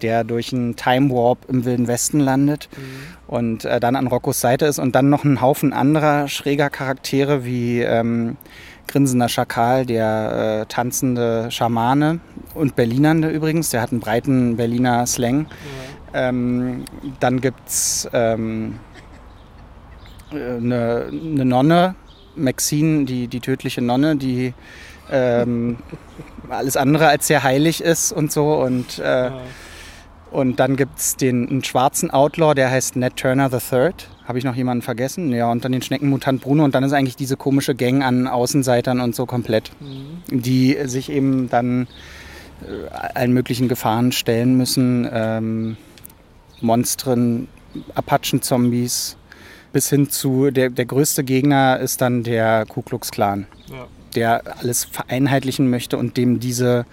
der 0.02 0.26
durch 0.26 0.52
einen 0.52 0.76
Time 0.76 1.10
Warp 1.12 1.38
im 1.48 1.64
Wilden 1.64 1.88
Westen 1.88 2.20
landet 2.20 2.68
mhm. 2.76 3.34
und 3.34 3.64
äh, 3.64 3.80
dann 3.80 3.96
an 3.96 4.08
Roccos 4.08 4.42
Seite 4.42 4.66
ist 4.66 4.80
und 4.80 4.96
dann 4.96 5.10
noch 5.10 5.24
ein 5.24 5.40
Haufen 5.40 5.72
anderer 5.72 6.28
schräger 6.28 6.70
Charaktere 6.70 7.46
wie 7.46 7.80
ähm, 7.80 8.36
grinsender 8.88 9.30
Schakal, 9.30 9.86
der 9.86 10.62
äh, 10.62 10.66
tanzende 10.68 11.50
Schamane 11.52 12.20
und 12.54 12.76
Berlinernde 12.76 13.30
übrigens. 13.30 13.70
Der 13.70 13.82
hat 13.82 13.92
einen 13.92 14.02
breiten 14.02 14.58
Berliner 14.58 15.06
Slang. 15.08 15.48
Ja. 16.14 16.30
Ähm, 16.30 16.84
dann 17.20 17.40
gibt 17.42 17.68
es 17.68 18.10
ähm, 18.14 18.80
eine, 20.32 21.10
eine, 21.10 21.46
Nonne, 21.46 21.96
Maxine, 22.36 23.06
die, 23.06 23.28
die 23.28 23.40
tödliche 23.40 23.82
Nonne, 23.82 24.16
die 24.16 24.54
ähm, 25.10 25.78
alles 26.50 26.78
andere 26.78 27.08
als 27.08 27.28
sehr 27.28 27.44
heilig 27.44 27.82
ist 27.82 28.12
und 28.12 28.32
so. 28.32 28.54
Und, 28.56 29.00
äh, 29.00 29.26
ja. 29.28 29.42
und 30.32 30.60
dann 30.60 30.76
gibt 30.76 31.00
es 31.00 31.16
den 31.16 31.50
einen 31.50 31.64
schwarzen 31.64 32.12
Outlaw, 32.12 32.54
der 32.54 32.70
heißt 32.72 32.96
Ned 32.98 33.16
Turner 33.16 33.50
III. 33.52 33.92
Habe 34.32 34.40
ich 34.40 34.46
noch 34.46 34.56
jemanden 34.56 34.82
vergessen? 34.82 35.34
Ja, 35.34 35.52
und 35.52 35.66
dann 35.66 35.74
den 35.74 35.82
Schneckenmutant 35.82 36.40
Bruno 36.40 36.64
und 36.64 36.74
dann 36.74 36.86
ist 36.86 36.94
eigentlich 36.94 37.18
diese 37.18 37.36
komische 37.36 37.76
Gang 37.76 38.02
an 38.02 38.28
Außenseitern 38.28 39.02
und 39.02 39.14
so 39.14 39.26
komplett, 39.26 39.72
mhm. 39.82 40.40
die 40.42 40.78
sich 40.86 41.12
eben 41.12 41.50
dann 41.50 41.90
äh, 42.62 42.88
allen 43.14 43.34
möglichen 43.34 43.68
Gefahren 43.68 44.14
stellen 44.14 44.56
müssen. 44.56 45.06
Ähm, 45.12 45.76
Monstren, 46.62 47.50
Apachen-Zombies, 47.94 49.18
bis 49.74 49.90
hin 49.90 50.10
zu 50.10 50.50
der, 50.50 50.70
der 50.70 50.86
größte 50.86 51.26
Gegner 51.26 51.82
ist 51.82 52.00
dann 52.00 52.24
der 52.24 52.66
Ku 52.68 52.84
Klux 52.84 53.12
Klan, 53.12 53.48
ja. 53.70 53.86
der 54.16 54.60
alles 54.60 54.86
vereinheitlichen 54.86 55.70
möchte 55.70 55.98
und 55.98 56.16
dem 56.16 56.40
diese 56.40 56.86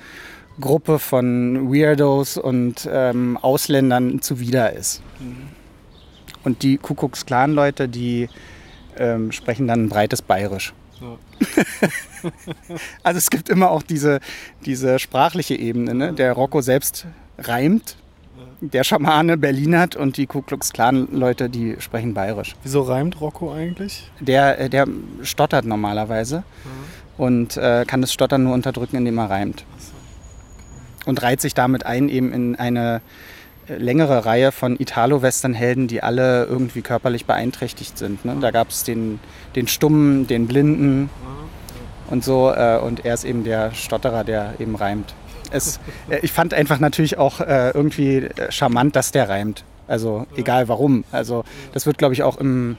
Gruppe 0.61 0.99
von 0.99 1.73
Weirdos 1.73 2.37
und 2.37 2.89
ähm, 2.91 3.37
Ausländern 3.37 4.23
zuwider 4.23 4.73
ist. 4.73 5.03
Mhm. 5.21 5.58
Und 6.45 6.63
die 6.63 6.79
Kuckucksklan-Leute, 6.79 7.89
die 7.89 8.29
ähm, 8.97 9.33
sprechen 9.33 9.67
dann 9.69 9.85
ein 9.85 9.89
breites 9.89 10.23
Bayerisch. 10.23 10.73
Ja. 11.01 11.17
also 13.03 13.19
es 13.19 13.31
gibt 13.31 13.49
immer 13.49 13.71
auch 13.71 13.83
diese, 13.83 14.21
diese 14.65 14.99
sprachliche 14.99 15.55
Ebene. 15.55 15.95
Ne? 15.95 16.13
Der 16.13 16.33
Rocco 16.33 16.61
selbst 16.61 17.07
reimt, 17.39 17.97
der 18.61 18.85
Schamane 18.85 19.37
Berlinert 19.37 19.97
und 19.97 20.17
die 20.17 20.27
Ku 20.27 20.43
Klux 20.43 20.73
Klan 20.73 21.09
Leute, 21.13 21.49
die 21.49 21.77
sprechen 21.79 22.15
bayerisch. 22.15 22.57
Wieso 22.63 22.83
reimt 22.83 23.21
Rocco 23.21 23.53
eigentlich? 23.53 24.11
Der, 24.21 24.59
äh, 24.59 24.69
der 24.69 24.87
stottert 25.23 25.65
normalerweise 25.65 26.39
mhm. 26.39 27.23
und 27.23 27.57
äh, 27.57 27.85
kann 27.87 28.01
das 28.01 28.13
Stottern 28.13 28.45
nur 28.45 28.55
unterdrücken, 28.55 28.97
indem 28.97 29.19
er 29.19 29.31
reimt. 29.31 29.65
Und 31.07 31.23
reiht 31.23 31.41
sich 31.41 31.55
damit 31.55 31.87
ein 31.87 32.09
eben 32.09 32.33
in 32.33 32.57
eine 32.57 33.01
längere 33.69 34.25
Reihe 34.25 34.53
von 34.53 34.79
Italo-Western-Helden, 34.79 35.89
die 35.89 36.03
alle 36.03 36.45
irgendwie 36.45 36.83
körperlich 36.83 37.27
beeinträchtigt 37.27 37.99
sind. 37.99 38.25
Ne? 38.25 38.37
Da 38.41 38.51
gab 38.51 38.71
es 38.71 38.85
den, 38.85 39.21
den 39.55 39.69
Stummen, 39.69 40.27
den 40.27 40.47
Blinden 40.47 41.11
und 42.11 42.25
so. 42.25 42.51
Äh, 42.51 42.79
und 42.79 43.05
er 43.05 43.15
ist 43.15 43.25
eben 43.25 43.45
der 43.45 43.73
Stotterer, 43.75 44.25
der 44.25 44.55
eben 44.59 44.77
reimt. 44.77 45.15
Es, 45.51 45.81
äh, 46.09 46.19
ich 46.23 46.33
fand 46.33 46.55
einfach 46.55 46.79
natürlich 46.79 47.19
auch 47.19 47.41
äh, 47.41 47.71
irgendwie 47.71 48.17
äh, 48.17 48.51
charmant, 48.51 48.97
dass 48.97 49.13
der 49.13 49.29
reimt. 49.29 49.65
Also 49.87 50.27
egal 50.37 50.69
warum. 50.69 51.05
Also 51.13 51.45
das 51.73 51.87
wird, 51.87 51.99
glaube 51.99 52.15
ich, 52.15 52.23
auch 52.23 52.37
im, 52.37 52.77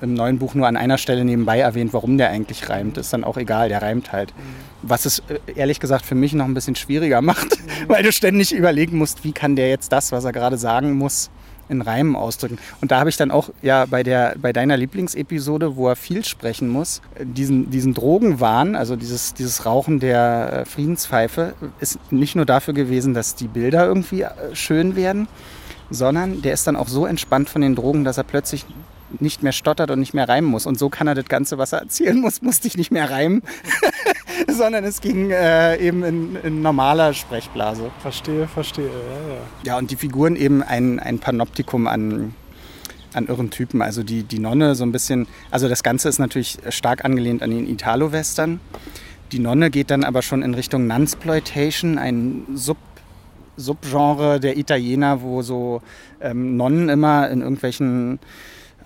im 0.00 0.14
neuen 0.14 0.38
Buch 0.38 0.54
nur 0.54 0.66
an 0.66 0.76
einer 0.76 0.98
Stelle 0.98 1.24
nebenbei 1.24 1.60
erwähnt, 1.60 1.92
warum 1.92 2.18
der 2.18 2.30
eigentlich 2.30 2.68
reimt. 2.68 2.98
Ist 2.98 3.12
dann 3.12 3.24
auch 3.24 3.36
egal, 3.36 3.68
der 3.68 3.82
reimt 3.82 4.12
halt. 4.12 4.32
Was 4.82 5.04
es 5.06 5.20
äh, 5.28 5.38
ehrlich 5.54 5.80
gesagt 5.80 6.04
für 6.04 6.14
mich 6.14 6.32
noch 6.34 6.44
ein 6.44 6.54
bisschen 6.54 6.76
schwieriger 6.76 7.22
macht, 7.22 7.58
weil 7.86 8.02
du 8.02 8.12
ständig 8.12 8.52
überlegen 8.52 8.98
musst, 8.98 9.24
wie 9.24 9.32
kann 9.32 9.56
der 9.56 9.68
jetzt 9.68 9.92
das, 9.92 10.12
was 10.12 10.24
er 10.24 10.32
gerade 10.32 10.58
sagen 10.58 10.92
muss, 10.94 11.30
in 11.68 11.80
Reimen 11.80 12.16
ausdrücken. 12.16 12.58
Und 12.80 12.90
da 12.90 13.00
habe 13.00 13.10
ich 13.10 13.16
dann 13.16 13.30
auch 13.30 13.50
ja 13.62 13.86
bei, 13.86 14.02
der, 14.02 14.36
bei 14.38 14.52
deiner 14.52 14.76
Lieblingsepisode, 14.76 15.76
wo 15.76 15.88
er 15.88 15.96
viel 15.96 16.24
sprechen 16.24 16.68
muss, 16.68 17.00
diesen, 17.20 17.70
diesen 17.70 17.94
Drogenwahn, 17.94 18.76
also 18.76 18.96
dieses, 18.96 19.34
dieses 19.34 19.64
Rauchen 19.64 20.00
der 20.00 20.52
äh, 20.52 20.64
Friedenspfeife, 20.66 21.54
ist 21.80 21.98
nicht 22.12 22.36
nur 22.36 22.46
dafür 22.46 22.74
gewesen, 22.74 23.14
dass 23.14 23.34
die 23.34 23.48
Bilder 23.48 23.86
irgendwie 23.86 24.22
äh, 24.22 24.30
schön 24.52 24.96
werden, 24.96 25.28
sondern 25.90 26.42
der 26.42 26.52
ist 26.52 26.66
dann 26.66 26.76
auch 26.76 26.88
so 26.88 27.06
entspannt 27.06 27.48
von 27.48 27.62
den 27.62 27.74
Drogen, 27.74 28.04
dass 28.04 28.18
er 28.18 28.24
plötzlich 28.24 28.66
nicht 29.20 29.42
mehr 29.42 29.52
stottert 29.52 29.90
und 29.90 30.00
nicht 30.00 30.14
mehr 30.14 30.28
reimen 30.28 30.50
muss. 30.50 30.66
Und 30.66 30.78
so 30.78 30.88
kann 30.88 31.06
er 31.06 31.14
das 31.14 31.26
Ganze, 31.26 31.58
was 31.58 31.72
er 31.72 31.80
erzählen 31.80 32.20
muss, 32.20 32.42
musste 32.42 32.68
ich 32.68 32.76
nicht 32.76 32.90
mehr 32.90 33.10
reimen, 33.10 33.42
sondern 34.48 34.84
es 34.84 35.00
ging 35.00 35.30
äh, 35.30 35.76
eben 35.76 36.04
in, 36.04 36.36
in, 36.42 36.62
normaler 36.62 37.12
Sprechblase. 37.14 37.90
Verstehe, 38.00 38.46
verstehe. 38.48 38.86
Ja, 38.86 38.90
ja. 38.92 39.40
ja 39.64 39.78
und 39.78 39.90
die 39.90 39.96
Figuren 39.96 40.36
eben 40.36 40.62
ein, 40.62 41.00
ein 41.00 41.18
Panoptikum 41.18 41.86
an, 41.86 42.34
an 43.12 43.26
irren 43.26 43.50
Typen. 43.50 43.82
Also 43.82 44.02
die, 44.02 44.22
die 44.22 44.38
Nonne 44.38 44.74
so 44.74 44.84
ein 44.84 44.92
bisschen, 44.92 45.26
also 45.50 45.68
das 45.68 45.82
Ganze 45.82 46.08
ist 46.08 46.18
natürlich 46.18 46.58
stark 46.70 47.04
angelehnt 47.04 47.42
an 47.42 47.50
den 47.50 47.68
Italo-Western. 47.68 48.60
Die 49.32 49.38
Nonne 49.38 49.70
geht 49.70 49.90
dann 49.90 50.04
aber 50.04 50.22
schon 50.22 50.42
in 50.42 50.54
Richtung 50.54 50.86
Nunsploitation, 50.86 51.98
ein 51.98 52.44
Sub 52.54 52.76
Subgenre 53.56 54.40
der 54.40 54.56
Italiener, 54.56 55.22
wo 55.22 55.42
so 55.42 55.80
ähm, 56.20 56.56
Nonnen 56.56 56.88
immer 56.88 57.30
in 57.30 57.40
irgendwelchen 57.40 58.18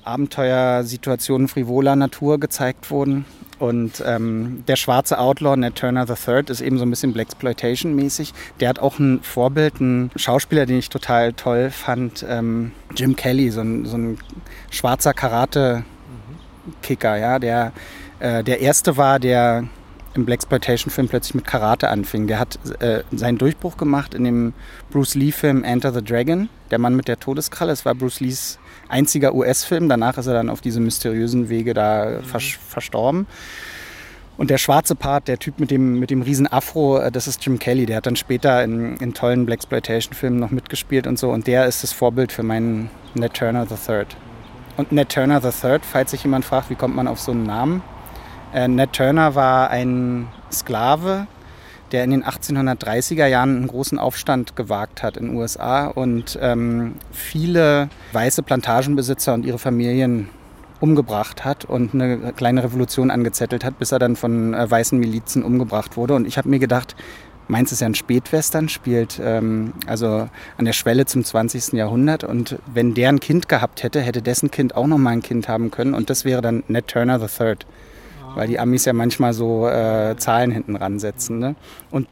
Abenteuersituationen 0.08 1.48
frivoler 1.48 1.96
Natur 1.96 2.40
gezeigt 2.40 2.90
wurden. 2.90 3.26
Und 3.58 4.02
ähm, 4.06 4.62
der 4.68 4.76
schwarze 4.76 5.18
Outlaw, 5.18 5.56
Ned 5.56 5.74
Turner 5.74 6.06
III, 6.08 6.44
ist 6.48 6.60
eben 6.60 6.78
so 6.78 6.84
ein 6.84 6.90
bisschen 6.90 7.12
Blaxploitation-mäßig. 7.12 8.32
Der 8.60 8.68
hat 8.68 8.78
auch 8.78 9.00
ein 9.00 9.20
Vorbild, 9.22 9.80
einen 9.80 10.12
Schauspieler, 10.14 10.64
den 10.64 10.78
ich 10.78 10.90
total 10.90 11.32
toll 11.32 11.70
fand, 11.70 12.24
ähm, 12.28 12.70
Jim 12.96 13.16
Kelly, 13.16 13.50
so 13.50 13.62
ein, 13.62 13.84
so 13.84 13.96
ein 13.96 14.18
schwarzer 14.70 15.12
Karate-Kicker, 15.12 17.16
ja, 17.16 17.40
der 17.40 17.72
äh, 18.20 18.42
der 18.42 18.60
erste 18.60 18.96
war, 18.96 19.18
der 19.18 19.64
im 20.14 20.24
Blaxploitation-Film 20.24 21.08
plötzlich 21.08 21.34
mit 21.34 21.46
Karate 21.46 21.88
anfing. 21.88 22.26
Der 22.26 22.38
hat 22.38 22.58
äh, 22.80 23.02
seinen 23.12 23.38
Durchbruch 23.38 23.76
gemacht 23.76 24.14
in 24.14 24.24
dem 24.24 24.52
Bruce 24.90 25.14
Lee-Film 25.14 25.64
Enter 25.64 25.92
the 25.92 26.02
Dragon, 26.02 26.48
der 26.70 26.78
Mann 26.78 26.96
mit 26.96 27.08
der 27.08 27.20
Todeskralle. 27.20 27.72
Es 27.72 27.84
war 27.84 27.94
Bruce 27.94 28.20
Lees 28.20 28.58
einziger 28.88 29.34
US-Film. 29.34 29.88
Danach 29.88 30.18
ist 30.18 30.26
er 30.26 30.34
dann 30.34 30.50
auf 30.50 30.60
diese 30.60 30.80
mysteriösen 30.80 31.48
Wege 31.48 31.74
da 31.74 32.20
vers 32.22 32.58
verstorben. 32.68 33.26
Und 34.38 34.50
der 34.50 34.58
schwarze 34.58 34.94
Part, 34.94 35.26
der 35.26 35.40
Typ 35.40 35.58
mit 35.58 35.72
dem, 35.72 35.98
mit 35.98 36.10
dem 36.10 36.22
riesen 36.22 36.46
Afro, 36.46 36.98
äh, 36.98 37.10
das 37.10 37.26
ist 37.26 37.44
Jim 37.44 37.58
Kelly. 37.58 37.86
Der 37.86 37.96
hat 37.96 38.06
dann 38.06 38.14
später 38.14 38.62
in, 38.62 38.96
in 38.98 39.12
tollen 39.12 39.44
Blaxploitation-Filmen 39.46 40.38
noch 40.38 40.50
mitgespielt 40.50 41.08
und 41.08 41.18
so. 41.18 41.30
Und 41.30 41.48
der 41.48 41.66
ist 41.66 41.82
das 41.82 41.92
Vorbild 41.92 42.30
für 42.30 42.44
meinen 42.44 42.88
Ned 43.14 43.34
Turner 43.34 43.66
III. 43.68 44.06
Und 44.76 44.92
Ned 44.92 45.08
Turner 45.08 45.42
III, 45.42 45.80
falls 45.82 46.12
sich 46.12 46.22
jemand 46.22 46.44
fragt, 46.44 46.70
wie 46.70 46.76
kommt 46.76 46.94
man 46.94 47.08
auf 47.08 47.18
so 47.18 47.32
einen 47.32 47.42
Namen? 47.42 47.82
Äh, 48.54 48.68
Ned 48.68 48.92
Turner 48.92 49.34
war 49.34 49.70
ein 49.70 50.28
Sklave, 50.52 51.26
der 51.92 52.04
in 52.04 52.10
den 52.10 52.24
1830er 52.24 53.26
Jahren 53.26 53.56
einen 53.56 53.66
großen 53.66 53.98
Aufstand 53.98 54.56
gewagt 54.56 55.02
hat 55.02 55.16
in 55.16 55.28
den 55.28 55.36
USA 55.36 55.86
und 55.86 56.38
ähm, 56.40 56.94
viele 57.12 57.88
weiße 58.12 58.42
Plantagenbesitzer 58.42 59.34
und 59.34 59.44
ihre 59.44 59.58
Familien 59.58 60.28
umgebracht 60.80 61.44
hat 61.44 61.64
und 61.64 61.94
eine 61.94 62.32
kleine 62.32 62.62
Revolution 62.62 63.10
angezettelt 63.10 63.64
hat, 63.64 63.78
bis 63.78 63.92
er 63.92 63.98
dann 63.98 64.16
von 64.16 64.54
äh, 64.54 64.70
weißen 64.70 64.98
Milizen 64.98 65.42
umgebracht 65.42 65.96
wurde. 65.96 66.14
Und 66.14 66.26
ich 66.26 66.38
habe 66.38 66.48
mir 66.48 66.58
gedacht, 66.58 66.94
meins 67.48 67.72
ist 67.72 67.80
ja 67.80 67.86
ein 67.86 67.94
Spätwestern, 67.94 68.68
spielt 68.68 69.20
ähm, 69.22 69.72
also 69.86 70.28
an 70.56 70.64
der 70.64 70.72
Schwelle 70.72 71.06
zum 71.06 71.24
20. 71.24 71.72
Jahrhundert. 71.72 72.24
Und 72.24 72.58
wenn 72.72 72.94
der 72.94 73.08
ein 73.08 73.20
Kind 73.20 73.48
gehabt 73.48 73.82
hätte, 73.82 74.00
hätte 74.00 74.22
dessen 74.22 74.50
Kind 74.50 74.76
auch 74.76 74.86
noch 74.86 74.98
mal 74.98 75.10
ein 75.10 75.22
Kind 75.22 75.48
haben 75.48 75.70
können. 75.70 75.94
Und 75.94 76.10
das 76.10 76.24
wäre 76.24 76.42
dann 76.42 76.62
Ned 76.68 76.86
Turner 76.88 77.20
III 77.20 77.56
weil 78.38 78.46
die 78.46 78.60
Amis 78.60 78.84
ja 78.84 78.92
manchmal 78.92 79.32
so 79.32 79.66
äh, 79.66 80.14
Zahlen 80.16 80.52
hinten 80.52 80.76
ransetzen. 80.76 81.40
Ne? 81.40 81.56
Und 81.90 82.06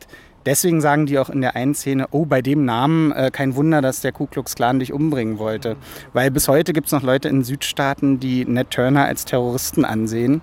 deswegen 0.45 0.81
sagen 0.81 1.07
die 1.07 1.21
auch 1.21 1.31
in 1.31 1.41
der 1.41 1.55
einen 1.55 1.77
Szene, 1.77 2.09
oh, 2.11 2.27
bei 2.27 2.43
dem 2.43 2.65
Namen 2.65 3.13
äh, 3.13 3.31
kein 3.33 3.55
Wunder, 3.55 3.81
dass 3.81 4.01
der 4.01 4.11
Ku 4.11 4.27
Klux 4.27 4.57
Klan 4.57 4.81
dich 4.81 4.93
umbringen 4.93 5.39
wollte. 5.39 5.77
Weil 6.15 6.33
bis 6.33 6.49
heute 6.49 6.73
gibt 6.73 6.87
es 6.87 6.93
noch 6.93 7.05
Leute 7.05 7.29
in 7.29 7.45
Südstaaten, 7.45 8.19
die 8.19 8.45
Ned 8.45 8.73
Turner 8.73 9.05
als 9.05 9.25
Terroristen 9.25 9.85
ansehen, 9.85 10.43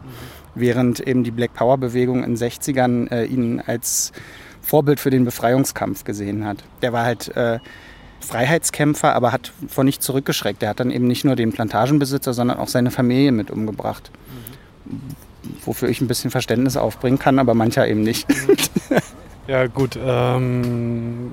während 0.56 1.02
eben 1.02 1.26
die 1.26 1.32
Black 1.32 1.54
Power 1.54 1.78
Bewegung 1.78 2.24
in 2.24 2.36
den 2.36 2.38
60ern 2.38 3.12
äh, 3.12 3.26
ihn 3.26 3.60
als 3.60 4.14
Vorbild 4.62 5.02
für 5.02 5.10
den 5.10 5.26
Befreiungskampf 5.26 6.06
gesehen 6.06 6.46
hat. 6.46 6.64
Der 6.82 6.94
war 6.94 7.04
halt 7.04 7.36
äh, 7.36 7.60
Freiheitskämpfer, 8.22 9.14
aber 9.14 9.34
hat 9.34 9.52
vor 9.68 9.84
nichts 9.84 10.06
zurückgeschreckt. 10.06 10.62
Der 10.62 10.70
hat 10.70 10.80
dann 10.80 10.92
eben 10.92 11.08
nicht 11.08 11.26
nur 11.26 11.36
den 11.36 11.52
Plantagenbesitzer, 11.52 12.34
sondern 12.34 12.58
auch 12.58 12.70
seine 12.70 12.90
Familie 12.90 13.34
mit 13.34 13.52
umgebracht. 13.52 14.12
Mhm 14.86 15.23
wofür 15.66 15.90
ich 15.90 16.02
ein 16.02 16.08
bisschen 16.08 16.32
Verständnis 16.32 16.78
aufbringen 16.78 17.20
kann, 17.20 17.40
aber 17.40 17.54
mancher 17.54 17.88
eben 17.88 18.02
nicht. 18.02 18.28
ja 19.48 19.68
gut, 19.68 19.98
ähm, 20.02 21.32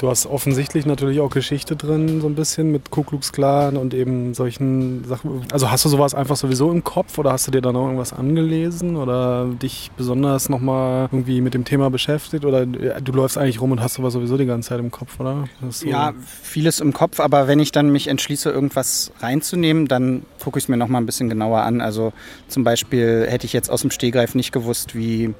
Du 0.00 0.08
hast 0.08 0.24
offensichtlich 0.24 0.86
natürlich 0.86 1.20
auch 1.20 1.28
Geschichte 1.28 1.76
drin, 1.76 2.22
so 2.22 2.26
ein 2.26 2.34
bisschen 2.34 2.72
mit 2.72 2.90
Ku 2.90 3.02
Klux 3.02 3.32
Klan 3.32 3.76
und 3.76 3.92
eben 3.92 4.32
solchen 4.32 5.04
Sachen. 5.04 5.42
Also 5.52 5.70
hast 5.70 5.84
du 5.84 5.90
sowas 5.90 6.14
einfach 6.14 6.36
sowieso 6.36 6.72
im 6.72 6.82
Kopf 6.82 7.18
oder 7.18 7.32
hast 7.32 7.46
du 7.46 7.50
dir 7.50 7.60
da 7.60 7.70
noch 7.70 7.84
irgendwas 7.84 8.14
angelesen 8.14 8.96
oder 8.96 9.44
dich 9.60 9.90
besonders 9.98 10.48
nochmal 10.48 11.10
irgendwie 11.12 11.42
mit 11.42 11.52
dem 11.52 11.66
Thema 11.66 11.90
beschäftigt? 11.90 12.46
Oder 12.46 12.64
du 12.64 13.12
läufst 13.12 13.36
eigentlich 13.36 13.60
rum 13.60 13.72
und 13.72 13.82
hast 13.82 13.92
sowas 13.92 14.14
sowieso 14.14 14.38
die 14.38 14.46
ganze 14.46 14.70
Zeit 14.70 14.80
im 14.80 14.90
Kopf, 14.90 15.20
oder? 15.20 15.44
So 15.68 15.86
ja, 15.86 16.14
vieles 16.42 16.80
im 16.80 16.94
Kopf, 16.94 17.20
aber 17.20 17.46
wenn 17.46 17.60
ich 17.60 17.70
dann 17.70 17.92
mich 17.92 18.08
entschließe, 18.08 18.48
irgendwas 18.48 19.12
reinzunehmen, 19.20 19.86
dann 19.86 20.22
gucke 20.42 20.58
ich 20.58 20.64
es 20.64 20.68
mir 20.68 20.78
nochmal 20.78 21.02
ein 21.02 21.06
bisschen 21.06 21.28
genauer 21.28 21.60
an. 21.60 21.82
Also 21.82 22.14
zum 22.48 22.64
Beispiel 22.64 23.26
hätte 23.28 23.44
ich 23.44 23.52
jetzt 23.52 23.70
aus 23.70 23.82
dem 23.82 23.90
Stehgreif 23.90 24.34
nicht 24.34 24.50
gewusst, 24.50 24.94
wie 24.94 25.34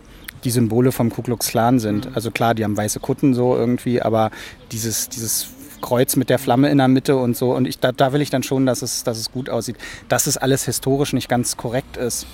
die 0.44 0.50
Symbole 0.50 0.92
vom 0.92 1.10
Ku 1.10 1.22
Klux 1.22 1.48
Klan 1.48 1.78
sind. 1.78 2.06
Mhm. 2.06 2.14
Also 2.14 2.30
klar, 2.30 2.54
die 2.54 2.64
haben 2.64 2.76
weiße 2.76 3.00
Kutten 3.00 3.34
so 3.34 3.56
irgendwie, 3.56 4.00
aber 4.02 4.30
dieses, 4.72 5.08
dieses 5.08 5.48
Kreuz 5.80 6.16
mit 6.16 6.30
der 6.30 6.38
Flamme 6.38 6.70
in 6.70 6.78
der 6.78 6.88
Mitte 6.88 7.16
und 7.16 7.36
so. 7.36 7.54
Und 7.54 7.66
ich, 7.66 7.78
da, 7.78 7.92
da 7.92 8.12
will 8.12 8.20
ich 8.20 8.30
dann 8.30 8.42
schon, 8.42 8.66
dass 8.66 8.82
es, 8.82 9.04
dass 9.04 9.18
es 9.18 9.32
gut 9.32 9.48
aussieht. 9.48 9.76
Dass 10.08 10.26
es 10.26 10.36
alles 10.36 10.64
historisch 10.64 11.12
nicht 11.12 11.28
ganz 11.28 11.56
korrekt 11.56 11.96
ist, 11.96 12.26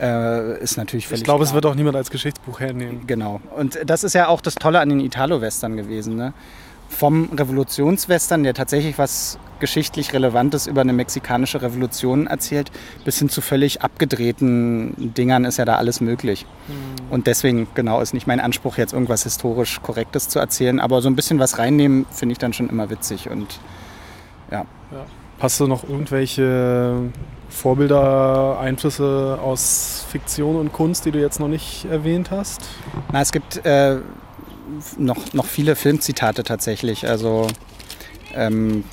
äh, 0.00 0.62
ist 0.62 0.76
natürlich 0.76 1.08
völlig 1.08 1.22
Ich 1.22 1.24
glaube, 1.24 1.44
es 1.44 1.52
wird 1.52 1.66
auch 1.66 1.74
niemand 1.74 1.96
als 1.96 2.10
Geschichtsbuch 2.10 2.60
hernehmen. 2.60 3.06
Genau. 3.06 3.40
Und 3.56 3.78
das 3.84 4.04
ist 4.04 4.14
ja 4.14 4.28
auch 4.28 4.40
das 4.40 4.54
Tolle 4.54 4.80
an 4.80 4.88
den 4.88 5.00
Italo-Western 5.00 5.76
gewesen. 5.76 6.16
Ne? 6.16 6.32
Vom 6.88 7.30
Revolutionswestern, 7.32 8.42
der 8.42 8.54
tatsächlich 8.54 8.98
was 8.98 9.38
geschichtlich 9.60 10.12
Relevantes 10.12 10.66
über 10.66 10.80
eine 10.80 10.92
mexikanische 10.92 11.60
Revolution 11.62 12.26
erzählt, 12.26 12.70
bis 13.04 13.18
hin 13.18 13.28
zu 13.28 13.40
völlig 13.40 13.82
abgedrehten 13.82 15.14
Dingern 15.14 15.44
ist 15.44 15.58
ja 15.58 15.64
da 15.64 15.76
alles 15.76 16.00
möglich. 16.00 16.46
Mhm. 16.68 17.12
Und 17.12 17.26
deswegen, 17.26 17.66
genau, 17.74 18.00
ist 18.00 18.14
nicht 18.14 18.26
mein 18.26 18.40
Anspruch, 18.40 18.76
jetzt 18.76 18.92
irgendwas 18.92 19.24
historisch 19.24 19.80
Korrektes 19.82 20.28
zu 20.28 20.38
erzählen, 20.38 20.80
aber 20.80 21.02
so 21.02 21.08
ein 21.08 21.16
bisschen 21.16 21.38
was 21.38 21.58
reinnehmen, 21.58 22.06
finde 22.10 22.32
ich 22.32 22.38
dann 22.38 22.52
schon 22.52 22.68
immer 22.68 22.90
witzig 22.90 23.28
und 23.28 23.58
ja. 24.50 24.64
ja. 24.92 25.04
Hast 25.40 25.60
du 25.60 25.66
noch 25.66 25.88
irgendwelche 25.88 27.10
Vorbilder, 27.48 28.58
Einflüsse 28.60 29.38
aus 29.42 30.04
Fiktion 30.10 30.56
und 30.56 30.72
Kunst, 30.72 31.04
die 31.04 31.12
du 31.12 31.20
jetzt 31.20 31.40
noch 31.40 31.48
nicht 31.48 31.86
erwähnt 31.90 32.30
hast? 32.30 32.62
Na, 33.12 33.20
es 33.20 33.32
gibt 33.32 33.64
äh, 33.64 33.98
noch, 34.96 35.32
noch 35.32 35.46
viele 35.46 35.76
Filmzitate 35.76 36.42
tatsächlich. 36.44 37.08
Also 37.08 37.46
ähm, 38.34 38.84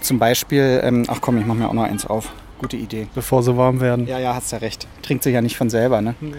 zum 0.00 0.18
Beispiel, 0.18 0.80
ähm, 0.82 1.04
ach 1.08 1.20
komm, 1.20 1.38
ich 1.38 1.46
mach 1.46 1.54
mir 1.54 1.68
auch 1.68 1.74
noch 1.74 1.84
eins 1.84 2.06
auf. 2.06 2.30
Gute 2.58 2.76
Idee. 2.76 3.08
Bevor 3.14 3.42
sie 3.42 3.56
warm 3.56 3.80
werden. 3.80 4.06
Ja, 4.06 4.18
ja, 4.18 4.34
hast 4.34 4.52
ja 4.52 4.58
recht. 4.58 4.86
Trinkt 5.02 5.24
sich 5.24 5.34
ja 5.34 5.42
nicht 5.42 5.56
von 5.56 5.70
selber, 5.70 6.00
ne? 6.00 6.14
Nee. 6.20 6.34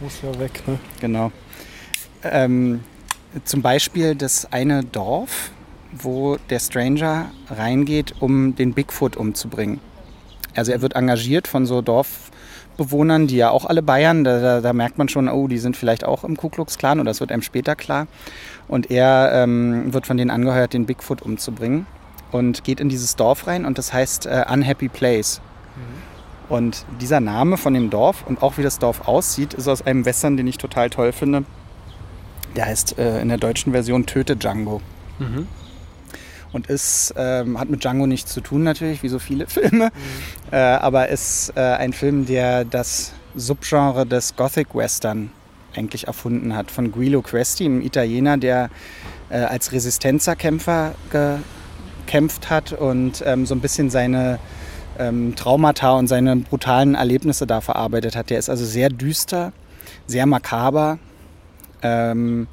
Muss 0.00 0.20
ja 0.22 0.38
weg, 0.38 0.62
ne? 0.66 0.78
Genau. 1.00 1.30
Ähm, 2.22 2.80
zum 3.44 3.62
Beispiel 3.62 4.14
das 4.14 4.52
eine 4.52 4.84
Dorf, 4.84 5.50
wo 5.92 6.36
der 6.50 6.58
Stranger 6.58 7.30
reingeht, 7.48 8.14
um 8.20 8.54
den 8.56 8.74
Bigfoot 8.74 9.16
umzubringen. 9.16 9.80
Also 10.54 10.72
er 10.72 10.82
wird 10.82 10.94
engagiert 10.94 11.48
von 11.48 11.66
so 11.66 11.80
Dorf, 11.82 12.30
Bewohnern, 12.76 13.26
die 13.26 13.36
ja 13.36 13.50
auch 13.50 13.64
alle 13.64 13.82
Bayern, 13.82 14.24
da, 14.24 14.40
da, 14.40 14.60
da, 14.60 14.72
merkt 14.72 14.98
man 14.98 15.08
schon, 15.08 15.28
oh, 15.28 15.48
die 15.48 15.58
sind 15.58 15.76
vielleicht 15.76 16.04
auch 16.04 16.24
im 16.24 16.36
Ku 16.36 16.48
Klux 16.48 16.78
Klan 16.78 17.00
oder 17.00 17.10
das 17.10 17.20
wird 17.20 17.32
einem 17.32 17.42
später 17.42 17.76
klar. 17.76 18.06
Und 18.68 18.90
er 18.90 19.30
ähm, 19.32 19.92
wird 19.92 20.06
von 20.06 20.16
denen 20.16 20.30
angeheuert, 20.30 20.72
den 20.72 20.86
Bigfoot 20.86 21.22
umzubringen 21.22 21.86
und 22.32 22.64
geht 22.64 22.80
in 22.80 22.88
dieses 22.88 23.16
Dorf 23.16 23.46
rein 23.46 23.64
und 23.64 23.78
das 23.78 23.92
heißt 23.92 24.26
äh, 24.26 24.44
Unhappy 24.50 24.88
Place. 24.88 25.40
Mhm. 25.76 26.52
Und 26.54 26.84
dieser 27.00 27.20
Name 27.20 27.56
von 27.56 27.74
dem 27.74 27.90
Dorf 27.90 28.24
und 28.26 28.42
auch 28.42 28.58
wie 28.58 28.62
das 28.62 28.78
Dorf 28.78 29.08
aussieht, 29.08 29.54
ist 29.54 29.68
aus 29.68 29.82
einem 29.82 30.04
Western, 30.04 30.36
den 30.36 30.46
ich 30.46 30.58
total 30.58 30.90
toll 30.90 31.12
finde. 31.12 31.44
Der 32.56 32.66
heißt 32.66 32.98
äh, 32.98 33.20
in 33.20 33.28
der 33.28 33.38
deutschen 33.38 33.72
Version 33.72 34.06
Töte 34.06 34.36
Django. 34.36 34.80
Mhm. 35.18 35.48
Und 36.54 36.68
ist, 36.68 37.12
ähm, 37.16 37.58
hat 37.58 37.68
mit 37.68 37.82
Django 37.82 38.06
nichts 38.06 38.32
zu 38.32 38.40
tun 38.40 38.62
natürlich, 38.62 39.02
wie 39.02 39.08
so 39.08 39.18
viele 39.18 39.46
Filme, 39.48 39.86
mhm. 39.86 40.52
äh, 40.52 40.56
aber 40.56 41.08
ist 41.08 41.52
äh, 41.56 41.60
ein 41.60 41.92
Film, 41.92 42.24
der 42.24 42.64
das 42.64 43.12
Subgenre 43.34 44.06
des 44.06 44.36
Gothic 44.36 44.74
Western 44.74 45.30
eigentlich 45.74 46.06
erfunden 46.06 46.54
hat, 46.54 46.70
von 46.70 46.92
Guido 46.92 47.20
Questi, 47.20 47.64
einem 47.64 47.82
Italiener, 47.82 48.36
der 48.36 48.70
äh, 49.28 49.38
als 49.38 49.72
Resistenzerkämpfer 49.72 50.94
gekämpft 51.10 52.48
hat 52.48 52.72
und 52.72 53.22
ähm, 53.26 53.44
so 53.44 53.54
ein 53.56 53.60
bisschen 53.60 53.90
seine 53.90 54.38
ähm, 54.98 55.34
Traumata 55.34 55.92
und 55.94 56.06
seine 56.06 56.36
brutalen 56.36 56.94
Erlebnisse 56.94 57.46
da 57.46 57.60
verarbeitet 57.60 58.14
hat. 58.14 58.30
Der 58.30 58.38
ist 58.38 58.48
also 58.48 58.64
sehr 58.64 58.88
düster, 58.88 59.52
sehr 60.06 60.26
makaber. 60.26 60.98
Ähm, 61.82 62.46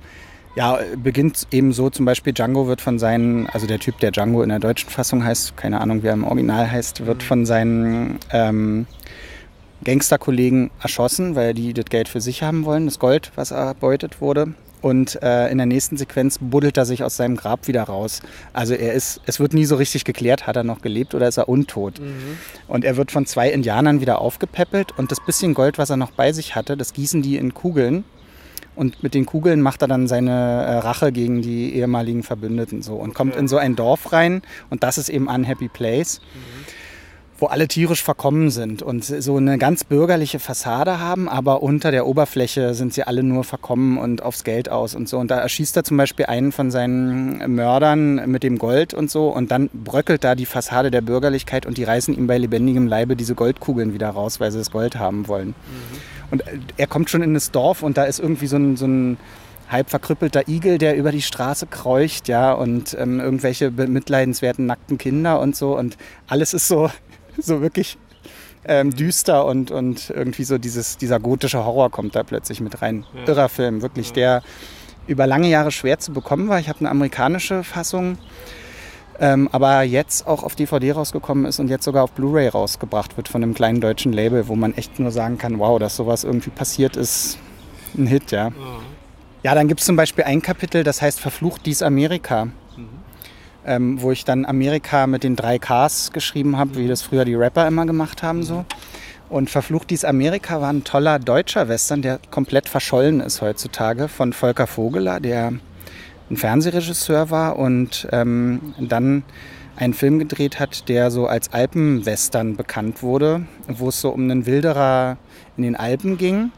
ja, 0.56 0.80
beginnt 1.02 1.48
eben 1.52 1.72
so, 1.72 1.90
zum 1.90 2.06
Beispiel 2.06 2.34
Django 2.34 2.68
wird 2.68 2.82
von 2.82 3.00
seinen, 3.00 3.48
also 3.48 3.68
der 3.68 3.80
Typ, 3.80 4.00
der 4.00 4.12
Django 4.12 4.44
in 4.44 4.50
der 4.50 4.60
deutschen 4.60 4.90
Fassung 4.90 5.24
heißt, 5.24 5.56
keine 5.56 5.80
Ahnung, 5.80 6.04
wie 6.04 6.08
er 6.08 6.14
im 6.14 6.26
Original 6.26 6.70
heißt, 6.70 7.06
wird 7.06 7.24
von 7.24 7.46
seinen 7.46 8.20
ähm, 8.32 8.86
Gangsterkollegen 9.84 10.70
erschossen, 10.82 11.36
weil 11.36 11.54
die 11.54 11.74
das 11.74 11.86
Geld 11.86 12.10
für 12.10 12.22
sich 12.22 12.44
haben 12.44 12.66
wollen, 12.66 12.86
das 12.86 13.00
Gold, 13.00 13.32
was 13.36 13.52
erbeutet 13.52 14.22
wurde. 14.22 14.54
Und 14.82 15.22
äh, 15.22 15.50
in 15.50 15.58
der 15.58 15.68
nächsten 15.68 15.96
Sequenz 15.96 16.40
buddelt 16.42 16.76
er 16.76 16.86
sich 16.86 17.04
aus 17.04 17.16
seinem 17.16 17.36
Grab 17.36 17.68
wieder 17.68 17.84
raus. 17.84 18.22
Also 18.52 18.74
er 18.74 18.94
ist, 18.94 19.22
es 19.28 19.40
wird 19.40 19.54
nie 19.54 19.66
so 19.66 19.76
richtig 19.76 20.06
geklärt, 20.06 20.48
hat 20.48 20.56
er 20.56 20.64
noch 20.64 20.82
gelebt 20.82 21.14
oder 21.14 21.28
ist 21.28 21.38
er 21.38 21.48
untot. 21.48 22.00
Mhm. 22.00 22.38
Und 22.68 22.84
er 22.84 22.98
wird 22.98 23.12
von 23.12 23.28
zwei 23.28 23.52
Indianern 23.52 24.02
wieder 24.02 24.20
aufgepäppelt 24.20 24.98
und 24.98 25.12
das 25.12 25.24
bisschen 25.24 25.54
Gold, 25.54 25.78
was 25.78 25.92
er 25.92 25.98
noch 25.98 26.12
bei 26.12 26.34
sich 26.34 26.56
hatte, 26.56 26.78
das 26.78 26.94
gießen 26.94 27.22
die 27.22 27.38
in 27.38 27.54
Kugeln 27.54 28.04
und 28.82 29.04
mit 29.04 29.14
den 29.14 29.28
Kugeln 29.28 29.62
macht 29.62 29.84
er 29.84 29.88
dann 29.88 30.08
seine 30.08 30.32
äh, 30.32 30.78
Rache 30.80 31.12
gegen 31.12 31.44
die 31.44 31.76
ehemaligen 31.76 32.24
Verbündeten 32.24 32.82
so 32.82 32.96
und 32.96 33.14
kommt 33.14 33.36
in 33.36 33.48
so 33.48 33.58
ein 33.58 33.76
Dorf 33.76 34.12
rein 34.12 34.42
und 34.72 34.82
das 34.82 34.98
ist 34.98 35.08
eben 35.08 35.28
Unhappy 35.28 35.70
Place. 35.70 36.20
Mhm 36.34 36.82
wo 37.42 37.48
alle 37.48 37.68
tierisch 37.68 38.04
verkommen 38.04 38.52
sind 38.52 38.84
und 38.84 39.04
so 39.04 39.36
eine 39.36 39.58
ganz 39.58 39.84
bürgerliche 39.84 40.38
Fassade 40.38 41.00
haben, 41.00 41.28
aber 41.28 41.64
unter 41.64 41.90
der 41.90 42.06
Oberfläche 42.06 42.76
sind 42.76 42.94
sie 42.94 43.04
alle 43.04 43.24
nur 43.24 43.44
verkommen 43.44 43.98
und 43.98 44.22
aufs 44.22 44.44
Geld 44.44 44.70
aus 44.70 44.94
und 44.94 45.10
so. 45.10 45.18
Und 45.18 45.32
da 45.32 45.40
erschießt 45.40 45.76
er 45.76 45.84
zum 45.84 45.98
Beispiel 45.98 46.28
einen 46.28 46.52
von 46.52 46.70
seinen 46.70 47.56
Mördern 47.56 48.30
mit 48.30 48.44
dem 48.44 48.60
Gold 48.60 48.94
und 48.94 49.10
so 49.10 49.30
und 49.30 49.50
dann 49.50 49.72
bröckelt 49.74 50.24
da 50.24 50.36
die 50.36 50.46
Fassade 50.46 50.92
der 50.92 51.02
Bürgerlichkeit 51.02 51.66
und 51.66 51.80
die 51.80 51.84
reißen 51.84 52.16
ihm 52.16 52.28
bei 52.28 52.38
lebendigem 52.38 52.86
Leibe 52.86 53.16
diese 53.16 53.34
Goldkugeln 53.34 53.92
wieder 53.92 54.12
raus, 54.12 54.40
weil 54.40 54.52
sie 54.52 54.60
das 54.60 54.70
Gold 54.70 54.98
haben 54.98 55.28
wollen. 55.28 55.48
Mhm. 55.48 56.21
Und 56.32 56.44
er 56.78 56.88
kommt 56.88 57.10
schon 57.10 57.22
in 57.22 57.34
das 57.34 57.52
Dorf 57.52 57.84
und 57.84 57.98
da 57.98 58.06
ist 58.06 58.20
irgendwie 58.20 58.48
so 58.48 58.58
ein, 58.58 58.78
so 58.78 58.88
ein 58.88 59.18
halb 59.70 59.90
verkrüppelter 59.90 60.48
Igel, 60.48 60.78
der 60.78 60.96
über 60.96 61.12
die 61.12 61.22
Straße 61.22 61.68
kreucht, 61.68 62.28
ja, 62.28 62.54
und 62.54 62.96
ähm, 63.00 63.20
irgendwelche 63.20 63.72
bemitleidenswerten 63.72 64.66
nackten 64.66 64.98
Kinder 64.98 65.40
und 65.40 65.56
so. 65.56 65.78
Und 65.78 65.98
alles 66.28 66.54
ist 66.54 66.68
so 66.68 66.90
so 67.38 67.62
wirklich 67.62 67.98
ähm, 68.66 68.96
düster 68.96 69.46
und, 69.46 69.72
und 69.72 70.10
irgendwie 70.10 70.44
so 70.44 70.58
dieses, 70.58 70.98
dieser 70.98 71.20
gotische 71.20 71.66
Horror 71.66 71.90
kommt 71.90 72.16
da 72.16 72.24
plötzlich 72.24 72.62
mit 72.62 72.82
rein. 72.82 73.06
Ja. 73.14 73.28
Irrer 73.28 73.50
Film, 73.50 73.82
wirklich, 73.82 74.10
ja. 74.10 74.14
der 74.14 74.44
über 75.08 75.26
lange 75.26 75.50
Jahre 75.50 75.72
schwer 75.72 76.00
zu 76.00 76.14
bekommen 76.14 76.48
war. 76.48 76.60
Ich 76.60 76.70
habe 76.70 76.80
eine 76.80 76.90
amerikanische 76.90 77.64
Fassung, 77.64 78.18
ähm, 79.22 79.48
aber 79.54 79.84
jetzt 79.84 80.28
auch 80.28 80.44
auf 80.44 80.56
DVD 80.56 80.92
rausgekommen 80.92 81.46
ist 81.46 81.60
und 81.60 81.70
jetzt 81.70 81.86
sogar 81.86 82.04
auf 82.04 82.12
Blu-ray 82.12 82.50
rausgebracht 82.50 83.16
wird 83.16 83.30
von 83.30 83.42
einem 83.42 83.54
kleinen 83.54 83.80
deutschen 83.80 84.12
Label, 84.12 84.50
wo 84.50 84.56
man 84.56 84.74
echt 84.74 85.00
nur 85.00 85.12
sagen 85.12 85.38
kann, 85.38 85.60
wow, 85.60 85.80
dass 85.80 85.96
sowas 85.96 86.26
irgendwie 86.26 86.50
passiert 86.50 86.98
ist, 86.98 87.38
ein 87.98 88.08
Hit, 88.08 88.32
ja. 88.32 88.52
Ja, 89.44 89.56
dann 89.56 89.70
gibt 89.70 89.80
es 89.80 89.86
zum 89.86 89.96
Beispiel 89.96 90.26
ein 90.26 90.42
Kapitel, 90.42 90.84
das 90.84 91.02
heißt 91.02 91.20
Verflucht 91.20 91.66
dies 91.66 91.82
Amerika 91.82 92.50
ähm, 93.66 94.02
wo 94.02 94.12
ich 94.12 94.26
dann 94.26 94.46
Amerika 94.46 95.08
mit 95.08 95.24
den 95.24 95.36
drei 95.36 95.60
Ks 95.60 96.12
geschrieben 96.12 96.58
habe, 96.58 96.76
wie 96.76 96.88
das 96.88 97.02
früher 97.02 97.26
die 97.26 97.36
Rapper 97.36 97.68
immer 97.68 97.86
gemacht 97.86 98.24
haben. 98.24 98.44
So. 98.44 98.66
Und 99.30 99.50
Verflucht 99.50 99.90
dies 99.90 100.04
Amerika 100.04 100.62
war 100.62 100.72
ein 100.72 100.84
toller 100.84 101.20
deutscher 101.20 101.68
Western, 101.68 102.02
der 102.02 102.20
komplett 102.32 102.68
verschollen 102.68 103.20
ist 103.20 103.42
heutzutage 103.42 104.08
von 104.08 104.34
Volker 104.34 104.68
Vogeler, 104.68 105.20
der 105.20 105.54
ein 106.32 106.38
Fernsehregisseur 106.38 107.30
war 107.30 107.60
und 107.60 108.08
ähm, 108.12 108.74
dann 108.80 109.24
einen 109.76 109.94
Film 109.94 110.20
gedreht 110.20 110.60
hat, 110.60 110.90
der 110.90 111.12
so 111.12 111.28
als 111.28 111.54
Alpenwestern 111.54 112.56
bekannt 112.56 113.04
wurde, 113.04 113.46
wo 113.68 113.90
es 113.90 114.02
so 114.02 114.10
um 114.10 114.24
einen 114.24 114.46
Wilderer 114.46 115.18
in 115.58 115.64
den 115.64 115.76
Alpen 115.76 116.18
ging 116.18 116.52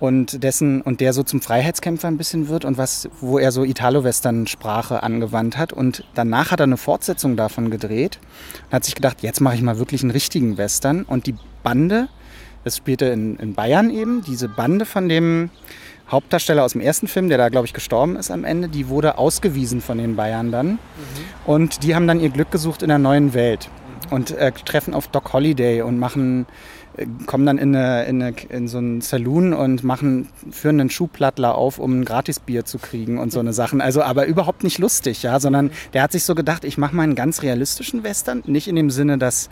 und 0.00 0.42
dessen 0.44 0.80
und 0.82 1.00
der 1.00 1.12
so 1.12 1.22
zum 1.22 1.40
Freiheitskämpfer 1.40 2.08
ein 2.08 2.16
bisschen 2.16 2.48
wird 2.48 2.64
und 2.64 2.78
was 2.78 3.08
wo 3.20 3.38
er 3.38 3.52
so 3.52 3.64
Italo-Western-Sprache 3.64 5.02
angewandt 5.02 5.58
hat. 5.58 5.72
Und 5.72 6.04
danach 6.14 6.50
hat 6.50 6.60
er 6.60 6.64
eine 6.64 6.76
Fortsetzung 6.76 7.36
davon 7.36 7.70
gedreht 7.70 8.18
und 8.66 8.72
hat 8.72 8.84
sich 8.84 8.94
gedacht, 8.94 9.22
jetzt 9.22 9.40
mache 9.40 9.56
ich 9.56 9.62
mal 9.62 9.78
wirklich 9.78 10.02
einen 10.02 10.12
richtigen 10.12 10.56
Western. 10.56 11.02
Und 11.02 11.26
die 11.26 11.34
Bande, 11.62 12.08
das 12.64 12.76
spielte 12.76 13.06
in, 13.06 13.36
in 13.36 13.54
Bayern 13.54 13.90
eben, 13.90 14.22
diese 14.22 14.48
Bande 14.48 14.86
von 14.86 15.08
dem 15.08 15.50
Hauptdarsteller 16.10 16.64
aus 16.64 16.72
dem 16.72 16.80
ersten 16.80 17.08
Film, 17.08 17.28
der 17.28 17.38
da 17.38 17.48
glaube 17.48 17.66
ich 17.66 17.72
gestorben 17.72 18.16
ist 18.16 18.30
am 18.30 18.44
Ende, 18.44 18.68
die 18.68 18.88
wurde 18.88 19.18
ausgewiesen 19.18 19.80
von 19.80 19.98
den 19.98 20.16
Bayern 20.16 20.50
dann 20.50 20.66
mhm. 20.66 20.78
und 21.46 21.82
die 21.82 21.94
haben 21.94 22.06
dann 22.06 22.20
ihr 22.20 22.30
Glück 22.30 22.50
gesucht 22.50 22.82
in 22.82 22.88
der 22.88 22.98
neuen 22.98 23.34
Welt 23.34 23.68
und 24.10 24.30
äh, 24.30 24.52
treffen 24.52 24.94
auf 24.94 25.08
Doc 25.08 25.32
Holiday 25.32 25.82
und 25.82 25.98
machen 25.98 26.46
kommen 27.26 27.46
dann 27.46 27.58
in, 27.58 27.74
eine, 27.74 28.04
in, 28.04 28.22
eine, 28.22 28.34
in 28.48 28.68
so 28.68 28.78
einen 28.78 29.00
Saloon 29.00 29.52
und 29.52 29.84
machen, 29.84 30.28
führen 30.50 30.80
einen 30.80 30.90
Schuhplattler 30.90 31.54
auf, 31.54 31.78
um 31.78 32.00
ein 32.00 32.04
Gratisbier 32.04 32.64
zu 32.64 32.78
kriegen 32.78 33.18
und 33.18 33.32
so 33.32 33.40
eine 33.40 33.52
Sachen. 33.52 33.80
Also 33.80 34.02
aber 34.02 34.26
überhaupt 34.26 34.64
nicht 34.64 34.78
lustig, 34.78 35.22
ja, 35.22 35.38
sondern 35.40 35.70
der 35.92 36.02
hat 36.02 36.12
sich 36.12 36.24
so 36.24 36.34
gedacht, 36.34 36.64
ich 36.64 36.78
mache 36.78 36.94
mal 36.94 37.02
einen 37.02 37.14
ganz 37.14 37.42
realistischen 37.42 38.02
Western, 38.02 38.42
nicht 38.46 38.68
in 38.68 38.76
dem 38.76 38.90
Sinne, 38.90 39.18
dass 39.18 39.48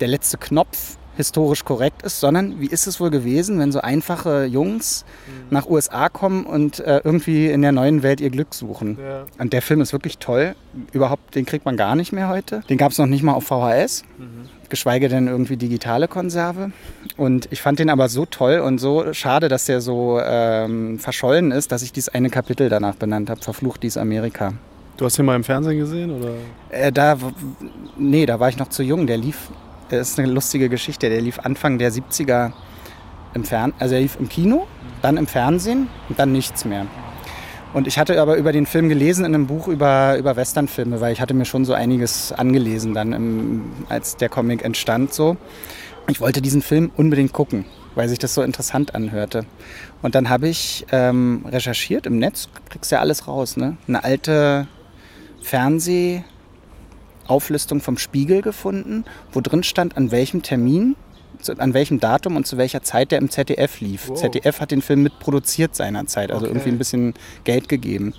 der 0.00 0.08
letzte 0.08 0.38
Knopf 0.38 0.97
historisch 1.18 1.64
korrekt 1.64 2.02
ist, 2.02 2.20
sondern 2.20 2.60
wie 2.60 2.68
ist 2.68 2.86
es 2.86 3.00
wohl 3.00 3.10
gewesen, 3.10 3.58
wenn 3.58 3.72
so 3.72 3.80
einfache 3.80 4.44
Jungs 4.44 5.04
mhm. 5.26 5.46
nach 5.50 5.68
USA 5.68 6.08
kommen 6.08 6.46
und 6.46 6.80
äh, 6.80 7.00
irgendwie 7.04 7.48
in 7.48 7.60
der 7.60 7.72
neuen 7.72 8.02
Welt 8.02 8.20
ihr 8.20 8.30
Glück 8.30 8.54
suchen. 8.54 8.98
Ja. 8.98 9.26
Und 9.38 9.52
der 9.52 9.60
Film 9.60 9.80
ist 9.80 9.92
wirklich 9.92 10.18
toll. 10.18 10.54
Überhaupt, 10.92 11.34
den 11.34 11.44
kriegt 11.44 11.64
man 11.64 11.76
gar 11.76 11.96
nicht 11.96 12.12
mehr 12.12 12.28
heute. 12.28 12.62
Den 12.70 12.78
gab 12.78 12.92
es 12.92 12.98
noch 12.98 13.06
nicht 13.06 13.22
mal 13.22 13.34
auf 13.34 13.44
VHS. 13.44 14.04
Mhm 14.16 14.48
geschweige 14.68 15.08
denn 15.08 15.28
irgendwie 15.28 15.56
digitale 15.56 16.08
Konserve. 16.08 16.72
Und 17.16 17.48
ich 17.50 17.62
fand 17.62 17.78
den 17.78 17.90
aber 17.90 18.08
so 18.08 18.26
toll 18.26 18.58
und 18.58 18.78
so 18.78 19.12
schade, 19.14 19.48
dass 19.48 19.64
der 19.64 19.80
so 19.80 20.20
ähm, 20.22 20.98
verschollen 20.98 21.52
ist, 21.52 21.72
dass 21.72 21.82
ich 21.82 21.92
dieses 21.92 22.10
eine 22.10 22.30
Kapitel 22.30 22.68
danach 22.68 22.96
benannt 22.96 23.30
habe, 23.30 23.40
Verflucht 23.40 23.82
dies 23.82 23.96
Amerika. 23.96 24.52
Du 24.96 25.04
hast 25.04 25.18
ihn 25.18 25.24
mal 25.24 25.36
im 25.36 25.44
Fernsehen 25.44 25.78
gesehen? 25.78 26.10
Oder? 26.10 26.30
Äh, 26.70 26.92
da, 26.92 27.16
nee, 27.96 28.26
da 28.26 28.40
war 28.40 28.48
ich 28.48 28.58
noch 28.58 28.68
zu 28.68 28.82
jung. 28.82 29.06
Der 29.06 29.16
lief, 29.16 29.48
ist 29.96 30.18
eine 30.18 30.28
lustige 30.28 30.68
Geschichte, 30.68 31.08
der 31.08 31.20
lief 31.20 31.38
Anfang 31.38 31.78
der 31.78 31.90
70er 31.92 32.52
im 33.34 33.44
Fern 33.44 33.72
also 33.78 33.94
er 33.94 34.00
lief 34.00 34.16
im 34.18 34.28
Kino, 34.28 34.66
dann 35.02 35.16
im 35.16 35.26
Fernsehen 35.26 35.88
und 36.08 36.18
dann 36.18 36.32
nichts 36.32 36.64
mehr. 36.64 36.86
Und 37.74 37.86
ich 37.86 37.98
hatte 37.98 38.20
aber 38.20 38.36
über 38.36 38.52
den 38.52 38.64
Film 38.64 38.88
gelesen 38.88 39.24
in 39.24 39.34
einem 39.34 39.46
Buch 39.46 39.68
über, 39.68 40.16
über 40.18 40.36
Westernfilme, 40.36 41.00
weil 41.00 41.12
ich 41.12 41.20
hatte 41.20 41.34
mir 41.34 41.44
schon 41.44 41.64
so 41.64 41.74
einiges 41.74 42.32
angelesen 42.32 42.94
dann, 42.94 43.12
im, 43.12 43.72
als 43.88 44.16
der 44.16 44.30
Comic 44.30 44.64
entstand 44.64 45.12
so. 45.12 45.36
Ich 46.08 46.20
wollte 46.20 46.40
diesen 46.40 46.62
Film 46.62 46.90
unbedingt 46.96 47.34
gucken, 47.34 47.66
weil 47.94 48.08
sich 48.08 48.18
das 48.18 48.32
so 48.32 48.42
interessant 48.42 48.94
anhörte. 48.94 49.44
Und 50.00 50.14
dann 50.14 50.30
habe 50.30 50.48
ich 50.48 50.86
ähm, 50.92 51.44
recherchiert 51.46 52.06
im 52.06 52.18
Netz, 52.18 52.48
kriegst 52.70 52.90
ja 52.90 53.00
alles 53.00 53.28
raus, 53.28 53.58
ne? 53.58 53.76
Eine 53.86 54.02
alte 54.02 54.66
Fernsehauflistung 57.28 57.80
vom 57.80 57.98
Spiegel 57.98 58.42
gefunden, 58.42 59.04
wo 59.32 59.40
drin 59.40 59.62
stand, 59.62 59.96
an 59.96 60.10
welchem 60.10 60.42
Termin 60.42 60.96
an 61.58 61.72
welchem 61.72 62.00
Datum 62.00 62.34
und 62.34 62.48
zu 62.48 62.56
welcher 62.56 62.82
Zeit 62.82 63.12
der 63.12 63.20
im 63.20 63.30
ZDF 63.30 63.80
lief. 63.80 64.08
Wow. 64.08 64.18
ZDF 64.18 64.58
hat 64.58 64.72
den 64.72 64.82
Film 64.82 65.04
mitproduziert 65.04 65.76
seinerzeit, 65.76 66.32
also 66.32 66.46
okay. 66.46 66.50
irgendwie 66.50 66.70
ein 66.70 66.78
bisschen 66.78 67.14
Geld 67.44 67.68
gegeben. 67.68 68.12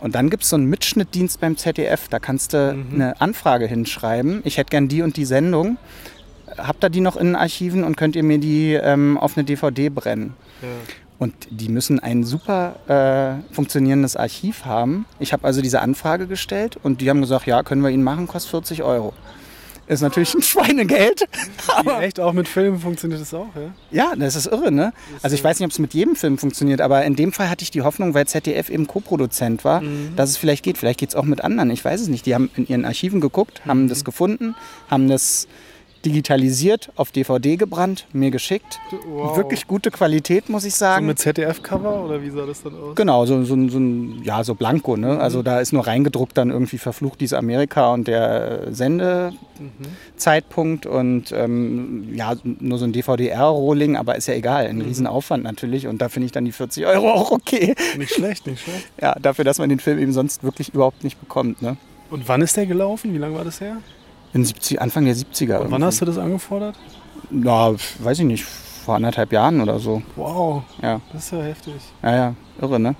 Und 0.00 0.14
dann 0.14 0.28
gibt 0.28 0.42
es 0.42 0.50
so 0.50 0.56
einen 0.56 0.66
Mitschnittdienst 0.66 1.40
beim 1.40 1.56
ZDF, 1.56 2.08
da 2.08 2.18
kannst 2.18 2.52
du 2.52 2.74
mhm. 2.74 2.94
eine 2.94 3.20
Anfrage 3.22 3.66
hinschreiben. 3.66 4.42
Ich 4.44 4.58
hätte 4.58 4.68
gern 4.68 4.88
die 4.88 5.00
und 5.00 5.16
die 5.16 5.24
Sendung. 5.24 5.78
Habt 6.58 6.84
ihr 6.84 6.90
die 6.90 7.00
noch 7.00 7.16
in 7.16 7.28
den 7.28 7.36
Archiven 7.36 7.84
und 7.84 7.96
könnt 7.96 8.16
ihr 8.16 8.22
mir 8.22 8.36
die 8.36 8.74
ähm, 8.74 9.16
auf 9.16 9.38
eine 9.38 9.44
DVD 9.44 9.88
brennen? 9.88 10.34
Ja. 10.60 10.68
Und 11.22 11.34
die 11.50 11.68
müssen 11.68 12.00
ein 12.00 12.24
super 12.24 12.74
äh, 12.88 13.54
funktionierendes 13.54 14.16
Archiv 14.16 14.64
haben. 14.64 15.06
Ich 15.20 15.32
habe 15.32 15.44
also 15.44 15.62
diese 15.62 15.80
Anfrage 15.80 16.26
gestellt 16.26 16.80
und 16.82 17.00
die 17.00 17.08
haben 17.08 17.20
gesagt, 17.20 17.46
ja, 17.46 17.62
können 17.62 17.80
wir 17.82 17.90
Ihnen 17.90 18.02
machen, 18.02 18.26
kostet 18.26 18.50
40 18.50 18.82
Euro. 18.82 19.12
Ist 19.86 20.00
natürlich 20.00 20.34
ein 20.34 20.42
Schweinegeld. 20.42 21.28
Aber 21.68 22.02
echt, 22.02 22.18
auch 22.18 22.32
mit 22.32 22.48
Filmen 22.48 22.80
funktioniert 22.80 23.20
das 23.20 23.32
auch, 23.34 23.46
ja? 23.54 23.70
Ja, 23.92 24.16
das 24.16 24.34
ist 24.34 24.46
irre, 24.46 24.72
ne? 24.72 24.92
Also 25.22 25.36
ich 25.36 25.44
weiß 25.44 25.60
nicht, 25.60 25.66
ob 25.66 25.70
es 25.70 25.78
mit 25.78 25.94
jedem 25.94 26.16
Film 26.16 26.38
funktioniert, 26.38 26.80
aber 26.80 27.04
in 27.04 27.14
dem 27.14 27.32
Fall 27.32 27.48
hatte 27.48 27.62
ich 27.62 27.70
die 27.70 27.82
Hoffnung, 27.82 28.14
weil 28.14 28.26
ZDF 28.26 28.68
eben 28.68 28.88
Co-Produzent 28.88 29.64
war, 29.64 29.80
mhm. 29.80 30.14
dass 30.16 30.30
es 30.30 30.36
vielleicht 30.36 30.64
geht. 30.64 30.76
Vielleicht 30.76 30.98
geht 30.98 31.10
es 31.10 31.14
auch 31.14 31.22
mit 31.22 31.44
anderen, 31.44 31.70
ich 31.70 31.84
weiß 31.84 32.00
es 32.00 32.08
nicht. 32.08 32.26
Die 32.26 32.34
haben 32.34 32.50
in 32.56 32.66
ihren 32.66 32.84
Archiven 32.84 33.20
geguckt, 33.20 33.62
haben 33.64 33.84
mhm. 33.84 33.88
das 33.88 34.04
gefunden, 34.04 34.56
haben 34.90 35.08
das 35.08 35.46
digitalisiert, 36.04 36.90
auf 36.96 37.12
DVD 37.12 37.56
gebrannt, 37.56 38.06
mir 38.12 38.30
geschickt. 38.30 38.78
Wow. 39.06 39.36
Wirklich 39.36 39.66
gute 39.66 39.90
Qualität, 39.90 40.48
muss 40.48 40.64
ich 40.64 40.74
So 40.74 40.80
sagen. 40.84 41.06
mit 41.06 41.18
ZDF-Cover 41.18 42.04
oder 42.04 42.22
wie 42.22 42.30
sah 42.30 42.46
das 42.46 42.62
dann 42.62 42.74
aus? 42.74 42.94
Genau, 42.96 43.24
so, 43.26 43.42
so, 43.44 43.68
so 43.68 43.78
ein, 43.78 44.22
ja, 44.24 44.42
so 44.44 44.54
blanko, 44.54 44.96
ne? 44.96 45.18
Also 45.18 45.42
da 45.42 45.60
ist 45.60 45.72
nur 45.72 45.86
reingedruckt 45.86 46.36
dann 46.36 46.50
irgendwie 46.50 46.78
verflucht 46.78 47.20
dies 47.20 47.32
Amerika 47.32 47.92
und 47.92 48.08
der 48.08 48.72
Sendezeitpunkt 48.72 50.86
und 50.86 51.32
ähm, 51.32 52.08
ja, 52.14 52.34
nur 52.44 52.78
so 52.78 52.84
ein 52.84 52.92
DVD-R-Rolling, 52.92 53.96
aber 53.96 54.16
ist 54.16 54.26
ja 54.28 54.34
egal, 54.34 54.66
ein 54.66 54.80
Riesenaufwand 54.80 55.44
natürlich 55.44 55.86
und 55.86 56.00
da 56.02 56.08
finde 56.08 56.26
ich 56.26 56.32
dann 56.32 56.44
die 56.44 56.52
40 56.52 56.86
Euro 56.86 57.10
auch 57.12 57.30
okay. 57.30 57.74
Nicht 57.96 58.14
schlecht, 58.14 58.46
nicht 58.46 58.62
schlecht. 58.62 58.88
Ja, 59.00 59.14
dafür, 59.20 59.44
dass 59.44 59.58
man 59.58 59.68
den 59.68 59.80
Film 59.80 59.98
eben 59.98 60.12
sonst 60.12 60.42
wirklich 60.44 60.70
überhaupt 60.74 61.04
nicht 61.04 61.18
bekommt, 61.20 61.62
ne? 61.62 61.76
Und 62.10 62.28
wann 62.28 62.42
ist 62.42 62.56
der 62.56 62.66
gelaufen? 62.66 63.14
Wie 63.14 63.18
lange 63.18 63.34
war 63.36 63.44
das 63.44 63.60
her? 63.60 63.76
In 64.32 64.44
70, 64.44 64.80
Anfang 64.80 65.04
der 65.04 65.14
70er. 65.14 65.58
Und 65.58 65.70
wann 65.70 65.84
hast 65.84 66.00
du 66.00 66.04
das 66.04 66.18
angefordert? 66.18 66.76
Na, 67.30 67.74
weiß 67.98 68.18
ich 68.20 68.24
nicht, 68.24 68.44
vor 68.44 68.94
anderthalb 68.96 69.32
Jahren 69.32 69.60
oder 69.60 69.78
so. 69.78 70.02
Wow, 70.16 70.62
Ja, 70.82 71.00
das 71.12 71.24
ist 71.24 71.32
ja 71.32 71.42
heftig. 71.42 71.74
ja, 72.02 72.14
ja 72.16 72.34
irre, 72.60 72.80
ne? 72.80 72.94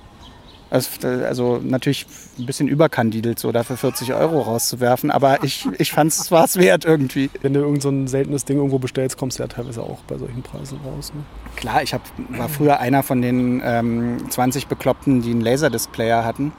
Also, 0.69 1.07
also 1.07 1.59
natürlich 1.63 2.07
ein 2.39 2.47
bisschen 2.47 2.67
überkandidelt, 2.67 3.37
so 3.37 3.51
dafür 3.51 3.77
40 3.77 4.15
Euro 4.15 4.41
rauszuwerfen, 4.41 5.11
aber 5.11 5.43
ich, 5.43 5.67
ich 5.77 5.91
fand 5.91 6.11
es 6.11 6.31
war 6.31 6.45
es 6.45 6.57
wert 6.57 6.83
irgendwie. 6.83 7.29
Wenn 7.43 7.53
du 7.53 7.59
irgend 7.59 7.83
so 7.83 7.89
ein 7.89 8.07
seltenes 8.07 8.43
Ding 8.45 8.57
irgendwo 8.57 8.79
bestellst, 8.79 9.15
kommst 9.15 9.37
du 9.37 9.43
ja 9.43 9.47
teilweise 9.47 9.83
auch 9.83 9.99
bei 10.07 10.17
solchen 10.17 10.41
Preisen 10.41 10.79
raus. 10.83 11.13
Ne? 11.13 11.21
Klar, 11.57 11.83
ich 11.83 11.93
hab, 11.93 12.01
war 12.29 12.49
früher 12.49 12.79
einer 12.79 13.03
von 13.03 13.21
den 13.21 13.61
ähm, 13.63 14.17
20 14.31 14.65
Bekloppten, 14.65 15.21
die 15.21 15.29
einen 15.29 15.41
Laserdisc-Player 15.41 16.25
hatten. 16.25 16.53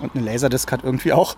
Und 0.00 0.14
eine 0.14 0.24
Laserdisc 0.24 0.70
hat 0.70 0.84
irgendwie 0.84 1.12
auch 1.12 1.34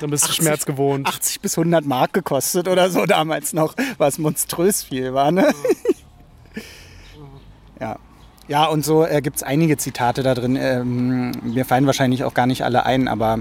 Dann 0.00 0.10
bist 0.10 0.24
du 0.24 0.28
80 0.28 0.44
Schmerz 0.44 0.66
gewohnt. 0.66 1.06
80 1.06 1.40
bis 1.40 1.56
100 1.56 1.84
Mark 1.84 2.12
gekostet 2.12 2.68
oder 2.68 2.90
so 2.90 3.06
damals 3.06 3.52
noch, 3.52 3.74
was 3.98 4.18
monströs 4.18 4.82
viel 4.82 5.14
war. 5.14 5.30
Ne? 5.30 5.48
ja. 7.80 7.96
ja, 8.48 8.66
und 8.66 8.84
so 8.84 9.04
äh, 9.04 9.20
gibt 9.22 9.36
es 9.36 9.42
einige 9.42 9.76
Zitate 9.76 10.22
da 10.22 10.34
drin. 10.34 10.56
Ähm, 10.56 11.32
mir 11.42 11.64
fallen 11.64 11.86
wahrscheinlich 11.86 12.24
auch 12.24 12.34
gar 12.34 12.46
nicht 12.46 12.62
alle 12.62 12.84
ein, 12.84 13.08
aber 13.08 13.40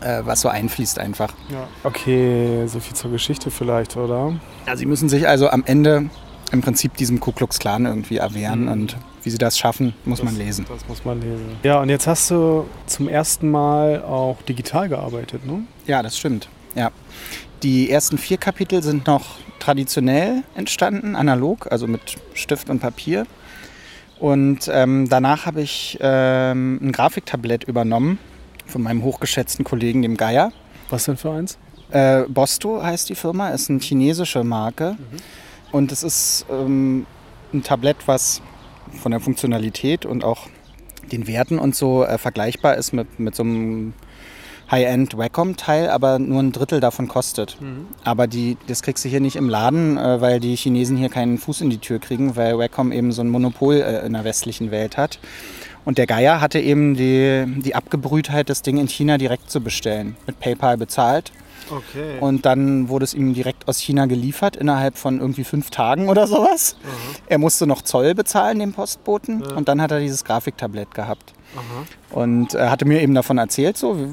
äh, 0.00 0.22
was 0.24 0.40
so 0.40 0.48
einfließt 0.48 0.98
einfach. 0.98 1.32
Ja. 1.48 1.66
Okay, 1.84 2.66
so 2.66 2.80
viel 2.80 2.94
zur 2.94 3.10
Geschichte 3.10 3.50
vielleicht, 3.50 3.96
oder? 3.96 4.34
Ja, 4.66 4.76
sie 4.76 4.86
müssen 4.86 5.08
sich 5.08 5.26
also 5.26 5.48
am 5.48 5.64
Ende 5.64 6.10
im 6.52 6.60
Prinzip 6.60 6.96
diesem 6.96 7.20
Ku 7.20 7.32
Klux 7.32 7.58
Klan 7.58 7.86
irgendwie 7.86 8.18
erwehren 8.18 8.68
und 8.68 8.96
wie 9.26 9.30
sie 9.30 9.38
das 9.38 9.58
schaffen, 9.58 9.92
muss 10.04 10.22
man 10.22 10.38
lesen. 10.38 10.64
Das 10.68 10.86
muss 10.86 11.04
man 11.04 11.20
lesen. 11.20 11.56
Ja, 11.64 11.80
und 11.80 11.88
jetzt 11.88 12.06
hast 12.06 12.30
du 12.30 12.64
zum 12.86 13.08
ersten 13.08 13.50
Mal 13.50 14.00
auch 14.02 14.40
digital 14.42 14.88
gearbeitet, 14.88 15.44
ne? 15.44 15.64
Ja, 15.84 16.00
das 16.00 16.16
stimmt. 16.16 16.48
Ja. 16.76 16.92
Die 17.64 17.90
ersten 17.90 18.18
vier 18.18 18.36
Kapitel 18.36 18.84
sind 18.84 19.08
noch 19.08 19.38
traditionell 19.58 20.44
entstanden, 20.54 21.16
analog, 21.16 21.66
also 21.72 21.88
mit 21.88 22.02
Stift 22.34 22.70
und 22.70 22.78
Papier. 22.78 23.26
Und 24.20 24.70
ähm, 24.72 25.08
danach 25.08 25.44
habe 25.44 25.60
ich 25.60 25.98
ähm, 26.00 26.78
ein 26.80 26.92
Grafiktablett 26.92 27.64
übernommen 27.64 28.20
von 28.64 28.80
meinem 28.80 29.02
hochgeschätzten 29.02 29.64
Kollegen, 29.64 30.02
dem 30.02 30.16
Geier. 30.16 30.52
Was 30.88 31.06
denn 31.06 31.16
für 31.16 31.32
eins? 31.32 31.58
Äh, 31.90 32.22
Bosto 32.28 32.80
heißt 32.80 33.08
die 33.08 33.16
Firma, 33.16 33.48
ist 33.48 33.70
eine 33.70 33.80
chinesische 33.80 34.44
Marke. 34.44 34.96
Und 35.72 35.90
es 35.90 36.04
ist 36.04 36.46
ähm, 36.48 37.06
ein 37.52 37.64
Tablett, 37.64 37.96
was 38.06 38.40
von 38.96 39.12
der 39.12 39.20
Funktionalität 39.20 40.06
und 40.06 40.24
auch 40.24 40.48
den 41.12 41.26
Werten 41.26 41.58
und 41.58 41.74
so 41.74 42.04
äh, 42.04 42.18
vergleichbar 42.18 42.76
ist 42.76 42.92
mit, 42.92 43.18
mit 43.20 43.34
so 43.34 43.42
einem 43.42 43.92
High-End 44.70 45.16
Wacom-Teil, 45.16 45.88
aber 45.88 46.18
nur 46.18 46.42
ein 46.42 46.50
Drittel 46.50 46.80
davon 46.80 47.06
kostet. 47.06 47.56
Aber 48.02 48.26
die, 48.26 48.56
das 48.66 48.82
kriegst 48.82 49.04
du 49.04 49.08
hier 49.08 49.20
nicht 49.20 49.36
im 49.36 49.48
Laden, 49.48 49.96
äh, 49.96 50.20
weil 50.20 50.40
die 50.40 50.56
Chinesen 50.56 50.96
hier 50.96 51.08
keinen 51.08 51.38
Fuß 51.38 51.60
in 51.60 51.70
die 51.70 51.78
Tür 51.78 52.00
kriegen, 52.00 52.34
weil 52.36 52.58
Wacom 52.58 52.90
eben 52.90 53.12
so 53.12 53.22
ein 53.22 53.28
Monopol 53.28 53.76
äh, 53.76 54.04
in 54.04 54.14
der 54.14 54.24
westlichen 54.24 54.70
Welt 54.70 54.96
hat. 54.96 55.20
Und 55.84 55.98
der 55.98 56.06
Geier 56.06 56.40
hatte 56.40 56.58
eben 56.58 56.96
die, 56.96 57.44
die 57.62 57.76
Abgebrühtheit, 57.76 58.50
das 58.50 58.62
Ding 58.62 58.78
in 58.78 58.88
China 58.88 59.18
direkt 59.18 59.50
zu 59.50 59.60
bestellen. 59.60 60.16
Mit 60.26 60.40
PayPal 60.40 60.76
bezahlt. 60.76 61.30
Okay. 61.70 62.18
Und 62.20 62.46
dann 62.46 62.88
wurde 62.88 63.04
es 63.04 63.14
ihm 63.14 63.34
direkt 63.34 63.68
aus 63.68 63.78
China 63.78 64.06
geliefert, 64.06 64.56
innerhalb 64.56 64.98
von 64.98 65.20
irgendwie 65.20 65.44
fünf 65.44 65.70
Tagen 65.70 66.08
oder 66.08 66.26
sowas. 66.26 66.76
Er 67.26 67.38
musste 67.38 67.66
noch 67.66 67.82
Zoll 67.82 68.14
bezahlen, 68.14 68.58
dem 68.58 68.72
Postboten. 68.72 69.42
Und 69.42 69.68
dann 69.68 69.80
hat 69.80 69.90
er 69.90 70.00
dieses 70.00 70.24
Grafiktablett 70.24 70.94
gehabt. 70.94 71.34
Und 72.10 72.54
er 72.54 72.70
hatte 72.70 72.84
mir 72.84 73.00
eben 73.02 73.14
davon 73.14 73.38
erzählt, 73.38 73.76
so, 73.76 73.98
wir, 73.98 74.08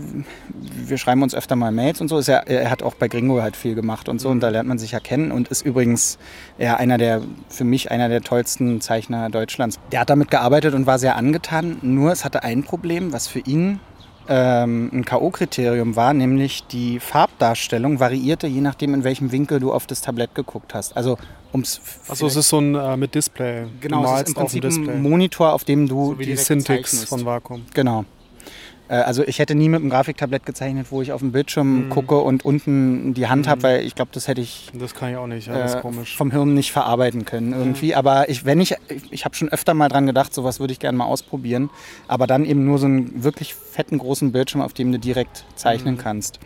wir 0.89 0.97
schreiben 0.97 1.23
uns 1.23 1.35
öfter 1.35 1.55
mal 1.55 1.71
Mails 1.71 2.01
und 2.01 2.07
so. 2.07 2.19
Er, 2.19 2.47
er 2.47 2.69
hat 2.69 2.83
auch 2.83 2.95
bei 2.95 3.07
Gringo 3.07 3.41
halt 3.41 3.55
viel 3.55 3.75
gemacht 3.75 4.09
und 4.09 4.19
so. 4.19 4.29
Und 4.29 4.39
da 4.39 4.49
lernt 4.49 4.67
man 4.67 4.77
sich 4.77 4.91
ja 4.91 4.99
kennen 4.99 5.31
und 5.31 5.47
ist 5.49 5.65
übrigens 5.65 6.17
ja, 6.57 6.75
einer 6.77 6.97
der, 6.97 7.21
für 7.49 7.63
mich 7.63 7.91
einer 7.91 8.09
der 8.09 8.21
tollsten 8.21 8.81
Zeichner 8.81 9.29
Deutschlands. 9.29 9.79
Der 9.91 10.01
hat 10.01 10.09
damit 10.09 10.31
gearbeitet 10.31 10.73
und 10.73 10.85
war 10.85 10.99
sehr 10.99 11.15
angetan. 11.15 11.77
Nur 11.81 12.11
es 12.11 12.23
hatte 12.23 12.43
ein 12.43 12.63
Problem, 12.63 13.13
was 13.13 13.27
für 13.27 13.39
ihn 13.39 13.79
ähm, 14.27 14.89
ein 14.93 15.05
K.O.-Kriterium 15.05 15.95
war, 15.95 16.13
nämlich 16.13 16.65
die 16.67 16.99
Farbdarstellung 16.99 17.99
variierte 17.99 18.47
je 18.47 18.61
nachdem, 18.61 18.93
in 18.93 19.03
welchem 19.03 19.31
Winkel 19.31 19.59
du 19.59 19.73
auf 19.73 19.87
das 19.87 20.01
Tablett 20.01 20.35
geguckt 20.35 20.73
hast. 20.73 20.95
Also 20.95 21.17
ums 21.53 21.81
Achso, 22.07 22.27
es 22.27 22.35
ist 22.35 22.49
so 22.49 22.59
ein 22.59 22.75
äh, 22.75 22.97
mit 22.97 23.15
Display. 23.15 23.65
genau, 23.79 24.03
es 24.15 24.21
ist 24.21 24.29
im 24.29 24.33
Prinzip 24.35 24.65
ein 24.65 25.01
Monitor, 25.01 25.53
auf 25.53 25.63
dem 25.63 25.87
du 25.87 26.11
so 26.11 26.19
wie 26.19 26.25
die 26.25 26.35
Syntax 26.35 27.03
von 27.05 27.25
Wacom. 27.25 27.65
Genau. 27.73 28.05
Äh, 28.93 28.97
Also 29.03 29.23
ich 29.23 29.39
hätte 29.39 29.55
nie 29.55 29.69
mit 29.69 29.81
einem 29.81 29.89
Grafiktablett 29.89 30.45
gezeichnet, 30.45 30.87
wo 30.91 31.01
ich 31.01 31.11
auf 31.11 31.19
dem 31.21 31.29
Mhm. 31.29 31.31
Bildschirm 31.33 31.89
gucke 31.89 32.19
und 32.19 32.45
unten 32.45 33.13
die 33.13 33.27
Hand 33.27 33.47
habe, 33.47 33.63
weil 33.63 33.85
ich 33.85 33.95
glaube, 33.95 34.11
das 34.13 34.27
hätte 34.27 34.41
ich 34.41 34.69
Das 34.73 34.93
kann 34.93 35.09
ich 35.11 35.17
auch 35.17 35.27
nicht, 35.27 35.47
ja, 35.47 35.53
das 35.53 35.71
ist 35.71 35.77
äh, 35.77 35.81
komisch. 35.81 36.15
vom 36.15 36.31
Hirn 36.31 36.53
nicht 36.53 36.71
verarbeiten 36.71 37.25
können 37.25 37.53
irgendwie. 37.53 37.95
Aber 37.95 38.29
ich, 38.29 38.45
wenn 38.45 38.59
ich, 38.61 38.75
ich, 39.11 39.25
habe 39.25 39.35
schon 39.35 39.49
öfter 39.49 39.73
mal 39.73 39.89
dran 39.89 40.05
gedacht, 40.05 40.33
sowas 40.33 40.59
würde 40.59 40.73
ich 40.73 40.79
gerne 40.79 40.97
mal 40.97 41.05
ausprobieren. 41.05 41.69
Aber 42.07 42.27
dann 42.27 42.45
eben 42.45 42.65
nur 42.65 42.77
so 42.77 42.85
einen 42.85 43.23
wirklich 43.23 43.55
fetten 43.55 43.97
großen 43.97 44.31
Bildschirm, 44.31 44.61
auf 44.61 44.73
dem 44.73 44.91
du 44.91 44.99
direkt 44.99 45.45
Mhm. 45.49 45.57
zeichnen 45.57 45.97
kannst. 45.97 46.39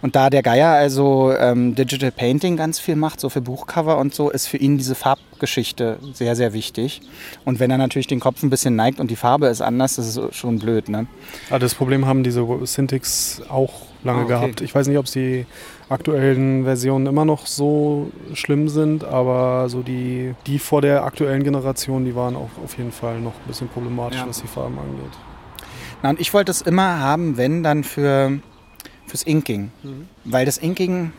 Und 0.00 0.14
da 0.14 0.30
der 0.30 0.42
Geier 0.42 0.68
also 0.70 1.32
ähm, 1.36 1.74
Digital 1.74 2.12
Painting 2.12 2.56
ganz 2.56 2.78
viel 2.78 2.94
macht, 2.94 3.18
so 3.18 3.28
für 3.28 3.40
Buchcover 3.40 3.98
und 3.98 4.14
so, 4.14 4.30
ist 4.30 4.46
für 4.46 4.56
ihn 4.56 4.78
diese 4.78 4.94
Farbgeschichte 4.94 5.98
sehr, 6.12 6.36
sehr 6.36 6.52
wichtig. 6.52 7.00
Und 7.44 7.58
wenn 7.58 7.70
er 7.70 7.78
natürlich 7.78 8.06
den 8.06 8.20
Kopf 8.20 8.42
ein 8.44 8.50
bisschen 8.50 8.76
neigt 8.76 9.00
und 9.00 9.10
die 9.10 9.16
Farbe 9.16 9.48
ist 9.48 9.60
anders, 9.60 9.96
das 9.96 10.16
ist 10.16 10.34
schon 10.36 10.60
blöd, 10.60 10.88
ne? 10.88 11.06
Ah, 11.50 11.58
das 11.58 11.74
Problem 11.74 12.06
haben 12.06 12.22
diese 12.22 12.46
Synthics 12.64 13.42
auch 13.48 13.72
lange 14.04 14.20
Ah, 14.20 14.22
okay. 14.22 14.28
gehabt. 14.34 14.60
Ich 14.60 14.72
weiß 14.72 14.86
nicht, 14.86 14.98
ob 14.98 15.06
die 15.06 15.46
aktuellen 15.88 16.62
Versionen 16.64 17.06
immer 17.06 17.24
noch 17.24 17.46
so 17.46 18.12
schlimm 18.34 18.68
sind, 18.68 19.02
aber 19.04 19.68
so 19.68 19.82
die, 19.82 20.34
die 20.46 20.60
vor 20.60 20.80
der 20.80 21.04
aktuellen 21.04 21.42
Generation, 21.42 22.04
die 22.04 22.14
waren 22.14 22.36
auch 22.36 22.50
auf 22.64 22.78
jeden 22.78 22.92
Fall 22.92 23.20
noch 23.20 23.32
ein 23.32 23.46
bisschen 23.48 23.68
problematisch, 23.68 24.20
Ja. 24.20 24.28
was 24.28 24.40
die 24.40 24.46
Farben 24.46 24.78
angeht. 24.78 25.18
Na, 26.02 26.10
und 26.10 26.20
ich 26.20 26.32
wollte 26.32 26.52
es 26.52 26.60
immer 26.60 27.00
haben, 27.00 27.36
wenn 27.36 27.64
dann 27.64 27.82
für, 27.82 28.38
fürs 29.08 29.22
Inking. 29.22 29.70
Weil 30.24 30.46
das 30.46 30.58
Inking 30.58 31.12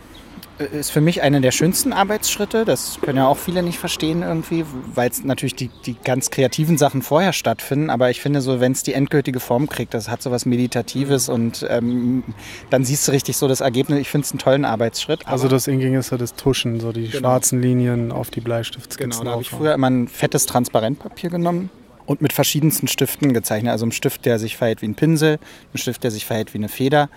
äh, 0.60 0.78
ist 0.80 0.92
für 0.92 1.02
mich 1.02 1.22
einer 1.22 1.40
der 1.42 1.52
schönsten 1.52 1.92
Arbeitsschritte. 1.94 2.66
Das 2.66 3.00
können 3.02 3.18
ja 3.18 3.28
auch 3.28 3.38
viele 3.38 3.64
nicht 3.64 3.80
verstehen 3.80 4.22
irgendwie, 4.22 4.66
weil 4.94 5.10
es 5.10 5.24
natürlich 5.24 5.56
die, 5.56 5.70
die 5.86 5.96
ganz 6.04 6.30
kreativen 6.30 6.78
Sachen 6.78 7.02
vorher 7.02 7.34
stattfinden. 7.34 7.90
Aber 7.90 8.10
ich 8.10 8.22
finde 8.22 8.42
so, 8.42 8.60
wenn 8.60 8.72
es 8.74 8.84
die 8.84 8.94
endgültige 8.94 9.40
Form 9.40 9.68
kriegt, 9.68 9.94
das 9.94 10.10
hat 10.10 10.22
so 10.22 10.32
was 10.32 10.46
Meditatives 10.46 11.30
und 11.30 11.66
ähm, 11.70 12.24
dann 12.70 12.86
siehst 12.86 13.08
du 13.08 13.12
richtig 13.12 13.38
so 13.38 13.48
das 13.48 13.62
Ergebnis. 13.62 14.00
Ich 14.00 14.10
finde 14.10 14.26
es 14.26 14.32
einen 14.32 14.40
tollen 14.40 14.66
Arbeitsschritt. 14.66 15.28
Also 15.28 15.48
das 15.48 15.68
Inking 15.68 15.96
ist 15.96 16.12
ja 16.12 16.18
das 16.18 16.36
Tuschen, 16.36 16.80
so 16.80 16.92
die 16.92 17.08
Genau. 17.10 17.20
schwarzen 17.30 17.62
Linien 17.62 18.12
auf 18.12 18.30
die 18.30 18.42
Bleistiftskizzen. 18.42 19.12
Genau, 19.12 19.24
da 19.24 19.32
habe 19.32 19.42
ich 19.42 19.50
früher 19.50 19.74
immer 19.74 19.90
ein 19.90 20.08
fettes 20.08 20.46
Transparentpapier 20.46 21.30
genommen 21.30 21.70
und 22.06 22.22
mit 22.22 22.34
verschiedensten 22.34 22.88
Stiften 22.88 23.34
gezeichnet. 23.34 23.72
Also 23.72 23.86
ein 23.86 23.92
Stift, 23.92 24.26
der 24.26 24.40
sich 24.40 24.58
verhält 24.58 24.82
wie 24.82 24.88
ein 24.88 24.96
Pinsel, 24.96 25.38
ein 25.74 25.78
Stift, 25.78 26.04
der 26.04 26.12
sich 26.12 26.26
verhält 26.26 26.54
wie 26.54 26.58
eine 26.58 26.68
Feder, 26.70 27.08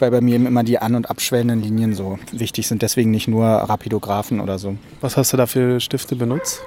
weil 0.00 0.10
bei 0.10 0.20
mir 0.20 0.34
eben 0.34 0.46
immer 0.46 0.64
die 0.64 0.78
an- 0.78 0.94
und 0.94 1.10
abschwellenden 1.10 1.62
Linien 1.62 1.94
so 1.94 2.18
wichtig 2.32 2.66
sind. 2.68 2.82
Deswegen 2.82 3.10
nicht 3.10 3.28
nur 3.28 3.46
Rapidographen 3.46 4.40
oder 4.40 4.58
so. 4.58 4.76
Was 5.00 5.16
hast 5.16 5.32
du 5.32 5.36
da 5.36 5.46
für 5.46 5.80
Stifte 5.80 6.16
benutzt? 6.16 6.60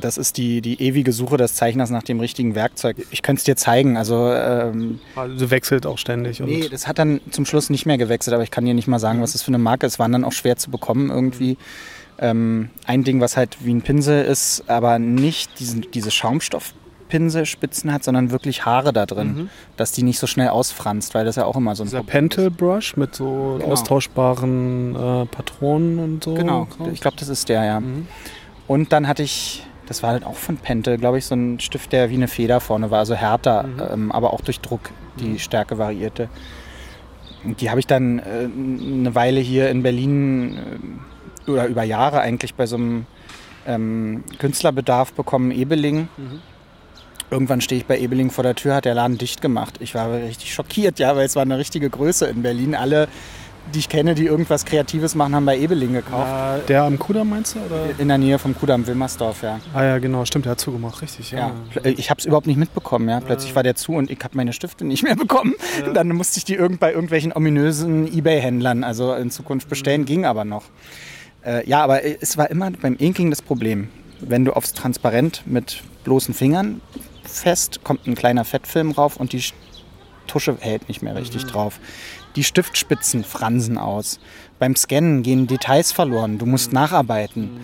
Das 0.00 0.18
ist 0.18 0.36
die, 0.36 0.60
die 0.60 0.80
ewige 0.80 1.12
Suche 1.12 1.36
des 1.36 1.54
Zeichners 1.54 1.90
nach 1.90 2.04
dem 2.04 2.20
richtigen 2.20 2.54
Werkzeug. 2.54 2.96
Ich 3.10 3.22
könnte 3.22 3.40
es 3.40 3.44
dir 3.44 3.56
zeigen. 3.56 3.96
Also 3.96 4.30
ähm, 4.32 5.00
Also 5.16 5.50
wechselt 5.50 5.84
auch 5.84 5.98
ständig. 5.98 6.40
Und 6.40 6.48
Nee, 6.48 6.68
das 6.68 6.86
hat 6.86 6.98
dann 7.00 7.20
zum 7.32 7.44
Schluss 7.44 7.70
nicht 7.70 7.86
mehr 7.86 7.98
gewechselt, 7.98 8.32
aber 8.34 8.44
ich 8.44 8.52
kann 8.52 8.64
dir 8.64 8.74
nicht 8.74 8.86
mal 8.86 9.00
sagen, 9.00 9.20
was 9.20 9.32
das 9.32 9.42
für 9.42 9.48
eine 9.48 9.58
Marke 9.58 9.86
ist. 9.86 9.98
Waren 9.98 10.12
dann 10.12 10.24
auch 10.24 10.32
schwer 10.32 10.56
zu 10.56 10.70
bekommen 10.70 11.10
irgendwie. 11.10 11.56
Ähm, 12.20 12.70
ein 12.84 13.02
Ding, 13.02 13.20
was 13.20 13.36
halt 13.36 13.56
wie 13.64 13.74
ein 13.74 13.82
Pinsel 13.82 14.24
ist, 14.24 14.62
aber 14.68 14.98
nicht 15.00 15.58
diesen, 15.58 15.86
diese 15.92 16.10
Schaumstoffpinselspitzen 17.10 17.92
hat, 17.92 18.04
sondern 18.04 18.30
wirklich 18.30 18.64
Haare 18.64 18.92
da 18.92 19.06
drin, 19.06 19.50
dass 19.76 19.92
die 19.92 20.02
nicht 20.02 20.18
so 20.18 20.26
schnell 20.26 20.48
ausfranst, 20.48 21.14
weil 21.14 21.24
das 21.24 21.36
ja 21.36 21.44
auch 21.44 21.56
immer 21.56 21.74
so 21.74 21.82
ein 21.82 21.86
dieser. 21.86 22.02
Pentel 22.02 22.50
Brush 22.50 22.96
mit 22.96 23.14
so 23.14 23.56
Genau. 23.58 23.72
austauschbaren 23.72 24.94
äh, 24.94 25.26
Patronen 25.26 25.98
und 25.98 26.24
so. 26.24 26.34
Genau, 26.34 26.68
ich 26.92 27.00
glaube, 27.00 27.16
das 27.18 27.28
ist 27.28 27.48
der, 27.48 27.64
ja. 27.64 27.80
Mhm. 27.80 28.06
Und 28.66 28.92
dann 28.92 29.08
hatte 29.08 29.22
ich, 29.22 29.66
das 29.86 30.02
war 30.02 30.10
halt 30.10 30.24
auch 30.24 30.36
von 30.36 30.56
Pentel, 30.56 30.96
glaube 30.98 31.18
ich, 31.18 31.26
so 31.26 31.34
ein 31.34 31.58
Stift, 31.60 31.92
der 31.92 32.10
wie 32.10 32.14
eine 32.14 32.28
Feder 32.28 32.60
vorne 32.60 32.90
war, 32.90 33.00
also 33.00 33.14
härter, 33.14 33.64
Mhm. 33.64 33.82
ähm, 33.92 34.12
aber 34.12 34.32
auch 34.32 34.40
durch 34.40 34.60
Druck 34.60 34.90
die 35.18 35.38
Stärke 35.38 35.76
variierte. 35.76 36.28
Und 37.44 37.60
die 37.60 37.70
habe 37.70 37.80
ich 37.80 37.86
dann 37.86 38.18
äh, 38.20 38.22
eine 39.02 39.14
Weile 39.14 39.40
hier 39.40 39.70
in 39.70 39.82
Berlin 39.82 40.58
oder 41.46 41.66
über 41.66 41.82
Jahre 41.82 42.20
eigentlich 42.20 42.54
bei 42.54 42.66
so 42.66 42.76
einem 42.76 43.06
ähm, 43.66 44.24
Künstlerbedarf 44.38 45.12
bekommen, 45.14 45.50
Ebeling. 45.50 46.08
Irgendwann 47.30 47.60
stehe 47.60 47.80
ich 47.80 47.86
bei 47.86 47.98
Ebeling 47.98 48.30
vor 48.30 48.42
der 48.44 48.54
Tür, 48.54 48.74
hat 48.74 48.84
der 48.84 48.94
Laden 48.94 49.16
dicht 49.18 49.40
gemacht. 49.40 49.76
Ich 49.80 49.94
war 49.94 50.12
richtig 50.12 50.52
schockiert, 50.52 50.98
ja, 50.98 51.14
weil 51.16 51.26
es 51.26 51.36
war 51.36 51.42
eine 51.42 51.58
richtige 51.58 51.88
Größe 51.88 52.26
in 52.26 52.42
Berlin. 52.42 52.74
Alle, 52.74 53.06
die 53.72 53.78
ich 53.78 53.88
kenne, 53.88 54.16
die 54.16 54.26
irgendwas 54.26 54.64
Kreatives 54.64 55.14
machen, 55.14 55.34
haben 55.36 55.46
bei 55.46 55.56
Ebeling 55.56 55.92
gekauft. 55.92 56.62
Äh, 56.64 56.66
der 56.66 56.82
am 56.82 56.98
Kudamm 56.98 57.28
meinst 57.30 57.54
du? 57.54 57.60
Oder? 57.60 57.90
In 57.98 58.08
der 58.08 58.18
Nähe 58.18 58.38
vom 58.40 58.56
Kudamm 58.58 58.84
Wilmersdorf, 58.84 59.42
ja. 59.42 59.60
Ah 59.72 59.84
ja, 59.84 59.98
genau, 59.98 60.24
stimmt, 60.24 60.46
der 60.46 60.52
hat 60.52 60.60
zugemacht, 60.60 61.00
richtig. 61.02 61.30
Ja, 61.30 61.52
pl- 61.72 61.96
ich 61.96 62.10
habe 62.10 62.18
es 62.18 62.26
überhaupt 62.26 62.48
nicht 62.48 62.56
mitbekommen. 62.56 63.08
Ja. 63.08 63.20
Plötzlich 63.20 63.54
war 63.54 63.62
der 63.62 63.76
zu 63.76 63.92
und 63.92 64.10
ich 64.10 64.18
habe 64.24 64.36
meine 64.36 64.52
Stifte 64.52 64.84
nicht 64.84 65.04
mehr 65.04 65.14
bekommen. 65.14 65.54
Dann 65.94 66.08
musste 66.08 66.38
ich 66.38 66.44
die 66.44 66.54
irgend 66.54 66.80
bei 66.80 66.92
irgendwelchen 66.92 67.32
ominösen 67.32 68.12
Ebay-Händlern, 68.12 68.82
also 68.82 69.14
in 69.14 69.30
Zukunft 69.30 69.68
bestellen, 69.68 70.04
ging 70.04 70.24
aber 70.24 70.44
noch. 70.44 70.64
Äh, 71.44 71.64
ja, 71.68 71.82
aber 71.84 72.02
es 72.04 72.36
war 72.36 72.50
immer 72.50 72.72
beim 72.72 72.96
Inking 72.96 73.30
das 73.30 73.40
Problem. 73.40 73.88
Wenn 74.18 74.44
du 74.44 74.52
aufs 74.52 74.74
Transparent 74.74 75.42
mit 75.46 75.82
bloßen 76.04 76.34
Fingern 76.34 76.80
fest, 77.30 77.80
kommt 77.84 78.06
ein 78.06 78.14
kleiner 78.14 78.44
Fettfilm 78.44 78.90
rauf 78.90 79.16
und 79.16 79.32
die 79.32 79.42
Tusche 80.26 80.56
hält 80.60 80.88
nicht 80.88 81.02
mehr 81.02 81.16
richtig 81.16 81.44
drauf. 81.46 81.80
Die 82.36 82.44
Stiftspitzen 82.44 83.24
fransen 83.24 83.78
aus. 83.78 84.20
Beim 84.58 84.76
Scannen 84.76 85.22
gehen 85.22 85.46
Details 85.46 85.90
verloren. 85.90 86.38
Du 86.38 86.46
musst 86.46 86.72
nacharbeiten. 86.72 87.60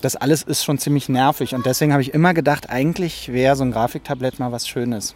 Das 0.00 0.16
alles 0.16 0.42
ist 0.42 0.64
schon 0.64 0.78
ziemlich 0.78 1.08
nervig 1.08 1.54
und 1.54 1.66
deswegen 1.66 1.92
habe 1.92 2.02
ich 2.02 2.14
immer 2.14 2.34
gedacht, 2.34 2.70
eigentlich 2.70 3.32
wäre 3.32 3.56
so 3.56 3.64
ein 3.64 3.72
Grafiktablett 3.72 4.38
mal 4.38 4.52
was 4.52 4.68
Schönes. 4.68 5.14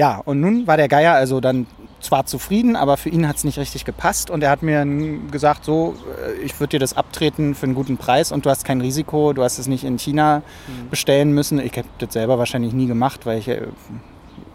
Ja, 0.00 0.22
und 0.24 0.40
nun 0.40 0.66
war 0.66 0.78
der 0.78 0.88
Geier 0.88 1.12
also 1.12 1.40
dann 1.40 1.66
zwar 2.00 2.24
zufrieden, 2.24 2.74
aber 2.74 2.96
für 2.96 3.10
ihn 3.10 3.28
hat 3.28 3.36
es 3.36 3.44
nicht 3.44 3.58
richtig 3.58 3.84
gepasst 3.84 4.30
und 4.30 4.42
er 4.42 4.48
hat 4.48 4.62
mir 4.62 4.82
gesagt, 5.30 5.66
so, 5.66 5.94
äh, 6.26 6.40
ich 6.40 6.58
würde 6.58 6.70
dir 6.70 6.78
das 6.78 6.96
abtreten 6.96 7.54
für 7.54 7.64
einen 7.64 7.74
guten 7.74 7.98
Preis 7.98 8.32
und 8.32 8.46
du 8.46 8.48
hast 8.48 8.64
kein 8.64 8.80
Risiko, 8.80 9.34
du 9.34 9.42
hast 9.42 9.58
es 9.58 9.66
nicht 9.66 9.84
in 9.84 9.98
China 9.98 10.40
bestellen 10.90 11.32
müssen. 11.32 11.58
Ich 11.58 11.76
habe 11.76 11.86
das 11.98 12.14
selber 12.14 12.38
wahrscheinlich 12.38 12.72
nie 12.72 12.86
gemacht, 12.86 13.26
weil 13.26 13.40
ich 13.40 13.48
äh, 13.48 13.60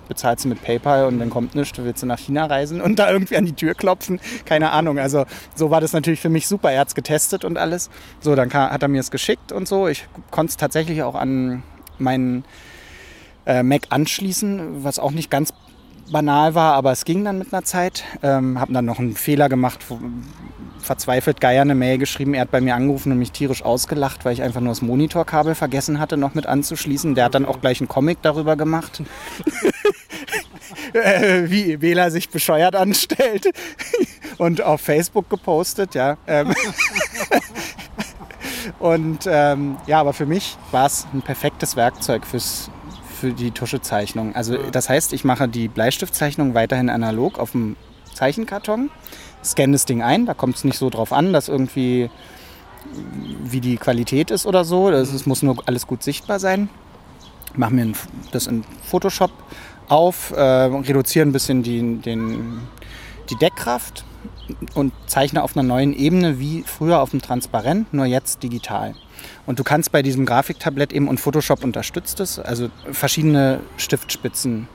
bezahlst 0.07 0.45
du 0.45 0.49
mit 0.49 0.63
PayPal 0.63 1.05
und 1.05 1.19
dann 1.19 1.29
kommt 1.29 1.53
nichts, 1.53 1.77
willst 1.77 2.01
du 2.01 2.07
nach 2.07 2.17
China 2.17 2.47
reisen 2.47 2.81
und 2.81 2.97
da 2.99 3.11
irgendwie 3.11 3.37
an 3.37 3.45
die 3.45 3.53
Tür 3.53 3.75
klopfen? 3.75 4.19
Keine 4.45 4.71
Ahnung. 4.71 4.97
Also 4.97 5.25
so 5.53 5.69
war 5.69 5.79
das 5.79 5.93
natürlich 5.93 6.21
für 6.21 6.29
mich 6.29 6.47
super. 6.47 6.71
Er 6.71 6.79
hat 6.79 6.87
es 6.87 6.95
getestet 6.95 7.45
und 7.45 7.59
alles. 7.59 7.91
So, 8.19 8.33
dann 8.33 8.51
hat 8.51 8.81
er 8.81 8.87
mir 8.87 8.99
es 8.99 9.11
geschickt 9.11 9.51
und 9.51 9.67
so. 9.67 9.87
Ich 9.87 10.07
konnte 10.31 10.49
es 10.49 10.57
tatsächlich 10.57 11.03
auch 11.03 11.13
an 11.13 11.61
meinen 11.99 12.45
äh, 13.45 13.63
Mac 13.63 13.87
anschließen, 13.89 14.83
was 14.83 14.99
auch 14.99 15.11
nicht 15.11 15.29
ganz 15.29 15.53
banal 16.11 16.55
war, 16.55 16.73
aber 16.73 16.91
es 16.91 17.05
ging 17.05 17.23
dann 17.23 17.39
mit 17.39 17.53
einer 17.53 17.63
Zeit. 17.63 18.03
Ähm, 18.21 18.59
habe 18.59 18.73
dann 18.73 18.85
noch 18.85 18.99
einen 18.99 19.15
Fehler 19.15 19.49
gemacht, 19.49 19.79
verzweifelt 20.79 21.41
Geier 21.41 21.61
eine 21.61 21.75
Mail 21.75 21.97
geschrieben. 21.97 22.33
Er 22.33 22.41
hat 22.41 22.51
bei 22.51 22.61
mir 22.61 22.75
angerufen 22.75 23.11
und 23.11 23.19
mich 23.19 23.31
tierisch 23.31 23.63
ausgelacht, 23.63 24.23
weil 24.23 24.33
ich 24.33 24.43
einfach 24.43 24.61
nur 24.61 24.69
das 24.69 24.81
Monitorkabel 24.81 25.55
vergessen 25.55 25.99
hatte, 25.99 26.17
noch 26.17 26.35
mit 26.35 26.45
anzuschließen. 26.45 27.15
Der 27.15 27.25
hat 27.25 27.35
dann 27.35 27.45
auch 27.45 27.59
gleich 27.59 27.79
einen 27.79 27.87
Comic 27.87 28.19
darüber 28.21 28.55
gemacht. 28.55 29.01
äh, 30.93 31.49
wie 31.49 31.81
Wähler 31.81 32.11
sich 32.11 32.29
bescheuert 32.29 32.75
anstellt 32.75 33.49
und 34.37 34.61
auf 34.61 34.81
Facebook 34.81 35.29
gepostet, 35.29 35.95
ja. 35.95 36.17
Ähm, 36.27 36.53
und 38.79 39.27
ähm, 39.27 39.77
ja, 39.87 39.99
aber 39.99 40.13
für 40.13 40.25
mich 40.25 40.57
war 40.71 40.85
es 40.85 41.07
ein 41.13 41.21
perfektes 41.21 41.75
Werkzeug 41.75 42.25
fürs, 42.25 42.69
für 43.15 43.33
die 43.33 43.51
Tuschezeichnung. 43.51 44.35
Also 44.35 44.57
das 44.71 44.89
heißt, 44.89 45.13
ich 45.13 45.23
mache 45.23 45.47
die 45.47 45.67
Bleistiftzeichnung 45.67 46.53
weiterhin 46.53 46.89
analog 46.89 47.39
auf 47.39 47.51
dem 47.51 47.75
Zeichenkarton, 48.13 48.91
scanne 49.43 49.73
das 49.73 49.85
Ding 49.85 50.01
ein, 50.01 50.25
da 50.25 50.33
kommt 50.33 50.55
es 50.55 50.63
nicht 50.63 50.77
so 50.77 50.89
drauf 50.89 51.11
an, 51.11 51.33
dass 51.33 51.47
irgendwie 51.47 52.09
wie 53.43 53.61
die 53.61 53.77
Qualität 53.77 54.31
ist 54.31 54.45
oder 54.45 54.63
so. 54.63 54.89
Es 54.89 55.25
muss 55.25 55.41
nur 55.43 55.57
alles 55.65 55.87
gut 55.87 56.03
sichtbar 56.03 56.39
sein. 56.39 56.69
Mache 57.55 57.73
mir 57.73 57.93
das 58.31 58.47
in 58.47 58.63
Photoshop 58.83 59.31
auf, 59.87 60.31
äh, 60.31 60.41
reduziere 60.41 61.25
ein 61.25 61.31
bisschen 61.31 61.63
die, 61.63 61.97
den, 61.97 62.61
die 63.29 63.35
Deckkraft 63.35 64.03
und 64.73 64.93
zeichne 65.07 65.43
auf 65.43 65.55
einer 65.55 65.63
neuen 65.63 65.93
Ebene 65.93 66.39
wie 66.39 66.63
früher 66.63 67.01
auf 67.01 67.11
dem 67.11 67.21
Transparent, 67.21 67.93
nur 67.93 68.05
jetzt 68.05 68.43
digital. 68.43 68.93
Und 69.45 69.59
du 69.59 69.63
kannst 69.63 69.91
bei 69.91 70.01
diesem 70.01 70.25
Grafiktablett 70.25 70.91
eben, 70.91 71.07
und 71.07 71.19
Photoshop 71.19 71.63
unterstützt 71.63 72.19
es, 72.19 72.39
also 72.39 72.69
verschiedene 72.91 73.59
Stiftspitzen 73.77 74.67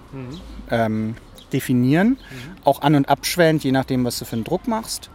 ähm, 0.70 1.16
definieren, 1.52 2.18
auch 2.64 2.82
an- 2.82 2.94
und 2.94 3.08
abschwellend, 3.08 3.64
je 3.64 3.72
nachdem, 3.72 4.04
was 4.04 4.18
du 4.18 4.24
für 4.24 4.36
einen 4.36 4.44
Druck 4.44 4.68
machst. 4.68 5.10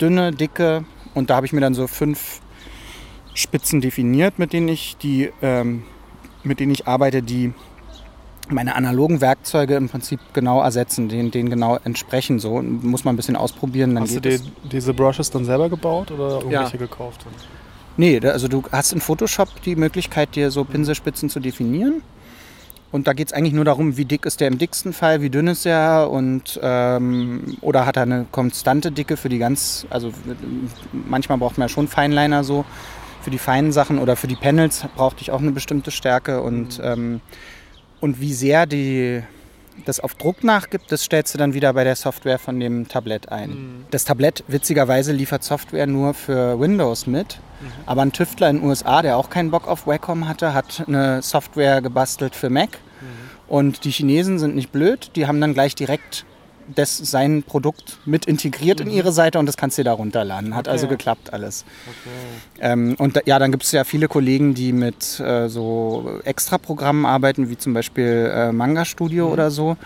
Dünne, 0.00 0.32
dicke, 0.32 0.84
und 1.14 1.30
da 1.30 1.36
habe 1.36 1.46
ich 1.46 1.52
mir 1.52 1.60
dann 1.60 1.74
so 1.74 1.86
fünf 1.86 2.40
Spitzen 3.34 3.80
definiert, 3.80 4.38
mit 4.38 4.52
denen 4.52 4.68
ich 4.68 4.96
die, 4.96 5.30
ähm, 5.40 5.84
mit 6.42 6.58
denen 6.58 6.72
ich 6.72 6.86
arbeite, 6.88 7.22
die 7.22 7.52
meine 8.48 8.76
analogen 8.76 9.20
Werkzeuge 9.20 9.74
im 9.76 9.88
Prinzip 9.88 10.20
genau 10.32 10.62
ersetzen, 10.62 11.08
denen, 11.08 11.30
denen 11.30 11.50
genau 11.50 11.78
entsprechen. 11.84 12.38
So 12.38 12.62
muss 12.62 13.04
man 13.04 13.14
ein 13.14 13.16
bisschen 13.16 13.36
ausprobieren, 13.36 13.98
Hast 13.98 14.24
du 14.24 14.28
es. 14.28 14.42
diese 14.70 14.94
Brushes 14.94 15.30
dann 15.30 15.44
selber 15.44 15.68
gebaut 15.68 16.10
oder 16.10 16.38
irgendwelche 16.38 16.78
gekauft? 16.78 17.26
Nee, 17.96 18.20
also 18.20 18.48
du 18.48 18.62
hast 18.72 18.92
in 18.92 19.00
Photoshop 19.00 19.48
die 19.62 19.76
Möglichkeit, 19.76 20.34
dir 20.34 20.50
so 20.50 20.64
Pinselspitzen 20.64 21.30
zu 21.30 21.40
definieren. 21.40 22.02
Und 22.92 23.06
da 23.06 23.14
geht 23.14 23.28
es 23.28 23.32
eigentlich 23.32 23.52
nur 23.52 23.64
darum, 23.64 23.96
wie 23.96 24.04
dick 24.04 24.26
ist 24.26 24.40
der 24.40 24.48
im 24.48 24.58
dicksten 24.58 24.92
Fall, 24.92 25.20
wie 25.20 25.28
dünn 25.28 25.48
ist 25.48 25.66
er 25.66 26.08
und 26.10 26.58
ähm, 26.62 27.56
oder 27.60 27.84
hat 27.84 27.96
er 27.96 28.04
eine 28.04 28.26
konstante 28.30 28.92
Dicke 28.92 29.16
für 29.16 29.28
die 29.28 29.38
ganz, 29.38 29.86
also 29.90 30.12
manchmal 30.92 31.38
braucht 31.38 31.58
man 31.58 31.68
ja 31.68 31.68
schon 31.68 31.88
Feinliner 31.88 32.44
so 32.44 32.64
für 33.22 33.30
die 33.30 33.38
feinen 33.38 33.72
Sachen 33.72 33.98
oder 33.98 34.14
für 34.14 34.28
die 34.28 34.36
Panels 34.36 34.84
brauchte 34.94 35.20
ich 35.20 35.32
auch 35.32 35.40
eine 35.40 35.50
bestimmte 35.50 35.90
Stärke 35.90 36.42
und, 36.42 36.80
ähm, 36.82 37.20
und 38.00 38.20
wie 38.20 38.32
sehr 38.32 38.66
die 38.66 39.22
das 39.84 40.00
auf 40.00 40.14
Druck 40.14 40.42
nachgibt, 40.42 40.90
das 40.90 41.02
stellst 41.04 41.34
du 41.34 41.38
dann 41.38 41.54
wieder 41.54 41.72
bei 41.72 41.84
der 41.84 41.96
Software 41.96 42.38
von 42.38 42.58
dem 42.58 42.88
Tablett 42.88 43.30
ein. 43.30 43.84
Das 43.90 44.04
Tablett, 44.04 44.44
witzigerweise, 44.48 45.12
liefert 45.12 45.44
Software 45.44 45.86
nur 45.86 46.14
für 46.14 46.58
Windows 46.58 47.06
mit. 47.06 47.38
Aber 47.86 48.02
ein 48.02 48.12
Tüftler 48.12 48.50
in 48.50 48.56
den 48.56 48.68
USA, 48.68 49.02
der 49.02 49.16
auch 49.16 49.30
keinen 49.30 49.50
Bock 49.50 49.66
auf 49.66 49.86
Wacom 49.86 50.28
hatte, 50.28 50.54
hat 50.54 50.84
eine 50.86 51.22
Software 51.22 51.80
gebastelt 51.80 52.34
für 52.34 52.50
Mac. 52.50 52.78
Und 53.48 53.84
die 53.84 53.90
Chinesen 53.90 54.38
sind 54.38 54.56
nicht 54.56 54.72
blöd, 54.72 55.12
die 55.14 55.26
haben 55.26 55.40
dann 55.40 55.54
gleich 55.54 55.74
direkt 55.74 56.24
das, 56.74 56.96
sein 56.96 57.42
Produkt 57.42 57.98
mit 58.04 58.26
integriert 58.26 58.80
in 58.80 58.90
ihre 58.90 59.12
Seite 59.12 59.38
und 59.38 59.46
das 59.46 59.56
kannst 59.56 59.78
du 59.78 59.82
dir 59.82 59.90
da 59.90 59.92
runterladen. 59.92 60.54
Hat 60.54 60.68
also 60.68 60.88
geklappt 60.88 61.32
alles. 61.32 61.64
Ähm, 62.60 62.96
und 62.98 63.16
da, 63.16 63.20
ja, 63.24 63.38
dann 63.38 63.50
gibt 63.50 63.64
es 63.64 63.72
ja 63.72 63.84
viele 63.84 64.08
Kollegen, 64.08 64.54
die 64.54 64.72
mit 64.72 65.20
äh, 65.20 65.48
so 65.48 66.20
Extra-Programmen 66.24 67.06
arbeiten, 67.06 67.48
wie 67.48 67.56
zum 67.56 67.74
Beispiel 67.74 68.30
äh, 68.32 68.52
Manga 68.52 68.84
Studio 68.84 69.32
oder 69.32 69.50
so. 69.50 69.76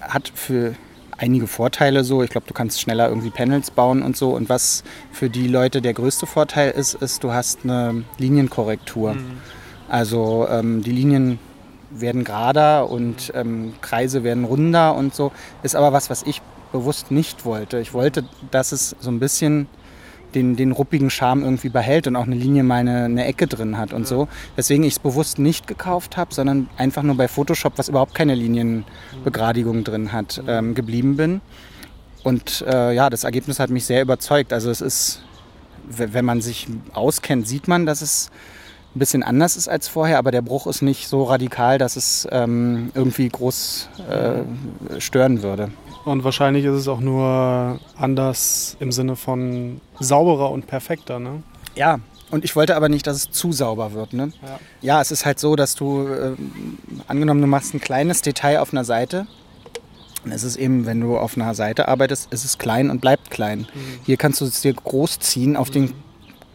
Hat 0.00 0.30
für 0.34 0.74
einige 1.18 1.46
Vorteile 1.46 2.04
so. 2.04 2.22
Ich 2.22 2.30
glaube, 2.30 2.46
du 2.46 2.54
kannst 2.54 2.80
schneller 2.80 3.08
irgendwie 3.08 3.30
Panels 3.30 3.70
bauen 3.70 4.02
und 4.02 4.16
so. 4.16 4.30
Und 4.30 4.48
was 4.48 4.84
für 5.12 5.30
die 5.30 5.48
Leute 5.48 5.80
der 5.80 5.94
größte 5.94 6.26
Vorteil 6.26 6.70
ist, 6.70 6.94
ist, 6.94 7.24
du 7.24 7.32
hast 7.32 7.60
eine 7.64 8.04
Linienkorrektur. 8.18 9.16
Also 9.88 10.46
ähm, 10.50 10.82
die 10.82 10.90
Linien 10.90 11.38
werden 12.00 12.24
gerader 12.24 12.90
und 12.90 13.32
ähm, 13.34 13.74
Kreise 13.80 14.24
werden 14.24 14.44
runder 14.44 14.94
und 14.94 15.14
so. 15.14 15.32
Ist 15.62 15.76
aber 15.76 15.92
was, 15.92 16.10
was 16.10 16.22
ich 16.22 16.42
bewusst 16.72 17.10
nicht 17.10 17.44
wollte. 17.44 17.78
Ich 17.78 17.94
wollte, 17.94 18.24
dass 18.50 18.72
es 18.72 18.96
so 19.00 19.10
ein 19.10 19.20
bisschen 19.20 19.68
den, 20.34 20.56
den 20.56 20.72
ruppigen 20.72 21.08
Charme 21.10 21.42
irgendwie 21.42 21.68
behält 21.68 22.06
und 22.06 22.16
auch 22.16 22.24
eine 22.24 22.34
Linie 22.34 22.62
mal 22.62 22.80
eine, 22.80 23.04
eine 23.04 23.24
Ecke 23.24 23.46
drin 23.46 23.78
hat 23.78 23.92
und 23.92 24.06
so. 24.06 24.28
Weswegen 24.56 24.84
ich 24.84 24.94
es 24.94 24.98
bewusst 24.98 25.38
nicht 25.38 25.66
gekauft 25.66 26.16
habe, 26.16 26.34
sondern 26.34 26.68
einfach 26.76 27.02
nur 27.02 27.16
bei 27.16 27.28
Photoshop, 27.28 27.74
was 27.76 27.88
überhaupt 27.88 28.14
keine 28.14 28.34
Linienbegradigung 28.34 29.84
drin 29.84 30.12
hat, 30.12 30.42
ähm, 30.46 30.74
geblieben 30.74 31.16
bin. 31.16 31.40
Und 32.22 32.64
äh, 32.68 32.92
ja, 32.92 33.08
das 33.08 33.24
Ergebnis 33.24 33.58
hat 33.60 33.70
mich 33.70 33.86
sehr 33.86 34.02
überzeugt. 34.02 34.52
Also 34.52 34.70
es 34.70 34.80
ist, 34.80 35.22
wenn 35.88 36.24
man 36.24 36.40
sich 36.40 36.66
auskennt, 36.92 37.46
sieht 37.46 37.68
man, 37.68 37.86
dass 37.86 38.02
es 38.02 38.30
ein 38.96 38.98
bisschen 38.98 39.22
anders 39.22 39.56
ist 39.56 39.68
als 39.68 39.88
vorher, 39.88 40.18
aber 40.18 40.30
der 40.30 40.42
Bruch 40.42 40.66
ist 40.66 40.80
nicht 40.80 41.06
so 41.08 41.24
radikal, 41.24 41.76
dass 41.76 41.96
es 41.96 42.26
ähm, 42.32 42.90
irgendwie 42.94 43.28
groß 43.28 43.90
äh, 44.08 45.00
stören 45.00 45.42
würde. 45.42 45.70
Und 46.06 46.24
wahrscheinlich 46.24 46.64
ist 46.64 46.74
es 46.74 46.88
auch 46.88 47.00
nur 47.00 47.78
anders 47.98 48.76
im 48.80 48.92
Sinne 48.92 49.16
von 49.16 49.80
sauberer 50.00 50.50
und 50.50 50.66
perfekter, 50.66 51.18
ne? 51.18 51.42
Ja, 51.74 51.98
und 52.30 52.44
ich 52.44 52.56
wollte 52.56 52.74
aber 52.74 52.88
nicht, 52.88 53.06
dass 53.06 53.16
es 53.16 53.30
zu 53.30 53.52
sauber 53.52 53.92
wird. 53.92 54.12
Ne? 54.12 54.32
Ja. 54.42 54.58
Ja. 54.80 55.00
es 55.00 55.10
ist 55.10 55.26
halt 55.26 55.38
so, 55.38 55.56
dass 55.56 55.74
du, 55.74 56.08
äh, 56.08 56.32
angenommen, 57.06 57.40
du 57.40 57.46
machst 57.46 57.74
ein 57.74 57.80
kleines 57.80 58.22
Detail 58.22 58.60
auf 58.60 58.72
einer 58.72 58.84
Seite. 58.84 59.26
Und 60.24 60.32
es 60.32 60.42
ist 60.42 60.56
eben, 60.56 60.86
wenn 60.86 61.00
du 61.00 61.18
auf 61.18 61.36
einer 61.36 61.54
Seite 61.54 61.86
arbeitest, 61.86 62.32
ist 62.32 62.44
es 62.44 62.58
klein 62.58 62.90
und 62.90 63.00
bleibt 63.00 63.30
klein. 63.30 63.68
Hier 64.04 64.16
kannst 64.16 64.40
du 64.40 64.46
es 64.46 64.60
dir 64.60 64.72
groß 64.72 65.20
ziehen 65.20 65.56
auf 65.56 65.70
den, 65.70 65.92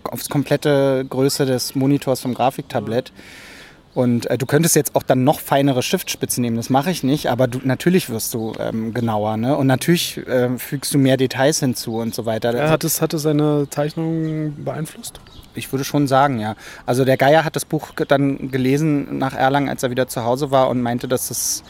aufs 0.10 0.30
komplette 0.30 1.06
Größe 1.10 1.46
des 1.46 1.76
Monitors 1.76 2.22
vom 2.22 2.34
Grafiktablett. 2.34 3.12
Und 3.94 4.30
äh, 4.30 4.38
du 4.38 4.46
könntest 4.46 4.76
jetzt 4.76 4.96
auch 4.96 5.04
dann 5.04 5.24
noch 5.24 5.40
feinere 5.40 5.84
Stiftspitzen 5.84 6.42
nehmen, 6.42 6.56
das 6.56 6.70
mache 6.70 6.92
ich 6.92 7.04
nicht, 7.04 7.28
aber 7.28 7.48
du, 7.48 7.60
natürlich 7.64 8.10
wirst 8.10 8.34
du 8.34 8.54
ähm, 8.58 8.94
genauer. 8.94 9.36
Ne? 9.38 9.58
Und 9.58 9.68
natürlich 9.68 10.18
äh, 10.28 10.58
fügst 10.58 10.94
du 10.94 10.98
mehr 10.98 11.18
Details 11.18 11.60
hinzu 11.60 11.98
und 11.98 12.16
so 12.16 12.26
weiter. 12.26 12.56
Ja, 12.56 12.70
hat, 12.70 12.84
es, 12.86 13.02
hat 13.02 13.14
es 13.14 13.24
seine 13.24 13.68
Zeichnung 13.70 14.64
beeinflusst? 14.64 15.20
Ich 15.56 15.74
würde 15.74 15.84
schon 15.84 16.08
sagen, 16.08 16.40
ja. 16.40 16.56
Also 16.86 17.04
der 17.04 17.18
Geier 17.18 17.44
hat 17.44 17.58
das 17.58 17.66
Buch 17.66 17.90
dann 18.08 18.52
gelesen 18.52 19.18
nach 19.18 19.34
Erlangen, 19.34 19.68
als 19.68 19.84
er 19.84 19.90
wieder 19.90 20.08
zu 20.08 20.24
Hause 20.24 20.52
war 20.52 20.70
und 20.70 20.82
meinte, 20.82 21.10
dass 21.10 21.30
es 21.30 21.64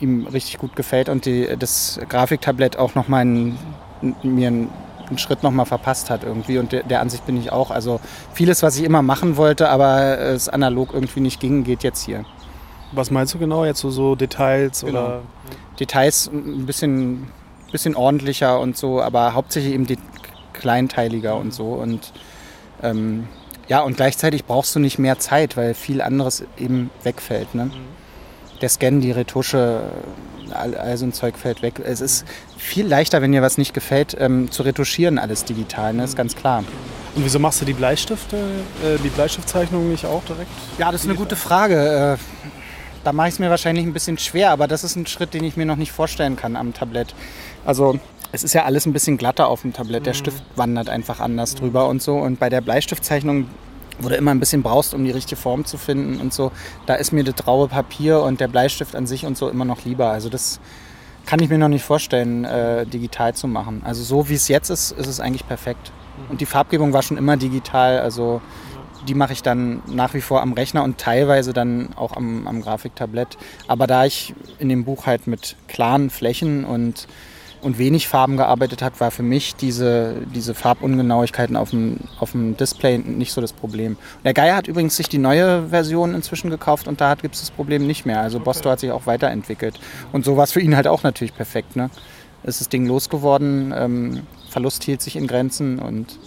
ihm 0.00 0.26
richtig 0.26 0.58
gut 0.58 0.76
gefällt 0.76 1.08
und 1.08 1.24
die, 1.24 1.48
das 1.58 1.98
Grafiktablett 2.10 2.76
auch 2.76 2.94
nochmal 2.94 3.24
mir 3.24 4.48
einen, 4.48 4.68
einen 5.08 5.18
Schritt 5.18 5.42
nochmal 5.42 5.66
verpasst 5.66 6.10
hat 6.10 6.24
irgendwie. 6.24 6.58
Und 6.58 6.72
der, 6.72 6.82
der, 6.82 7.00
Ansicht 7.00 7.26
bin 7.26 7.36
ich 7.36 7.52
auch. 7.52 7.70
Also 7.70 8.00
vieles, 8.32 8.62
was 8.62 8.76
ich 8.78 8.84
immer 8.84 9.02
machen 9.02 9.36
wollte, 9.36 9.68
aber 9.68 10.18
es 10.18 10.48
analog 10.48 10.92
irgendwie 10.92 11.20
nicht 11.20 11.40
ging, 11.40 11.64
geht 11.64 11.82
jetzt 11.82 12.04
hier. 12.04 12.24
Was 12.92 13.10
meinst 13.10 13.34
du 13.34 13.38
genau? 13.38 13.64
Jetzt 13.64 13.80
so, 13.80 13.90
so 13.90 14.14
Details 14.14 14.80
genau. 14.80 14.90
oder? 14.90 15.22
Details 15.78 16.30
ein 16.32 16.66
bisschen, 16.66 17.28
bisschen 17.72 17.94
ordentlicher 17.94 18.58
und 18.60 18.76
so, 18.76 19.02
aber 19.02 19.34
hauptsächlich 19.34 19.74
eben 19.74 19.86
kleinteiliger 20.52 21.36
und 21.36 21.52
so. 21.52 21.74
Und 21.74 22.12
ähm, 22.82 23.28
ja, 23.68 23.82
und 23.82 23.96
gleichzeitig 23.96 24.44
brauchst 24.44 24.74
du 24.74 24.78
nicht 24.78 24.98
mehr 24.98 25.18
Zeit, 25.18 25.56
weil 25.56 25.74
viel 25.74 26.00
anderes 26.00 26.44
eben 26.56 26.90
wegfällt. 27.02 27.54
Ne? 27.54 27.70
Der 28.60 28.68
Scan, 28.68 29.00
die 29.00 29.10
Retusche, 29.10 29.82
all, 30.52 30.96
so 30.96 31.06
ein 31.06 31.12
Zeug 31.12 31.36
fällt 31.36 31.62
weg. 31.62 31.80
Es 31.84 32.00
ist 32.00 32.24
viel 32.56 32.86
leichter, 32.86 33.22
wenn 33.22 33.32
dir 33.32 33.42
was 33.42 33.58
nicht 33.58 33.74
gefällt, 33.74 34.16
ähm, 34.18 34.50
zu 34.50 34.62
retuschieren 34.62 35.18
alles 35.18 35.44
digital, 35.44 35.92
ne? 35.94 36.04
ist 36.04 36.16
ganz 36.16 36.34
klar. 36.34 36.64
Und 37.14 37.24
wieso 37.24 37.38
machst 37.38 37.60
du 37.60 37.64
die 37.64 37.72
Bleistifte, 37.72 38.36
äh, 38.36 38.98
die 39.02 39.08
Bleistiftzeichnung 39.08 39.90
nicht 39.90 40.04
auch 40.04 40.22
direkt? 40.24 40.50
Ja, 40.78 40.92
das 40.92 41.02
ist 41.02 41.08
eine 41.08 41.16
gute 41.16 41.36
Frage. 41.36 42.18
Äh, 42.18 42.44
da 43.04 43.12
mache 43.12 43.28
ich 43.28 43.34
es 43.34 43.38
mir 43.38 43.50
wahrscheinlich 43.50 43.86
ein 43.86 43.92
bisschen 43.92 44.18
schwer, 44.18 44.50
aber 44.50 44.66
das 44.66 44.84
ist 44.84 44.96
ein 44.96 45.06
Schritt, 45.06 45.32
den 45.32 45.44
ich 45.44 45.56
mir 45.56 45.64
noch 45.64 45.76
nicht 45.76 45.92
vorstellen 45.92 46.36
kann 46.36 46.56
am 46.56 46.74
Tablett. 46.74 47.14
Also 47.64 47.98
es 48.32 48.42
ist 48.42 48.52
ja 48.52 48.64
alles 48.64 48.84
ein 48.84 48.92
bisschen 48.92 49.16
glatter 49.16 49.48
auf 49.48 49.62
dem 49.62 49.72
Tablett. 49.72 50.06
Der 50.06 50.12
mhm. 50.12 50.18
Stift 50.18 50.42
wandert 50.56 50.88
einfach 50.88 51.20
anders 51.20 51.54
drüber 51.54 51.88
und 51.88 52.02
so. 52.02 52.16
Und 52.16 52.38
bei 52.38 52.50
der 52.50 52.60
Bleistiftzeichnung, 52.60 53.46
wo 53.98 54.08
du 54.08 54.16
immer 54.16 54.30
ein 54.30 54.40
bisschen 54.40 54.62
brauchst, 54.62 54.94
um 54.94 55.04
die 55.04 55.10
richtige 55.10 55.40
Form 55.40 55.64
zu 55.64 55.78
finden 55.78 56.20
und 56.20 56.32
so, 56.32 56.52
da 56.86 56.94
ist 56.94 57.12
mir 57.12 57.24
das 57.24 57.36
graue 57.36 57.68
Papier 57.68 58.22
und 58.22 58.40
der 58.40 58.48
Bleistift 58.48 58.94
an 58.94 59.06
sich 59.06 59.24
und 59.24 59.36
so 59.36 59.48
immer 59.48 59.64
noch 59.64 59.84
lieber. 59.84 60.10
Also 60.10 60.28
das 60.28 60.60
kann 61.26 61.40
ich 61.40 61.48
mir 61.48 61.58
noch 61.58 61.68
nicht 61.68 61.84
vorstellen, 61.84 62.44
äh, 62.44 62.86
digital 62.86 63.34
zu 63.34 63.48
machen. 63.48 63.82
Also 63.84 64.02
so 64.02 64.28
wie 64.28 64.34
es 64.34 64.48
jetzt 64.48 64.70
ist, 64.70 64.92
ist 64.92 65.06
es 65.06 65.20
eigentlich 65.20 65.46
perfekt. 65.46 65.90
Mhm. 66.16 66.30
Und 66.30 66.40
die 66.40 66.46
Farbgebung 66.46 66.92
war 66.92 67.02
schon 67.02 67.16
immer 67.16 67.36
digital. 67.36 67.98
Also 67.98 68.40
die 69.08 69.14
mache 69.14 69.32
ich 69.32 69.42
dann 69.42 69.82
nach 69.86 70.14
wie 70.14 70.20
vor 70.20 70.42
am 70.42 70.52
Rechner 70.52 70.82
und 70.84 70.98
teilweise 70.98 71.52
dann 71.52 71.90
auch 71.96 72.16
am, 72.16 72.46
am 72.46 72.62
Grafiktablett. 72.62 73.36
Aber 73.66 73.86
da 73.86 74.04
ich 74.04 74.34
in 74.58 74.68
dem 74.68 74.84
Buch 74.84 75.06
halt 75.06 75.26
mit 75.26 75.56
klaren 75.68 76.10
Flächen 76.10 76.64
und 76.64 77.06
und 77.62 77.78
wenig 77.78 78.08
Farben 78.08 78.36
gearbeitet 78.36 78.82
hat, 78.82 79.00
war 79.00 79.10
für 79.10 79.22
mich 79.22 79.56
diese, 79.56 80.16
diese 80.34 80.54
Farbungenauigkeiten 80.54 81.56
auf 81.56 81.70
dem, 81.70 81.98
auf 82.20 82.32
dem 82.32 82.56
Display 82.56 82.98
nicht 82.98 83.32
so 83.32 83.40
das 83.40 83.52
Problem. 83.52 83.96
Der 84.24 84.34
Geier 84.34 84.56
hat 84.56 84.68
übrigens 84.68 84.96
sich 84.96 85.08
die 85.08 85.18
neue 85.18 85.68
Version 85.68 86.14
inzwischen 86.14 86.50
gekauft 86.50 86.88
und 86.88 87.00
da 87.00 87.14
gibt 87.14 87.34
es 87.34 87.40
das 87.40 87.50
Problem 87.50 87.86
nicht 87.86 88.06
mehr. 88.06 88.20
Also 88.20 88.38
okay. 88.38 88.44
Bosto 88.44 88.70
hat 88.70 88.80
sich 88.80 88.90
auch 88.90 89.06
weiterentwickelt. 89.06 89.78
Und 90.12 90.24
so 90.24 90.36
war 90.36 90.44
es 90.44 90.52
für 90.52 90.60
ihn 90.60 90.76
halt 90.76 90.86
auch 90.86 91.02
natürlich 91.02 91.34
perfekt. 91.34 91.76
Ne? 91.76 91.90
Ist 92.44 92.60
das 92.60 92.68
Ding 92.68 92.86
losgeworden, 92.86 93.74
ähm, 93.76 94.22
Verlust 94.50 94.84
hielt 94.84 95.02
sich 95.02 95.16
in 95.16 95.26
Grenzen 95.26 95.78
und 95.78 96.18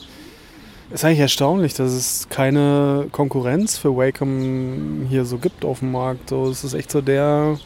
ist 0.91 1.05
eigentlich 1.05 1.19
erstaunlich, 1.19 1.75
dass 1.75 1.91
es 1.91 2.29
keine 2.29 3.07
Konkurrenz 3.11 3.77
für 3.77 3.95
Wacom 3.95 5.05
hier 5.07 5.23
so 5.23 5.37
gibt 5.37 5.63
auf 5.63 5.79
dem 5.79 5.91
Markt. 5.91 6.29
So, 6.29 6.49
es 6.49 6.63
ist 6.63 6.73
echt 6.73 6.91
so 6.91 7.01
der 7.01 7.59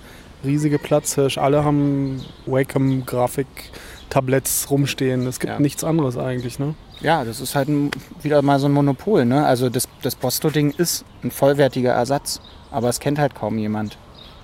riesige 0.44 0.80
Platzhirsch. 0.80 1.38
Alle 1.38 1.64
haben 1.64 2.26
Wacom-Grafik-Tabletts 2.46 4.70
rumstehen. 4.70 5.26
Es 5.28 5.40
gibt 5.40 5.54
ja. 5.54 5.60
nichts 5.60 5.84
anderes 5.84 6.18
eigentlich, 6.18 6.60
ne? 6.60 6.76
Ja, 7.02 7.26
das 7.26 7.42
ist 7.42 7.56
halt 7.56 7.70
ein, 7.70 7.92
wieder 8.22 8.42
mal 8.42 8.60
so 8.60 8.68
ein 8.68 8.72
Monopol, 8.72 9.26
ne? 9.26 9.46
Also 9.46 9.70
das, 9.70 9.88
das 10.02 10.16
Bosto-Ding 10.16 10.74
ist 10.78 11.06
ein 11.24 11.32
vollwertiger 11.32 11.92
Ersatz, 11.92 12.40
aber 12.72 12.90
es 12.90 13.00
kennt 13.00 13.20
halt 13.20 13.36
kaum 13.36 13.58
jemand. 13.58 13.98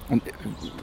Und 0.10 0.24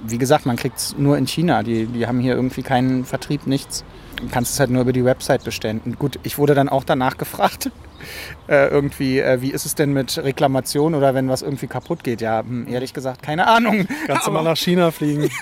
wie 0.06 0.18
gesagt, 0.18 0.46
man 0.46 0.56
kriegt 0.56 0.78
es 0.78 0.96
nur 0.96 1.18
in 1.18 1.26
China. 1.26 1.62
Die, 1.62 1.86
die 1.86 2.06
haben 2.06 2.20
hier 2.20 2.34
irgendwie 2.34 2.62
keinen 2.62 3.04
Vertrieb, 3.04 3.46
nichts. 3.46 3.84
Du 4.16 4.28
kannst 4.28 4.54
es 4.54 4.60
halt 4.60 4.70
nur 4.70 4.82
über 4.82 4.92
die 4.92 5.04
Website 5.04 5.44
bestellen. 5.44 5.80
Und 5.84 5.98
gut, 5.98 6.18
ich 6.22 6.38
wurde 6.38 6.54
dann 6.54 6.68
auch 6.68 6.84
danach 6.84 7.18
gefragt, 7.18 7.70
äh, 8.48 8.68
irgendwie, 8.68 9.20
äh, 9.20 9.40
wie 9.40 9.50
ist 9.50 9.66
es 9.66 9.74
denn 9.74 9.92
mit 9.92 10.18
Reklamation 10.18 10.94
oder 10.94 11.14
wenn 11.14 11.28
was 11.28 11.42
irgendwie 11.42 11.66
kaputt 11.66 12.04
geht? 12.04 12.20
Ja, 12.20 12.40
hm, 12.40 12.68
ehrlich 12.68 12.94
gesagt, 12.94 13.22
keine 13.22 13.46
Ahnung. 13.46 13.86
Kannst 14.06 14.26
du 14.26 14.30
mal 14.30 14.42
nach 14.42 14.56
China 14.56 14.90
fliegen? 14.90 15.28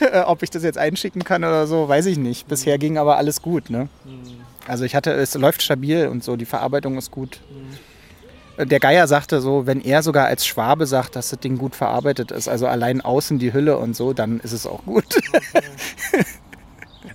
Ja, 0.00 0.22
äh, 0.22 0.24
ob 0.24 0.42
ich 0.42 0.50
das 0.50 0.62
jetzt 0.62 0.78
einschicken 0.78 1.24
kann 1.24 1.44
oder 1.44 1.66
so, 1.66 1.88
weiß 1.88 2.06
ich 2.06 2.18
nicht. 2.18 2.48
Bisher 2.48 2.78
ging 2.78 2.98
aber 2.98 3.16
alles 3.16 3.42
gut. 3.42 3.70
Ne? 3.70 3.88
Mhm. 4.04 4.40
Also 4.66 4.84
ich 4.84 4.94
hatte, 4.94 5.12
es 5.12 5.34
läuft 5.34 5.62
stabil 5.62 6.08
und 6.08 6.24
so, 6.24 6.36
die 6.36 6.46
Verarbeitung 6.46 6.96
ist 6.96 7.10
gut. 7.10 7.40
Mhm. 7.50 8.68
Der 8.68 8.80
Geier 8.80 9.06
sagte 9.06 9.40
so, 9.40 9.66
wenn 9.66 9.80
er 9.80 10.02
sogar 10.02 10.26
als 10.26 10.46
Schwabe 10.46 10.86
sagt, 10.86 11.16
dass 11.16 11.30
das 11.30 11.40
Ding 11.40 11.58
gut 11.58 11.74
verarbeitet 11.74 12.30
ist, 12.30 12.48
also 12.48 12.66
allein 12.66 13.00
außen 13.00 13.38
die 13.38 13.52
Hülle 13.52 13.78
und 13.78 13.94
so, 13.94 14.12
dann 14.12 14.40
ist 14.40 14.52
es 14.52 14.66
auch 14.66 14.84
gut. 14.84 15.04
Okay. 15.28 16.24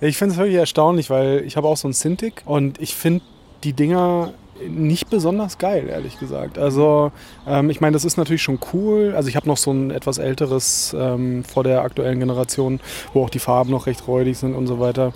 ich 0.00 0.16
finde 0.16 0.34
es 0.34 0.38
wirklich 0.38 0.56
erstaunlich, 0.56 1.10
weil 1.10 1.42
ich 1.46 1.56
habe 1.56 1.66
auch 1.66 1.76
so 1.76 1.88
ein 1.88 1.94
Cintiq 1.94 2.42
und 2.44 2.80
ich 2.80 2.94
finde 2.94 3.24
die 3.64 3.72
Dinger 3.72 4.32
nicht 4.68 5.10
besonders 5.10 5.58
geil, 5.58 5.88
ehrlich 5.88 6.18
gesagt. 6.18 6.58
Also 6.58 7.12
ähm, 7.46 7.70
ich 7.70 7.80
meine, 7.80 7.94
das 7.94 8.04
ist 8.04 8.16
natürlich 8.16 8.42
schon 8.42 8.58
cool. 8.72 9.12
Also 9.16 9.28
ich 9.28 9.36
habe 9.36 9.48
noch 9.48 9.56
so 9.56 9.72
ein 9.72 9.90
etwas 9.90 10.18
älteres 10.18 10.94
ähm, 10.98 11.44
vor 11.44 11.64
der 11.64 11.82
aktuellen 11.82 12.20
Generation, 12.20 12.80
wo 13.12 13.24
auch 13.24 13.30
die 13.30 13.38
Farben 13.38 13.70
noch 13.70 13.86
recht 13.86 14.06
räudig 14.06 14.38
sind 14.38 14.54
und 14.54 14.66
so 14.66 14.80
weiter. 14.80 15.12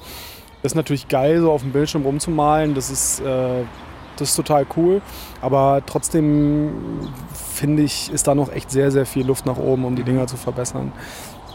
Das 0.62 0.72
ist 0.72 0.76
natürlich 0.76 1.08
geil, 1.08 1.40
so 1.40 1.52
auf 1.52 1.62
dem 1.62 1.72
Bildschirm 1.72 2.02
rumzumalen. 2.02 2.74
Das 2.74 2.90
ist, 2.90 3.20
äh, 3.20 3.64
das 4.16 4.30
ist 4.30 4.36
total 4.36 4.66
cool. 4.76 5.02
Aber 5.40 5.82
trotzdem 5.84 6.70
finde 7.32 7.82
ich, 7.82 8.10
ist 8.12 8.26
da 8.26 8.34
noch 8.34 8.50
echt 8.52 8.70
sehr, 8.70 8.90
sehr 8.90 9.06
viel 9.06 9.26
Luft 9.26 9.46
nach 9.46 9.58
oben, 9.58 9.84
um 9.84 9.96
die 9.96 10.04
Dinger 10.04 10.26
zu 10.26 10.36
verbessern. 10.36 10.92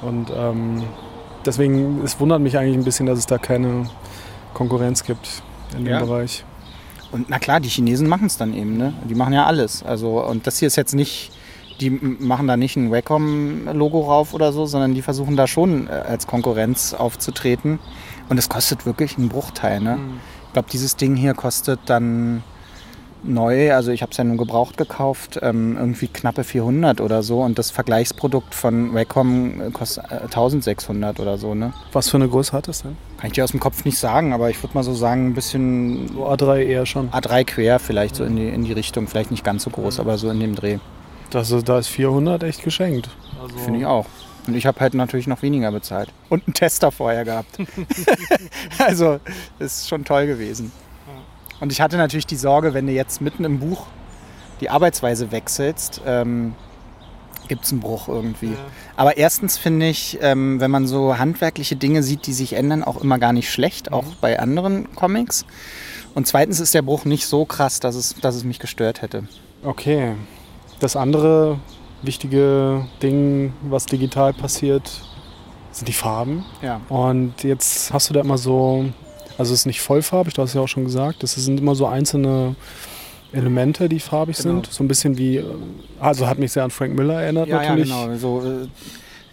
Und 0.02 0.32
ähm, 0.36 0.84
deswegen, 1.46 2.02
es 2.04 2.20
wundert 2.20 2.42
mich 2.42 2.58
eigentlich 2.58 2.78
ein 2.78 2.84
bisschen, 2.84 3.06
dass 3.06 3.20
es 3.20 3.26
da 3.26 3.38
keine 3.38 3.90
Konkurrenz 4.54 5.04
gibt 5.04 5.42
in 5.76 5.86
dem 5.86 5.94
ja. 5.94 6.00
Bereich. 6.00 6.46
Und 7.12 7.30
na 7.30 7.40
klar, 7.40 7.60
die 7.60 7.70
Chinesen 7.70 8.08
machen 8.08 8.28
es 8.28 8.38
dann 8.38 8.54
eben, 8.54 8.78
ne? 8.78 8.94
Die 9.10 9.16
machen 9.16 9.34
ja 9.34 9.46
alles. 9.46 9.84
Also, 9.84 10.24
und 10.24 10.46
das 10.46 10.60
hier 10.60 10.68
ist 10.68 10.76
jetzt 10.76 10.94
nicht, 10.94 11.32
die 11.80 11.90
machen 11.90 12.48
da 12.48 12.58
nicht 12.58 12.76
ein 12.76 12.92
Wacom-Logo 12.92 14.02
rauf 14.02 14.34
oder 14.34 14.54
so, 14.54 14.66
sondern 14.66 14.94
die 14.94 15.02
versuchen 15.02 15.36
da 15.36 15.48
schon 15.48 15.88
äh, 15.88 15.92
als 15.92 16.28
Konkurrenz 16.28 16.94
aufzutreten. 16.94 17.80
Und 18.30 18.38
es 18.38 18.50
kostet 18.50 18.86
wirklich 18.86 19.18
einen 19.18 19.30
Bruchteil, 19.30 19.80
ne? 19.80 19.96
Mhm. 19.98 20.20
Ich 20.48 20.54
glaube, 20.54 20.70
dieses 20.72 20.96
Ding 20.96 21.16
hier 21.16 21.34
kostet 21.34 21.80
dann 21.86 22.44
neu, 23.24 23.74
also 23.74 23.92
ich 23.92 24.02
habe 24.02 24.12
es 24.12 24.18
ja 24.18 24.24
nur 24.24 24.38
gebraucht 24.38 24.78
gekauft, 24.78 25.40
ähm, 25.42 25.78
irgendwie 25.78 26.08
knappe 26.08 26.44
400 26.44 27.02
oder 27.02 27.24
so 27.24 27.42
und 27.42 27.60
das 27.60 27.72
Vergleichsprodukt 27.72 28.56
von 28.56 28.94
Wacom 28.94 29.62
äh, 29.62 29.72
kostet 29.72 30.06
äh, 30.12 30.24
1600 30.24 31.20
oder 31.20 31.38
so. 31.38 31.56
Ne? 31.56 31.74
Was 31.92 32.10
für 32.10 32.18
eine 32.18 32.30
Größe 32.30 32.54
hat 32.54 32.68
das 32.68 32.84
denn? 32.84 32.98
Kann 33.18 33.28
ich 33.28 33.34
dir 33.34 33.44
aus 33.44 33.52
dem 33.52 33.60
Kopf 33.60 33.86
nicht 33.86 33.98
sagen, 33.98 34.34
aber 34.34 34.50
ich 34.50 34.62
würde 34.64 34.76
mal 34.76 34.84
so 34.84 34.94
sagen, 34.94 35.28
ein 35.28 35.34
bisschen... 35.34 36.10
So 36.14 36.28
A3 36.28 36.64
eher 36.64 36.86
schon. 36.86 37.10
A3 37.10 37.44
quer 37.46 37.80
vielleicht 37.80 38.16
so 38.16 38.24
in 38.24 38.36
die, 38.36 38.48
in 38.48 38.64
die 38.64 38.74
Richtung, 38.74 39.08
vielleicht 39.08 39.32
nicht 39.32 39.44
ganz 39.44 39.64
so 39.64 39.70
groß, 39.70 40.00
aber 40.00 40.18
so 40.18 40.30
in 40.30 40.40
dem 40.40 40.56
Dreh. 40.56 40.78
Das 41.30 41.52
ist, 41.52 41.68
da 41.68 41.80
ist 41.80 41.88
400 41.88 42.44
echt 42.44 42.64
geschenkt. 42.64 43.10
Also 43.42 43.58
Finde 43.58 43.80
ich 43.80 43.86
auch. 43.86 44.06
Und 44.48 44.56
ich 44.56 44.66
habe 44.66 44.80
halt 44.80 44.94
natürlich 44.96 45.28
noch 45.28 45.42
weniger 45.42 45.72
bezahlt. 45.72 46.12
Und 46.30 46.48
einen 46.48 46.54
Tester 46.54 46.92
vorher 46.92 47.24
gehabt. 47.26 47.60
also, 48.80 49.20
ist 49.60 49.88
schon 49.88 50.06
toll 50.06 50.26
gewesen. 50.26 50.72
Und 51.60 51.72
ich 51.72 51.82
hatte 51.82 51.98
natürlich 51.98 52.28
die 52.28 52.36
Sorge, 52.36 52.74
wenn 52.74 52.88
du 52.88 52.94
jetzt 52.94 53.22
mitten 53.22 53.44
im 53.44 53.60
Buch 53.60 53.88
die 54.62 54.70
Arbeitsweise 54.70 55.32
wechselst, 55.32 56.02
ähm, 56.06 56.54
gibt 57.48 57.66
es 57.66 57.72
einen 57.72 57.82
Bruch 57.82 58.08
irgendwie. 58.08 58.52
Ja. 58.52 58.58
Aber 58.96 59.18
erstens 59.18 59.58
finde 59.58 59.88
ich, 59.88 60.20
ähm, 60.22 60.60
wenn 60.62 60.72
man 60.72 60.88
so 60.88 61.18
handwerkliche 61.18 61.76
Dinge 61.76 62.04
sieht, 62.04 62.28
die 62.28 62.34
sich 62.34 62.54
ändern, 62.54 62.84
auch 62.84 63.02
immer 63.02 63.20
gar 63.20 63.34
nicht 63.34 63.52
schlecht, 63.52 63.90
mhm. 63.90 63.94
auch 63.96 64.06
bei 64.22 64.40
anderen 64.40 64.94
Comics. 64.96 65.46
Und 66.14 66.28
zweitens 66.28 66.60
ist 66.60 66.74
der 66.74 66.82
Bruch 66.82 67.06
nicht 67.06 67.26
so 67.26 67.46
krass, 67.46 67.80
dass 67.80 67.96
es, 67.96 68.16
dass 68.16 68.36
es 68.36 68.44
mich 68.44 68.60
gestört 68.60 69.02
hätte. 69.02 69.28
Okay. 69.64 70.16
Das 70.80 70.96
andere 70.96 71.60
wichtige 72.02 72.86
Ding, 73.02 73.54
was 73.64 73.86
digital 73.86 74.34
passiert, 74.34 75.02
sind 75.72 75.88
die 75.88 75.94
Farben. 75.94 76.46
Ja. 76.62 76.82
Und 76.90 77.44
jetzt 77.44 77.92
hast 77.94 78.10
du 78.10 78.14
da 78.14 78.22
immer 78.22 78.38
so 78.38 78.86
also 79.40 79.54
es 79.54 79.62
ist 79.62 79.66
nicht 79.66 79.82
vollfarbig, 79.82 80.34
du 80.36 80.42
hast 80.44 80.54
ja 80.54 80.62
auch 80.62 80.68
schon 80.68 80.86
gesagt. 80.86 81.24
Das 81.24 81.34
sind 81.34 81.60
immer 81.60 81.74
so 81.74 81.88
einzelne 81.88 82.56
Elemente, 83.32 83.90
die 83.90 84.00
farbig 84.00 84.38
genau. 84.38 84.56
sind. 84.56 84.68
So 84.72 84.84
ein 84.84 84.88
bisschen 84.88 85.18
wie, 85.18 85.44
also 86.00 86.28
hat 86.28 86.40
mich 86.40 86.52
sehr 86.52 86.64
an 86.64 86.72
Frank 86.72 86.96
Miller 86.96 87.22
erinnert 87.22 87.48
ja, 87.48 87.62
natürlich. 87.62 87.90
Ja, 87.90 88.06
genau. 88.06 88.18
So, 88.18 88.42
äh, 88.42 88.68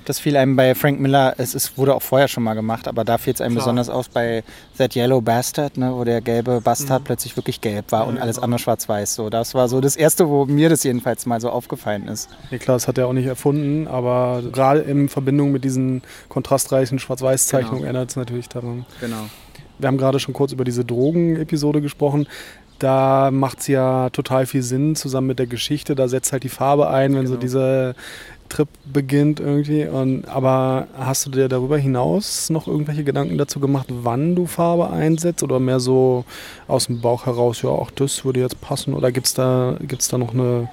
Das 0.05 0.21
fiel 0.21 0.37
einem 0.37 0.55
bei 0.55 0.75
Frank 0.77 1.01
Miller, 1.01 1.35
es 1.39 1.55
ist, 1.55 1.77
wurde 1.79 1.93
auch 1.95 2.03
vorher 2.03 2.29
schon 2.29 2.45
mal 2.45 2.55
gemacht, 2.55 2.87
aber 2.87 3.05
da 3.05 3.19
fiel 3.19 3.33
es 3.35 3.41
einem 3.41 3.55
Klar. 3.55 3.65
besonders 3.65 3.89
auf 3.89 4.09
bei 4.11 4.45
That 4.79 4.95
Yellow 4.95 5.21
Bastard, 5.21 5.77
ne, 5.79 5.93
wo 5.93 6.05
der 6.05 6.21
gelbe 6.21 6.61
Bastard 6.61 7.01
Mhm. 7.01 7.05
plötzlich 7.07 7.37
wirklich 7.37 7.61
gelb 7.61 7.91
war 7.91 8.07
und 8.07 8.19
alles 8.19 8.39
andere 8.39 8.61
schwarz-weiß. 8.61 9.15
So, 9.17 9.31
das 9.31 9.55
war 9.55 9.67
so 9.69 9.81
das 9.81 9.97
erste, 9.97 10.29
wo 10.29 10.45
mir 10.45 10.69
das 10.69 10.85
jedenfalls 10.85 11.27
mal 11.27 11.41
so 11.41 11.51
aufgefallen 11.51 12.07
ist. 12.07 12.29
Nee, 12.53 12.59
klar, 12.59 12.77
das 12.77 12.87
hat 12.87 12.99
er 12.99 13.09
auch 13.09 13.13
nicht 13.15 13.27
erfunden, 13.27 13.89
aber 13.89 14.43
gerade 14.53 14.81
in 14.81 15.09
Verbindung 15.09 15.51
mit 15.51 15.65
diesen 15.65 16.03
kontrastreichen 16.29 16.99
Schwarz-Weiß-Zeichnungen 17.01 17.79
Genau. 17.79 17.87
erinnert 17.87 18.11
es 18.11 18.17
natürlich 18.17 18.49
daran. 18.49 18.85
Genau. 19.01 19.25
Wir 19.79 19.89
haben 19.89 19.99
gerade 19.99 20.19
schon 20.21 20.35
kurz 20.35 20.53
über 20.53 20.65
diese 20.65 20.85
Drogen-Episode 20.85 21.81
gesprochen. 21.81 22.27
Da 22.79 23.31
macht 23.31 23.61
es 23.61 23.69
ja 23.69 24.11
total 24.11 24.45
viel 24.45 24.63
Sinn, 24.63 24.97
zusammen 24.97 25.29
mit 25.29 25.39
der 25.39 25.47
Geschichte. 25.47 25.95
Da 25.95 26.09
setzt 26.09 26.33
halt 26.33 26.45
die 26.45 26.51
Farbe 26.51 26.91
ein, 26.91 27.15
wenn 27.15 27.27
so 27.27 27.33
Genau. 27.33 27.41
dieser 27.41 27.95
Trip 28.51 28.69
beginnt 28.85 29.41
irgendwie. 29.41 29.87
Und, 29.87 30.29
aber 30.29 30.87
hast 30.99 31.25
du 31.27 31.31
dir 31.31 31.49
darüber 31.49 31.79
hinaus 31.79 32.51
noch 32.51 32.67
irgendwelche 32.69 33.03
Gedanken 33.03 33.39
dazu 33.39 33.61
gemacht, 33.61 33.87
wann 33.89 34.35
du 34.35 34.47
Farbe 34.47 34.91
einsetzt? 34.91 35.43
Oder 35.43 35.59
mehr 35.59 35.81
so 35.81 36.25
aus 36.69 36.87
dem 36.87 37.01
Bauch 37.01 37.25
heraus, 37.27 37.63
ja, 37.63 37.71
auch 37.71 37.91
das 37.91 38.25
würde 38.27 38.41
jetzt 38.41 38.61
passen? 38.61 38.93
Oder 38.93 39.11
gibt 39.11 39.27
es 39.27 39.35
da, 39.35 39.77
gibt's 39.81 40.09
da 40.09 40.19
noch 40.19 40.35
eine 40.35 40.69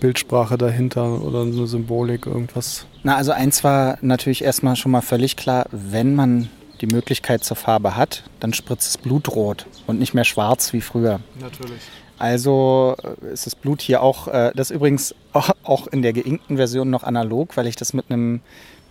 Bildsprache 0.00 0.58
dahinter 0.58 1.22
oder 1.22 1.42
eine 1.42 1.66
Symbolik, 1.66 2.26
irgendwas? 2.26 2.86
Na, 3.04 3.16
also 3.16 3.30
eins 3.32 3.62
war 3.62 3.98
natürlich 4.02 4.42
erstmal 4.42 4.74
schon 4.76 4.90
mal 4.92 5.00
völlig 5.00 5.36
klar, 5.36 5.66
wenn 5.70 6.14
man 6.16 6.48
die 6.80 6.86
Möglichkeit 6.86 7.44
zur 7.44 7.56
Farbe 7.56 7.96
hat, 7.96 8.24
dann 8.40 8.52
spritzt 8.52 8.88
es 8.88 8.98
Blutrot 8.98 9.66
und 9.86 9.98
nicht 9.98 10.14
mehr 10.14 10.24
schwarz 10.24 10.72
wie 10.72 10.80
früher. 10.80 11.20
Natürlich. 11.40 11.80
Also 12.18 12.96
äh, 13.22 13.32
ist 13.32 13.46
das 13.46 13.54
Blut 13.54 13.82
hier 13.82 14.02
auch, 14.02 14.28
äh, 14.28 14.52
das 14.54 14.70
ist 14.70 14.76
übrigens 14.76 15.14
auch, 15.32 15.86
in 15.88 16.02
der 16.02 16.12
geinkten 16.12 16.56
Version 16.56 16.90
noch 16.90 17.02
analog, 17.02 17.56
weil 17.56 17.66
ich 17.66 17.76
das 17.76 17.92
mit 17.92 18.10
einem 18.10 18.40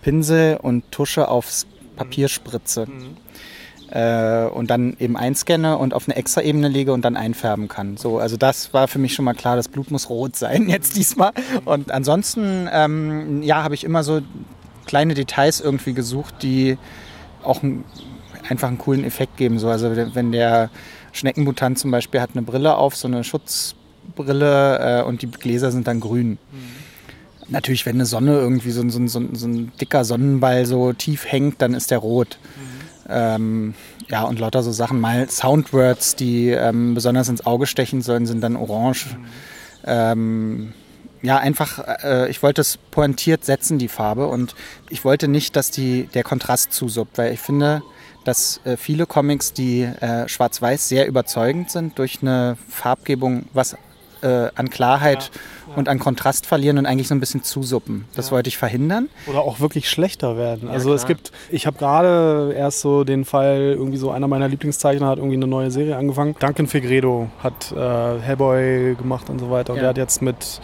Pinsel 0.02 0.58
und 0.62 0.92
Tusche 0.92 1.28
aufs 1.28 1.66
Papier 1.96 2.28
spritze. 2.28 2.88
Äh, 3.92 4.46
und 4.48 4.70
dann 4.70 4.98
eben 5.00 5.16
einscanne 5.16 5.78
und 5.78 5.94
auf 5.94 6.08
eine 6.08 6.16
extra 6.16 6.42
Ebene 6.42 6.68
lege 6.68 6.92
und 6.92 7.04
dann 7.04 7.16
einfärben 7.16 7.68
kann. 7.68 7.98
So, 7.98 8.20
also 8.20 8.36
das 8.36 8.74
war 8.74 8.88
für 8.88 9.00
mich 9.00 9.14
schon 9.14 9.26
mal 9.26 9.34
klar, 9.34 9.56
das 9.56 9.68
Blut 9.68 9.92
muss 9.92 10.10
rot 10.10 10.36
sein 10.36 10.70
jetzt 10.70 10.96
diesmal. 10.96 11.32
Und 11.66 11.92
ansonsten, 11.92 12.68
ähm, 12.72 13.44
ja, 13.44 13.64
habe 13.64 13.76
ich 13.76 13.84
immer 13.84 14.04
so 14.04 14.22
kleine 14.86 15.14
Details 15.14 15.62
irgendwie 15.62 15.94
gesucht, 15.94 16.36
die 16.42 16.78
auch 17.46 17.64
ein, 17.64 17.84
einfach 18.50 18.68
einen 18.68 18.78
coolen 18.78 19.04
Effekt 19.04 19.38
geben. 19.38 19.60
So, 19.60 19.70
also 19.70 19.92
wenn 20.14 20.32
der 20.32 20.70
Schneckenmutant 21.14 21.80
zum 21.80 21.92
Beispiel 21.92 22.22
hat 22.22 22.32
eine 22.34 22.42
Brille 22.42 22.76
auf, 22.76 22.96
so 22.96 23.08
eine 23.08 23.24
Schutzbrille 23.24 25.00
äh, 25.02 25.04
und 25.04 25.22
die 25.22 25.28
Gläser 25.32 25.72
sind 25.72 25.88
dann 25.88 26.00
grün. 26.00 26.38
Natürlich, 27.48 27.86
wenn 27.86 27.96
eine 27.96 28.06
Sonne 28.06 28.34
irgendwie 28.40 28.72
so, 28.72 28.82
ein- 28.82 28.90
so, 28.90 29.06
so, 29.08 29.22
so 29.34 29.48
ein 29.48 29.72
dicker 29.80 30.04
Sonnenball 30.04 30.66
so 30.66 30.94
tief 30.94 31.26
hängt, 31.32 31.62
dann 31.62 31.74
ist 31.76 31.92
der 31.92 32.00
rot. 32.00 32.40
Ähm, 33.08 33.76
ja, 34.10 34.24
und 34.24 34.40
lauter 34.40 34.64
so 34.64 34.72
Sachen. 34.72 35.00
Mal 35.00 35.30
Soundwords, 35.30 36.16
die 36.16 36.50
ähm, 36.50 36.96
besonders 36.96 37.30
ins 37.30 37.46
Auge 37.46 37.68
stechen 37.68 38.02
sollen, 38.02 38.26
sind 38.26 38.42
dann 38.42 38.56
orange. 38.56 39.16
Ähm, 39.86 40.74
ja, 41.26 41.38
einfach, 41.38 41.80
äh, 42.04 42.30
ich 42.30 42.42
wollte 42.44 42.62
es 42.62 42.78
pointiert 42.78 43.44
setzen, 43.46 43.78
die 43.80 43.88
Farbe. 43.88 44.28
Und 44.28 44.56
ich 44.90 45.04
wollte 45.04 45.28
nicht, 45.28 45.56
dass 45.56 45.72
die, 45.72 46.04
der 46.14 46.24
Kontrast 46.24 46.72
zusuppt, 46.72 47.18
weil 47.18 47.34
ich 47.34 47.40
finde, 47.40 47.82
dass 48.24 48.62
äh, 48.66 48.78
viele 48.78 49.06
Comics, 49.06 49.54
die 49.54 49.82
äh, 49.84 50.28
schwarz-weiß 50.28 50.88
sehr 50.88 51.08
überzeugend 51.08 51.70
sind, 51.72 51.98
durch 52.00 52.20
eine 52.22 52.58
Farbgebung 52.70 53.46
was 53.54 53.76
äh, 54.22 54.50
an 54.56 54.70
Klarheit 54.70 55.30
und 55.76 55.90
an 55.90 56.00
Kontrast 56.00 56.46
verlieren 56.46 56.78
und 56.78 56.86
eigentlich 56.86 57.08
so 57.08 57.14
ein 57.16 57.20
bisschen 57.20 57.44
zusuppen. 57.44 58.06
Das 58.16 58.32
wollte 58.32 58.48
ich 58.48 58.58
verhindern. 58.58 59.10
Oder 59.28 59.42
auch 59.42 59.60
wirklich 59.60 59.90
schlechter 59.90 60.38
werden. 60.38 60.70
Also 60.70 60.86
klar. 60.90 60.96
es 60.96 61.06
gibt, 61.06 61.32
ich 61.52 61.68
habe 61.68 61.78
gerade 61.78 62.54
erst 62.58 62.80
so 62.80 63.04
den 63.04 63.26
Fall, 63.26 63.76
irgendwie 63.78 63.98
so 63.98 64.10
einer 64.12 64.28
meiner 64.28 64.48
Lieblingszeichner 64.48 65.08
hat 65.08 65.18
irgendwie 65.18 65.36
eine 65.36 65.48
neue 65.48 65.70
Serie 65.70 65.98
angefangen. 65.98 66.36
Duncan 66.40 66.68
Fegredo 66.68 67.30
hat 67.44 67.72
äh, 67.74 68.20
Hellboy 68.22 68.96
gemacht 68.96 69.30
und 69.30 69.40
so 69.40 69.52
weiter. 69.52 69.74
Und 69.74 69.78
Ja. 69.78 69.82
der 69.84 69.90
hat 69.90 69.98
jetzt 69.98 70.22
mit, 70.22 70.62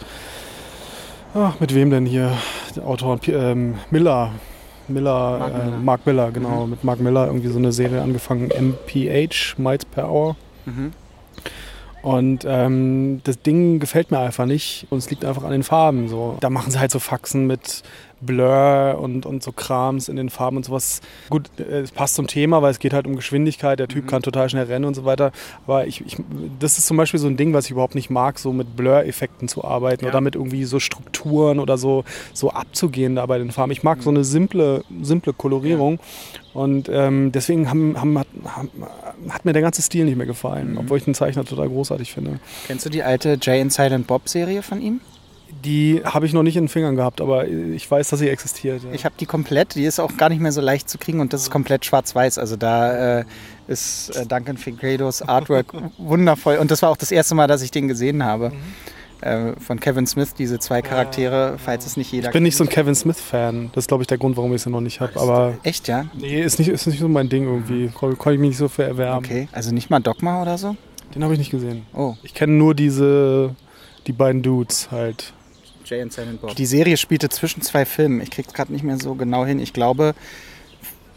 ach, 1.34 1.60
mit 1.60 1.74
wem 1.74 1.90
denn 1.90 2.06
hier? 2.06 2.32
Der 2.76 2.86
Autor 2.86 3.18
ähm, 3.28 3.74
Miller. 3.90 4.32
Miller, 4.88 5.38
Mark 5.38 5.52
äh, 5.52 5.64
Miller. 5.64 5.78
Mark 5.78 6.06
Miller, 6.06 6.30
genau, 6.32 6.66
mit 6.66 6.84
Mark 6.84 7.00
Miller 7.00 7.26
irgendwie 7.26 7.48
so 7.48 7.58
eine 7.58 7.72
Serie 7.72 8.02
angefangen, 8.02 8.48
MPH, 8.48 9.58
Miles 9.58 9.84
per 9.84 10.10
Hour. 10.10 10.36
Mhm. 10.66 10.92
Und 12.02 12.44
ähm, 12.48 13.20
das 13.22 13.40
Ding 13.40 13.78
gefällt 13.78 14.10
mir 14.10 14.18
einfach 14.18 14.44
nicht 14.44 14.86
und 14.90 14.98
es 14.98 15.08
liegt 15.08 15.24
einfach 15.24 15.44
an 15.44 15.52
den 15.52 15.62
Farben. 15.62 16.08
So. 16.08 16.36
Da 16.40 16.50
machen 16.50 16.72
sie 16.72 16.80
halt 16.80 16.90
so 16.90 16.98
Faxen 16.98 17.46
mit 17.46 17.82
Blur 18.22 18.98
und, 19.00 19.26
und 19.26 19.42
so 19.42 19.52
Krams 19.52 20.08
in 20.08 20.16
den 20.16 20.30
Farben 20.30 20.56
und 20.56 20.64
sowas. 20.64 21.00
Gut, 21.30 21.50
äh, 21.58 21.80
es 21.80 21.92
passt 21.92 22.14
zum 22.14 22.26
Thema, 22.26 22.62
weil 22.62 22.70
es 22.70 22.78
geht 22.78 22.92
halt 22.92 23.06
um 23.06 23.16
Geschwindigkeit. 23.16 23.78
Der 23.78 23.88
Typ 23.88 24.06
kann 24.06 24.22
total 24.22 24.48
schnell 24.48 24.64
rennen 24.64 24.84
und 24.84 24.94
so 24.94 25.04
weiter. 25.04 25.32
Aber 25.66 25.86
ich, 25.86 26.04
ich, 26.06 26.16
das 26.58 26.78
ist 26.78 26.86
zum 26.86 26.96
Beispiel 26.96 27.20
so 27.20 27.26
ein 27.26 27.36
Ding, 27.36 27.52
was 27.52 27.66
ich 27.66 27.72
überhaupt 27.72 27.94
nicht 27.94 28.10
mag, 28.10 28.38
so 28.38 28.52
mit 28.52 28.76
Blur-Effekten 28.76 29.48
zu 29.48 29.64
arbeiten 29.64 30.06
oder 30.06 30.20
mit 30.20 30.34
irgendwie 30.34 30.64
so 30.64 30.80
Strukturen 30.80 31.58
oder 31.58 31.78
so, 31.78 32.04
so 32.32 32.50
abzugehen 32.50 33.16
da 33.16 33.26
bei 33.26 33.38
den 33.38 33.50
Farben. 33.50 33.72
Ich 33.72 33.82
mag 33.82 34.02
so 34.02 34.10
eine 34.10 34.24
simple, 34.24 34.84
simple 35.02 35.32
Kolorierung. 35.32 35.98
Und 36.54 36.90
ähm, 36.90 37.32
deswegen 37.32 37.70
haben, 37.70 37.98
haben, 37.98 38.18
hat, 38.18 38.26
haben, 38.44 38.70
hat 39.30 39.44
mir 39.44 39.52
der 39.54 39.62
ganze 39.62 39.80
Stil 39.80 40.04
nicht 40.04 40.16
mehr 40.16 40.26
gefallen, 40.26 40.76
obwohl 40.78 40.98
ich 40.98 41.04
den 41.04 41.14
Zeichner 41.14 41.44
total 41.44 41.68
großartig 41.68 42.12
finde. 42.12 42.40
Kennst 42.66 42.84
du 42.84 42.90
die 42.90 43.02
alte 43.02 43.38
Jay 43.40 43.60
and 43.60 43.72
Silent 43.72 44.06
Bob 44.06 44.28
Serie 44.28 44.62
von 44.62 44.80
ihm? 44.80 45.00
Die 45.64 46.02
habe 46.04 46.26
ich 46.26 46.32
noch 46.32 46.42
nicht 46.42 46.56
in 46.56 46.64
den 46.64 46.68
Fingern 46.68 46.96
gehabt, 46.96 47.20
aber 47.20 47.46
ich 47.46 47.88
weiß, 47.88 48.08
dass 48.08 48.18
sie 48.18 48.28
existiert. 48.28 48.82
Ja. 48.82 48.90
Ich 48.92 49.04
habe 49.04 49.14
die 49.20 49.26
komplett, 49.26 49.74
die 49.76 49.84
ist 49.84 50.00
auch 50.00 50.16
gar 50.16 50.28
nicht 50.28 50.40
mehr 50.40 50.50
so 50.52 50.60
leicht 50.60 50.88
zu 50.88 50.98
kriegen 50.98 51.20
und 51.20 51.32
das 51.32 51.42
ist 51.42 51.50
komplett 51.50 51.84
schwarz-weiß. 51.84 52.38
Also 52.38 52.56
da 52.56 53.20
äh, 53.20 53.24
ist 53.68 54.10
äh, 54.16 54.26
Duncan 54.26 54.56
Figredos 54.56 55.22
Artwork 55.22 55.66
wundervoll. 55.98 56.56
Und 56.56 56.70
das 56.70 56.82
war 56.82 56.90
auch 56.90 56.96
das 56.96 57.12
erste 57.12 57.34
Mal, 57.36 57.46
dass 57.46 57.62
ich 57.62 57.70
den 57.70 57.86
gesehen 57.86 58.24
habe. 58.24 58.52
Äh, 59.20 59.52
von 59.60 59.78
Kevin 59.78 60.04
Smith, 60.08 60.34
diese 60.34 60.58
zwei 60.58 60.82
Charaktere, 60.82 61.56
falls 61.64 61.86
es 61.86 61.96
nicht 61.96 62.10
jeder 62.10 62.28
ich 62.30 62.32
bin 62.32 62.42
nicht 62.42 62.56
so 62.56 62.64
ein 62.64 62.68
Kevin 62.68 62.96
Smith-Fan. 62.96 63.70
Das 63.72 63.84
ist, 63.84 63.88
glaube 63.88 64.02
ich, 64.02 64.08
der 64.08 64.18
Grund, 64.18 64.36
warum 64.36 64.52
ich 64.52 64.62
sie 64.62 64.70
noch 64.70 64.80
nicht 64.80 65.00
habe. 65.00 65.20
Aber 65.20 65.54
Echt, 65.62 65.86
ja? 65.86 66.06
nee, 66.18 66.42
ist 66.42 66.58
nicht, 66.58 66.68
ist 66.68 66.88
nicht 66.88 66.98
so 66.98 67.06
mein 67.06 67.28
Ding 67.28 67.44
irgendwie. 67.44 67.86
Kon- 67.94 68.18
Konnte 68.18 68.34
ich 68.34 68.40
mich 68.40 68.48
nicht 68.48 68.58
so 68.58 68.66
für 68.68 68.82
erwärmen. 68.82 69.24
Okay. 69.24 69.48
Also 69.52 69.72
nicht 69.72 69.90
mal 69.90 70.00
Dogma 70.00 70.42
oder 70.42 70.58
so? 70.58 70.74
Den 71.14 71.22
habe 71.22 71.34
ich 71.34 71.38
nicht 71.38 71.52
gesehen. 71.52 71.86
Oh. 71.94 72.14
Ich 72.24 72.34
kenne 72.34 72.54
nur 72.54 72.74
diese, 72.74 73.54
die 74.08 74.12
beiden 74.12 74.42
Dudes 74.42 74.90
halt. 74.90 75.32
Jay 75.92 76.00
and 76.00 76.12
Silent 76.12 76.40
Bob. 76.40 76.56
Die 76.56 76.66
Serie 76.66 76.96
spielte 76.96 77.28
zwischen 77.28 77.62
zwei 77.62 77.84
Filmen. 77.84 78.20
Ich 78.20 78.30
krieg's 78.30 78.54
gerade 78.54 78.72
nicht 78.72 78.82
mehr 78.82 78.98
so 78.98 79.14
genau 79.14 79.44
hin. 79.44 79.58
Ich 79.58 79.72
glaube, 79.72 80.14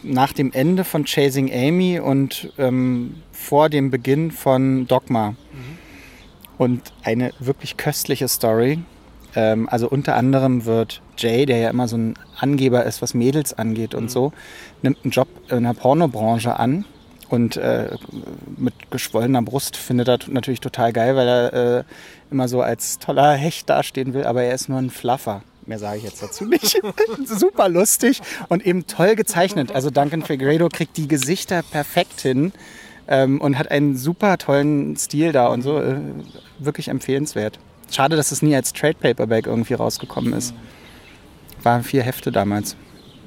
nach 0.03 0.34
dem 0.34 0.51
Ende 0.51 0.84
von 0.84 1.05
Chasing 1.05 1.51
Amy 1.51 1.99
und 1.99 2.51
ähm, 2.57 3.15
vor 3.32 3.69
dem 3.69 3.89
Beginn 3.89 4.32
von 4.32 4.86
Dogma. 4.88 5.36
Und 6.57 6.93
eine 7.03 7.32
wirklich 7.39 7.78
köstliche 7.78 8.28
Story. 8.28 8.80
Ähm, 9.36 9.67
also 9.69 9.89
unter 9.89 10.15
anderem 10.15 10.65
wird 10.65 11.01
Jay, 11.17 11.45
der 11.45 11.57
ja 11.57 11.69
immer 11.69 11.88
so 11.88 11.97
ein 11.97 12.15
Angeber 12.38 12.86
ist, 12.86 13.01
was 13.01 13.13
Mädels 13.13 13.53
angeht 13.53 13.93
und 13.95 14.11
so, 14.11 14.34
nimmt 14.82 14.99
einen 15.03 15.11
Job 15.11 15.28
in 15.49 15.63
der 15.63 15.73
Pornobranche 15.73 16.59
an 16.59 16.86
und 17.30 17.57
äh, 17.57 17.97
mit 18.57 18.91
geschwollener 18.91 19.41
Brust 19.41 19.76
findet 19.78 20.07
er 20.07 20.19
natürlich 20.28 20.59
total 20.59 20.93
geil, 20.93 21.15
weil 21.15 21.28
er 21.28 21.53
äh, 21.53 21.84
immer 22.32 22.47
so 22.47 22.61
als 22.61 22.99
toller 22.99 23.34
Hecht 23.34 23.69
dastehen 23.69 24.13
will, 24.13 24.26
aber 24.26 24.43
er 24.43 24.53
ist 24.53 24.69
nur 24.69 24.80
ein 24.80 24.89
Fluffer. 24.89 25.41
Mehr 25.65 25.80
sage 25.80 25.97
ich 25.97 26.03
jetzt 26.03 26.21
dazu 26.21 26.45
nicht. 26.45 26.80
Super 27.26 27.69
lustig 27.69 28.21
und 28.49 28.65
eben 28.65 28.86
toll 28.86 29.15
gezeichnet. 29.15 29.71
Also 29.71 29.89
Duncan 29.89 30.21
Fegredo 30.21 30.69
kriegt 30.69 30.95
die 30.97 31.07
Gesichter 31.07 31.63
perfekt 31.63 32.21
hin 32.21 32.51
ähm, 33.07 33.41
und 33.41 33.57
hat 33.57 33.71
einen 33.71 33.97
super 33.97 34.38
tollen 34.38 34.95
Stil 34.95 35.32
da 35.32 35.47
und 35.47 35.63
so. 35.63 35.80
Äh, 35.80 35.97
wirklich 36.59 36.88
empfehlenswert. 36.89 37.57
Schade, 37.91 38.15
dass 38.15 38.32
es 38.32 38.41
nie 38.41 38.55
als 38.55 38.73
Trade 38.73 38.95
Paperback 38.99 39.47
irgendwie 39.47 39.73
rausgekommen 39.73 40.34
ist. 40.34 40.53
Waren 41.63 41.84
vier 41.84 42.03
Hefte 42.03 42.32
damals. 42.32 42.76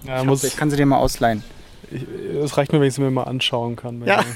Ja, 0.07 0.21
Ich, 0.21 0.27
muss, 0.27 0.45
ich 0.45 0.57
kann 0.57 0.71
sie 0.71 0.77
dir 0.77 0.87
mal 0.87 0.99
ausleihen. 0.99 1.43
es 1.91 2.57
reicht 2.57 2.73
mir, 2.73 2.81
wenn 2.81 2.89
ich 2.89 2.95
sie 2.95 3.01
mir 3.01 3.11
mal 3.11 3.25
anschauen 3.25 3.75
kann. 3.75 4.05
Ja. 4.05 4.25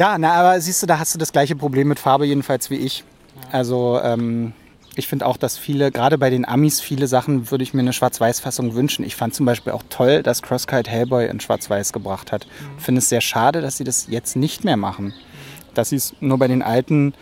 Ja, 0.00 0.16
na, 0.16 0.32
aber 0.32 0.58
siehst 0.62 0.82
du, 0.82 0.86
da 0.86 0.98
hast 0.98 1.14
du 1.14 1.18
das 1.18 1.30
gleiche 1.30 1.54
Problem 1.54 1.86
mit 1.88 1.98
Farbe 1.98 2.24
jedenfalls 2.24 2.70
wie 2.70 2.76
ich. 2.76 3.04
Also 3.52 4.00
ähm, 4.02 4.54
ich 4.96 5.06
finde 5.06 5.26
auch, 5.26 5.36
dass 5.36 5.58
viele, 5.58 5.92
gerade 5.92 6.16
bei 6.16 6.30
den 6.30 6.48
Amis, 6.48 6.80
viele 6.80 7.06
Sachen 7.06 7.50
würde 7.50 7.64
ich 7.64 7.74
mir 7.74 7.82
eine 7.82 7.92
Schwarz-Weiß-Fassung 7.92 8.74
wünschen. 8.74 9.04
Ich 9.04 9.14
fand 9.14 9.34
zum 9.34 9.44
Beispiel 9.44 9.74
auch 9.74 9.82
toll, 9.90 10.22
dass 10.22 10.40
Crosskite 10.40 10.90
Hellboy 10.90 11.26
in 11.26 11.38
Schwarz-Weiß 11.38 11.92
gebracht 11.92 12.32
hat. 12.32 12.46
Finde 12.78 13.00
es 13.00 13.10
sehr 13.10 13.20
schade, 13.20 13.60
dass 13.60 13.76
sie 13.76 13.84
das 13.84 14.06
jetzt 14.08 14.36
nicht 14.36 14.64
mehr 14.64 14.78
machen. 14.78 15.12
Dass 15.74 15.90
sie 15.90 15.96
es 15.96 16.14
nur 16.20 16.38
bei 16.38 16.48
den 16.48 16.62
alten 16.62 17.12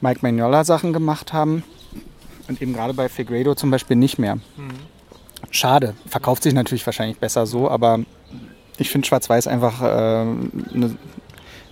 Mike 0.00 0.18
Magnola 0.22 0.64
Sachen 0.64 0.92
gemacht 0.92 1.32
haben 1.32 1.62
und 2.48 2.60
eben 2.60 2.72
gerade 2.72 2.94
bei 2.94 3.08
Figredo 3.08 3.54
zum 3.54 3.70
Beispiel 3.70 3.94
nicht 3.96 4.18
mehr. 4.18 4.38
Schade. 5.52 5.94
Verkauft 6.04 6.42
sich 6.42 6.52
natürlich 6.52 6.84
wahrscheinlich 6.84 7.18
besser 7.18 7.46
so, 7.46 7.70
aber 7.70 8.00
ich 8.76 8.90
finde 8.90 9.06
Schwarz-Weiß 9.06 9.46
einfach 9.46 9.82
äh, 9.82 10.24
ne, 10.24 10.96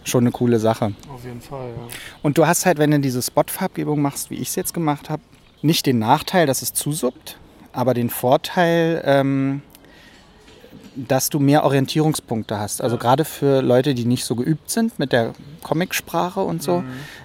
schon 0.06 0.22
eine 0.24 0.30
coole 0.30 0.58
Sache. 0.58 0.92
Auf 1.12 1.24
jeden 1.24 1.40
Fall, 1.40 1.68
ja. 1.68 1.88
Und 2.22 2.38
du 2.38 2.46
hast 2.46 2.64
halt, 2.66 2.78
wenn 2.78 2.90
du 2.90 3.00
diese 3.00 3.20
Spot-Farbgebung 3.22 4.00
machst, 4.00 4.30
wie 4.30 4.36
ich 4.36 4.48
es 4.48 4.54
jetzt 4.56 4.72
gemacht 4.72 5.10
habe, 5.10 5.22
nicht 5.62 5.84
den 5.86 5.98
Nachteil, 5.98 6.46
dass 6.46 6.62
es 6.62 6.72
zusuppt. 6.72 7.38
aber 7.72 7.92
den 7.92 8.08
Vorteil, 8.08 9.02
ähm, 9.04 9.60
dass 10.96 11.28
du 11.28 11.38
mehr 11.38 11.62
Orientierungspunkte 11.64 12.58
hast. 12.58 12.80
Also 12.80 12.96
gerade 12.96 13.26
für 13.26 13.60
Leute, 13.60 13.94
die 13.94 14.06
nicht 14.06 14.24
so 14.24 14.34
geübt 14.34 14.70
sind 14.70 14.98
mit 14.98 15.12
der 15.12 15.34
Comicsprache 15.62 16.40
und 16.40 16.62
so, 16.62 16.82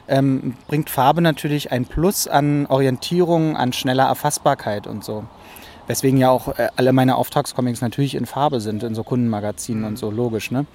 ähm, 0.10 0.56
bringt 0.68 0.90
Farbe 0.90 1.22
natürlich 1.22 1.72
ein 1.72 1.86
Plus 1.86 2.28
an 2.28 2.66
Orientierung, 2.66 3.56
an 3.56 3.72
schneller 3.72 4.08
Erfassbarkeit 4.08 4.88
und 4.88 5.06
so. 5.06 5.24
Weswegen 5.92 6.18
ja 6.18 6.30
auch 6.30 6.58
äh, 6.58 6.70
alle 6.78 6.94
meine 6.94 7.18
Auftragscomics 7.18 7.82
natürlich 7.82 8.16
in 8.16 8.26
Farbe 8.26 8.62
sind, 8.62 8.82
in 8.82 8.96
so 8.96 9.04
Kundenmagazinen 9.04 9.84
und 9.84 9.98
so, 9.98 10.10
logisch. 10.10 10.50
Ne? 10.50 10.66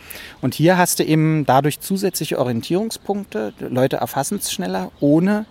Und 0.43 0.55
hier 0.55 0.77
hast 0.77 0.99
du 0.99 1.05
eben 1.05 1.47
dadurch 1.47 1.81
zusätzliche 1.81 2.39
Orientierungspunkte. 2.39 3.55
Leute 3.61 3.97
erfassen 3.97 4.37
es 4.37 4.53
schneller, 4.53 4.93
ohne 5.01 5.47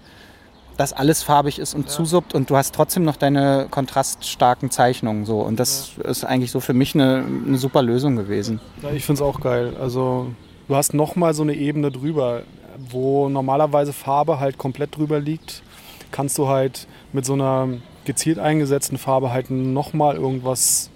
dass 0.78 0.94
alles 0.94 1.24
farbig 1.24 1.58
ist 1.58 1.74
und 1.74 1.90
zusuppt 1.90 2.36
und 2.36 2.52
du 2.52 2.58
hast 2.58 2.76
trotzdem 2.76 3.06
noch 3.06 3.16
deine 3.16 3.66
kontraststarken 3.72 4.70
Zeichnungen 4.70 5.26
so. 5.26 5.40
Und 5.40 5.60
das 5.60 5.94
ist 6.04 6.24
eigentlich 6.26 6.52
so 6.52 6.60
für 6.60 6.74
mich 6.74 6.94
eine, 6.94 7.24
eine 7.48 7.58
super 7.58 7.82
Lösung 7.82 8.16
gewesen. 8.18 8.60
Ja, 8.84 8.92
ich 8.92 9.04
finde 9.04 9.24
es 9.24 9.28
auch 9.28 9.42
geil. 9.42 9.74
Also 9.82 10.28
du 10.68 10.76
hast 10.76 10.94
nochmal 10.94 11.34
so 11.34 11.42
eine 11.42 11.56
Ebene 11.56 11.90
drüber, 11.90 12.44
wo 12.92 13.30
normalerweise 13.30 13.94
Farbe 13.94 14.40
halt 14.40 14.60
komplett 14.60 14.96
drüber 14.96 15.20
liegt, 15.20 15.64
kannst 16.12 16.38
du 16.38 16.50
halt 16.50 16.86
mit 17.14 17.26
so 17.26 17.34
einer 17.34 17.70
gezielt 18.06 18.40
eingesetzten 18.40 18.98
Farbe 18.98 19.32
halt 19.32 19.52
nochmal 19.52 20.16
irgendwas, 20.16 20.90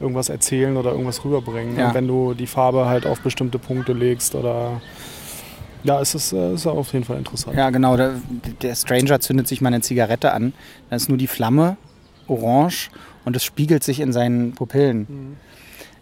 irgendwas 0.00 0.28
erzählen 0.28 0.76
oder 0.76 0.92
irgendwas 0.92 1.24
rüberbringen. 1.24 1.78
Ja. 1.78 1.88
Und 1.88 1.94
wenn 1.94 2.08
du 2.08 2.34
die 2.34 2.46
Farbe 2.46 2.86
halt 2.86 3.06
auf 3.06 3.20
bestimmte 3.20 3.58
Punkte 3.58 3.92
legst 3.92 4.34
oder 4.34 4.80
ja, 5.84 6.00
es 6.00 6.14
ist, 6.14 6.32
äh, 6.32 6.54
ist 6.54 6.66
auf 6.66 6.92
jeden 6.94 7.04
Fall 7.04 7.18
interessant. 7.18 7.56
Ja, 7.56 7.68
genau. 7.70 7.96
Der, 7.96 8.14
der 8.62 8.74
Stranger 8.74 9.20
zündet 9.20 9.46
sich 9.46 9.60
mal 9.60 9.68
eine 9.68 9.82
Zigarette 9.82 10.32
an. 10.32 10.54
Dann 10.88 10.96
ist 10.96 11.08
nur 11.08 11.18
die 11.18 11.26
Flamme 11.26 11.76
orange 12.26 12.90
und 13.24 13.36
es 13.36 13.44
spiegelt 13.44 13.84
sich 13.84 14.00
in 14.00 14.12
seinen 14.12 14.52
Pupillen. 14.52 15.36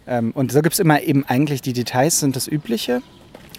Ähm, 0.07 0.31
und 0.31 0.51
so 0.51 0.61
gibt 0.61 0.73
es 0.73 0.79
immer 0.79 1.01
eben 1.01 1.25
eigentlich 1.25 1.61
die 1.61 1.73
Details, 1.73 2.21
sind 2.21 2.35
das 2.35 2.47
Übliche. 2.47 3.01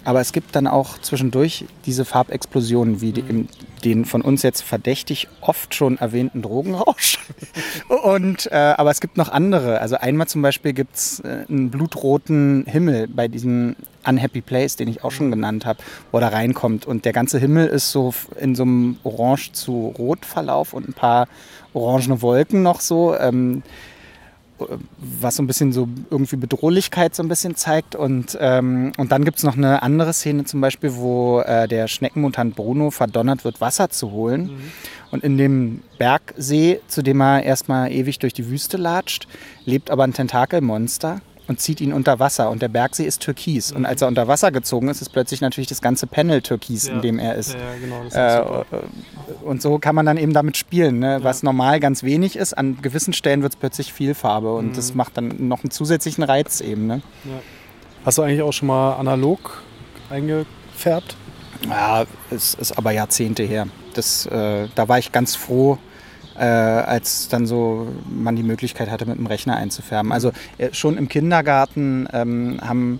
Aber 0.03 0.19
es 0.19 0.33
gibt 0.33 0.55
dann 0.55 0.67
auch 0.67 0.99
zwischendurch 0.99 1.65
diese 1.85 2.05
Farbexplosionen, 2.05 3.01
wie 3.01 3.11
die, 3.11 3.21
im, 3.21 3.47
den 3.85 4.03
von 4.03 4.21
uns 4.21 4.41
jetzt 4.41 4.61
verdächtig 4.61 5.27
oft 5.41 5.75
schon 5.75 5.97
erwähnten 5.97 6.41
Drogenrausch. 6.41 7.19
Und, 8.03 8.51
äh, 8.51 8.55
aber 8.55 8.89
es 8.89 8.99
gibt 8.99 9.15
noch 9.15 9.29
andere. 9.29 9.79
Also 9.79 9.95
einmal 9.95 10.27
zum 10.27 10.41
Beispiel 10.41 10.73
gibt 10.73 10.95
es 10.95 11.19
äh, 11.19 11.45
einen 11.47 11.69
blutroten 11.69 12.65
Himmel 12.67 13.07
bei 13.07 13.27
diesem 13.27 13.75
Unhappy 14.05 14.41
Place, 14.41 14.75
den 14.75 14.87
ich 14.87 15.03
auch 15.03 15.11
schon 15.11 15.29
genannt 15.29 15.65
habe, 15.65 15.79
wo 16.11 16.17
er 16.17 16.33
reinkommt. 16.33 16.85
Und 16.85 17.05
der 17.05 17.13
ganze 17.13 17.37
Himmel 17.37 17.67
ist 17.67 17.91
so 17.91 18.13
in 18.39 18.55
so 18.55 18.63
einem 18.63 18.97
Orange 19.03 19.53
zu 19.53 19.93
Rot 19.97 20.25
Verlauf 20.25 20.73
und 20.73 20.89
ein 20.89 20.93
paar 20.93 21.27
orangene 21.73 22.21
Wolken 22.21 22.63
noch 22.63 22.81
so. 22.81 23.15
Ähm, 23.15 23.61
was 24.97 25.35
so 25.35 25.43
ein 25.43 25.47
bisschen 25.47 25.73
so 25.73 25.87
irgendwie 26.09 26.37
Bedrohlichkeit 26.37 27.15
so 27.15 27.23
ein 27.23 27.27
bisschen 27.27 27.55
zeigt. 27.55 27.95
Und, 27.95 28.37
ähm, 28.39 28.93
und 28.97 29.11
dann 29.11 29.25
gibt 29.25 29.37
es 29.37 29.43
noch 29.43 29.57
eine 29.57 29.83
andere 29.83 30.13
Szene 30.13 30.45
zum 30.45 30.61
Beispiel, 30.61 30.95
wo 30.95 31.41
äh, 31.41 31.67
der 31.67 31.87
Schneckenmutant 31.87 32.55
Bruno 32.55 32.91
verdonnert 32.91 33.43
wird, 33.43 33.61
Wasser 33.61 33.89
zu 33.89 34.11
holen. 34.11 34.71
Und 35.11 35.23
in 35.23 35.37
dem 35.37 35.81
Bergsee, 35.97 36.79
zu 36.87 37.01
dem 37.01 37.21
er 37.21 37.43
erstmal 37.43 37.91
ewig 37.91 38.19
durch 38.19 38.33
die 38.33 38.49
Wüste 38.49 38.77
latscht, 38.77 39.27
lebt 39.65 39.91
aber 39.91 40.03
ein 40.03 40.13
Tentakelmonster 40.13 41.21
und 41.47 41.59
zieht 41.59 41.81
ihn 41.81 41.93
unter 41.93 42.19
Wasser. 42.19 42.49
Und 42.49 42.61
der 42.61 42.67
Bergsee 42.67 43.05
ist 43.05 43.21
türkis. 43.21 43.71
Und 43.71 43.85
als 43.85 44.01
er 44.01 44.07
unter 44.07 44.27
Wasser 44.27 44.51
gezogen 44.51 44.89
ist, 44.89 45.01
ist 45.01 45.09
plötzlich 45.09 45.41
natürlich 45.41 45.67
das 45.67 45.81
ganze 45.81 46.07
Panel 46.07 46.41
türkis, 46.41 46.87
in 46.87 47.01
dem 47.01 47.19
er 47.19 47.35
ist. 47.35 47.53
Ja, 47.53 47.59
ja, 47.59 47.65
genau. 47.79 48.03
Das 48.03 48.63
ist. 48.67 48.73
Äh, 48.73 49.45
und 49.45 49.61
so 49.61 49.79
kann 49.79 49.95
man 49.95 50.05
dann 50.05 50.17
eben 50.17 50.33
damit 50.33 50.57
spielen. 50.57 50.99
Ne? 50.99 51.19
Was 51.21 51.43
normal 51.43 51.79
ganz 51.79 52.03
wenig 52.03 52.35
ist, 52.35 52.53
an 52.57 52.81
gewissen 52.81 53.13
Stellen 53.13 53.41
wird 53.41 53.53
es 53.53 53.59
plötzlich 53.59 53.93
viel 53.93 54.13
Farbe 54.13 54.53
und 54.53 54.77
das 54.77 54.93
macht 54.95 55.17
dann 55.17 55.47
noch 55.47 55.63
einen 55.63 55.71
zusätzlichen 55.71 56.23
Reiz 56.23 56.61
eben. 56.61 56.87
Ne? 56.87 57.01
Hast 58.05 58.17
du 58.17 58.21
eigentlich 58.21 58.41
auch 58.41 58.53
schon 58.53 58.67
mal 58.67 58.93
analog 58.93 59.63
eingefärbt? 60.09 61.15
Ja, 61.67 62.05
es 62.29 62.53
ist 62.53 62.77
aber 62.77 62.91
Jahrzehnte 62.91 63.43
her. 63.43 63.67
Das, 63.93 64.25
äh, 64.25 64.67
da 64.75 64.87
war 64.87 64.99
ich 64.99 65.11
ganz 65.11 65.35
froh, 65.35 65.77
äh, 66.37 66.43
als 66.43 67.27
dann 67.29 67.45
so 67.45 67.87
man 68.09 68.35
die 68.35 68.43
Möglichkeit 68.43 68.89
hatte, 68.89 69.05
mit 69.05 69.17
dem 69.17 69.25
Rechner 69.25 69.55
einzufärben. 69.55 70.11
Also 70.11 70.31
äh, 70.57 70.73
schon 70.73 70.97
im 70.97 71.07
Kindergarten 71.07 72.07
ähm, 72.13 72.59
haben, 72.61 72.99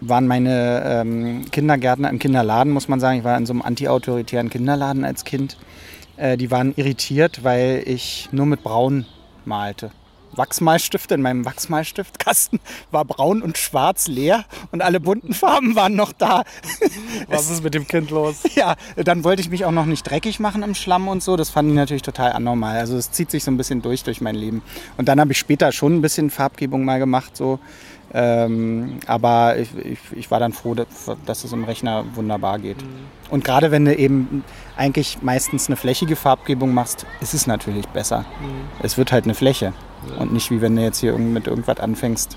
waren 0.00 0.26
meine 0.26 0.82
ähm, 0.84 1.44
Kindergärtner 1.50 2.10
im 2.10 2.18
Kinderladen, 2.18 2.72
muss 2.72 2.88
man 2.88 3.00
sagen. 3.00 3.18
Ich 3.18 3.24
war 3.24 3.36
in 3.36 3.46
so 3.46 3.52
einem 3.52 3.62
antiautoritären 3.62 4.50
Kinderladen 4.50 5.04
als 5.04 5.24
Kind. 5.24 5.56
Äh, 6.16 6.36
die 6.36 6.50
waren 6.50 6.74
irritiert, 6.76 7.44
weil 7.44 7.82
ich 7.86 8.28
nur 8.32 8.46
mit 8.46 8.62
Braun 8.62 9.06
malte. 9.44 9.90
Wachsmalstifte 10.32 11.14
in 11.14 11.22
meinem 11.22 11.44
Wachsmalstiftkasten 11.44 12.60
war 12.90 13.04
braun 13.04 13.42
und 13.42 13.58
schwarz 13.58 14.08
leer 14.08 14.44
und 14.70 14.82
alle 14.82 15.00
bunten 15.00 15.34
Farben 15.34 15.74
waren 15.76 15.94
noch 15.94 16.12
da. 16.12 16.44
Was 17.28 17.50
ist 17.50 17.62
mit 17.62 17.74
dem 17.74 17.86
Kind 17.86 18.10
los? 18.10 18.36
Ja, 18.54 18.76
dann 18.96 19.24
wollte 19.24 19.40
ich 19.40 19.48
mich 19.48 19.64
auch 19.64 19.70
noch 19.72 19.86
nicht 19.86 20.02
dreckig 20.02 20.38
machen 20.38 20.62
im 20.62 20.74
Schlamm 20.74 21.08
und 21.08 21.22
so. 21.22 21.36
Das 21.36 21.48
fanden 21.48 21.70
die 21.70 21.76
natürlich 21.76 22.02
total 22.02 22.32
anormal. 22.32 22.76
Also 22.76 22.96
es 22.96 23.10
zieht 23.10 23.30
sich 23.30 23.44
so 23.44 23.50
ein 23.50 23.56
bisschen 23.56 23.80
durch 23.80 24.04
durch 24.04 24.20
mein 24.20 24.34
Leben. 24.34 24.62
Und 24.98 25.08
dann 25.08 25.18
habe 25.18 25.32
ich 25.32 25.38
später 25.38 25.72
schon 25.72 25.94
ein 25.94 26.02
bisschen 26.02 26.30
Farbgebung 26.30 26.84
mal 26.84 26.98
gemacht, 26.98 27.36
so. 27.36 27.58
Ähm, 28.14 28.98
aber 29.06 29.56
ich, 29.56 29.74
ich, 29.76 29.98
ich 30.14 30.30
war 30.30 30.38
dann 30.38 30.52
froh, 30.52 30.74
dass, 30.74 31.10
dass 31.24 31.44
es 31.44 31.52
im 31.52 31.64
Rechner 31.64 32.04
wunderbar 32.14 32.58
geht. 32.58 32.76
Und 33.30 33.44
gerade 33.44 33.70
wenn 33.70 33.86
du 33.86 33.96
eben 33.96 34.44
eigentlich 34.76 35.22
meistens 35.22 35.68
eine 35.68 35.76
flächige 35.76 36.16
Farbgebung 36.16 36.74
machst, 36.74 37.06
ist 37.22 37.32
es 37.32 37.46
natürlich 37.46 37.88
besser. 37.88 38.26
Es 38.82 38.98
wird 38.98 39.12
halt 39.12 39.24
eine 39.24 39.34
Fläche 39.34 39.72
und 40.18 40.32
nicht 40.32 40.50
wie 40.50 40.60
wenn 40.60 40.76
du 40.76 40.82
jetzt 40.82 40.98
hier 40.98 41.16
mit 41.16 41.46
irgendwas 41.46 41.78
anfängst. 41.78 42.36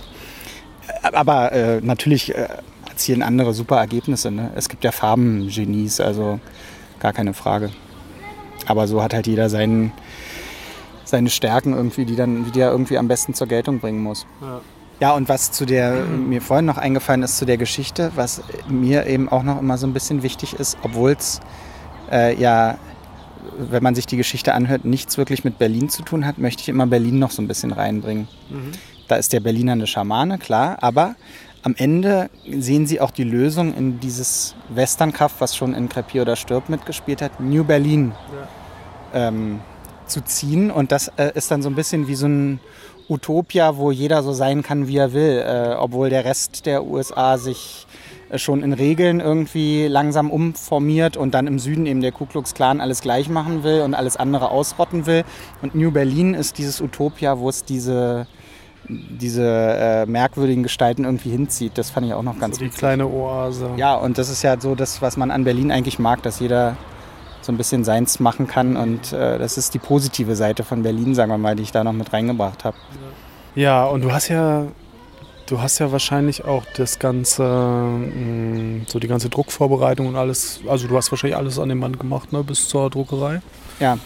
Aber 1.02 1.52
äh, 1.52 1.82
natürlich 1.82 2.34
äh, 2.34 2.48
erzielen 2.90 3.22
andere 3.22 3.54
super 3.54 3.78
Ergebnisse. 3.78 4.32
Ne? 4.32 4.52
Es 4.56 4.70
gibt 4.70 4.86
ja 4.86 4.94
Farbengenies, 4.94 6.00
also 6.00 6.40
gar 7.00 7.12
keine 7.12 7.34
Frage. 7.34 7.72
Aber 8.66 8.88
so 8.88 9.04
hat 9.04 9.14
halt 9.14 9.28
jeder 9.28 9.50
seinen, 9.50 9.92
seine 11.04 11.30
Stärken 11.30 11.74
irgendwie, 11.74 12.06
die 12.06 12.16
dann 12.16 12.52
die 12.54 12.60
er 12.62 12.72
irgendwie 12.72 12.98
am 12.98 13.10
besten 13.10 13.34
zur 13.34 13.48
Geltung 13.48 13.80
bringen 13.80 14.02
muss. 14.02 14.26
Ja. 14.42 14.62
Und 15.00 15.30
was 15.30 15.52
zu 15.52 15.66
der 15.66 16.06
mir 16.06 16.41
vorhin 16.41 16.66
noch 16.66 16.78
eingefallen 16.78 17.24
ist 17.24 17.38
zu 17.38 17.46
der 17.46 17.58
Geschichte, 17.58 18.12
was 18.16 18.41
mir 18.68 19.06
eben 19.08 19.30
auch 19.30 19.43
noch 19.43 19.60
immer 19.60 19.78
so 19.78 19.88
ein 19.88 19.93
bisschen 19.93 20.24
wichtig 20.24 20.54
ist, 20.54 20.78
obwohl 20.84 21.12
es 21.12 21.41
äh, 22.12 22.36
ja, 22.39 22.78
wenn 23.58 23.84
man 23.84 23.96
sich 23.96 24.06
die 24.06 24.18
Geschichte 24.18 24.54
anhört, 24.54 24.86
nichts 24.86 25.18
wirklich 25.18 25.43
mit 25.43 25.58
Berlin 25.58 25.89
zu 25.89 26.04
tun 26.04 26.26
hat, 26.26 26.38
möchte 26.38 26.62
ich 26.62 26.70
immer 26.70 26.88
Berlin 26.88 27.20
noch 27.20 27.32
so 27.32 27.41
ein 27.41 27.48
bisschen 27.48 27.72
reinbringen. 27.72 28.28
Da 29.08 29.16
ist 29.16 29.34
der 29.34 29.39
Berliner 29.39 29.74
eine 29.74 29.88
Schamane, 29.88 30.38
klar, 30.38 30.78
aber 30.82 31.16
am 31.64 31.76
Ende 31.78 32.30
sehen 32.48 32.86
sie 32.86 33.02
auch 33.02 33.12
die 33.12 33.24
Lösung 33.24 33.74
in 33.76 34.00
dieses 34.00 34.56
Westernkraft, 34.70 35.36
was 35.39 35.56
schon 35.56 35.74
in 35.74 35.89
Krepier 35.89 36.22
oder 36.22 36.36
Stirb 36.36 36.70
mitgespielt 36.70 37.22
hat, 37.22 37.39
New 37.39 37.64
Berlin 37.64 38.14
ähm, 39.14 39.62
zu 40.06 40.22
ziehen. 40.22 40.70
Und 40.70 40.91
das 40.91 41.08
äh, 41.18 41.32
ist 41.34 41.50
dann 41.50 41.62
so 41.64 41.70
ein 41.70 41.76
bisschen 41.76 42.08
wie 42.08 42.16
so 42.16 42.28
ein 42.28 42.60
Utopia, 43.10 43.78
wo 43.78 43.91
jeder 43.91 44.24
so 44.24 44.34
sein 44.34 44.64
kann, 44.64 44.88
wie 44.88 44.97
er 44.97 45.14
will, 45.14 45.43
äh, 45.45 45.76
obwohl 45.78 46.10
der 46.10 46.26
Rest 46.26 46.66
der 46.66 46.84
USA 46.86 47.38
sich 47.38 47.86
äh, 48.30 48.38
schon 48.39 48.64
in 48.64 48.74
Regeln 48.74 49.20
irgendwie 49.20 49.88
langsam 49.88 50.32
umformiert 50.32 51.16
und 51.18 51.34
dann 51.34 51.45
im 51.47 51.60
Süden 51.60 51.86
eben 51.86 52.01
der 52.01 52.12
Ku 52.12 52.26
Klux 52.26 52.53
Klan 52.53 52.82
alles 52.82 53.01
gleich 53.01 53.30
machen 53.30 53.64
will 53.64 53.82
und 53.82 53.93
alles 53.93 54.18
andere 54.18 54.49
ausrotten 54.49 55.06
will. 55.06 55.24
Und 55.62 55.76
New 55.76 55.91
Berlin 55.91 56.34
ist 56.34 56.58
dieses 56.58 56.82
Utopia, 56.82 57.38
wo 57.39 57.49
es 57.49 57.64
diese, 57.64 58.26
diese 58.89 59.43
äh, 59.43 60.06
merkwürdigen 60.08 60.64
Gestalten 60.64 61.06
irgendwie 61.06 61.30
hinzieht. 61.30 61.78
Das 61.78 61.91
fand 61.91 62.08
ich 62.08 62.14
auch 62.14 62.24
noch 62.24 62.39
ganz 62.39 62.56
So 62.56 62.60
die 62.60 62.66
witzig. 62.66 62.80
kleine 62.80 63.08
Oase. 63.08 63.70
Ja, 63.78 63.95
und 63.95 64.18
das 64.18 64.30
ist 64.30 64.41
ja 64.41 64.60
so 64.60 64.74
das, 64.76 65.01
was 65.01 65.16
man 65.18 65.30
an 65.32 65.43
Berlin 65.43 65.72
eigentlich 65.72 65.99
mag, 65.99 66.24
dass 66.24 66.39
jeder 66.39 66.76
so 67.46 67.51
ein 67.51 67.58
bisschen 67.58 67.84
seins 67.84 68.20
machen 68.20 68.47
kann. 68.47 68.76
Und 68.76 69.13
äh, 69.13 69.38
das 69.38 69.58
ist 69.58 69.74
die 69.74 69.80
positive 69.80 70.36
Seite 70.36 70.63
von 70.63 70.84
Berlin, 70.84 71.16
sagen 71.16 71.32
wir 71.32 71.38
mal, 71.38 71.55
die 71.55 71.63
ich 71.63 71.72
da 71.72 71.84
noch 71.84 71.93
mit 71.93 72.12
reingebracht 72.12 72.63
habe. 72.66 72.78
Ja, 73.55 73.86
und 73.86 74.01
du 74.01 74.12
hast 74.12 74.28
ja, 74.28 74.66
du 75.46 75.62
hast 75.62 75.80
ja 75.80 75.92
wahrscheinlich 75.92 76.43
auch 76.43 76.66
das 76.76 77.00
ganze, 77.00 77.43
mh, 77.43 78.86
so 78.88 79.00
die 79.00 79.08
ganze 79.08 79.30
Druckvorbereitung 79.30 80.08
und 80.08 80.16
alles. 80.16 80.59
Also 80.67 80.88
du 80.88 80.97
hast 80.97 81.12
wahrscheinlich 81.12 81.38
alles 81.38 81.59
an 81.59 81.70
dem 81.70 81.80
Band 81.80 82.00
gemacht, 82.00 82.34
ne, 82.34 82.43
bis 82.43 82.67
zur 82.67 82.89
Druckerei. 82.89 83.42
Ja, 83.80 83.97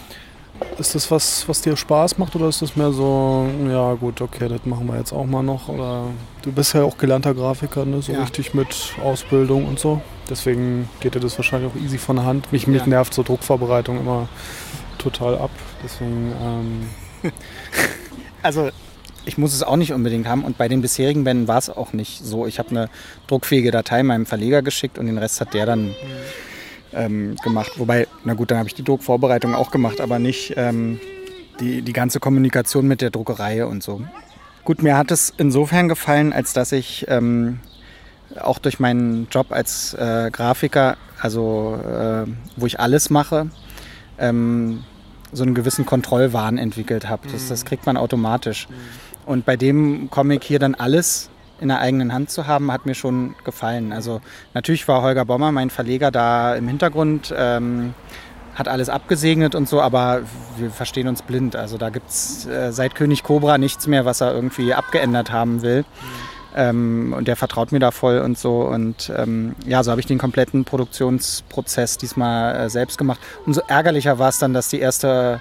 Ist 0.78 0.94
das 0.94 1.10
was, 1.10 1.46
was 1.48 1.60
dir 1.60 1.76
Spaß 1.76 2.18
macht 2.18 2.34
oder 2.36 2.48
ist 2.48 2.62
das 2.62 2.74
mehr 2.76 2.90
so, 2.92 3.46
ja 3.68 3.94
gut, 3.94 4.20
okay, 4.20 4.48
das 4.48 4.64
machen 4.64 4.86
wir 4.86 4.96
jetzt 4.98 5.12
auch 5.12 5.26
mal 5.26 5.42
noch? 5.42 5.68
Oder 5.68 6.04
du 6.42 6.52
bist 6.52 6.74
ja 6.74 6.82
auch 6.84 6.96
gelernter 6.96 7.34
Grafiker, 7.34 7.84
ne, 7.84 8.00
so 8.02 8.12
Ja. 8.12 8.20
richtig 8.22 8.54
mit 8.54 8.94
Ausbildung 9.02 9.66
und 9.66 9.78
so. 9.78 10.00
Deswegen 10.28 10.88
geht 11.00 11.14
dir 11.14 11.20
das 11.20 11.36
wahrscheinlich 11.38 11.70
auch 11.70 11.76
easy 11.76 11.98
von 11.98 12.16
der 12.16 12.24
Hand. 12.24 12.50
Mich, 12.52 12.66
mich 12.66 12.80
Ja. 12.82 12.86
nervt 12.88 13.12
so 13.14 13.22
Druckvorbereitung 13.22 13.98
immer 14.00 14.28
total 14.98 15.36
ab. 15.38 15.50
Deswegen, 15.84 16.32
ähm, 16.42 16.88
also 18.42 18.70
ich 19.26 19.36
muss 19.38 19.52
es 19.52 19.62
auch 19.62 19.76
nicht 19.76 19.92
unbedingt 19.92 20.26
haben 20.26 20.44
und 20.44 20.56
bei 20.56 20.68
den 20.68 20.80
bisherigen 20.80 21.24
Bänden 21.24 21.46
war 21.48 21.58
es 21.58 21.68
auch 21.68 21.92
nicht 21.92 22.24
so. 22.24 22.46
Ich 22.46 22.58
habe 22.58 22.70
eine 22.70 22.88
druckfähige 23.26 23.70
Datei 23.70 24.02
meinem 24.02 24.24
Verleger 24.26 24.62
geschickt 24.62 24.98
und 24.98 25.06
den 25.06 25.18
Rest 25.18 25.40
hat 25.40 25.52
der 25.52 25.66
dann 25.66 25.94
ähm, 26.92 27.36
gemacht. 27.42 27.72
Wobei, 27.76 28.06
na 28.24 28.34
gut, 28.34 28.50
dann 28.50 28.58
habe 28.58 28.68
ich 28.68 28.74
die 28.74 28.84
Druckvorbereitung 28.84 29.54
auch 29.54 29.70
gemacht, 29.70 30.00
aber 30.00 30.18
nicht, 30.18 30.54
ähm, 30.56 31.00
die, 31.60 31.82
die 31.82 31.92
ganze 31.92 32.20
Kommunikation 32.20 32.86
mit 32.86 33.00
der 33.00 33.10
Druckerei 33.10 33.64
und 33.66 33.82
so. 33.82 34.00
Gut, 34.64 34.82
mir 34.82 34.96
hat 34.96 35.10
es 35.10 35.32
insofern 35.36 35.88
gefallen, 35.88 36.32
als 36.32 36.52
dass 36.52 36.72
ich 36.72 37.06
ähm, 37.08 37.60
auch 38.38 38.58
durch 38.58 38.78
meinen 38.78 39.28
Job 39.30 39.52
als 39.52 39.94
äh, 39.94 40.30
Grafiker, 40.30 40.96
also 41.20 41.78
äh, 41.82 42.30
wo 42.56 42.66
ich 42.66 42.78
alles 42.78 43.10
mache, 43.10 43.50
ähm, 44.18 44.84
so 45.32 45.42
einen 45.42 45.54
gewissen 45.54 45.86
Kontrollwahn 45.86 46.58
entwickelt 46.58 47.08
habe. 47.08 47.28
Das, 47.30 47.48
das 47.48 47.64
kriegt 47.64 47.86
man 47.86 47.96
automatisch. 47.96 48.68
Und 49.26 49.44
bei 49.44 49.56
dem 49.56 50.10
Comic 50.10 50.44
hier 50.44 50.58
dann 50.58 50.74
alles 50.74 51.29
in 51.60 51.68
der 51.68 51.80
eigenen 51.80 52.12
Hand 52.12 52.30
zu 52.30 52.46
haben, 52.46 52.72
hat 52.72 52.86
mir 52.86 52.94
schon 52.94 53.34
gefallen. 53.44 53.92
Also 53.92 54.20
natürlich 54.54 54.86
war 54.88 55.02
Holger 55.02 55.24
Bommer, 55.24 55.52
mein 55.52 55.70
Verleger, 55.70 56.10
da 56.10 56.54
im 56.54 56.68
Hintergrund, 56.68 57.34
ähm, 57.36 57.94
hat 58.54 58.68
alles 58.68 58.88
abgesegnet 58.88 59.54
und 59.54 59.68
so, 59.68 59.80
aber 59.80 60.22
wir 60.58 60.70
verstehen 60.70 61.08
uns 61.08 61.22
blind. 61.22 61.56
Also 61.56 61.78
da 61.78 61.90
gibt 61.90 62.10
es 62.10 62.46
äh, 62.46 62.72
seit 62.72 62.94
König 62.94 63.22
Cobra 63.22 63.58
nichts 63.58 63.86
mehr, 63.86 64.04
was 64.04 64.20
er 64.20 64.34
irgendwie 64.34 64.74
abgeändert 64.74 65.30
haben 65.30 65.62
will. 65.62 65.84
Ähm, 66.54 67.14
und 67.16 67.28
der 67.28 67.36
vertraut 67.36 67.72
mir 67.72 67.78
da 67.78 67.90
voll 67.90 68.18
und 68.18 68.38
so. 68.38 68.62
Und 68.62 69.12
ähm, 69.16 69.54
ja, 69.66 69.82
so 69.82 69.90
habe 69.90 70.00
ich 70.00 70.06
den 70.06 70.18
kompletten 70.18 70.64
Produktionsprozess 70.64 71.96
diesmal 71.96 72.56
äh, 72.56 72.70
selbst 72.70 72.98
gemacht. 72.98 73.20
Umso 73.46 73.60
ärgerlicher 73.68 74.18
war 74.18 74.28
es 74.28 74.38
dann, 74.38 74.52
dass 74.52 74.68
die 74.68 74.80
erste, 74.80 75.40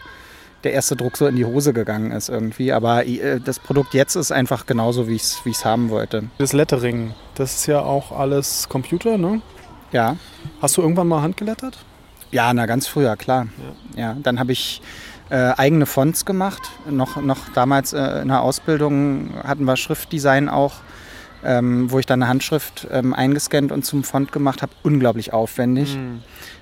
der 0.64 0.73
erste 0.73 0.95
Druck 0.95 1.18
so 1.18 1.27
in 1.27 1.36
die 1.36 1.45
Hose 1.45 1.73
gegangen 1.73 2.11
ist 2.11 2.30
irgendwie. 2.30 2.72
Aber 2.73 3.06
äh, 3.06 3.40
das 3.40 3.60
Produkt 3.60 3.94
jetzt 3.94 4.15
ist 4.15 4.31
einfach 4.31 4.65
genauso, 4.65 5.07
wie 5.07 5.15
ich 5.15 5.23
es 5.23 5.45
wie 5.45 5.49
ich's 5.49 5.65
haben 5.65 5.90
wollte. 5.90 6.23
Das 6.38 6.53
Lettering, 6.53 7.14
das 7.36 7.56
ist 7.56 7.65
ja 7.68 7.81
auch 7.81 8.11
alles 8.11 8.68
Computer, 8.69 9.18
ne? 9.18 9.41
Ja. 9.91 10.18
Hast 10.61 10.77
du 10.77 10.81
irgendwann 10.81 11.07
mal 11.07 11.22
handgelettert? 11.22 11.77
Ja, 12.31 12.53
na 12.53 12.65
ganz 12.65 12.88
früher, 12.88 13.15
klar. 13.15 13.48
Ja, 13.95 14.15
dann 14.22 14.40
habe 14.40 14.52
ich 14.52 14.81
äh, 15.30 15.52
eigene 15.57 15.86
Fonts 15.86 16.26
gemacht. 16.26 16.61
Noch, 16.90 17.18
noch 17.22 17.49
damals 17.53 17.94
äh, 17.94 18.22
in 18.22 18.27
der 18.27 18.41
Ausbildung 18.41 19.31
hatten 19.44 19.65
wir 19.65 19.77
Schriftdesign 19.77 20.49
auch, 20.49 20.76
ähm, 21.43 21.89
wo 21.91 21.99
ich 21.99 22.05
dann 22.05 22.21
eine 22.21 22.29
Handschrift 22.29 22.87
ähm, 22.91 23.13
eingescannt 23.13 23.71
und 23.71 23.85
zum 23.85 24.03
Font 24.03 24.31
gemacht 24.31 24.61
habe. 24.61 24.71
Unglaublich 24.83 25.31
aufwendig. 25.33 25.97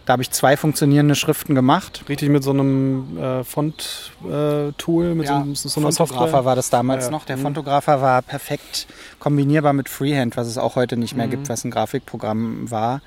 Da 0.05 0.13
habe 0.13 0.21
ich 0.21 0.31
zwei 0.31 0.55
funktionierende 0.55 1.15
Schriften 1.15 1.53
gemacht. 1.55 2.05
Richtig 2.07 2.29
mit 2.29 2.43
so 2.43 2.51
einem 2.51 3.17
äh, 3.17 3.43
Font-Tool, 3.43 5.15
mit 5.15 5.27
Ja, 5.27 5.45
so, 5.53 5.67
so, 5.69 5.79
einer 5.81 5.91
Software? 5.91 6.45
war 6.45 6.55
das 6.55 6.69
damals 6.69 7.05
ja. 7.05 7.11
noch. 7.11 7.25
Der 7.25 7.37
Mhm. 7.37 7.41
Fontographer 7.41 8.01
war 8.01 8.21
perfekt 8.21 8.87
kombinierbar 9.19 9.73
mit 9.73 9.89
Freehand, 9.89 10.37
was 10.37 10.47
es 10.47 10.57
auch 10.57 10.75
heute 10.75 10.97
nicht 10.97 11.15
mehr 11.15 11.27
Mhm. 11.27 11.31
gibt, 11.31 11.49
was 11.49 11.63
ein 11.63 11.71
Grafikprogramm 11.71 12.69
war. 12.71 13.01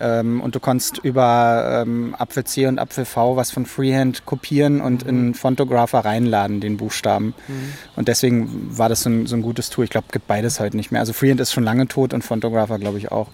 Ähm, 0.00 0.40
und 0.40 0.54
du 0.54 0.60
konntest 0.60 0.98
über 0.98 1.82
ähm, 1.82 2.14
Apfel 2.18 2.44
C 2.44 2.66
und 2.66 2.78
Apfel 2.78 3.04
V 3.04 3.36
was 3.36 3.50
von 3.50 3.66
Freehand 3.66 4.26
kopieren 4.26 4.80
und 4.80 5.02
in 5.02 5.34
Fontographer 5.34 6.04
reinladen, 6.04 6.60
den 6.60 6.76
Buchstaben. 6.76 7.34
Mhm. 7.48 7.72
Und 7.96 8.08
deswegen 8.08 8.78
war 8.78 8.88
das 8.88 9.02
so 9.02 9.10
ein, 9.10 9.26
so 9.26 9.34
ein 9.36 9.42
gutes 9.42 9.70
Tool. 9.70 9.84
Ich 9.84 9.90
glaube, 9.90 10.06
gibt 10.12 10.28
beides 10.28 10.60
heute 10.60 10.76
nicht 10.76 10.92
mehr. 10.92 11.00
Also 11.00 11.12
Freehand 11.12 11.40
ist 11.40 11.52
schon 11.52 11.64
lange 11.64 11.88
tot 11.88 12.14
und 12.14 12.22
Fontographer, 12.22 12.78
glaube 12.78 12.98
ich, 12.98 13.10
auch. 13.10 13.28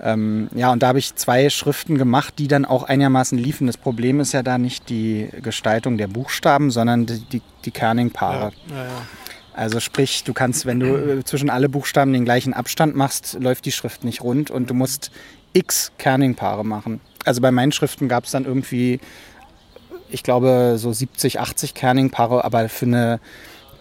Ähm, 0.00 0.48
ja, 0.54 0.72
und 0.72 0.82
da 0.82 0.88
habe 0.88 0.98
ich 0.98 1.14
zwei 1.14 1.48
Schriften 1.48 1.96
gemacht, 1.96 2.34
die 2.38 2.48
dann 2.48 2.64
auch 2.64 2.82
einigermaßen 2.82 3.38
liefen. 3.38 3.68
Das 3.68 3.76
Problem 3.76 4.18
ist 4.18 4.32
ja 4.32 4.42
da 4.42 4.58
nicht 4.58 4.88
die 4.88 5.28
Gestaltung 5.42 5.96
der 5.96 6.08
Buchstaben, 6.08 6.72
sondern 6.72 7.06
die, 7.06 7.20
die, 7.20 7.42
die 7.64 7.70
Kerning-Paare. 7.70 8.52
Ja, 8.70 8.76
ja. 8.76 8.88
Also 9.54 9.78
sprich, 9.78 10.24
du 10.24 10.32
kannst, 10.32 10.66
wenn 10.66 10.80
du 10.80 10.86
äh, 10.86 11.24
zwischen 11.24 11.48
alle 11.48 11.68
Buchstaben 11.68 12.12
den 12.12 12.24
gleichen 12.24 12.54
Abstand 12.54 12.96
machst, 12.96 13.38
läuft 13.40 13.64
die 13.66 13.72
Schrift 13.72 14.02
nicht 14.02 14.20
rund 14.22 14.50
und 14.50 14.68
du 14.68 14.74
musst 14.74 15.12
x 15.54 15.92
Kerning-Paare 15.98 16.64
machen. 16.64 17.00
Also 17.24 17.40
bei 17.40 17.50
meinen 17.50 17.72
Schriften 17.72 18.08
gab 18.08 18.24
es 18.24 18.32
dann 18.32 18.44
irgendwie, 18.44 19.00
ich 20.10 20.22
glaube, 20.22 20.74
so 20.76 20.92
70, 20.92 21.40
80 21.40 21.74
Kerning-Paare, 21.74 22.44
aber 22.44 22.68
für 22.68 22.86
eine, 22.86 23.20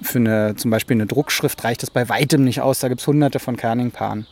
für 0.01 0.19
eine, 0.19 0.55
zum 0.55 0.71
Beispiel 0.71 0.95
eine 0.95 1.05
Druckschrift 1.05 1.63
reicht 1.63 1.83
das 1.83 1.89
bei 1.89 2.07
weitem 2.07 2.43
nicht 2.43 2.61
aus. 2.61 2.79
Da 2.79 2.87
gibt 2.87 3.01
es 3.01 3.07
hunderte 3.07 3.39
von 3.39 3.57
Kerning-Paaren. 3.57 4.27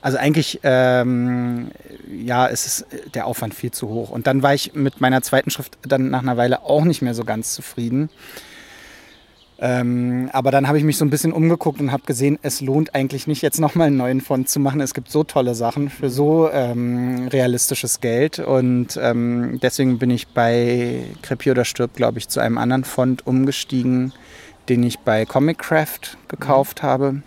Also 0.00 0.18
eigentlich, 0.18 0.60
ähm, 0.62 1.70
ja, 2.10 2.46
ist 2.46 2.66
es 2.66 2.86
der 3.14 3.26
Aufwand 3.26 3.54
viel 3.54 3.70
zu 3.70 3.88
hoch. 3.88 4.10
Und 4.10 4.26
dann 4.26 4.42
war 4.42 4.54
ich 4.54 4.74
mit 4.74 5.00
meiner 5.00 5.22
zweiten 5.22 5.50
Schrift 5.50 5.78
dann 5.82 6.10
nach 6.10 6.22
einer 6.22 6.36
Weile 6.36 6.62
auch 6.64 6.84
nicht 6.84 7.02
mehr 7.02 7.14
so 7.14 7.24
ganz 7.24 7.54
zufrieden. 7.54 8.10
Ähm, 9.58 10.28
aber 10.32 10.50
dann 10.50 10.68
habe 10.68 10.76
ich 10.76 10.84
mich 10.84 10.98
so 10.98 11.04
ein 11.04 11.10
bisschen 11.10 11.32
umgeguckt 11.32 11.80
und 11.80 11.90
habe 11.90 12.02
gesehen, 12.04 12.38
es 12.42 12.60
lohnt 12.60 12.94
eigentlich 12.94 13.26
nicht, 13.26 13.40
jetzt 13.40 13.58
nochmal 13.58 13.86
einen 13.86 13.96
neuen 13.96 14.20
Font 14.20 14.50
zu 14.50 14.60
machen. 14.60 14.80
Es 14.80 14.92
gibt 14.92 15.10
so 15.10 15.24
tolle 15.24 15.54
Sachen 15.54 15.88
für 15.88 16.10
so 16.10 16.50
ähm, 16.52 17.28
realistisches 17.28 18.00
Geld. 18.00 18.38
Und 18.38 18.98
ähm, 19.00 19.58
deswegen 19.62 19.98
bin 19.98 20.10
ich 20.10 20.28
bei 20.28 21.04
Crepi 21.22 21.50
oder 21.50 21.64
Stirb, 21.64 21.94
glaube 21.94 22.18
ich, 22.18 22.28
zu 22.28 22.40
einem 22.40 22.58
anderen 22.58 22.84
Font 22.84 23.26
umgestiegen, 23.26 24.12
den 24.68 24.82
ich 24.82 24.98
bei 24.98 25.24
Comic 25.24 25.58
Craft 25.58 26.18
gekauft 26.28 26.82
habe. 26.82 27.22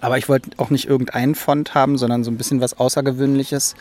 Aber 0.00 0.18
ich 0.18 0.28
wollte 0.28 0.50
auch 0.58 0.70
nicht 0.70 0.86
irgendeinen 0.86 1.34
Font 1.34 1.74
haben, 1.74 1.98
sondern 1.98 2.22
so 2.22 2.30
ein 2.30 2.36
bisschen 2.36 2.60
was 2.60 2.78
Außergewöhnliches. 2.78 3.74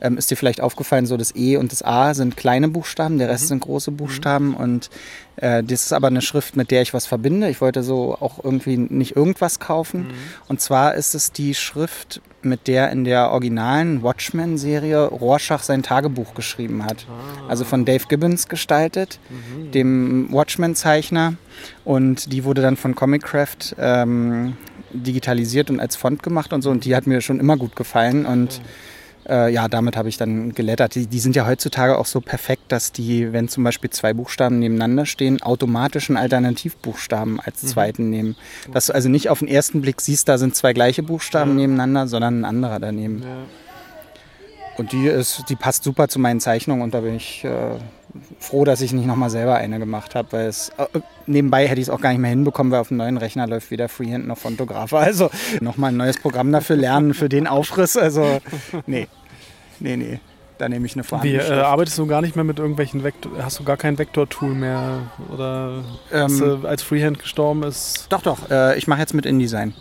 Ähm, 0.00 0.16
ist 0.16 0.30
dir 0.30 0.36
vielleicht 0.36 0.60
aufgefallen, 0.60 1.06
so 1.06 1.16
das 1.16 1.34
E 1.36 1.56
und 1.56 1.72
das 1.72 1.82
A 1.82 2.14
sind 2.14 2.36
kleine 2.36 2.68
Buchstaben, 2.68 3.18
der 3.18 3.28
Rest 3.28 3.48
sind 3.48 3.60
große 3.60 3.90
Buchstaben. 3.90 4.54
Und 4.54 4.88
äh, 5.36 5.62
das 5.62 5.84
ist 5.84 5.92
aber 5.92 6.06
eine 6.06 6.22
Schrift, 6.22 6.56
mit 6.56 6.70
der 6.70 6.82
ich 6.82 6.94
was 6.94 7.06
verbinde. 7.06 7.50
Ich 7.50 7.60
wollte 7.60 7.82
so 7.82 8.16
auch 8.18 8.42
irgendwie 8.42 8.76
nicht 8.76 9.16
irgendwas 9.16 9.58
kaufen. 9.60 10.06
Und 10.48 10.60
zwar 10.60 10.94
ist 10.94 11.14
es 11.14 11.32
die 11.32 11.54
Schrift, 11.54 12.22
mit 12.42 12.68
der 12.68 12.90
in 12.90 13.04
der 13.04 13.30
originalen 13.30 14.02
Watchmen-Serie 14.02 15.06
Rorschach 15.06 15.62
sein 15.62 15.82
Tagebuch 15.82 16.34
geschrieben 16.34 16.84
hat. 16.84 17.06
Also 17.48 17.64
von 17.64 17.84
Dave 17.84 18.04
Gibbons 18.08 18.48
gestaltet, 18.48 19.18
dem 19.74 20.32
Watchmen-Zeichner. 20.32 21.34
Und 21.84 22.32
die 22.32 22.44
wurde 22.44 22.62
dann 22.62 22.76
von 22.76 22.94
Comiccraft 22.94 23.76
ähm, 23.78 24.56
digitalisiert 24.92 25.70
und 25.70 25.80
als 25.80 25.96
Font 25.96 26.22
gemacht 26.22 26.52
und 26.52 26.62
so. 26.62 26.70
Und 26.70 26.84
die 26.84 26.96
hat 26.96 27.06
mir 27.06 27.20
schon 27.20 27.40
immer 27.40 27.56
gut 27.56 27.76
gefallen. 27.76 28.24
Und 28.24 28.62
äh, 29.28 29.52
ja, 29.52 29.68
damit 29.68 29.96
habe 29.96 30.08
ich 30.08 30.16
dann 30.16 30.54
gelettert. 30.54 30.94
Die, 30.94 31.06
die 31.06 31.20
sind 31.20 31.36
ja 31.36 31.46
heutzutage 31.46 31.98
auch 31.98 32.06
so 32.06 32.20
perfekt, 32.20 32.62
dass 32.68 32.92
die, 32.92 33.32
wenn 33.32 33.48
zum 33.48 33.64
Beispiel 33.64 33.90
zwei 33.90 34.12
Buchstaben 34.12 34.58
nebeneinander 34.58 35.06
stehen, 35.06 35.42
automatisch 35.42 36.08
einen 36.08 36.16
Alternativbuchstaben 36.16 37.40
als 37.40 37.60
zweiten 37.62 38.10
nehmen. 38.10 38.36
Dass 38.72 38.86
du 38.86 38.94
also 38.94 39.08
nicht 39.08 39.28
auf 39.28 39.40
den 39.40 39.48
ersten 39.48 39.82
Blick 39.82 40.00
siehst, 40.00 40.28
da 40.28 40.38
sind 40.38 40.56
zwei 40.56 40.72
gleiche 40.72 41.02
Buchstaben 41.02 41.56
nebeneinander, 41.56 42.06
sondern 42.08 42.40
ein 42.40 42.44
anderer 42.44 42.80
daneben. 42.80 43.24
Und 44.76 44.92
die, 44.92 45.06
ist, 45.06 45.44
die 45.48 45.56
passt 45.56 45.84
super 45.84 46.08
zu 46.08 46.18
meinen 46.18 46.40
Zeichnungen 46.40 46.82
und 46.82 46.94
da 46.94 47.00
bin 47.00 47.14
ich 47.14 47.44
äh, 47.44 47.76
froh, 48.38 48.64
dass 48.64 48.80
ich 48.80 48.92
nicht 48.92 49.06
nochmal 49.06 49.28
selber 49.28 49.56
eine 49.56 49.78
gemacht 49.78 50.14
habe, 50.14 50.32
weil 50.32 50.46
es 50.46 50.70
äh, 50.78 50.86
nebenbei 51.30 51.66
hätte 51.66 51.80
ich 51.80 51.86
es 51.86 51.90
auch 51.90 52.00
gar 52.00 52.10
nicht 52.10 52.18
mehr 52.18 52.30
hinbekommen, 52.30 52.72
weil 52.72 52.80
auf 52.80 52.88
dem 52.88 52.98
neuen 52.98 53.16
Rechner 53.16 53.46
läuft 53.46 53.70
weder 53.70 53.88
Freehand 53.88 54.26
noch 54.26 54.38
Fontographer. 54.38 54.98
Also 54.98 55.30
nochmal 55.60 55.92
ein 55.92 55.96
neues 55.96 56.18
Programm 56.18 56.52
dafür 56.52 56.76
lernen, 56.76 57.14
für 57.14 57.28
den 57.28 57.46
Aufriss. 57.46 57.96
Also 57.96 58.40
nee, 58.86 59.08
nee, 59.78 59.96
nee. 59.96 60.20
Da 60.58 60.68
nehme 60.68 60.84
ich 60.84 60.92
eine 60.92 61.04
Wie, 61.04 61.08
vorhandene 61.08 61.42
äh, 61.42 61.60
arbeitest 61.62 61.96
du 61.96 62.06
gar 62.06 62.20
nicht 62.20 62.36
mehr 62.36 62.44
mit 62.44 62.58
irgendwelchen 62.58 63.02
Vektor... 63.02 63.32
Hast 63.42 63.58
du 63.58 63.64
gar 63.64 63.78
kein 63.78 63.98
Vektor-Tool 63.98 64.52
mehr? 64.52 65.10
Oder 65.32 65.82
Ähm, 66.12 66.38
du, 66.38 66.68
als 66.68 66.82
Freehand 66.82 67.18
gestorben 67.18 67.62
ist, 67.62 68.06
Doch, 68.10 68.20
doch. 68.20 68.50
Äh, 68.50 68.76
ich 68.76 68.86
mache 68.86 69.00
jetzt 69.00 69.14
mit 69.14 69.24
InDesign. 69.24 69.72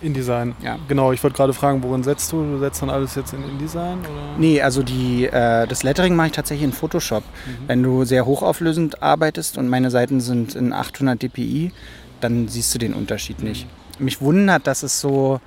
InDesign? 0.00 0.54
Ja. 0.62 0.78
Genau, 0.88 1.12
ich 1.12 1.22
wollte 1.22 1.36
gerade 1.36 1.52
fragen, 1.52 1.82
worin 1.82 2.02
setzt 2.02 2.30
du? 2.32 2.42
Du 2.42 2.58
setzt 2.58 2.82
dann 2.82 2.90
alles 2.90 3.14
jetzt 3.14 3.32
in 3.32 3.42
InDesign? 3.42 3.98
Oder? 4.00 4.38
Nee, 4.38 4.60
also 4.60 4.82
die, 4.82 5.26
äh, 5.26 5.66
das 5.66 5.82
Lettering 5.82 6.16
mache 6.16 6.28
ich 6.28 6.32
tatsächlich 6.32 6.64
in 6.64 6.72
Photoshop. 6.72 7.24
Wenn 7.66 7.82
du 7.82 8.04
sehr 8.04 8.26
hochauflösend 8.26 9.02
arbeitest 9.02 9.58
und 9.58 9.68
meine 9.68 9.90
Seiten 9.90 10.20
sind 10.20 10.54
in 10.54 10.72
800 10.72 11.22
dpi, 11.22 11.72
dann 12.20 12.48
siehst 12.48 12.74
du 12.74 12.78
den 12.78 12.94
Unterschied 12.94 13.42
nicht. 13.42 13.66
Mich 13.98 14.20
wundert, 14.20 14.66
dass 14.66 14.82
es 14.82 15.00
so 15.00 15.40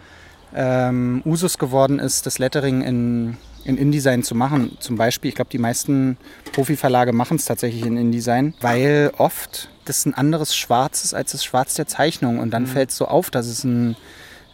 ähm, 0.53 1.21
Usus 1.25 1.57
geworden 1.57 1.99
ist, 1.99 2.25
das 2.25 2.39
Lettering 2.39 2.81
in, 2.81 3.37
in 3.63 3.77
InDesign 3.77 4.23
zu 4.23 4.35
machen. 4.35 4.77
Zum 4.79 4.97
Beispiel, 4.97 5.29
ich 5.29 5.35
glaube, 5.35 5.49
die 5.51 5.57
meisten 5.57 6.17
Profiverlage 6.51 7.13
machen 7.13 7.37
es 7.37 7.45
tatsächlich 7.45 7.85
in 7.85 7.97
InDesign, 7.97 8.53
weil 8.61 9.11
oft 9.17 9.69
das 9.85 10.05
ein 10.05 10.13
anderes 10.13 10.55
Schwarz 10.55 11.03
ist 11.03 11.13
als 11.13 11.31
das 11.31 11.43
Schwarz 11.43 11.73
der 11.75 11.87
Zeichnung. 11.87 12.39
Und 12.39 12.51
dann 12.51 12.67
fällt 12.67 12.91
es 12.91 12.97
so 12.97 13.07
auf, 13.07 13.29
dass 13.29 13.47
es 13.47 13.63
ein 13.63 13.95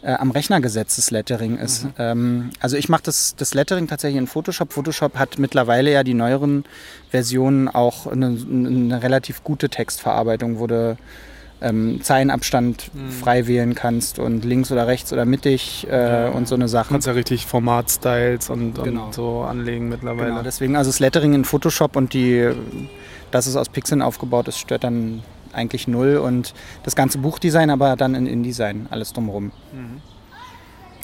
äh, 0.02 0.12
am 0.12 0.30
Rechner 0.30 0.60
gesetztes 0.60 1.10
Lettering 1.10 1.56
ist. 1.58 1.86
Ähm, 1.98 2.50
also 2.60 2.76
ich 2.76 2.88
mache 2.88 3.02
das, 3.04 3.34
das 3.36 3.54
Lettering 3.54 3.88
tatsächlich 3.88 4.18
in 4.18 4.26
Photoshop. 4.26 4.72
Photoshop 4.72 5.16
hat 5.16 5.38
mittlerweile 5.38 5.90
ja 5.92 6.04
die 6.04 6.14
neueren 6.14 6.64
Versionen 7.10 7.68
auch 7.68 8.06
eine, 8.06 8.26
eine 8.26 9.02
relativ 9.02 9.42
gute 9.44 9.68
Textverarbeitung, 9.68 10.58
wo 10.60 10.66
du 10.66 10.96
ähm, 11.60 12.00
Zeilenabstand 12.02 12.92
frei 13.20 13.48
wählen 13.48 13.74
kannst 13.74 14.20
und 14.20 14.44
links 14.44 14.70
oder 14.70 14.86
rechts 14.86 15.12
oder 15.12 15.24
mittig 15.24 15.88
äh, 15.90 16.28
und 16.32 16.46
so 16.46 16.54
eine 16.54 16.66
Du 16.66 16.68
Sachen. 16.68 16.90
kannst 16.92 17.08
ja 17.08 17.14
richtig 17.14 17.46
Format-Styles 17.46 18.48
und, 18.50 18.74
Genau. 18.84 19.06
und 19.06 19.14
so 19.14 19.40
anlegen 19.40 19.88
mittlerweile. 19.88 20.28
Genau, 20.28 20.42
deswegen 20.42 20.76
also 20.76 20.90
das 20.90 21.00
Lettering 21.00 21.34
in 21.34 21.44
Photoshop 21.44 21.96
und 21.96 22.12
die, 22.12 22.48
dass 23.32 23.48
es 23.48 23.56
aus 23.56 23.68
Pixeln 23.70 24.02
aufgebaut 24.02 24.46
ist, 24.46 24.58
stört 24.58 24.84
dann 24.84 25.24
eigentlich 25.58 25.88
null 25.88 26.16
und 26.16 26.54
das 26.84 26.96
ganze 26.96 27.18
Buchdesign 27.18 27.70
aber 27.70 27.96
dann 27.96 28.14
in 28.14 28.26
InDesign, 28.26 28.86
alles 28.90 29.12
drumherum. 29.12 29.52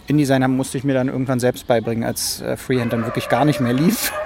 InDesign 0.07 0.51
musste 0.51 0.79
ich 0.79 0.85
mir 0.85 0.95
dann 0.95 1.09
irgendwann 1.09 1.41
selbst 1.41 1.67
beibringen, 1.67 2.05
als 2.05 2.41
äh, 2.41 2.57
Freehand 2.57 2.93
dann 2.93 3.05
wirklich 3.05 3.29
gar 3.29 3.45
nicht 3.45 3.61
mehr 3.61 3.73
lief. 3.73 4.13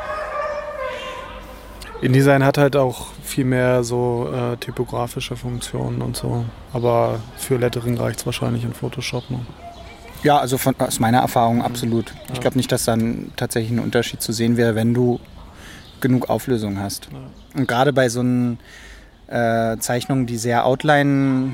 InDesign 2.01 2.45
hat 2.45 2.59
halt 2.59 2.77
auch 2.77 3.09
viel 3.25 3.45
mehr 3.45 3.83
so 3.83 4.33
äh, 4.33 4.57
typografische 4.57 5.37
Funktionen 5.37 6.01
und 6.01 6.17
so. 6.17 6.45
Aber 6.73 7.21
für 7.37 7.57
Lettering 7.57 7.97
reicht 7.99 8.21
es 8.21 8.27
wahrscheinlich 8.27 8.65
in 8.65 8.73
Photoshop 8.73 9.31
noch. 9.31 9.41
Ja, 10.23 10.39
also 10.39 10.59
von, 10.59 10.75
aus 10.79 10.99
meiner 11.01 11.19
Erfahrung 11.19 11.63
absolut. 11.63 12.13
Ich 12.33 12.41
glaube 12.41 12.57
nicht, 12.57 12.73
dass 12.73 12.85
dann 12.85 13.33
tatsächlich 13.37 13.73
ein 13.73 13.79
Unterschied 13.79 14.21
zu 14.21 14.33
sehen 14.33 14.57
wäre, 14.57 14.75
wenn 14.75 14.95
du 14.95 15.21
genug 16.01 16.29
Auflösung 16.29 16.79
hast. 16.79 17.09
Und 17.55 17.69
gerade 17.69 17.93
bei 17.93 18.09
so 18.09 18.21
einen 18.21 18.59
äh, 19.29 19.77
Zeichnungen, 19.79 20.27
die 20.27 20.37
sehr 20.37 20.67
Outline 20.67 21.53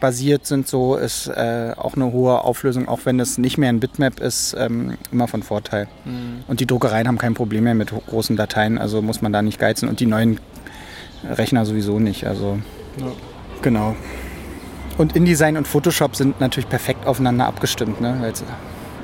basiert 0.00 0.46
sind, 0.46 0.66
so 0.66 0.96
ist 0.96 1.26
äh, 1.28 1.72
auch 1.76 1.94
eine 1.94 2.10
hohe 2.10 2.42
Auflösung, 2.42 2.88
auch 2.88 3.00
wenn 3.04 3.20
es 3.20 3.36
nicht 3.36 3.58
mehr 3.58 3.68
ein 3.68 3.80
Bitmap 3.80 4.18
ist, 4.20 4.56
ähm, 4.58 4.96
immer 5.12 5.28
von 5.28 5.42
Vorteil. 5.42 5.88
Mhm. 6.06 6.44
Und 6.48 6.60
die 6.60 6.66
Druckereien 6.66 7.06
haben 7.06 7.18
kein 7.18 7.34
Problem 7.34 7.64
mehr 7.64 7.74
mit 7.74 7.92
großen 8.06 8.34
Dateien, 8.36 8.78
also 8.78 9.02
muss 9.02 9.20
man 9.20 9.32
da 9.32 9.42
nicht 9.42 9.58
geizen 9.58 9.88
und 9.90 10.00
die 10.00 10.06
neuen 10.06 10.40
Rechner 11.28 11.66
sowieso 11.66 11.98
nicht. 11.98 12.26
Also 12.26 12.58
Ja. 12.96 13.06
genau. 13.60 13.94
Und 14.96 15.16
InDesign 15.16 15.56
und 15.58 15.68
Photoshop 15.68 16.16
sind 16.16 16.40
natürlich 16.40 16.68
perfekt 16.68 17.06
aufeinander 17.06 17.46
abgestimmt, 17.46 18.00
ne? 18.00 18.16
weil 18.20 18.32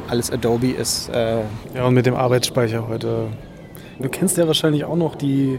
alles 0.09 0.31
Adobe 0.31 0.71
ist. 0.71 1.09
Äh, 1.11 1.41
Ja, 1.75 1.85
und 1.85 1.95
mit 1.95 2.07
dem 2.07 2.15
Arbeitsspeicher 2.15 2.89
heute. 2.89 3.29
Du 3.99 4.09
kennst 4.09 4.37
ja 4.37 4.47
wahrscheinlich 4.47 4.85
auch 4.85 4.97
noch 4.97 5.15
die 5.15 5.59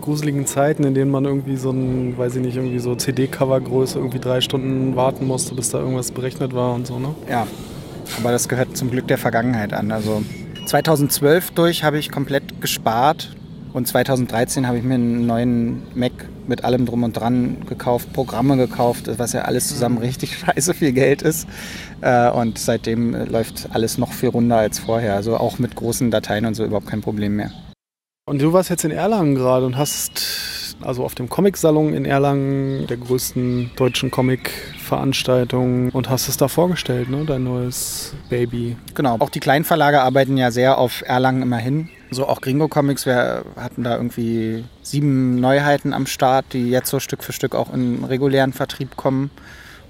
gruseligen 0.00 0.46
Zeiten, 0.46 0.84
in 0.84 0.94
denen 0.94 1.10
man 1.10 1.24
irgendwie 1.24 1.56
so 1.56 1.70
ein, 1.70 2.16
weiß 2.18 2.36
ich 2.36 2.42
nicht, 2.42 2.56
irgendwie 2.56 2.78
so 2.78 2.94
CD-Cover-Größe 2.94 3.98
irgendwie 3.98 4.18
drei 4.18 4.40
Stunden 4.40 4.94
warten 4.94 5.26
musste, 5.26 5.54
bis 5.54 5.70
da 5.70 5.78
irgendwas 5.78 6.10
berechnet 6.10 6.54
war 6.54 6.74
und 6.74 6.86
so, 6.86 6.98
ne? 6.98 7.14
Ja, 7.28 7.46
aber 8.18 8.30
das 8.32 8.48
gehört 8.48 8.76
zum 8.76 8.90
Glück 8.90 9.08
der 9.08 9.18
Vergangenheit 9.18 9.72
an. 9.72 9.90
Also 9.90 10.22
2012 10.66 11.52
durch 11.52 11.82
habe 11.82 11.98
ich 11.98 12.10
komplett 12.10 12.60
gespart 12.60 13.30
und 13.72 13.86
2013 13.86 14.66
habe 14.66 14.78
ich 14.78 14.84
mir 14.84 14.94
einen 14.94 15.26
neuen 15.26 15.82
Mac 15.94 16.12
mit 16.46 16.64
allem 16.64 16.86
drum 16.86 17.02
und 17.02 17.12
dran 17.12 17.58
gekauft, 17.68 18.12
Programme 18.12 18.56
gekauft, 18.56 19.10
was 19.18 19.32
ja 19.32 19.42
alles 19.42 19.68
zusammen 19.68 19.98
richtig 19.98 20.38
scheiße 20.38 20.74
viel 20.74 20.92
Geld 20.92 21.22
ist. 21.22 21.46
Äh, 22.00 22.30
Und 22.30 22.58
seitdem 22.58 23.14
äh, 23.14 23.24
läuft 23.24 23.68
alles 23.72 23.98
noch 23.98 24.12
viel 24.12 24.30
runder 24.30 24.56
als 24.58 24.78
vorher. 24.78 25.14
Also 25.14 25.36
auch 25.36 25.58
mit 25.58 25.74
großen 25.74 26.10
Dateien 26.10 26.46
und 26.46 26.54
so 26.54 26.64
überhaupt 26.64 26.86
kein 26.86 27.00
Problem 27.02 27.36
mehr. 27.36 27.50
Und 28.28 28.42
du 28.42 28.52
warst 28.52 28.68
jetzt 28.68 28.84
in 28.84 28.90
Erlangen 28.90 29.36
gerade 29.36 29.64
und 29.64 29.78
hast 29.78 30.76
also 30.82 31.02
auf 31.02 31.14
dem 31.14 31.30
Comic-Salon 31.30 31.94
in 31.94 32.04
Erlangen, 32.04 32.86
der 32.86 32.98
größten 32.98 33.70
deutschen 33.74 34.10
Comic-Veranstaltung, 34.10 35.88
und 35.88 36.10
hast 36.10 36.28
es 36.28 36.36
da 36.36 36.46
vorgestellt, 36.46 37.08
ne? 37.08 37.24
Dein 37.24 37.44
neues 37.44 38.12
Baby. 38.28 38.76
Genau. 38.94 39.16
Auch 39.18 39.30
die 39.30 39.40
kleinen 39.40 39.64
Verlage 39.64 40.02
arbeiten 40.02 40.36
ja 40.36 40.50
sehr 40.50 40.76
auf 40.76 41.02
Erlangen 41.06 41.40
immer 41.40 41.56
hin. 41.56 41.88
So 42.10 42.28
auch 42.28 42.42
Gringo 42.42 42.68
Comics, 42.68 43.06
wir 43.06 43.46
hatten 43.56 43.82
da 43.82 43.96
irgendwie 43.96 44.62
sieben 44.82 45.40
Neuheiten 45.40 45.94
am 45.94 46.04
Start, 46.06 46.52
die 46.52 46.68
jetzt 46.68 46.90
so 46.90 47.00
Stück 47.00 47.24
für 47.24 47.32
Stück 47.32 47.54
auch 47.54 47.72
in 47.72 48.04
regulären 48.04 48.52
Vertrieb 48.52 48.96
kommen. 48.96 49.30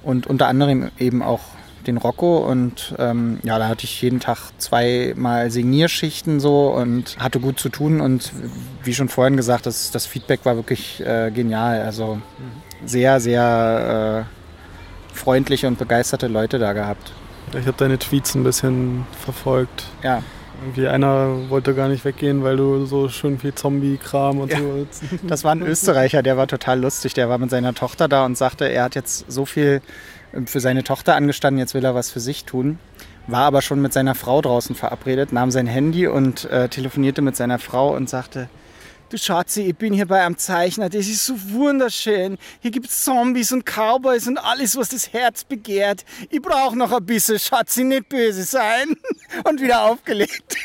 Und 0.05 0.29
unter 0.29 0.47
anderem 0.47 0.93
eben 1.01 1.25
auch 1.25 1.41
den 1.89 1.97
Rocco. 1.97 2.39
Und 2.39 2.95
ähm, 2.99 3.41
ja, 3.43 3.59
da 3.59 3.67
hatte 3.67 3.85
ich 3.85 4.01
jeden 4.03 4.21
Tag 4.21 4.39
zweimal 4.59 5.51
Signierschichten 5.51 6.39
so 6.39 6.69
und 6.69 7.17
hatte 7.19 7.41
gut 7.41 7.59
zu 7.59 7.69
tun. 7.69 8.01
Und 8.01 8.31
wie 8.85 8.95
schon 8.95 9.09
vorhin 9.09 9.37
gesagt, 9.37 9.67
das, 9.67 9.91
das 9.91 10.07
Feedback 10.07 10.41
war 10.45 10.55
wirklich 10.57 11.01
äh, 11.05 11.31
genial. 11.33 11.81
Also 11.83 12.21
sehr, 12.85 13.19
sehr 13.21 14.27
äh, 14.29 15.15
freundliche 15.17 15.67
und 15.67 15.79
begeisterte 15.79 16.29
Leute 16.29 16.59
da 16.61 16.73
gehabt. 16.73 17.13
Ich 17.53 17.67
habe 17.67 17.77
deine 17.77 17.99
Tweets 17.99 18.35
ein 18.35 18.45
bisschen 18.45 19.07
verfolgt. 19.25 19.87
Ja, 20.03 20.23
Irgendwie 20.63 20.87
einer 20.87 21.49
wollte 21.49 21.75
gar 21.75 21.89
nicht 21.89 22.05
weggehen, 22.05 22.45
weil 22.45 22.57
du 22.59 22.85
so 22.85 23.09
schön 23.09 23.39
viel 23.39 23.55
Zombie-Kram 23.55 24.39
und 24.41 24.53
Ja. 24.53 24.59
so. 24.59 24.87
Das 25.27 25.45
war 25.45 25.53
ein 25.53 25.63
Österreicher, 25.63 26.23
der 26.23 26.37
war 26.37 26.47
total 26.47 26.81
lustig. 26.81 27.15
Der 27.15 27.29
war 27.31 27.39
mit 27.39 27.49
seiner 27.51 27.75
Tochter 27.75 28.07
da 28.07 28.27
und 28.27 28.37
sagte, 28.37 28.67
er 28.67 28.85
hat 28.85 28.95
jetzt 28.95 29.25
so 29.31 29.47
viel 29.47 29.81
für 30.47 30.61
seine 30.61 30.85
Tochter 30.85 31.15
angestanden, 31.15 31.59
jetzt 31.59 31.75
will 31.75 31.85
er 31.85 31.95
was 31.95 32.11
für 32.11 32.21
sich 32.21 32.45
tun. 32.45 32.79
War 33.27 33.45
aber 33.45 33.61
schon 33.61 33.83
mit 33.83 33.93
seiner 33.93 34.15
Frau 34.15 34.41
draußen 34.41 34.75
verabredet, 34.75 35.33
nahm 35.33 35.51
sein 35.51 35.67
Handy 35.67 36.07
und 36.07 36.45
äh, 36.47 36.69
telefonierte 36.69 37.21
mit 37.21 37.37
seiner 37.37 37.59
Frau 37.59 37.95
und 37.95 38.09
sagte, 38.09 38.49
du 39.11 39.19
Schatzi, 39.19 39.63
ich 39.63 39.77
bin 39.77 39.93
hier 39.93 40.07
bei 40.07 40.25
einem 40.25 40.37
Zeichner, 40.37 40.89
das 40.89 41.07
ist 41.09 41.27
so 41.27 41.35
wunderschön. 41.53 42.39
Hier 42.61 42.71
gibt 42.71 42.87
es 42.87 43.05
Zombies 43.05 43.53
und 43.53 43.65
Cowboys 43.65 44.27
und 44.27 44.39
alles, 44.39 44.77
was 44.77 44.91
das 44.91 45.13
Herz 45.13 45.45
begehrt. 45.45 46.05
Ich 46.31 46.41
brauche 46.41 46.77
noch 46.77 46.93
ein 46.93 47.05
bisschen, 47.05 47.39
Schatzi, 47.39 47.85
nicht 47.85 48.09
böse 48.09 48.45
sein. 48.45 48.97
Und 49.45 49.61
wieder 49.61 49.85
aufgelegt. 49.85 50.57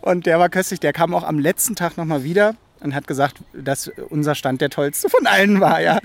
Und 0.00 0.26
der 0.26 0.38
war 0.38 0.48
köstlich, 0.48 0.78
der 0.78 0.92
kam 0.92 1.14
auch 1.14 1.24
am 1.24 1.40
letzten 1.40 1.74
Tag 1.74 1.96
nochmal 1.96 2.22
wieder 2.22 2.54
und 2.80 2.94
hat 2.94 3.06
gesagt, 3.06 3.38
dass 3.54 3.90
unser 4.10 4.34
Stand 4.34 4.60
der 4.60 4.70
tollste 4.70 5.08
von 5.08 5.26
allen 5.26 5.60
war, 5.60 5.80
ja. 5.80 5.98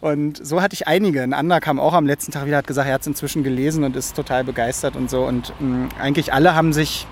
Und 0.00 0.44
so 0.44 0.60
hatte 0.60 0.74
ich 0.74 0.86
einige. 0.86 1.22
Ein 1.22 1.32
anderer 1.32 1.60
kam 1.60 1.78
auch 1.78 1.94
am 1.94 2.06
letzten 2.06 2.32
Tag 2.32 2.46
wieder, 2.46 2.56
hat 2.56 2.66
gesagt, 2.66 2.88
er 2.88 2.94
hat 2.94 3.02
es 3.02 3.06
inzwischen 3.06 3.42
gelesen 3.42 3.84
und 3.84 3.96
ist 3.96 4.16
total 4.16 4.44
begeistert 4.44 4.96
und 4.96 5.10
so. 5.10 5.24
Und 5.24 5.52
mh, 5.60 5.88
eigentlich 6.00 6.32
alle 6.32 6.54
haben 6.54 6.72
sich, 6.72 7.06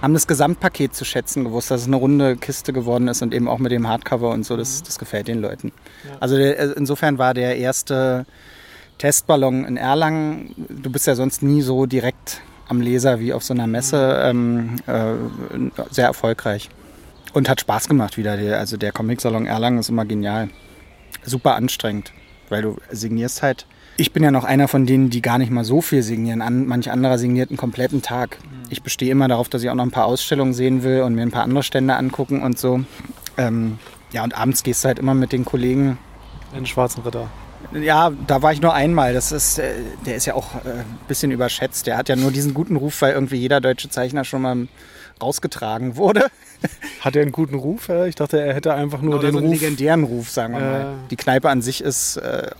haben 0.00 0.14
das 0.14 0.26
Gesamtpaket 0.26 0.94
zu 0.94 1.04
schätzen 1.04 1.44
gewusst, 1.44 1.70
dass 1.70 1.82
es 1.82 1.86
eine 1.86 1.96
runde 1.96 2.36
Kiste 2.36 2.72
geworden 2.72 3.08
ist 3.08 3.22
und 3.22 3.32
eben 3.32 3.48
auch 3.48 3.58
mit 3.58 3.72
dem 3.72 3.88
Hardcover 3.88 4.30
und 4.30 4.44
so, 4.44 4.56
das, 4.56 4.82
das 4.82 4.98
gefällt 4.98 5.28
den 5.28 5.40
Leuten. 5.40 5.72
Also 6.20 6.36
der, 6.36 6.58
äh, 6.58 6.72
insofern 6.76 7.18
war 7.18 7.34
der 7.34 7.56
erste 7.56 8.26
Testballon 8.98 9.64
in 9.64 9.76
Erlangen, 9.76 10.54
du 10.68 10.90
bist 10.90 11.06
ja 11.06 11.14
sonst 11.14 11.42
nie 11.42 11.62
so 11.62 11.86
direkt 11.86 12.40
am 12.68 12.80
Leser 12.80 13.20
wie 13.20 13.32
auf 13.32 13.42
so 13.42 13.54
einer 13.54 13.66
Messe, 13.66 14.20
ähm, 14.24 14.76
äh, 14.86 15.14
sehr 15.90 16.06
erfolgreich. 16.06 16.70
Und 17.32 17.48
hat 17.48 17.60
Spaß 17.60 17.88
gemacht 17.88 18.16
wieder. 18.18 18.36
Der, 18.36 18.58
also 18.58 18.76
der 18.76 18.92
Comic-Salon 18.92 19.46
Erlangen 19.46 19.78
ist 19.78 19.88
immer 19.88 20.04
genial. 20.04 20.50
Super 21.24 21.54
anstrengend, 21.54 22.12
weil 22.48 22.62
du 22.62 22.76
signierst 22.90 23.42
halt. 23.42 23.66
Ich 23.96 24.12
bin 24.12 24.22
ja 24.22 24.30
noch 24.30 24.44
einer 24.44 24.68
von 24.68 24.86
denen, 24.86 25.10
die 25.10 25.22
gar 25.22 25.38
nicht 25.38 25.50
mal 25.50 25.64
so 25.64 25.80
viel 25.82 26.02
signieren. 26.02 26.42
An, 26.42 26.66
manch 26.66 26.90
anderer 26.90 27.18
signiert 27.18 27.50
einen 27.50 27.58
kompletten 27.58 28.02
Tag. 28.02 28.38
Ich 28.70 28.82
bestehe 28.82 29.10
immer 29.10 29.28
darauf, 29.28 29.48
dass 29.48 29.62
ich 29.62 29.70
auch 29.70 29.74
noch 29.74 29.84
ein 29.84 29.90
paar 29.90 30.06
Ausstellungen 30.06 30.54
sehen 30.54 30.82
will 30.82 31.02
und 31.02 31.14
mir 31.14 31.22
ein 31.22 31.30
paar 31.30 31.42
andere 31.42 31.62
Stände 31.62 31.94
angucken 31.94 32.42
und 32.42 32.58
so. 32.58 32.84
Ähm, 33.36 33.78
ja, 34.12 34.24
und 34.24 34.36
abends 34.36 34.62
gehst 34.62 34.84
du 34.84 34.88
halt 34.88 34.98
immer 34.98 35.14
mit 35.14 35.32
den 35.32 35.44
Kollegen 35.44 35.98
Den 36.54 36.66
schwarzen 36.66 37.02
Ritter. 37.02 37.28
Ja, 37.72 38.12
da 38.26 38.42
war 38.42 38.52
ich 38.52 38.60
nur 38.60 38.74
einmal. 38.74 39.14
Das 39.14 39.32
ist, 39.32 39.58
äh, 39.58 39.72
der 40.06 40.16
ist 40.16 40.26
ja 40.26 40.34
auch 40.34 40.54
äh, 40.64 40.68
ein 40.70 40.98
bisschen 41.08 41.30
überschätzt. 41.30 41.86
Der 41.86 41.96
hat 41.96 42.08
ja 42.08 42.16
nur 42.16 42.30
diesen 42.30 42.54
guten 42.54 42.76
Ruf, 42.76 43.00
weil 43.02 43.14
irgendwie 43.14 43.36
jeder 43.36 43.60
deutsche 43.60 43.88
Zeichner 43.88 44.24
schon 44.24 44.42
mal 44.42 44.66
rausgetragen 45.20 45.96
wurde. 45.96 46.26
Hat 47.00 47.14
er 47.16 47.22
einen 47.22 47.30
guten 47.32 47.54
Ruf? 47.54 47.88
äh? 47.88 48.08
Ich 48.08 48.14
dachte, 48.16 48.40
er 48.40 48.54
hätte 48.54 48.74
einfach 48.74 49.02
nur 49.02 49.14
Oder 49.16 49.28
den 49.28 49.32
so 49.32 49.38
einen 49.38 49.46
Ruf. 49.48 49.60
legendären 49.60 50.02
Ruf, 50.04 50.30
sagen 50.30 50.54
wir 50.54 50.60
Äh. 50.60 50.64
mal. 50.64 50.94
Die 51.10 51.16
Kneipe 51.16 51.48
an 51.48 51.62
sich 51.62 51.80
ist, 51.82 52.16
äh, 52.16 52.50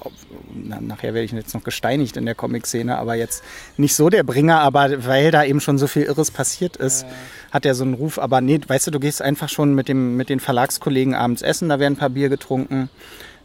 na, 0.55 0.81
nachher 0.81 1.15
werde 1.15 1.25
ich 1.25 1.33
jetzt 1.33 1.55
noch 1.55 1.65
gesteinigt 1.65 2.17
in 2.17 2.25
der 2.25 2.35
Comic-Szene, 2.37 2.99
aber 2.99 3.15
jetzt 3.17 3.43
nicht 3.77 3.95
so 3.97 4.11
der 4.11 4.23
Bringer, 4.23 4.61
aber 4.61 5.05
weil 5.07 5.31
da 5.33 5.45
eben 5.45 5.61
schon 5.61 5.79
so 5.79 5.87
viel 5.89 6.03
Irres 6.03 6.31
passiert 6.31 6.77
ist, 6.77 7.05
hat 7.51 7.67
er 7.67 7.75
so 7.75 7.83
einen 7.85 7.95
Ruf. 7.95 8.19
Aber 8.21 8.41
nee, 8.41 8.61
weißt 8.65 8.87
du, 8.89 8.91
du 8.93 9.01
gehst 9.01 9.23
einfach 9.23 9.49
schon 9.49 9.75
mit, 9.75 9.89
dem, 9.89 10.17
mit 10.17 10.29
den 10.29 10.39
Verlagskollegen 10.41 11.15
abends 11.15 11.43
essen, 11.43 11.69
da 11.69 11.81
werden 11.81 11.95
ein 11.95 11.99
paar 11.99 12.11
Bier 12.11 12.29
getrunken. 12.29 12.91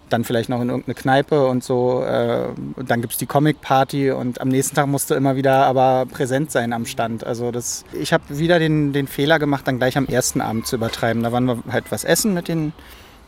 Dann 0.10 0.24
vielleicht 0.24 0.50
noch 0.50 0.62
in 0.62 0.70
irgendeine 0.70 0.96
Kneipe 0.96 1.48
und 1.48 1.64
so. 1.64 2.04
Äh, 2.04 2.48
und 2.76 2.90
dann 2.90 3.02
gibt 3.02 3.14
es 3.14 3.20
die 3.20 3.26
Comic-Party 3.26 4.12
und 4.12 4.40
am 4.40 4.48
nächsten 4.48 4.76
Tag 4.76 4.88
musst 4.88 5.10
du 5.10 5.16
immer 5.16 5.36
wieder 5.36 5.66
aber 5.66 6.06
präsent 6.06 6.52
sein 6.52 6.74
am 6.74 6.86
Stand. 6.86 7.26
Also 7.26 7.52
das, 7.52 7.84
ich 7.94 8.14
habe 8.14 8.24
wieder 8.30 8.60
den, 8.60 8.94
den 8.94 9.08
Fehler 9.08 9.40
gemacht, 9.40 9.68
dann 9.68 9.78
gleich 9.78 9.98
am 9.98 10.06
ersten 10.08 10.42
Abend 10.42 10.68
zu 10.68 10.78
übertreiben. 10.78 11.24
Da 11.24 11.32
waren 11.32 11.46
wir 11.46 11.64
halt 11.70 11.92
was 11.92 12.04
essen 12.04 12.34
mit 12.34 12.48
den 12.48 12.74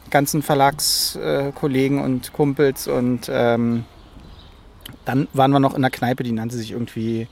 ganzen 0.10 0.41
Verlagskollegen 0.41 2.01
und 2.01 2.34
Kumpels 2.34 2.88
und 2.88 3.30
ähm, 3.30 3.85
dann 5.06 5.27
waren 5.34 5.51
wir 5.51 5.60
noch 5.60 5.72
in 5.72 5.77
einer 5.77 5.91
Kneipe, 5.91 6.23
die 6.23 6.31
nannte 6.31 6.57
sich 6.57 6.72
irgendwie 6.72 7.27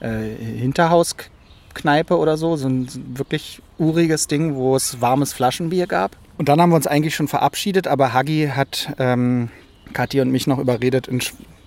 äh, 0.00 0.34
Hinterhauskneipe 0.36 2.16
oder 2.16 2.36
so, 2.36 2.56
so 2.56 2.68
ein 2.68 2.88
wirklich 3.14 3.62
uriges 3.78 4.26
Ding, 4.26 4.54
wo 4.54 4.76
es 4.76 5.00
warmes 5.00 5.32
Flaschenbier 5.32 5.86
gab. 5.86 6.16
Und 6.40 6.48
dann 6.48 6.58
haben 6.58 6.70
wir 6.70 6.76
uns 6.76 6.86
eigentlich 6.86 7.14
schon 7.14 7.28
verabschiedet, 7.28 7.86
aber 7.86 8.14
Hagi 8.14 8.50
hat 8.56 8.94
ähm, 8.98 9.50
Kathi 9.92 10.22
und 10.22 10.30
mich 10.30 10.46
noch 10.46 10.58
überredet, 10.58 11.06
in 11.06 11.20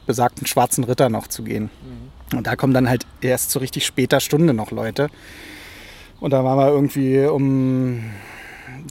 besagten 0.08 0.48
Schwarzen 0.48 0.84
Ritter 0.84 1.10
noch 1.10 1.28
zu 1.28 1.44
gehen. 1.44 1.70
Und 2.36 2.48
da 2.48 2.56
kommen 2.56 2.74
dann 2.74 2.90
halt 2.90 3.06
erst 3.22 3.52
zu 3.52 3.60
richtig 3.60 3.86
später 3.86 4.20
Stunde 4.20 4.56
noch 4.56 4.72
Leute. 4.72 5.10
Und 6.20 6.32
da 6.32 6.44
waren 6.44 6.58
wir 6.58 6.70
irgendwie 6.70 7.24
um 7.24 8.14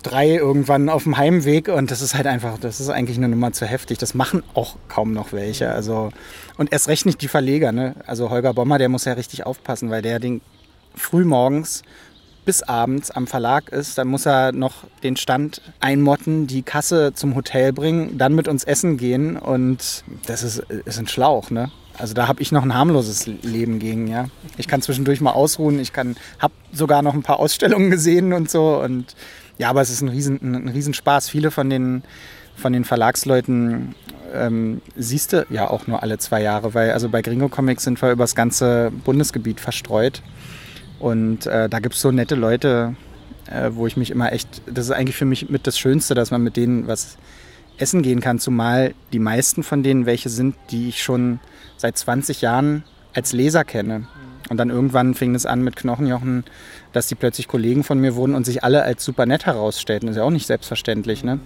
drei 0.05 0.29
irgendwann 0.29 0.89
auf 0.89 1.03
dem 1.03 1.17
Heimweg 1.17 1.67
und 1.67 1.91
das 1.91 2.01
ist 2.01 2.15
halt 2.15 2.29
einfach, 2.29 2.59
das 2.59 2.79
ist 2.79 2.89
eigentlich 2.89 3.17
eine 3.17 3.29
Nummer 3.29 3.51
zu 3.51 3.67
heftig. 3.67 3.99
Das 3.99 4.15
machen 4.15 4.45
auch 4.55 4.77
kaum 4.87 5.13
noch 5.13 5.33
welche. 5.33 5.73
Also, 5.73 6.11
und 6.59 6.71
erst 6.71 6.87
recht 6.87 7.07
nicht 7.07 7.21
die 7.23 7.29
Verleger. 7.29 7.73
Ne? 7.73 7.97
Also 8.07 8.31
Holger 8.31 8.55
Bommer, 8.55 8.79
der 8.79 8.89
muss 8.89 9.05
ja 9.05 9.15
richtig 9.15 9.47
aufpassen, 9.47 9.91
weil 9.91 10.03
der 10.03 10.21
den 10.21 10.43
frühmorgens 10.95 11.83
bis 12.45 12.63
abends 12.63 13.11
am 13.11 13.27
Verlag 13.27 13.69
ist. 13.71 13.99
Dann 13.99 14.09
muss 14.09 14.27
er 14.27 14.53
noch 14.53 14.85
den 15.03 15.17
Stand 15.17 15.61
einmotten, 15.81 16.47
die 16.47 16.63
Kasse 16.63 17.13
zum 17.15 17.35
Hotel 17.35 17.73
bringen, 17.73 18.19
dann 18.19 18.35
mit 18.35 18.49
uns 18.49 18.65
essen 18.65 18.97
gehen 18.97 19.37
und 19.37 20.05
das 20.27 20.43
ist, 20.43 20.59
ist 20.59 20.99
ein 20.99 21.09
Schlauch. 21.09 21.51
Ne? 21.51 21.71
Also 21.99 22.15
da 22.15 22.27
habe 22.27 22.43
ich 22.43 22.53
noch 22.53 22.63
ein 22.63 22.75
harmloses 22.75 23.27
Leben 23.27 23.79
gegen, 23.79 24.09
ja. 24.09 24.27
Ich 24.57 24.67
kann 24.67 24.83
zwischendurch 24.83 25.21
mal 25.21 25.33
ausruhen, 25.33 25.79
ich 25.79 25.93
kann, 25.93 26.17
habe 26.39 26.55
sogar 26.73 27.03
noch 27.03 27.15
ein 27.15 27.23
paar 27.23 27.39
Ausstellungen 27.39 27.91
gesehen 27.91 28.33
und 28.33 28.51
so. 28.51 28.81
Und 28.83 29.15
ja, 29.59 29.71
aber 29.71 29.83
es 29.83 29.91
ist 29.91 30.01
ein 30.01 30.09
riesen, 30.09 30.41
ein 30.43 30.69
Riesenspaß. 30.69 31.29
Viele 31.29 31.51
von 31.51 31.71
den, 31.71 32.03
von 32.57 32.73
den 32.73 32.85
Verlagsleuten 32.85 33.95
ähm, 34.33 34.81
siehst 34.97 35.33
du 35.33 35.47
ja 35.51 35.69
auch 35.69 35.87
nur 35.87 36.03
alle 36.03 36.19
zwei 36.19 36.43
Jahre, 36.43 36.75
weil 36.75 36.93
also 36.93 37.09
bei 37.09 37.23
Gringo 37.23 37.49
Comics 37.49 37.85
sind 37.85 38.01
wir 38.01 38.13
über 38.13 38.25
das 38.25 38.35
ganze 38.35 38.91
Bundesgebiet 39.05 39.61
verstreut. 39.61 40.23
Und 41.03 41.47
äh, 41.47 41.69
da 41.69 41.81
gibt 41.81 41.97
es 41.97 42.01
so 42.01 42.13
nette 42.13 42.37
Leute, 42.37 42.95
äh, 43.51 43.71
wo 43.73 43.89
ich 43.89 43.97
mich 43.97 44.11
immer 44.13 44.33
echt, 44.33 44.63
das 44.67 44.87
ist 44.87 44.93
eigentlich 44.93 45.17
für 45.17 45.25
mich 45.25 45.51
mit 45.51 45.67
das 45.67 45.77
Schönste, 45.77 46.15
dass 46.15 46.31
man 46.31 46.43
mit 46.43 46.57
denen 46.57 46.87
was 46.87 47.19
essen 47.77 48.03
gehen 48.03 48.21
kann, 48.21 48.39
zumal 48.39 48.95
die 49.13 49.19
meisten 49.19 49.65
von 49.65 49.83
denen 49.83 50.07
welche 50.07 50.29
sind, 50.29 50.55
die 50.71 50.89
ich 50.89 51.03
schon 51.03 51.41
seit 51.77 51.99
20 51.99 52.41
Jahren 52.41 52.85
als 53.15 53.33
Leser 53.33 53.65
kenne. 53.65 54.07
Und 54.49 54.59
dann 54.59 54.71
irgendwann 54.71 55.15
fing 55.15 55.35
es 55.35 55.45
an 55.45 55.63
mit 55.63 55.75
Knochenjochen, 55.75 56.45
dass 56.93 57.09
die 57.09 57.17
plötzlich 57.17 57.49
Kollegen 57.49 57.83
von 57.83 57.99
mir 57.99 58.15
wurden 58.15 58.37
und 58.37 58.47
sich 58.47 58.63
alle 58.63 58.85
als 58.85 59.05
super 59.05 59.27
nett 59.27 59.47
herausstellten. 59.47 60.09
Ist 60.09 60.17
ja 60.17 60.23
auch 60.23 60.31
nicht 60.31 60.47
selbstverständlich. 60.47 61.25
Ne? 61.25 61.41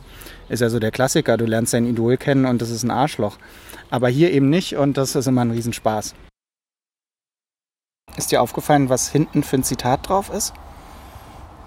Ist 0.50 0.60
ja 0.60 0.68
so 0.68 0.80
der 0.80 0.90
Klassiker, 0.90 1.38
du 1.38 1.46
lernst 1.46 1.72
dein 1.72 1.86
Idol 1.86 2.18
kennen 2.18 2.44
und 2.44 2.60
das 2.60 2.68
ist 2.68 2.82
ein 2.82 2.90
Arschloch. 2.90 3.38
Aber 3.88 4.08
hier 4.08 4.32
eben 4.32 4.50
nicht 4.50 4.76
und 4.76 4.98
das 4.98 5.16
ist 5.16 5.26
immer 5.26 5.42
ein 5.42 5.52
Riesenspaß. 5.52 6.14
Ist 8.16 8.32
dir 8.32 8.40
aufgefallen, 8.40 8.88
was 8.88 9.10
hinten 9.10 9.42
für 9.42 9.56
ein 9.56 9.62
Zitat 9.62 10.08
drauf 10.08 10.30
ist? 10.30 10.54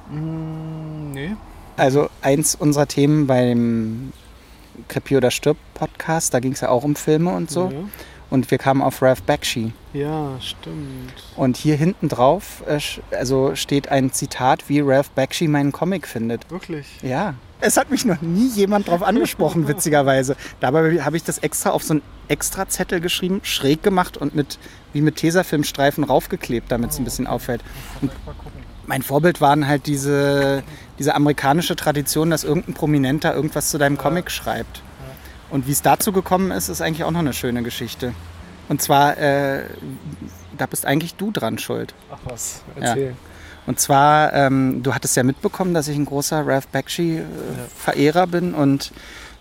Mm, 0.09 1.11
nee. 1.11 1.35
Also 1.77 2.09
eins 2.21 2.55
unserer 2.55 2.87
Themen 2.87 3.27
beim 3.27 4.11
Krepi 4.87 5.17
oder 5.17 5.31
Stirb 5.31 5.57
Podcast, 5.75 6.33
da 6.33 6.39
ging 6.39 6.53
es 6.53 6.61
ja 6.61 6.69
auch 6.69 6.83
um 6.83 6.95
Filme 6.95 7.33
und 7.33 7.51
so. 7.51 7.69
Ja. 7.69 7.79
Und 8.31 8.49
wir 8.51 8.57
kamen 8.57 8.81
auf 8.81 9.01
Ralph 9.01 9.23
Bakshi. 9.23 9.73
Ja, 9.93 10.39
stimmt. 10.39 11.13
Und 11.35 11.57
hier 11.57 11.75
hinten 11.75 12.09
drauf 12.09 12.63
äh, 12.67 12.79
also 13.15 13.55
steht 13.55 13.89
ein 13.89 14.11
Zitat, 14.11 14.69
wie 14.69 14.81
Ralph 14.81 15.11
Bakshi 15.11 15.47
meinen 15.47 15.71
Comic 15.71 16.07
findet. 16.07 16.49
Wirklich? 16.49 16.87
Ja. 17.01 17.35
Es 17.61 17.77
hat 17.77 17.91
mich 17.91 18.05
noch 18.05 18.21
nie 18.21 18.47
jemand 18.47 18.87
drauf 18.87 19.03
angesprochen, 19.03 19.67
witzigerweise. 19.67 20.35
Dabei 20.59 21.01
habe 21.01 21.17
ich 21.17 21.23
das 21.23 21.39
extra 21.39 21.71
auf 21.71 21.83
so 21.83 21.95
einen 21.95 22.01
extra 22.27 22.67
Zettel 22.67 23.01
geschrieben, 23.01 23.41
schräg 23.43 23.83
gemacht 23.83 24.17
und 24.17 24.35
mit, 24.35 24.59
wie 24.93 25.01
mit 25.01 25.17
Tesafilmstreifen 25.17 26.03
raufgeklebt, 26.03 26.71
damit 26.71 26.91
es 26.91 26.99
ein 26.99 27.03
bisschen 27.03 27.27
auffällt. 27.27 27.61
Und 28.01 28.11
mein 28.85 29.01
Vorbild 29.01 29.41
waren 29.41 29.67
halt 29.67 29.87
diese, 29.87 30.63
diese 30.97 31.15
amerikanische 31.15 31.75
Tradition, 31.75 32.29
dass 32.29 32.43
irgendein 32.43 32.73
Prominenter 32.73 33.35
irgendwas 33.35 33.69
zu 33.69 33.77
deinem 33.77 33.97
Comic 33.97 34.31
schreibt. 34.31 34.81
Und 35.49 35.67
wie 35.67 35.71
es 35.71 35.81
dazu 35.81 36.11
gekommen 36.11 36.51
ist, 36.51 36.69
ist 36.69 36.81
eigentlich 36.81 37.03
auch 37.03 37.11
noch 37.11 37.19
eine 37.19 37.33
schöne 37.33 37.63
Geschichte. 37.63 38.13
Und 38.67 38.81
zwar, 38.81 39.17
äh, 39.17 39.63
da 40.57 40.67
bist 40.67 40.85
eigentlich 40.85 41.15
du 41.15 41.31
dran 41.31 41.57
schuld. 41.57 41.93
Ach 42.11 42.19
was, 42.25 42.61
Ja. 42.79 42.95
Und 43.69 43.79
zwar, 43.79 44.33
ähm, 44.33 44.81
du 44.81 44.95
hattest 44.95 45.15
ja 45.15 45.21
mitbekommen, 45.21 45.75
dass 45.75 45.87
ich 45.87 45.95
ein 45.95 46.05
großer 46.05 46.43
Ralph 46.43 46.69
Bakshi-Verehrer 46.69 48.25
bin 48.25 48.55
und 48.55 48.91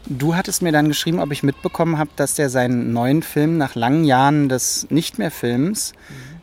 du 0.04 0.36
hattest 0.36 0.60
mir 0.60 0.70
dann 0.70 0.88
geschrieben, 0.88 1.18
ob 1.18 1.32
ich 1.32 1.42
mitbekommen 1.42 1.96
habe, 1.96 2.10
dass 2.14 2.34
der 2.34 2.50
seinen 2.50 2.92
neuen 2.92 3.22
Film 3.22 3.56
nach 3.56 3.74
langen 3.74 4.04
Jahren 4.04 4.50
des 4.50 4.86
nicht 4.90 5.18
mehr 5.18 5.30
Films 5.30 5.94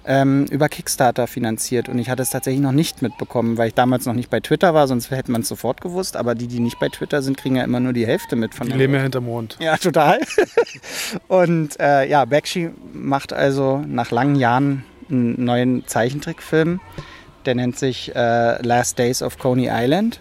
ähm, 0.03 0.45
über 0.49 0.67
Kickstarter 0.67 1.27
finanziert. 1.27 1.87
Und 1.87 1.99
ich 1.99 2.09
hatte 2.09 2.23
es 2.23 2.31
tatsächlich 2.31 2.63
noch 2.63 2.71
nicht 2.71 3.03
mitbekommen, 3.03 3.55
weil 3.59 3.67
ich 3.67 3.75
damals 3.75 4.07
noch 4.07 4.15
nicht 4.15 4.31
bei 4.31 4.39
Twitter 4.39 4.73
war, 4.73 4.87
sonst 4.87 5.11
hätte 5.11 5.31
man 5.31 5.41
es 5.41 5.47
sofort 5.47 5.79
gewusst. 5.79 6.17
Aber 6.17 6.33
die, 6.33 6.47
die 6.47 6.61
nicht 6.61 6.79
bei 6.79 6.89
Twitter 6.89 7.21
sind, 7.21 7.37
kriegen 7.37 7.55
ja 7.55 7.63
immer 7.63 7.81
nur 7.81 7.93
die 7.93 8.07
Hälfte 8.07 8.35
mit 8.35 8.55
von 8.55 8.65
Die 8.65 8.73
leben 8.73 8.95
ja 8.95 9.01
hinterm 9.01 9.25
Mond. 9.25 9.57
ja, 9.59 9.77
total. 9.77 10.21
Und 11.27 11.79
äh, 11.79 12.09
ja, 12.09 12.25
Bakshi 12.25 12.71
macht 12.93 13.31
also 13.31 13.83
nach 13.87 14.09
langen 14.09 14.37
Jahren 14.37 14.83
einen 15.07 15.45
neuen 15.45 15.85
Zeichentrickfilm. 15.85 16.79
Der 17.45 17.55
nennt 17.55 17.77
sich 17.77 18.15
äh, 18.15 18.61
Last 18.61 18.99
Days 18.99 19.21
of 19.21 19.37
Coney 19.37 19.69
Island 19.71 20.19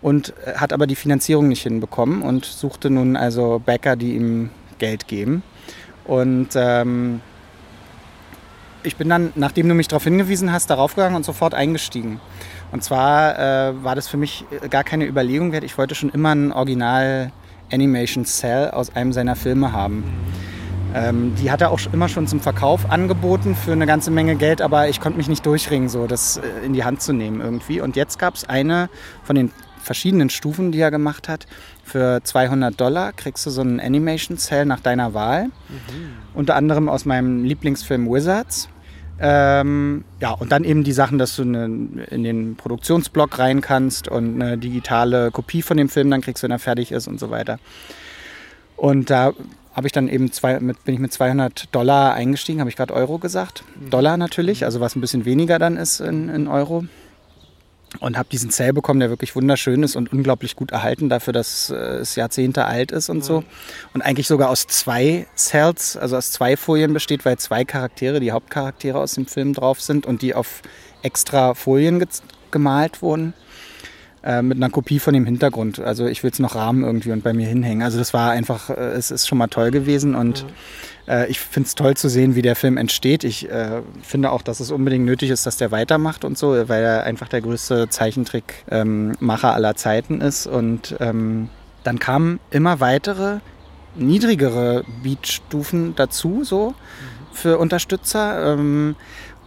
und 0.00 0.32
äh, 0.44 0.54
hat 0.54 0.72
aber 0.72 0.86
die 0.86 0.96
Finanzierung 0.96 1.48
nicht 1.48 1.62
hinbekommen 1.62 2.22
und 2.22 2.44
suchte 2.44 2.90
nun 2.90 3.16
also 3.16 3.60
Bäcker, 3.64 3.96
die 3.96 4.14
ihm 4.14 4.50
Geld 4.78 5.08
geben. 5.08 5.42
Und 6.04 6.48
ähm, 6.54 7.20
ich 8.82 8.96
bin 8.96 9.08
dann, 9.08 9.32
nachdem 9.34 9.68
du 9.68 9.74
mich 9.74 9.88
darauf 9.88 10.04
hingewiesen 10.04 10.52
hast, 10.52 10.70
darauf 10.70 10.94
gegangen 10.94 11.16
und 11.16 11.24
sofort 11.24 11.54
eingestiegen. 11.54 12.20
Und 12.72 12.84
zwar 12.84 13.38
äh, 13.38 13.84
war 13.84 13.94
das 13.94 14.08
für 14.08 14.16
mich 14.16 14.44
gar 14.70 14.84
keine 14.84 15.06
Überlegung 15.06 15.52
wert. 15.52 15.64
Ich 15.64 15.76
wollte 15.78 15.94
schon 15.94 16.10
immer 16.10 16.34
ein 16.34 16.52
Original 16.52 17.32
Animation 17.72 18.24
Cell 18.24 18.70
aus 18.70 18.94
einem 18.94 19.12
seiner 19.12 19.36
Filme 19.36 19.72
haben. 19.72 20.04
Ähm, 20.94 21.34
die 21.34 21.50
hat 21.50 21.60
er 21.60 21.70
auch 21.70 21.80
immer 21.92 22.08
schon 22.08 22.26
zum 22.26 22.40
Verkauf 22.40 22.90
angeboten 22.90 23.54
für 23.54 23.72
eine 23.72 23.86
ganze 23.86 24.10
Menge 24.10 24.36
Geld, 24.36 24.62
aber 24.62 24.88
ich 24.88 25.00
konnte 25.00 25.18
mich 25.18 25.28
nicht 25.28 25.44
durchringen, 25.44 25.88
so 25.88 26.06
das 26.06 26.38
äh, 26.38 26.64
in 26.64 26.72
die 26.72 26.84
Hand 26.84 27.02
zu 27.02 27.12
nehmen 27.12 27.40
irgendwie. 27.40 27.80
Und 27.80 27.96
jetzt 27.96 28.18
gab 28.18 28.34
es 28.34 28.48
eine 28.48 28.88
von 29.22 29.36
den 29.36 29.52
verschiedenen 29.82 30.30
Stufen, 30.30 30.72
die 30.72 30.80
er 30.80 30.90
gemacht 30.90 31.28
hat. 31.28 31.46
Für 31.84 32.20
200 32.22 32.78
Dollar 32.78 33.12
kriegst 33.12 33.46
du 33.46 33.50
so 33.50 33.60
einen 33.60 33.80
Animation 33.80 34.38
Cell 34.38 34.66
nach 34.66 34.80
deiner 34.80 35.14
Wahl. 35.14 35.50
Unter 36.34 36.56
anderem 36.56 36.88
aus 36.88 37.04
meinem 37.04 37.44
Lieblingsfilm 37.44 38.08
Wizards. 38.08 38.68
Ähm, 39.20 40.04
ja, 40.20 40.30
und 40.30 40.52
dann 40.52 40.62
eben 40.64 40.84
die 40.84 40.92
Sachen, 40.92 41.18
dass 41.18 41.34
du 41.36 41.42
eine, 41.42 41.64
in 42.10 42.22
den 42.22 42.56
Produktionsblock 42.56 43.38
rein 43.38 43.60
kannst 43.60 44.08
und 44.08 44.40
eine 44.40 44.58
digitale 44.58 45.30
Kopie 45.32 45.62
von 45.62 45.76
dem 45.76 45.88
Film 45.88 46.10
dann 46.10 46.20
kriegst, 46.20 46.42
wenn 46.42 46.52
er 46.52 46.60
fertig 46.60 46.92
ist 46.92 47.08
und 47.08 47.18
so 47.18 47.30
weiter. 47.30 47.58
Und 48.76 49.10
da 49.10 49.32
habe 49.78 49.86
ich 49.86 49.92
dann 49.92 50.08
eben 50.08 50.32
zwei, 50.32 50.58
mit, 50.58 50.84
bin 50.84 50.94
ich 50.94 51.00
mit 51.00 51.12
200 51.12 51.72
Dollar 51.72 52.12
eingestiegen, 52.12 52.58
habe 52.58 52.68
ich 52.68 52.74
gerade 52.74 52.92
Euro 52.92 53.18
gesagt. 53.18 53.62
Dollar 53.90 54.16
natürlich, 54.16 54.64
also 54.64 54.80
was 54.80 54.96
ein 54.96 55.00
bisschen 55.00 55.24
weniger 55.24 55.60
dann 55.60 55.76
ist 55.76 56.00
in, 56.00 56.28
in 56.28 56.48
Euro. 56.48 56.86
Und 58.00 58.18
habe 58.18 58.28
diesen 58.28 58.50
Zell 58.50 58.72
bekommen, 58.72 58.98
der 58.98 59.08
wirklich 59.08 59.36
wunderschön 59.36 59.84
ist 59.84 59.94
und 59.94 60.12
unglaublich 60.12 60.56
gut 60.56 60.72
erhalten 60.72 61.08
dafür, 61.08 61.32
dass 61.32 61.70
äh, 61.70 61.76
es 61.76 62.16
Jahrzehnte 62.16 62.64
alt 62.64 62.90
ist 62.90 63.08
und 63.08 63.24
so. 63.24 63.44
Und 63.94 64.02
eigentlich 64.02 64.26
sogar 64.26 64.50
aus 64.50 64.66
zwei 64.66 65.28
Cells, 65.36 65.96
also 65.96 66.16
aus 66.16 66.32
zwei 66.32 66.56
Folien 66.56 66.92
besteht, 66.92 67.24
weil 67.24 67.38
zwei 67.38 67.64
Charaktere, 67.64 68.18
die 68.18 68.32
Hauptcharaktere 68.32 68.98
aus 68.98 69.14
dem 69.14 69.26
Film 69.26 69.54
drauf 69.54 69.80
sind 69.80 70.06
und 70.06 70.22
die 70.22 70.34
auf 70.34 70.62
extra 71.02 71.54
Folien 71.54 72.00
ge 72.00 72.08
gemalt 72.50 73.00
wurden. 73.00 73.32
Äh, 74.28 74.42
mit 74.42 74.58
einer 74.58 74.68
Kopie 74.68 74.98
von 74.98 75.14
dem 75.14 75.24
Hintergrund. 75.24 75.80
Also 75.80 76.04
ich 76.04 76.22
will 76.22 76.30
es 76.30 76.38
noch 76.38 76.54
rahmen 76.54 76.84
irgendwie 76.84 77.12
und 77.12 77.24
bei 77.24 77.32
mir 77.32 77.48
hinhängen. 77.48 77.82
Also 77.82 77.96
das 77.96 78.12
war 78.12 78.30
einfach, 78.30 78.68
äh, 78.68 78.74
es 78.74 79.10
ist 79.10 79.26
schon 79.26 79.38
mal 79.38 79.46
toll 79.46 79.70
gewesen 79.70 80.14
und 80.14 80.44
äh, 81.08 81.30
ich 81.30 81.40
finde 81.40 81.66
es 81.66 81.74
toll 81.74 81.96
zu 81.96 82.10
sehen, 82.10 82.34
wie 82.34 82.42
der 82.42 82.54
Film 82.54 82.76
entsteht. 82.76 83.24
Ich 83.24 83.50
äh, 83.50 83.80
finde 84.02 84.30
auch, 84.30 84.42
dass 84.42 84.60
es 84.60 84.70
unbedingt 84.70 85.06
nötig 85.06 85.30
ist, 85.30 85.46
dass 85.46 85.56
der 85.56 85.70
weitermacht 85.70 86.26
und 86.26 86.36
so, 86.36 86.50
weil 86.68 86.82
er 86.82 87.04
einfach 87.04 87.28
der 87.28 87.40
größte 87.40 87.88
Zeichentrickmacher 87.88 89.54
aller 89.54 89.76
Zeiten 89.76 90.20
ist. 90.20 90.46
Und 90.46 90.94
ähm, 91.00 91.48
dann 91.82 91.98
kamen 91.98 92.38
immer 92.50 92.80
weitere, 92.80 93.38
niedrigere 93.94 94.84
Beatstufen 95.02 95.94
dazu, 95.96 96.44
so 96.44 96.74
für 97.32 97.56
Unterstützer. 97.56 98.52
Ähm, 98.52 98.94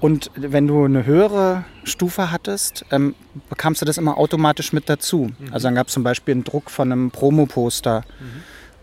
und 0.01 0.31
wenn 0.35 0.67
du 0.67 0.83
eine 0.83 1.05
höhere 1.05 1.63
Stufe 1.83 2.31
hattest, 2.31 2.85
ähm, 2.91 3.15
bekamst 3.49 3.81
du 3.81 3.85
das 3.85 3.97
immer 3.97 4.17
automatisch 4.17 4.73
mit 4.73 4.89
dazu. 4.89 5.29
Also 5.51 5.67
dann 5.67 5.75
gab 5.75 5.87
es 5.87 5.93
zum 5.93 6.03
Beispiel 6.03 6.33
einen 6.33 6.43
Druck 6.43 6.71
von 6.71 6.91
einem 6.91 7.11
Promoposter, 7.11 8.03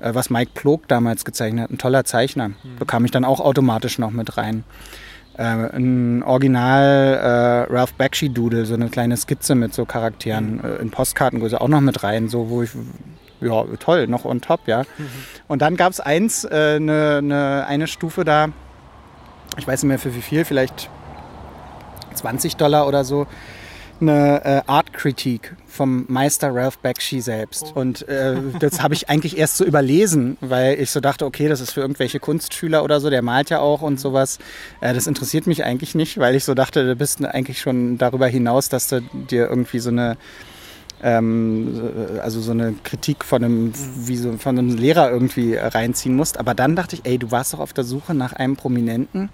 äh, 0.01 0.15
was 0.15 0.31
Mike 0.31 0.53
Plog 0.55 0.87
damals 0.87 1.25
gezeichnet 1.25 1.65
hat, 1.65 1.71
ein 1.71 1.79
toller 1.79 2.05
Zeichner. 2.05 2.53
Bekam 2.79 3.05
ich 3.05 3.11
dann 3.11 3.25
auch 3.25 3.41
automatisch 3.41 3.99
noch 3.99 4.13
mit 4.13 4.37
rein. 4.37 4.63
Äh, 5.37 5.43
ein 5.43 6.23
Original 6.23 7.67
äh, 7.69 7.73
Ralph 7.73 7.95
Bakshi 7.95 8.29
Doodle, 8.29 8.65
so 8.65 8.75
eine 8.75 8.89
kleine 8.89 9.17
Skizze 9.17 9.57
mit 9.57 9.75
so 9.75 9.85
Charakteren 9.85 10.63
äh, 10.63 10.77
in 10.77 10.91
Postkartengröße 10.91 11.61
auch 11.61 11.69
noch 11.69 11.81
mit 11.81 12.03
rein, 12.05 12.29
so 12.29 12.49
wo 12.49 12.63
ich 12.63 12.71
ja 13.41 13.65
toll, 13.79 14.07
noch 14.07 14.25
on 14.25 14.41
top, 14.41 14.67
ja. 14.67 14.85
Und 15.47 15.63
dann 15.63 15.77
gab 15.77 15.93
es 15.93 16.01
eins, 16.01 16.45
äh, 16.45 16.77
eine, 16.77 17.19
eine, 17.19 17.67
eine 17.67 17.87
Stufe 17.87 18.25
da, 18.25 18.49
ich 19.57 19.67
weiß 19.67 19.83
nicht 19.83 19.89
mehr 19.89 19.99
für 19.99 20.15
wie 20.15 20.23
viel, 20.23 20.45
vielleicht 20.45 20.91
20 22.19 22.57
Dollar 22.57 22.87
oder 22.87 23.05
so, 23.05 23.27
eine 24.01 24.45
äh, 24.45 24.63
Artkritik 24.67 25.57
vom 25.67 26.05
Meister 26.09 26.55
Ralph 26.55 26.79
Bakshi 26.79 27.21
selbst. 27.21 27.73
Und 27.75 28.07
äh, 28.09 28.37
das 28.61 28.81
habe 28.81 28.95
ich 28.95 29.09
eigentlich 29.09 29.37
erst 29.37 29.57
so 29.57 29.65
überlesen, 29.65 30.37
weil 30.41 30.81
ich 30.81 30.91
so 30.91 31.01
dachte, 31.01 31.25
okay, 31.25 31.49
das 31.49 31.61
ist 31.61 31.73
für 31.73 31.81
irgendwelche 31.81 32.21
Kunstschüler 32.21 32.85
oder 32.85 33.01
so, 33.01 33.11
der 33.11 33.23
malt 33.23 33.51
ja 33.51 33.61
auch 33.61 33.83
und 33.83 33.99
sowas. 33.99 34.39
Äh, 34.81 34.95
das 34.95 35.07
interessiert 35.07 35.47
mich 35.47 35.65
eigentlich 35.65 35.95
nicht, 35.95 36.19
weil 36.19 36.35
ich 36.35 36.45
so 36.45 36.55
dachte, 36.55 36.87
du 36.87 36.97
bist 36.97 37.25
eigentlich 37.25 37.61
schon 37.61 37.99
darüber 37.99 38.27
hinaus, 38.27 38.69
dass 38.69 38.89
du 38.89 39.01
dir 39.01 39.49
irgendwie 39.49 39.81
so 39.81 39.91
eine 39.91 40.17
ähm, 41.03 41.81
also 42.23 42.41
so 42.41 42.51
eine 42.51 42.75
Kritik 42.83 43.25
von 43.25 43.45
einem, 43.45 43.73
wie 43.97 44.17
so, 44.17 44.37
von 44.37 44.59
einem 44.59 44.77
Lehrer 44.77 45.11
irgendwie 45.11 45.55
äh, 45.55 45.65
reinziehen 45.65 46.17
musst. 46.17 46.39
Aber 46.39 46.55
dann 46.55 46.77
dachte 46.77 46.97
ich, 46.97 47.03
ey, 47.05 47.19
du 47.19 47.31
warst 47.31 47.55
doch 47.55 47.61
auf 47.61 47.73
der 47.73 47.85
Suche 47.85 48.15
nach 48.15 48.33
einem 48.33 48.57
Prominenten, 48.57 49.31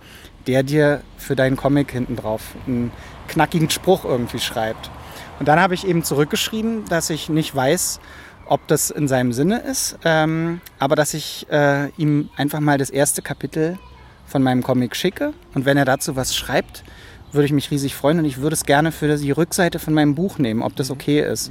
der 0.46 0.62
dir 0.62 1.02
für 1.16 1.36
deinen 1.36 1.56
Comic 1.56 1.90
hinten 1.90 2.16
drauf 2.16 2.54
einen 2.66 2.92
knackigen 3.28 3.70
Spruch 3.70 4.04
irgendwie 4.04 4.38
schreibt. 4.38 4.90
Und 5.38 5.48
dann 5.48 5.58
habe 5.58 5.74
ich 5.74 5.86
eben 5.86 6.04
zurückgeschrieben, 6.04 6.84
dass 6.88 7.10
ich 7.10 7.28
nicht 7.28 7.54
weiß, 7.54 8.00
ob 8.46 8.66
das 8.68 8.90
in 8.90 9.08
seinem 9.08 9.32
Sinne 9.32 9.60
ist, 9.60 9.98
ähm, 10.04 10.60
aber 10.78 10.96
dass 10.96 11.14
ich 11.14 11.46
äh, 11.50 11.88
ihm 11.96 12.28
einfach 12.36 12.60
mal 12.60 12.78
das 12.78 12.90
erste 12.90 13.22
Kapitel 13.22 13.78
von 14.26 14.42
meinem 14.42 14.62
Comic 14.62 14.96
schicke. 14.96 15.32
Und 15.54 15.64
wenn 15.64 15.76
er 15.76 15.84
dazu 15.84 16.16
was 16.16 16.36
schreibt, 16.36 16.84
würde 17.32 17.46
ich 17.46 17.52
mich 17.52 17.70
riesig 17.70 17.94
freuen 17.94 18.18
und 18.18 18.24
ich 18.26 18.38
würde 18.38 18.54
es 18.54 18.64
gerne 18.64 18.92
für 18.92 19.16
die 19.16 19.30
Rückseite 19.30 19.78
von 19.78 19.94
meinem 19.94 20.14
Buch 20.14 20.38
nehmen, 20.38 20.62
ob 20.62 20.76
das 20.76 20.90
okay 20.90 21.20
ist. 21.20 21.50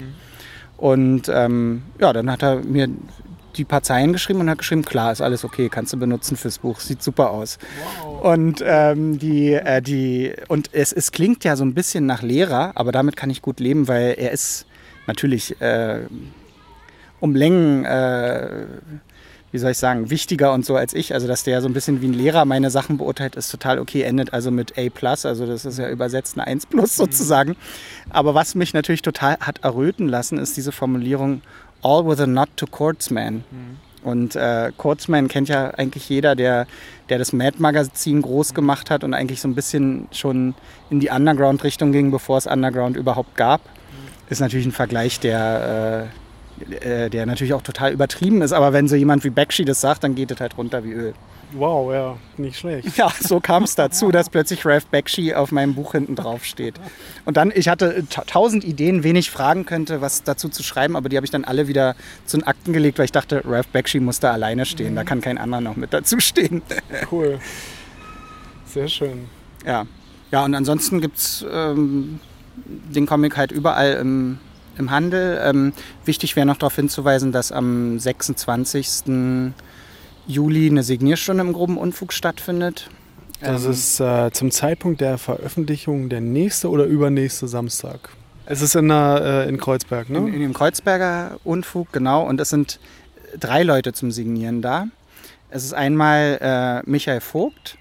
Und 0.78 1.30
ähm, 1.30 1.84
ja, 2.00 2.14
dann 2.14 2.32
hat 2.32 2.44
er 2.44 2.58
mir 2.64 2.88
die 3.54 3.66
paar 3.66 3.84
Zeilen 3.84 4.14
geschrieben 4.14 4.42
und 4.42 4.50
hat 4.50 4.58
geschrieben, 4.58 4.84
klar, 4.84 5.12
ist 5.12 5.22
alles 5.22 5.44
okay, 5.44 5.70
kannst 5.70 5.94
du 5.94 5.98
benutzen 5.98 6.38
fürs 6.38 6.60
Buch, 6.60 6.80
sieht 6.80 7.04
super 7.04 7.32
aus. 7.32 7.58
Und 8.22 8.64
ähm, 8.66 9.20
die, 9.20 9.54
äh, 9.54 9.82
die, 9.82 10.34
und 10.48 10.70
es, 10.74 10.94
es 10.94 11.12
klingt 11.12 11.44
ja 11.44 11.56
so 11.56 11.64
ein 11.64 11.74
bisschen 11.74 12.06
nach 12.06 12.22
Lehrer, 12.22 12.72
aber 12.76 12.92
damit 12.92 13.16
kann 13.16 13.30
ich 13.30 13.42
gut 13.42 13.60
leben, 13.60 13.88
weil 13.88 14.16
er 14.18 14.32
ist 14.32 14.66
natürlich 15.08 15.60
äh, 15.62 16.02
um 17.20 17.36
Längen, 17.36 17.86
äh, 17.86 18.66
wie 19.52 19.60
soll 19.60 19.72
ich 19.72 19.78
sagen, 19.78 20.10
wichtiger 20.10 20.52
und 20.52 20.66
so 20.66 20.76
als 20.76 20.94
ich. 20.94 21.14
Also, 21.14 21.28
dass 21.28 21.44
der 21.44 21.62
so 21.62 21.68
ein 21.68 21.74
bisschen 21.74 22.02
wie 22.02 22.08
ein 22.08 22.14
Lehrer 22.14 22.44
meine 22.44 22.70
Sachen 22.72 22.98
beurteilt, 22.98 23.36
ist 23.36 23.50
total 23.50 23.80
okay. 23.80 24.02
Endet 24.02 24.34
also 24.34 24.50
mit 24.50 24.78
A, 24.78 24.90
also 25.04 25.46
das 25.46 25.64
ist 25.64 25.78
ja 25.78 25.90
übersetzt 25.90 26.38
eine 26.38 26.48
1 26.48 26.66
plus 26.66 26.96
sozusagen. 26.96 27.56
Aber 28.10 28.34
was 28.34 28.56
mich 28.56 28.74
natürlich 28.74 29.04
total 29.04 29.38
hat 29.40 29.64
erröten 29.64 30.10
lassen, 30.10 30.38
ist 30.38 30.58
diese 30.58 30.72
Formulierung 30.72 31.42
All 31.84 32.06
with 32.06 32.20
a 32.20 32.28
nod 32.28 32.50
to 32.56 32.66
Courtsman. 32.66 33.44
Und 34.04 34.36
äh, 34.36 34.72
Courtsman 34.78 35.28
kennt 35.28 35.50
ja 35.50 35.70
eigentlich 35.72 36.10
jeder, 36.10 36.36
der, 36.36 36.68
der 37.10 37.18
das 37.18 37.32
Mad-Magazin 37.32 38.22
groß 38.22 38.54
gemacht 38.54 38.90
hat 38.90 39.04
und 39.04 39.14
eigentlich 39.14 39.40
so 39.40 39.48
ein 39.48 39.56
bisschen 39.56 40.08
schon 40.12 40.56
in 40.90 41.00
die 41.00 41.10
Underground-Richtung 41.10 41.92
ging, 41.92 42.12
bevor 42.12 42.38
es 42.38 42.46
Underground 42.46 42.98
überhaupt 42.98 43.36
gab. 43.36 43.62
Ist 44.30 44.40
natürlich 44.40 44.66
ein 44.66 44.72
Vergleich, 44.72 45.20
der, 45.20 46.10
äh, 46.82 47.06
äh, 47.06 47.10
der 47.10 47.26
natürlich 47.26 47.54
auch 47.54 47.62
total 47.62 47.94
übertrieben 47.94 48.42
ist. 48.42 48.52
Aber 48.52 48.74
wenn 48.74 48.88
so 48.88 48.96
jemand 48.96 49.24
wie 49.24 49.30
Bakshi 49.30 49.64
das 49.64 49.80
sagt, 49.80 50.04
dann 50.04 50.16
geht 50.16 50.32
es 50.32 50.40
halt 50.40 50.58
runter 50.58 50.84
wie 50.84 50.92
Öl. 50.92 51.14
Wow, 51.56 51.94
ja, 51.94 52.18
nicht 52.38 52.58
schlecht. 52.58 52.98
Ja, 52.98 53.12
so 53.20 53.40
kam 53.40 53.64
es 53.64 53.76
dazu, 53.76 54.12
dass 54.12 54.30
plötzlich 54.30 54.66
Ralph 54.66 54.88
Bakshi 54.88 55.34
auf 55.34 55.52
meinem 55.52 55.76
Buch 55.76 55.92
hinten 55.92 56.16
drauf 56.16 56.46
steht. 56.46 56.76
Und 57.26 57.38
dann, 57.38 57.52
ich 57.54 57.68
hatte 57.68 58.06
ta- 58.10 58.24
tausend 58.26 58.64
Ideen, 58.64 59.04
wen 59.04 59.16
ich 59.16 59.30
fragen 59.30 59.66
könnte, 59.66 60.02
was 60.02 60.24
dazu 60.24 60.50
zu 60.50 60.64
schreiben, 60.64 60.96
aber 60.96 61.10
die 61.10 61.16
habe 61.18 61.26
ich 61.26 61.32
dann 61.32 61.44
alle 61.44 61.68
wieder 61.68 61.96
zu 62.26 62.38
den 62.38 62.48
Akten 62.48 62.74
gelegt, 62.74 62.98
weil 62.98 63.06
ich 63.06 63.12
dachte, 63.12 63.44
Ralph 63.46 63.68
Bakshi 63.68 64.00
muss 64.00 64.20
da 64.20 64.32
alleine 64.32 64.66
stehen, 64.66 64.96
da 64.96 65.04
kann 65.04 65.22
kein 65.22 65.38
anderer 65.38 65.62
noch 65.62 65.76
mit 65.76 65.94
dazu 65.94 66.20
stehen. 66.20 66.62
Cool. 67.12 67.40
Sehr 68.66 68.88
schön. 68.88 69.30
Ja, 69.66 69.86
ja 70.32 70.44
und 70.44 70.56
ansonsten 70.56 71.02
gibt 71.02 71.18
es 71.18 71.46
ähm, 71.52 72.20
den 72.56 73.06
Comic 73.06 73.38
halt 73.38 73.52
überall 73.52 73.94
im, 73.94 74.40
im 74.78 74.90
Handel. 74.92 75.40
Ähm, 75.44 75.74
wichtig 76.06 76.36
wäre 76.36 76.46
noch 76.48 76.58
darauf 76.58 76.76
hinzuweisen, 76.76 77.32
dass 77.32 77.52
am 77.52 78.00
26. 78.00 79.54
Juli 80.28 80.68
eine 80.70 80.84
Signierstunde 80.84 81.44
im 81.44 81.54
groben 81.54 81.78
Unfug 81.78 82.14
stattfindet. 82.14 82.90
Das 83.42 83.66
Ähm, 83.66 83.72
ist 83.72 84.00
äh, 84.00 84.32
zum 84.32 84.52
Zeitpunkt 84.52 85.02
der 85.02 85.18
Veröffentlichung 85.18 86.10
der 86.10 86.22
nächste 86.22 86.70
oder 86.70 86.86
übernächste 86.86 87.48
Samstag. 87.48 88.10
Es 88.46 88.62
ist 88.62 88.76
in, 88.76 88.90
der, 88.90 89.46
äh, 89.46 89.50
in 89.50 89.58
Kreuzberg, 89.58 90.10
ne? 90.10 90.20
In, 90.20 90.34
in 90.34 90.40
dem 90.42 90.54
Kreuzberger 90.54 91.40
Unfug, 91.44 91.92
genau. 91.92 92.26
Und 92.28 92.40
es 92.40 92.50
sind 92.50 92.80
drei 93.40 93.64
Leute 93.64 93.94
zum 93.94 94.12
Signieren 94.12 94.62
da. 94.62 94.88
Es 95.50 95.64
ist 95.64 95.74
einmal 95.74 96.40
äh, 96.42 96.90
Michael 96.90 97.22
Vogt, 97.22 97.78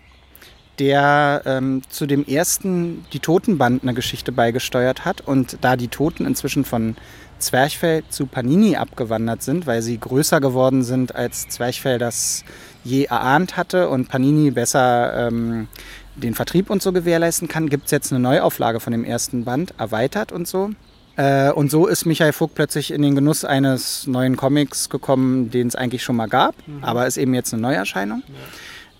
der 0.78 1.42
ähm, 1.46 1.82
zu 1.88 2.06
dem 2.06 2.24
ersten 2.26 3.04
Die 3.12 3.18
Totenband 3.18 3.82
eine 3.82 3.94
Geschichte 3.94 4.32
beigesteuert 4.32 5.04
hat. 5.04 5.20
Und 5.20 5.58
da 5.60 5.76
die 5.76 5.88
Toten 5.88 6.26
inzwischen 6.26 6.64
von 6.64 6.96
Zwerchfell 7.42 8.02
zu 8.08 8.26
Panini 8.26 8.76
abgewandert 8.76 9.42
sind, 9.42 9.66
weil 9.66 9.82
sie 9.82 9.98
größer 9.98 10.40
geworden 10.40 10.82
sind, 10.82 11.14
als 11.14 11.48
Zwerchfell 11.48 11.98
das 11.98 12.44
je 12.84 13.04
erahnt 13.04 13.56
hatte 13.56 13.88
und 13.88 14.08
Panini 14.08 14.50
besser 14.50 15.28
ähm, 15.28 15.68
den 16.14 16.34
Vertrieb 16.34 16.70
und 16.70 16.82
so 16.82 16.92
gewährleisten 16.92 17.48
kann, 17.48 17.68
gibt 17.68 17.86
es 17.86 17.90
jetzt 17.90 18.12
eine 18.12 18.20
Neuauflage 18.20 18.80
von 18.80 18.92
dem 18.92 19.04
ersten 19.04 19.44
Band, 19.44 19.74
erweitert 19.78 20.32
und 20.32 20.48
so. 20.48 20.70
Äh, 21.16 21.50
und 21.52 21.70
so 21.70 21.86
ist 21.86 22.06
Michael 22.06 22.32
Vogt 22.32 22.54
plötzlich 22.54 22.90
in 22.90 23.02
den 23.02 23.14
Genuss 23.14 23.44
eines 23.44 24.06
neuen 24.06 24.36
Comics 24.36 24.88
gekommen, 24.88 25.50
den 25.50 25.68
es 25.68 25.74
eigentlich 25.74 26.02
schon 26.02 26.16
mal 26.16 26.28
gab, 26.28 26.54
aber 26.80 27.06
ist 27.06 27.18
eben 27.18 27.34
jetzt 27.34 27.52
eine 27.52 27.62
Neuerscheinung. 27.62 28.22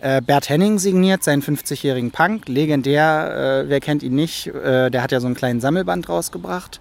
Äh, 0.01 0.21
Bert 0.21 0.49
Henning 0.49 0.79
signiert 0.79 1.23
seinen 1.23 1.43
50-jährigen 1.43 2.11
Punk, 2.11 2.49
legendär, 2.49 3.63
äh, 3.65 3.69
wer 3.69 3.79
kennt 3.81 4.03
ihn 4.03 4.15
nicht, 4.15 4.49
äh, 4.49 4.91
der 4.91 5.01
hat 5.01 5.13
ja 5.13 5.21
so 5.21 5.27
einen 5.27 5.37
kleinen 5.37 5.61
Sammelband 5.61 6.09
rausgebracht. 6.09 6.81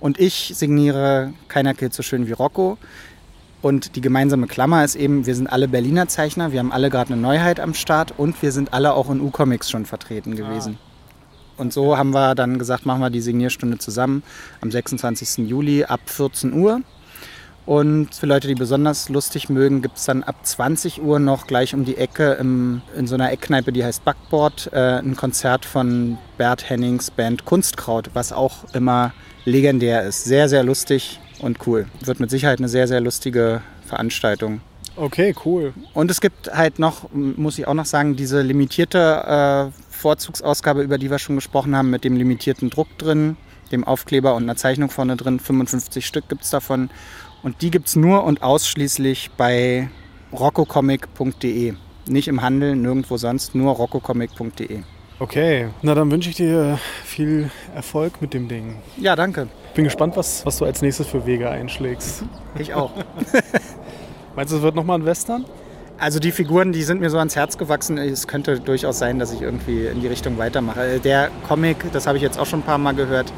Und 0.00 0.18
ich 0.20 0.52
signiere 0.54 1.32
Keiner 1.48 1.74
killt 1.74 1.92
so 1.92 2.02
schön 2.02 2.26
wie 2.26 2.32
Rocco. 2.32 2.78
Und 3.60 3.96
die 3.96 4.00
gemeinsame 4.00 4.46
Klammer 4.46 4.84
ist 4.84 4.94
eben, 4.94 5.26
wir 5.26 5.34
sind 5.34 5.48
alle 5.48 5.66
Berliner 5.66 6.06
Zeichner, 6.06 6.52
wir 6.52 6.60
haben 6.60 6.70
alle 6.70 6.90
gerade 6.90 7.12
eine 7.12 7.20
Neuheit 7.20 7.58
am 7.58 7.74
Start 7.74 8.14
und 8.16 8.40
wir 8.40 8.52
sind 8.52 8.72
alle 8.72 8.94
auch 8.94 9.10
in 9.10 9.20
U-Comics 9.20 9.68
schon 9.68 9.84
vertreten 9.84 10.36
gewesen. 10.36 10.78
Und 11.56 11.72
so 11.72 11.98
haben 11.98 12.10
wir 12.10 12.36
dann 12.36 12.58
gesagt, 12.58 12.86
machen 12.86 13.00
wir 13.00 13.10
die 13.10 13.20
Signierstunde 13.20 13.78
zusammen 13.78 14.22
am 14.60 14.70
26. 14.70 15.48
Juli 15.48 15.82
ab 15.82 16.00
14 16.06 16.52
Uhr. 16.52 16.82
Und 17.68 18.14
für 18.14 18.24
Leute, 18.24 18.48
die 18.48 18.54
besonders 18.54 19.10
lustig 19.10 19.50
mögen, 19.50 19.82
gibt 19.82 19.98
es 19.98 20.06
dann 20.06 20.22
ab 20.22 20.36
20 20.42 21.02
Uhr 21.02 21.18
noch 21.18 21.46
gleich 21.46 21.74
um 21.74 21.84
die 21.84 21.98
Ecke 21.98 22.32
im, 22.40 22.80
in 22.96 23.06
so 23.06 23.14
einer 23.14 23.30
Eckkneipe, 23.30 23.72
die 23.72 23.84
heißt 23.84 24.06
Backboard, 24.06 24.70
äh, 24.72 25.00
ein 25.00 25.16
Konzert 25.16 25.66
von 25.66 26.16
Bert 26.38 26.70
Hennings 26.70 27.10
Band 27.10 27.44
Kunstkraut, 27.44 28.08
was 28.14 28.32
auch 28.32 28.64
immer 28.72 29.12
legendär 29.44 30.02
ist. 30.04 30.24
Sehr, 30.24 30.48
sehr 30.48 30.62
lustig 30.62 31.20
und 31.40 31.66
cool. 31.66 31.84
Wird 32.00 32.20
mit 32.20 32.30
Sicherheit 32.30 32.58
eine 32.58 32.70
sehr, 32.70 32.88
sehr 32.88 33.02
lustige 33.02 33.60
Veranstaltung. 33.84 34.62
Okay, 34.96 35.34
cool. 35.44 35.74
Und 35.92 36.10
es 36.10 36.22
gibt 36.22 36.50
halt 36.50 36.78
noch, 36.78 37.12
muss 37.12 37.58
ich 37.58 37.68
auch 37.68 37.74
noch 37.74 37.84
sagen, 37.84 38.16
diese 38.16 38.40
limitierte 38.40 39.68
äh, 39.68 39.82
Vorzugsausgabe, 39.90 40.80
über 40.80 40.96
die 40.96 41.10
wir 41.10 41.18
schon 41.18 41.36
gesprochen 41.36 41.76
haben, 41.76 41.90
mit 41.90 42.02
dem 42.02 42.16
limitierten 42.16 42.70
Druck 42.70 42.88
drin, 42.96 43.36
dem 43.72 43.84
Aufkleber 43.84 44.34
und 44.34 44.44
einer 44.44 44.56
Zeichnung 44.56 44.88
vorne 44.88 45.16
drin. 45.16 45.38
55 45.38 46.06
Stück 46.06 46.30
gibt 46.30 46.44
es 46.44 46.50
davon. 46.50 46.88
Und 47.42 47.62
die 47.62 47.70
gibt 47.70 47.88
es 47.88 47.96
nur 47.96 48.24
und 48.24 48.42
ausschließlich 48.42 49.30
bei 49.36 49.88
roccocomic.de. 50.32 51.74
Nicht 52.06 52.28
im 52.28 52.42
Handel, 52.42 52.74
nirgendwo 52.74 53.16
sonst, 53.16 53.54
nur 53.54 53.74
roccocomic.de. 53.74 54.82
Okay, 55.20 55.68
na 55.82 55.94
dann 55.94 56.10
wünsche 56.12 56.30
ich 56.30 56.36
dir 56.36 56.78
viel 57.04 57.50
Erfolg 57.74 58.22
mit 58.22 58.34
dem 58.34 58.46
Ding. 58.46 58.76
Ja, 58.96 59.16
danke. 59.16 59.48
Bin 59.74 59.84
gespannt, 59.84 60.16
was, 60.16 60.46
was 60.46 60.58
du 60.58 60.64
als 60.64 60.80
nächstes 60.80 61.08
für 61.08 61.26
Wege 61.26 61.50
einschlägst. 61.50 62.22
Ich 62.56 62.72
auch. 62.72 62.92
Meinst 64.36 64.52
du, 64.52 64.58
es 64.58 64.62
wird 64.62 64.76
nochmal 64.76 65.00
ein 65.00 65.04
Western? 65.04 65.44
Also 65.98 66.20
die 66.20 66.30
Figuren, 66.30 66.70
die 66.70 66.84
sind 66.84 67.00
mir 67.00 67.10
so 67.10 67.18
ans 67.18 67.34
Herz 67.34 67.58
gewachsen. 67.58 67.98
Es 67.98 68.28
könnte 68.28 68.60
durchaus 68.60 69.00
sein, 69.00 69.18
dass 69.18 69.32
ich 69.32 69.42
irgendwie 69.42 69.86
in 69.86 70.00
die 70.00 70.06
Richtung 70.06 70.38
weitermache. 70.38 71.00
Der 71.00 71.30
Comic, 71.48 71.92
das 71.92 72.06
habe 72.06 72.16
ich 72.16 72.22
jetzt 72.22 72.38
auch 72.38 72.46
schon 72.46 72.60
ein 72.60 72.64
paar 72.64 72.78
Mal 72.78 72.94
gehört, 72.94 73.32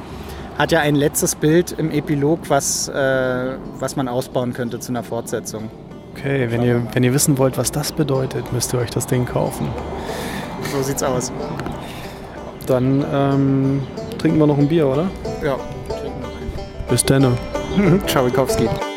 hat 0.60 0.72
ja 0.72 0.80
ein 0.80 0.94
letztes 0.94 1.34
Bild 1.36 1.72
im 1.72 1.90
Epilog, 1.90 2.40
was, 2.48 2.86
äh, 2.88 2.92
was 3.78 3.96
man 3.96 4.08
ausbauen 4.08 4.52
könnte 4.52 4.78
zu 4.78 4.92
einer 4.92 5.02
Fortsetzung. 5.02 5.70
Okay, 6.12 6.48
wenn 6.50 6.62
ihr, 6.62 6.86
wenn 6.92 7.02
ihr 7.02 7.14
wissen 7.14 7.38
wollt, 7.38 7.56
was 7.56 7.72
das 7.72 7.92
bedeutet, 7.92 8.52
müsst 8.52 8.74
ihr 8.74 8.78
euch 8.78 8.90
das 8.90 9.06
Ding 9.06 9.24
kaufen. 9.24 9.68
So 10.70 10.82
sieht's 10.82 11.02
aus. 11.02 11.32
Dann 12.66 13.02
ähm, 13.10 13.82
trinken 14.18 14.38
wir 14.38 14.46
noch 14.46 14.58
ein 14.58 14.68
Bier, 14.68 14.86
oder? 14.86 15.08
Ja. 15.42 15.56
Bis 16.90 17.04
dann. 17.06 17.38
Tschauikowski. 18.06 18.68